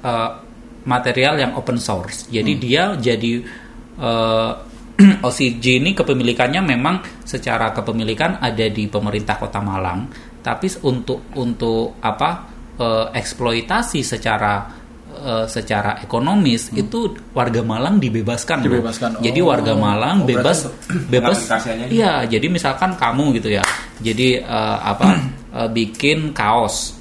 uh, 0.04 0.30
material 0.84 1.40
yang 1.40 1.52
open 1.56 1.80
source. 1.80 2.28
Jadi 2.28 2.52
dia 2.60 2.94
jadi 2.94 3.40
uh, 4.06 4.52
OCG 5.26 5.82
ini 5.82 5.90
kepemilikannya 5.90 6.62
memang 6.62 7.26
secara 7.26 7.74
kepemilikan 7.74 8.38
ada 8.38 8.66
di 8.70 8.86
pemerintah 8.86 9.34
Kota 9.42 9.58
Malang, 9.58 10.06
tapi 10.38 10.70
untuk 10.86 11.34
untuk 11.34 11.98
apa 11.98 12.30
uh, 12.78 13.06
eksploitasi 13.10 14.06
secara 14.06 14.83
uh, 15.24 15.46
secara 15.46 15.96
ekonomis 15.98 16.68
itu 16.70 17.00
warga 17.32 17.64
Malang 17.64 17.96
dibebaskan. 17.96 18.60
Dibebaskan. 18.60 19.10
Jadi 19.18 19.40
Oh. 19.40 19.48
warga 19.48 19.72
Malang 19.72 20.22
Oh, 20.22 20.28
bebas 20.28 20.68
bebas. 21.08 21.48
Iya, 21.88 22.28
jadi 22.28 22.46
misalkan 22.46 22.92
kamu 22.94 23.34
gitu 23.34 23.48
ya. 23.50 23.64
Jadi 23.98 24.36
eh, 24.36 24.76
apa 24.78 25.16
eh, 25.58 25.68
bikin 25.68 26.30
kaos 26.30 26.92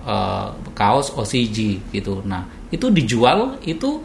eh, 0.00 0.46
kaos 0.72 1.10
OCG 1.10 1.58
gitu. 1.90 2.22
Nah, 2.22 2.42
itu 2.70 2.86
dijual 2.88 3.58
itu 3.62 3.98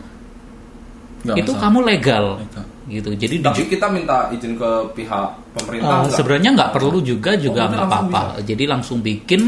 Nggak 1.17 1.37
itu 1.37 1.51
masalah. 1.51 1.63
kamu 1.65 1.79
legal 1.83 2.25
Legal. 2.39 2.65
gitu. 2.87 3.09
Jadi 3.15 3.35
Tapi 3.41 3.63
kita 3.67 3.87
minta 3.89 4.29
izin 4.29 4.53
ke 4.53 4.69
pihak 4.93 5.27
pemerintah 5.51 5.89
Eh, 5.89 5.99
enggak? 6.05 6.15
sebenarnya 6.15 6.49
nggak 6.55 6.71
perlu 6.71 6.99
juga 7.01 7.31
juga 7.35 7.65
Oh, 7.65 7.67
nggak 7.67 7.77
udah 7.77 7.89
langsung 7.89 8.09
apa-apa. 8.13 8.41
Jadi 8.45 8.63
langsung 8.65 8.97
bikin 9.01 9.41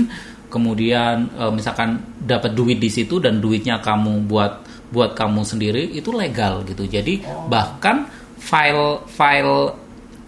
kemudian 0.50 1.30
eh, 1.34 1.52
misalkan 1.54 2.02
dapat 2.20 2.52
duit 2.54 2.82
di 2.82 2.90
situ 2.90 3.22
dan 3.22 3.40
duitnya 3.40 3.80
kamu 3.80 4.26
buat 4.28 4.66
buat 4.90 5.14
kamu 5.14 5.46
sendiri 5.46 5.86
itu 5.94 6.10
legal 6.10 6.66
gitu. 6.66 6.84
Jadi 6.84 7.22
Oh. 7.24 7.46
bahkan 7.46 8.10
file 8.42 9.06
file 9.06 9.78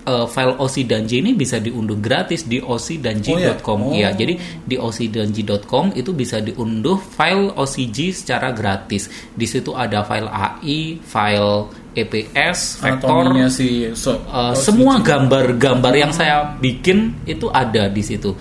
eh, 0.01 0.25
file 0.29 0.53
OC 0.57 0.85
Danji 0.85 1.21
ini 1.21 1.33
bisa 1.33 1.57
diunduh 1.57 1.97
gratis 1.97 2.45
di 2.45 2.57
ocdanji.com. 2.57 3.79
Oh, 3.89 3.93
Iya, 3.93 4.13
ya? 4.13 4.17
jadi 4.17 4.33
di 4.65 4.75
ocdanji.com 4.77 5.93
itu 5.93 6.13
bisa 6.13 6.41
diunduh 6.41 6.97
file 6.97 7.53
OCG 7.53 8.09
secara 8.13 8.49
gratis. 8.49 9.09
Di 9.33 9.45
situ 9.45 9.73
ada 9.73 10.01
file 10.01 10.29
AI, 10.29 10.97
file 11.01 11.53
EPS, 11.91 12.79
vektor, 12.79 13.35
si 13.51 13.91
so, 13.93 14.15
Uh, 14.25 14.55
semua 14.55 15.03
gambar-gambar 15.03 15.91
yang 15.91 16.13
saya 16.15 16.55
bikin 16.55 17.13
itu 17.27 17.51
ada 17.51 17.91
di 17.91 17.99
situ. 17.99 18.31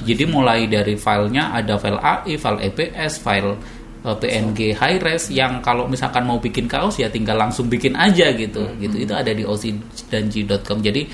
Jadi 0.00 0.24
mulai 0.24 0.64
dari 0.64 0.94
filenya 0.94 1.52
ada 1.52 1.76
file 1.76 2.00
AI, 2.00 2.34
file 2.34 2.60
EPS, 2.66 3.20
file 3.20 3.52
uh, 4.02 4.16
PNG 4.16 4.72
high 4.72 4.96
res 4.96 5.28
yang 5.28 5.60
kalau 5.60 5.84
misalkan 5.84 6.24
mau 6.24 6.40
bikin 6.40 6.64
kaos 6.64 6.96
ya 6.96 7.08
tinggal 7.08 7.36
langsung 7.36 7.68
bikin 7.68 7.92
aja 7.94 8.32
gitu. 8.32 8.64
Gitu 8.76 8.96
itu 8.96 9.12
ada 9.12 9.30
di 9.30 9.44
ocdanji.com. 9.44 10.78
Jadi 10.80 11.04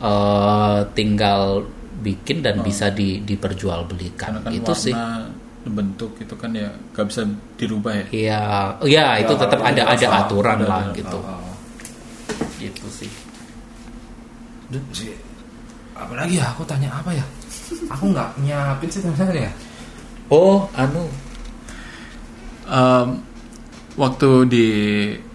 uh, 0.00 0.82
tinggal 0.92 1.62
bikin 2.00 2.42
dan 2.42 2.60
bisa 2.60 2.90
di, 2.90 3.22
diperjualbelikan. 3.22 4.28
karena 4.34 4.40
kan 4.42 4.50
itu 4.52 4.72
sih. 4.74 4.92
warna 4.92 5.30
bentuk 5.64 6.12
itu 6.20 6.34
kan 6.36 6.52
ya 6.52 6.68
nggak 6.92 7.06
bisa 7.08 7.22
dirubah 7.56 7.92
ya. 7.96 8.04
Iya, 8.12 8.42
iya 8.84 9.06
itu 9.24 9.32
Ya, 9.32 9.40
tetap 9.40 9.58
kalau 9.64 9.70
ada 9.72 9.82
ada 9.88 10.06
aturan 10.20 10.56
Ada, 10.60 10.66
lah 10.68 10.82
ada. 10.84 10.92
gitu. 10.92 11.18
Oh, 11.18 11.32
oh. 11.40 11.56
Gitu 12.60 12.86
sih. 12.92 13.10
Duh, 14.68 14.82
si- 14.92 15.16
apa 15.96 16.12
lagi 16.12 16.36
ya? 16.36 16.52
Aku 16.52 16.68
tanya 16.68 16.92
apa 16.92 17.16
ya? 17.16 17.24
Aku 17.90 18.10
nggak 18.10 18.36
nyiapin 18.40 18.88
sih 18.88 19.00
sebenarnya. 19.00 19.50
Oh, 20.28 20.68
anu. 20.72 21.04
Em, 22.64 23.08
waktu 23.94 24.28
di 24.48 24.66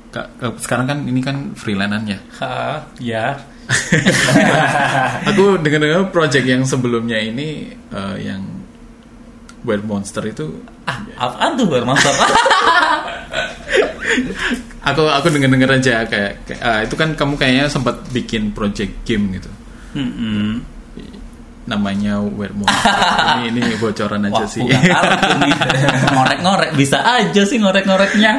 ka- 0.09 0.29
ka- 0.35 0.57
sekarang 0.57 0.85
kan 0.85 0.97
ini 1.05 1.21
kan 1.21 1.53
freelance 1.53 2.05
ya. 2.05 2.19
Ha, 2.41 2.49
ya. 2.97 3.25
Aku 5.29 5.61
dengar-dengar 5.61 6.09
project 6.09 6.41
yang 6.43 6.65
sebelumnya 6.65 7.21
ini 7.21 7.69
eh, 7.93 8.15
yang 8.17 8.41
Wild 9.61 9.85
Monster 9.85 10.25
itu 10.25 10.65
Ah, 10.89 11.05
apaan 11.21 11.53
tuh 11.53 11.69
Bang 11.69 11.85
Monster? 11.85 12.09
aku 14.79 15.03
aku 15.05 15.27
dengar-dengar 15.29 15.77
aja 15.77 16.01
kayak, 16.07 16.33
kayak 16.49 16.61
ah, 16.65 16.79
itu 16.81 16.95
kan 16.97 17.13
kamu 17.13 17.37
kayaknya 17.37 17.69
sempat 17.69 18.01
bikin 18.09 18.49
project 18.51 18.89
game 19.05 19.37
gitu. 19.37 19.51
Mm-mm. 19.93 20.65
Namanya 21.69 22.17
Monster. 22.19 22.65
ini 23.45 23.61
ini 23.61 23.75
bocoran 23.77 24.25
aja 24.25 24.41
Wah, 24.41 24.49
sih. 24.49 24.65
ngorek-ngorek 26.17 26.69
bisa 26.73 26.97
aja 27.05 27.41
sih 27.45 27.61
ngorek-ngoreknya. 27.61 28.31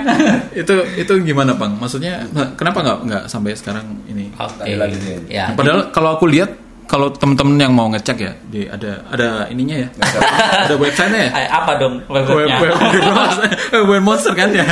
itu 0.50 0.74
itu 0.98 1.12
gimana, 1.22 1.54
Bang? 1.54 1.78
Maksudnya 1.78 2.26
kenapa 2.58 2.82
nggak 2.82 2.98
nggak 3.06 3.22
sampai 3.30 3.54
sekarang 3.54 3.86
ini? 4.10 4.34
Lagi 4.76 4.96
nih. 4.98 5.16
Ya. 5.30 5.46
Padahal 5.54 5.94
kalau 5.94 6.18
aku 6.18 6.26
lihat 6.26 6.50
kalau 6.90 7.06
temen-temen 7.14 7.54
yang 7.54 7.70
mau 7.70 7.86
ngecek 7.86 8.18
ya, 8.18 8.32
di 8.50 8.66
ada 8.66 9.06
ada 9.14 9.46
ininya 9.46 9.78
ya, 9.78 9.88
ada 10.66 10.74
websitenya 10.74 11.20
ya. 11.22 11.30
Eh, 11.38 11.46
apa 11.46 11.78
dong 11.78 12.02
Web, 12.10 12.26
webnya? 12.26 12.58
web, 12.58 12.74
web, 12.74 13.84
web 13.94 14.02
monster 14.02 14.34
kan 14.34 14.50
ya. 14.50 14.66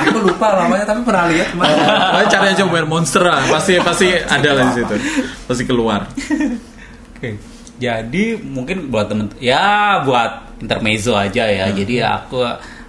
Aku 0.00 0.16
lupa 0.24 0.64
namanya 0.64 0.88
tapi 0.88 1.04
pernah 1.04 1.28
lihat 1.28 1.52
kemarin. 1.52 1.76
Oh, 2.16 2.24
cari 2.24 2.46
aja 2.56 2.64
web 2.64 2.88
monster 2.88 3.20
lah, 3.20 3.44
pasti 3.52 3.76
pasti 3.84 4.16
ada 4.16 4.48
lah 4.56 4.72
di 4.72 4.80
situ, 4.80 4.96
pasti 5.44 5.62
keluar. 5.68 6.08
Oke. 7.20 7.36
Jadi 7.76 8.40
mungkin 8.40 8.88
buat 8.88 9.12
temen 9.12 9.28
ya 9.36 10.00
buat 10.08 10.56
intermezzo 10.64 11.12
aja 11.12 11.44
ya. 11.44 11.68
Jadi 11.68 12.00
aku 12.00 12.40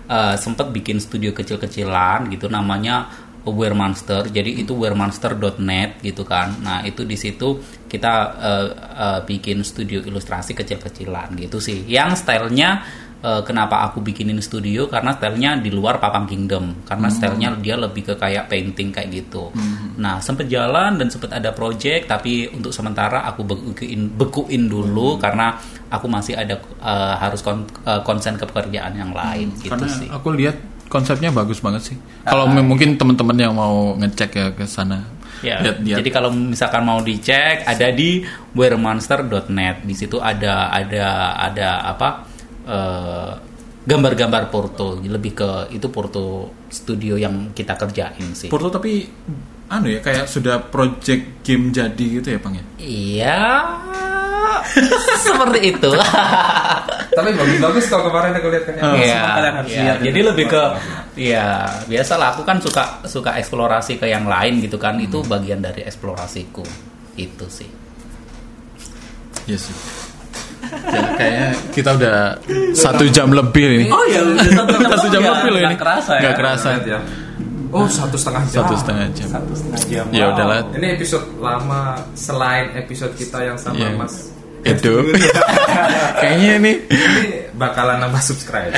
eh, 0.08 0.36
sempat 0.40 0.72
bikin 0.72 1.04
studio 1.04 1.36
kecil-kecilan 1.36 2.32
gitu 2.32 2.48
namanya 2.48 3.12
Aware 3.44 3.76
Monster. 3.76 4.32
Jadi 4.32 4.64
itu 4.64 4.72
waremonster.net 4.72 6.00
gitu 6.00 6.24
kan. 6.24 6.64
Nah, 6.64 6.80
itu 6.88 7.04
di 7.04 7.20
situ 7.20 7.60
kita 7.92 8.14
eh, 8.40 8.70
eh, 8.80 9.20
bikin 9.28 9.68
studio 9.68 10.00
ilustrasi 10.00 10.56
kecil-kecilan 10.56 11.36
gitu 11.36 11.60
sih. 11.60 11.84
Yang 11.92 12.24
stylenya 12.24 12.88
eh, 13.22 13.42
kenapa 13.42 13.82
aku 13.84 14.00
bikinin 14.00 14.38
studio 14.38 14.86
karena 14.86 15.14
stylenya 15.14 15.58
di 15.58 15.70
luar 15.70 15.98
Papang 15.98 16.26
Kingdom. 16.26 16.84
Karena 16.84 17.08
stylenya 17.08 17.56
dia 17.56 17.76
lebih 17.76 18.04
ke 18.04 18.14
kayak 18.16 18.46
painting 18.46 18.90
kayak 18.90 19.10
gitu. 19.12 19.54
Nah, 19.94 20.18
sempet 20.18 20.46
jalan 20.46 20.96
dan 20.96 21.08
sempet 21.08 21.30
ada 21.30 21.50
project 21.52 22.08
tapi 22.08 22.46
untuk 22.48 22.70
sementara 22.70 23.22
aku 23.24 23.42
bekuin 23.44 24.10
bekuin 24.12 24.66
dulu 24.66 25.16
karena 25.16 25.56
aku 25.88 26.06
masih 26.06 26.34
ada 26.34 26.58
eh, 26.60 27.16
harus 27.18 27.40
kon- 27.40 27.70
eh, 27.82 28.02
konsen 28.02 28.36
ke 28.36 28.44
pekerjaan 28.44 28.94
yang 28.94 29.12
lain 29.12 29.54
gitu 29.56 29.70
Karena 29.70 29.88
sih. 29.88 30.08
aku 30.08 30.30
lihat 30.32 30.58
konsepnya 30.88 31.30
bagus 31.30 31.60
banget 31.60 31.82
sih. 31.86 31.98
Kalau 32.24 32.46
m- 32.46 32.66
mungkin 32.66 32.96
teman-teman 32.96 33.38
yang 33.38 33.54
mau 33.54 33.96
ngecek 33.96 34.32
ya 34.32 34.48
ke 34.52 34.66
sana, 34.66 35.00
Ya, 35.40 35.58
lihat-lihat. 35.58 35.98
jadi 35.98 36.10
kalau 36.12 36.30
misalkan 36.30 36.84
mau 36.84 37.00
dicek 37.00 37.64
ada 37.64 37.88
di 37.90 38.22
waremonster.net. 38.54 39.82
Di 39.82 39.94
situ 39.94 40.18
ada 40.18 40.70
ada 40.70 41.06
ada 41.38 41.70
apa 41.88 42.31
eh, 42.68 43.34
gambar-gambar 43.86 44.44
porto. 44.54 45.00
Lebih 45.02 45.32
ke 45.34 45.50
itu 45.74 45.88
porto 45.90 46.54
studio 46.70 47.18
yang 47.18 47.56
kita 47.56 47.76
kerjain 47.78 48.38
sih. 48.38 48.50
Porto 48.50 48.70
tapi 48.70 49.06
anu 49.72 49.88
ya 49.88 50.04
kayak 50.04 50.28
sudah 50.28 50.60
project 50.68 51.42
game 51.48 51.72
jadi 51.72 52.06
gitu 52.20 52.28
ya, 52.36 52.40
Bang 52.44 52.60
ya. 52.60 52.66
Iya, 52.82 53.40
seperti 55.26 55.60
itu. 55.76 55.92
Tapi 57.18 57.30
bagus-bagus 57.36 57.86
kalau 57.92 58.08
kemarin 58.08 58.32
aku 58.40 58.48
lihat 58.52 58.64
kan. 58.68 58.76
Oh. 58.80 58.96
Iya, 58.96 59.20
Semua 59.20 59.36
kalian 59.36 59.56
harus 59.60 59.72
iya. 59.72 59.82
lihat. 59.84 59.98
jadi 60.00 60.20
itu. 60.20 60.28
lebih 60.32 60.46
ke 60.48 60.64
ya 61.20 61.48
biasalah 61.92 62.28
aku 62.40 62.42
kan 62.48 62.58
suka 62.64 62.84
suka 63.04 63.36
eksplorasi 63.36 64.00
ke 64.00 64.08
yang 64.08 64.26
lain 64.28 64.64
gitu 64.64 64.80
kan. 64.80 64.96
Itu 65.00 65.24
bagian 65.28 65.60
dari 65.60 65.84
eksplorasiku. 65.84 66.64
Itu 67.20 67.46
sih. 67.52 67.68
Iya 69.48 69.58
sih. 69.60 69.76
Ya, 70.72 71.02
kayaknya 71.14 71.48
kita 71.72 71.90
udah 71.94 72.18
satu 72.72 73.04
jam 73.08 73.28
lebih 73.30 73.66
ini. 73.68 73.86
Oh 73.88 74.04
ya, 74.06 74.24
udah 74.24 74.48
satu 74.48 74.72
jam, 74.74 74.90
Satu 74.90 75.08
jam 75.10 75.22
lebih 75.22 75.50
loh 75.50 75.60
ini. 75.60 75.68
Nggak 75.68 75.82
kerasa 75.82 76.12
ya. 76.12 76.22
Nggak 76.22 76.36
kerasa. 76.36 76.68
Ya. 76.82 77.00
Oh 77.72 77.88
satu 77.88 78.16
setengah 78.16 78.44
jam. 78.46 78.58
Satu 78.58 78.74
setengah 78.76 79.06
jam. 79.12 79.28
Satu 79.30 79.52
setengah 79.52 79.82
jam. 79.86 80.06
Ya 80.12 80.26
udahlah. 80.30 80.60
Ini 80.72 80.88
episode 80.94 81.24
lama 81.38 81.82
selain 82.14 82.76
episode 82.76 83.14
kita 83.16 83.40
yang 83.42 83.56
sama 83.56 83.80
Iya. 83.80 83.96
Mas. 83.96 84.32
Itu. 84.62 84.94
kayaknya 86.22 86.50
ini 86.58 86.72
Ini 86.86 87.24
bakalan 87.56 87.98
nambah 88.00 88.22
subscribe. 88.22 88.72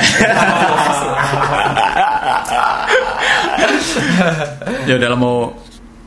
ya 4.86 4.94
udah 4.96 5.08
mau 5.14 5.52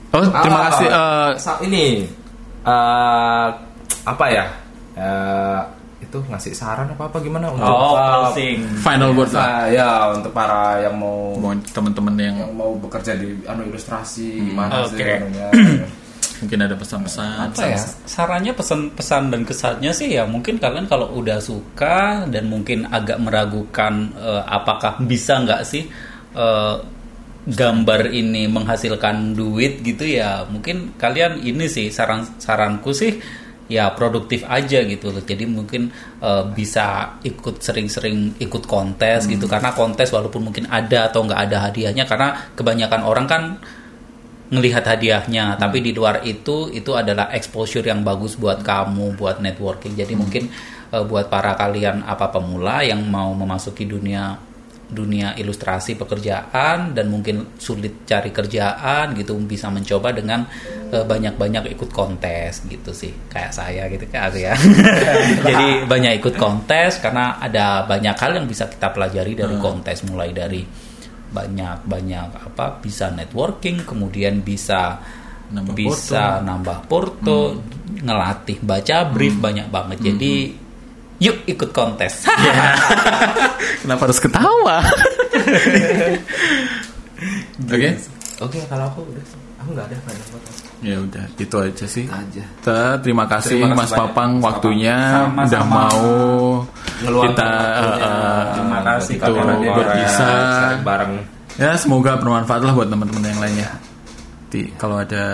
Oh, 0.08 0.24
terima 0.24 0.58
Ah, 0.58 0.66
kasih 0.72 0.88
eh, 0.88 1.30
sa- 1.38 1.60
ini 1.62 2.08
eh, 2.64 3.48
apa 4.02 4.26
ya? 4.32 4.46
Eh, 4.96 5.60
itu 6.08 6.20
ngasih 6.24 6.56
saran 6.56 6.88
apa 6.88 7.12
apa 7.12 7.18
gimana 7.20 7.52
untuk 7.52 7.68
Oh, 7.68 7.94
uh, 7.94 8.32
closing. 8.32 8.64
Final 8.80 9.12
word 9.12 9.36
lah. 9.36 9.68
ya 9.68 9.90
untuk 10.10 10.32
para 10.32 10.80
yang 10.80 10.96
mau 10.96 11.36
teman-teman 11.68 12.16
yang 12.16 12.36
yang 12.40 12.54
mau 12.56 12.72
bekerja 12.74 13.14
di 13.14 13.36
anu 13.44 13.68
ilustrasi 13.68 14.48
gimana 14.48 14.88
sih 14.88 14.96
Oke. 14.96 15.12
anunya. 15.20 15.48
mungkin 16.38 16.60
ada 16.62 16.78
pesan-pesan. 16.78 17.50
apa 17.50 17.66
ya 17.66 17.82
sarannya 18.06 18.54
pesan-pesan 18.54 19.34
dan 19.34 19.42
kesannya 19.42 19.90
sih 19.90 20.14
ya 20.14 20.24
mungkin 20.24 20.62
kalian 20.62 20.86
kalau 20.86 21.10
udah 21.18 21.42
suka 21.42 22.30
dan 22.30 22.46
mungkin 22.46 22.86
agak 22.88 23.18
meragukan 23.18 24.14
eh, 24.14 24.44
apakah 24.46 25.02
bisa 25.02 25.42
nggak 25.42 25.66
sih 25.66 25.90
eh, 26.38 26.76
gambar 27.48 28.12
ini 28.12 28.46
menghasilkan 28.46 29.34
duit 29.34 29.82
gitu 29.82 30.04
ya 30.06 30.46
mungkin 30.46 30.94
kalian 31.00 31.42
ini 31.42 31.66
sih 31.66 31.90
saran 31.90 32.22
saranku 32.38 32.94
sih 32.94 33.18
ya 33.68 33.92
produktif 33.94 34.48
aja 34.48 34.84
gitu 34.84 35.12
loh. 35.12 35.24
Jadi 35.24 35.44
mungkin 35.48 35.92
eh, 36.24 36.44
bisa 36.52 37.20
ikut 37.24 37.60
sering-sering 37.60 38.40
ikut 38.40 38.64
kontes 38.66 39.28
gitu. 39.28 39.46
Karena 39.46 39.76
kontes 39.76 40.12
walaupun 40.12 40.52
mungkin 40.52 40.66
ada 40.72 41.12
atau 41.12 41.24
nggak 41.28 41.42
ada 41.52 41.58
hadiahnya 41.70 42.04
karena 42.08 42.52
kebanyakan 42.56 43.02
orang 43.04 43.28
kan 43.28 43.44
ngelihat 44.52 44.88
hadiahnya. 44.88 45.60
Tapi 45.60 45.84
di 45.84 45.92
luar 45.92 46.24
itu 46.24 46.72
itu 46.72 46.92
adalah 46.96 47.30
exposure 47.36 47.84
yang 47.84 48.02
bagus 48.02 48.40
buat 48.40 48.64
kamu 48.64 49.20
buat 49.20 49.44
networking. 49.44 50.00
Jadi 50.00 50.14
mungkin 50.16 50.48
eh, 50.96 51.04
buat 51.04 51.28
para 51.28 51.54
kalian 51.60 52.08
apa 52.08 52.32
pemula 52.32 52.82
yang 52.88 53.04
mau 53.06 53.36
memasuki 53.36 53.84
dunia 53.84 54.47
dunia 54.88 55.36
ilustrasi 55.36 56.00
pekerjaan 56.00 56.96
dan 56.96 57.12
mungkin 57.12 57.60
sulit 57.60 58.08
cari 58.08 58.32
kerjaan 58.32 59.12
gitu 59.20 59.36
bisa 59.44 59.68
mencoba 59.68 60.16
dengan 60.16 60.48
eh, 60.92 61.04
banyak-banyak 61.04 61.76
ikut 61.76 61.92
kontes 61.92 62.64
gitu 62.66 62.96
sih 62.96 63.12
kayak 63.28 63.52
saya 63.52 63.92
gitu 63.92 64.08
kan 64.08 64.32
ya 64.32 64.56
jadi 65.48 65.84
banyak 65.84 66.24
ikut 66.24 66.40
kontes 66.40 67.04
karena 67.04 67.36
ada 67.40 67.84
banyak 67.84 68.16
hal 68.16 68.32
yang 68.40 68.48
bisa 68.48 68.72
kita 68.72 68.96
pelajari 68.96 69.36
dari 69.36 69.56
kontes 69.60 70.08
mulai 70.08 70.32
dari 70.32 70.64
banyak 71.28 71.84
banyak 71.84 72.30
apa 72.32 72.80
bisa 72.80 73.12
networking 73.12 73.84
kemudian 73.84 74.40
bisa 74.40 75.04
Nambah 75.48 75.80
bisa 75.80 76.44
nambah 76.44 76.92
porto 76.92 77.64
ngelatih 78.04 78.60
baca 78.60 79.08
brief 79.08 79.40
banyak 79.40 79.72
banget. 79.72 79.98
Jadi 80.12 80.52
yuk 81.18 81.38
ikut 81.46 81.70
kontes 81.72 82.26
Kenapa 83.82 84.04
harus 84.04 84.20
ketawa? 84.20 84.84
Oke. 87.68 87.90
Oke, 88.38 88.60
kalau 88.70 88.86
aku 88.86 89.02
udah 89.04 89.24
aku 89.58 89.70
nggak 89.74 89.86
ada 89.88 89.98
final 89.98 90.28
word. 90.30 90.46
Ya 90.78 90.96
udah, 91.02 91.26
itu 91.36 91.56
aja 91.58 91.86
sih. 91.88 92.06
Aja. 92.06 92.46
Terima 93.02 93.26
kasih 93.26 93.58
Terima 93.58 93.74
kasih 93.74 93.74
Mas 93.74 93.90
banyak, 93.90 93.98
Papang 93.98 94.32
Mas 94.36 94.44
waktunya 94.46 94.98
Sama-sama. 95.26 95.42
udah 95.42 95.64
mau 95.66 96.02
Ngeluangkan 97.02 97.34
kita 97.34 97.50
waktunya. 97.50 97.98
eh, 97.98 98.06
eh, 98.06 98.46
Terima 98.54 98.80
kasih 98.84 99.14
itu 99.18 99.32
bisa 99.98 100.30
bareng. 100.80 101.14
ya 101.58 101.72
semoga 101.74 102.12
bermanfaat 102.16 102.62
lah 102.62 102.74
buat 102.76 102.86
teman-teman 102.88 103.24
yang 103.26 103.42
lainnya. 103.42 103.70
Nanti 104.46 104.62
kalau 104.76 105.02
ada 105.02 105.26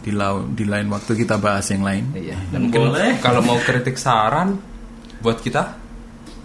di 0.00 0.10
lau- 0.10 0.48
di 0.48 0.64
lain 0.64 0.88
waktu 0.88 1.12
kita 1.14 1.36
bahas 1.36 1.68
yang 1.68 1.84
lain. 1.84 2.04
Iya. 2.16 2.40
Dan 2.48 2.58
mungkin 2.66 2.88
kalau 3.20 3.44
mau 3.44 3.60
kritik 3.60 3.94
saran 3.94 4.56
buat 5.22 5.38
kita 5.38 5.78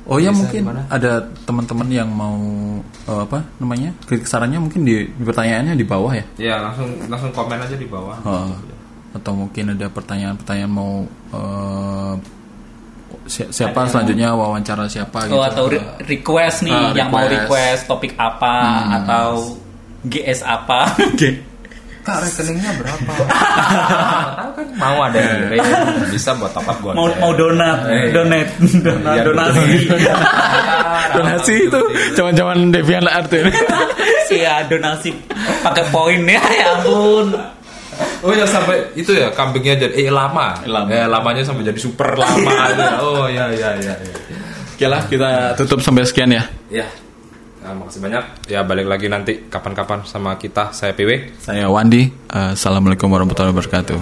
Oh 0.08 0.16
ya 0.16 0.32
mungkin 0.32 0.64
di 0.64 0.64
mana? 0.64 0.88
ada 0.88 1.20
teman-teman 1.44 1.88
yang 1.90 2.08
mau 2.08 2.32
eh, 3.04 3.22
apa 3.22 3.44
namanya 3.58 3.92
kritik 4.02 4.24
sarannya 4.24 4.56
mungkin 4.58 4.82
di, 4.82 5.04
di 5.04 5.20
pertanyaannya 5.22 5.76
di 5.76 5.84
bawah 5.84 6.16
ya. 6.16 6.24
ya 6.40 6.56
langsung 6.62 6.88
langsung 7.06 7.28
komen 7.32 7.60
aja 7.60 7.76
di 7.76 7.84
bawah. 7.84 8.16
Oh, 8.24 8.48
atau 9.12 9.36
mungkin 9.36 9.76
ada 9.76 9.92
pertanyaan-pertanyaan 9.92 10.72
mau 10.72 11.04
si- 13.26 13.52
siapa 13.52 13.84
selanjutnya 13.86 14.32
wawancara 14.32 14.88
siapa 14.88 15.28
gitu. 15.28 15.36
oh 15.36 15.44
atau 15.44 15.68
re- 15.68 15.84
request 16.06 16.64
nih 16.64 16.72
Ah, 16.72 16.96
yang 16.96 17.10
mau 17.10 17.20
request. 17.22 17.36
request 17.44 17.82
topik 17.86 18.14
apa 18.16 18.54
atau 18.96 19.60
GS 20.06 20.40
apa 20.42 20.88
Kak 22.08 22.24
rekeningnya 22.24 22.72
berapa? 22.80 23.12
Tahu 23.20 24.52
kan 24.56 24.68
mau 24.80 24.98
ada 25.04 25.20
yang 25.20 25.52
ngirim 25.52 25.60
bisa 26.08 26.32
buat 26.40 26.56
top 26.56 26.64
up 26.64 26.78
gua. 26.80 26.96
mau 26.96 27.12
mau 27.20 27.36
donat 27.36 27.84
Eh, 27.84 28.16
donat 28.16 28.48
donat 28.80 29.12
Iya, 29.12 29.24
donasi 29.28 29.64
Donasi 31.12 31.56
itu 31.68 31.80
cuman-cuman 32.16 32.72
Devian 32.72 33.04
Art 33.06 33.28
ini. 33.32 33.52
iya 34.30 34.64
donasi 34.64 35.12
pakai 35.60 35.84
poin 35.88 36.24
ya 36.24 36.40
ya 36.48 36.80
ampun 36.80 37.28
Oh 38.22 38.30
ya 38.32 38.46
sampai 38.46 38.78
itu 38.94 39.10
ya 39.10 39.28
kambingnya 39.34 39.90
jadi 39.90 40.06
eh 40.06 40.14
lama. 40.14 40.54
Lama. 40.64 40.86
Eh 40.94 41.10
lamanya 41.10 41.42
sampai 41.42 41.66
jadi 41.66 41.80
super 41.82 42.14
lama 42.14 42.52
aja. 42.70 42.98
Oh 43.06 43.26
ya 43.26 43.50
ya 43.52 43.74
ya. 43.78 43.94
ya. 43.94 44.16
Oke 44.78 44.86
lah 44.86 45.02
kita 45.10 45.58
tutup 45.58 45.82
sampai 45.82 46.06
sekian 46.06 46.30
ya. 46.30 46.46
Ya. 46.70 46.86
Nah, 47.64 47.74
makasih 47.76 48.00
banyak. 48.00 48.24
Ya 48.48 48.64
balik 48.64 48.88
lagi 48.88 49.08
nanti 49.12 49.50
kapan-kapan 49.50 50.06
sama 50.08 50.38
kita. 50.40 50.72
Saya 50.72 50.94
PW. 50.96 51.36
Saya 51.42 51.68
Wandi. 51.68 52.08
Eh, 52.08 52.52
Assalamualaikum 52.56 53.10
warahmatullahi 53.12 53.54
wabarakatuh. 53.56 54.00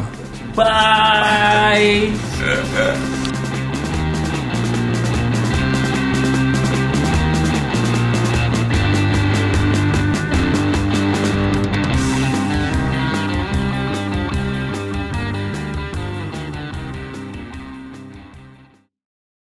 bye 0.55 2.07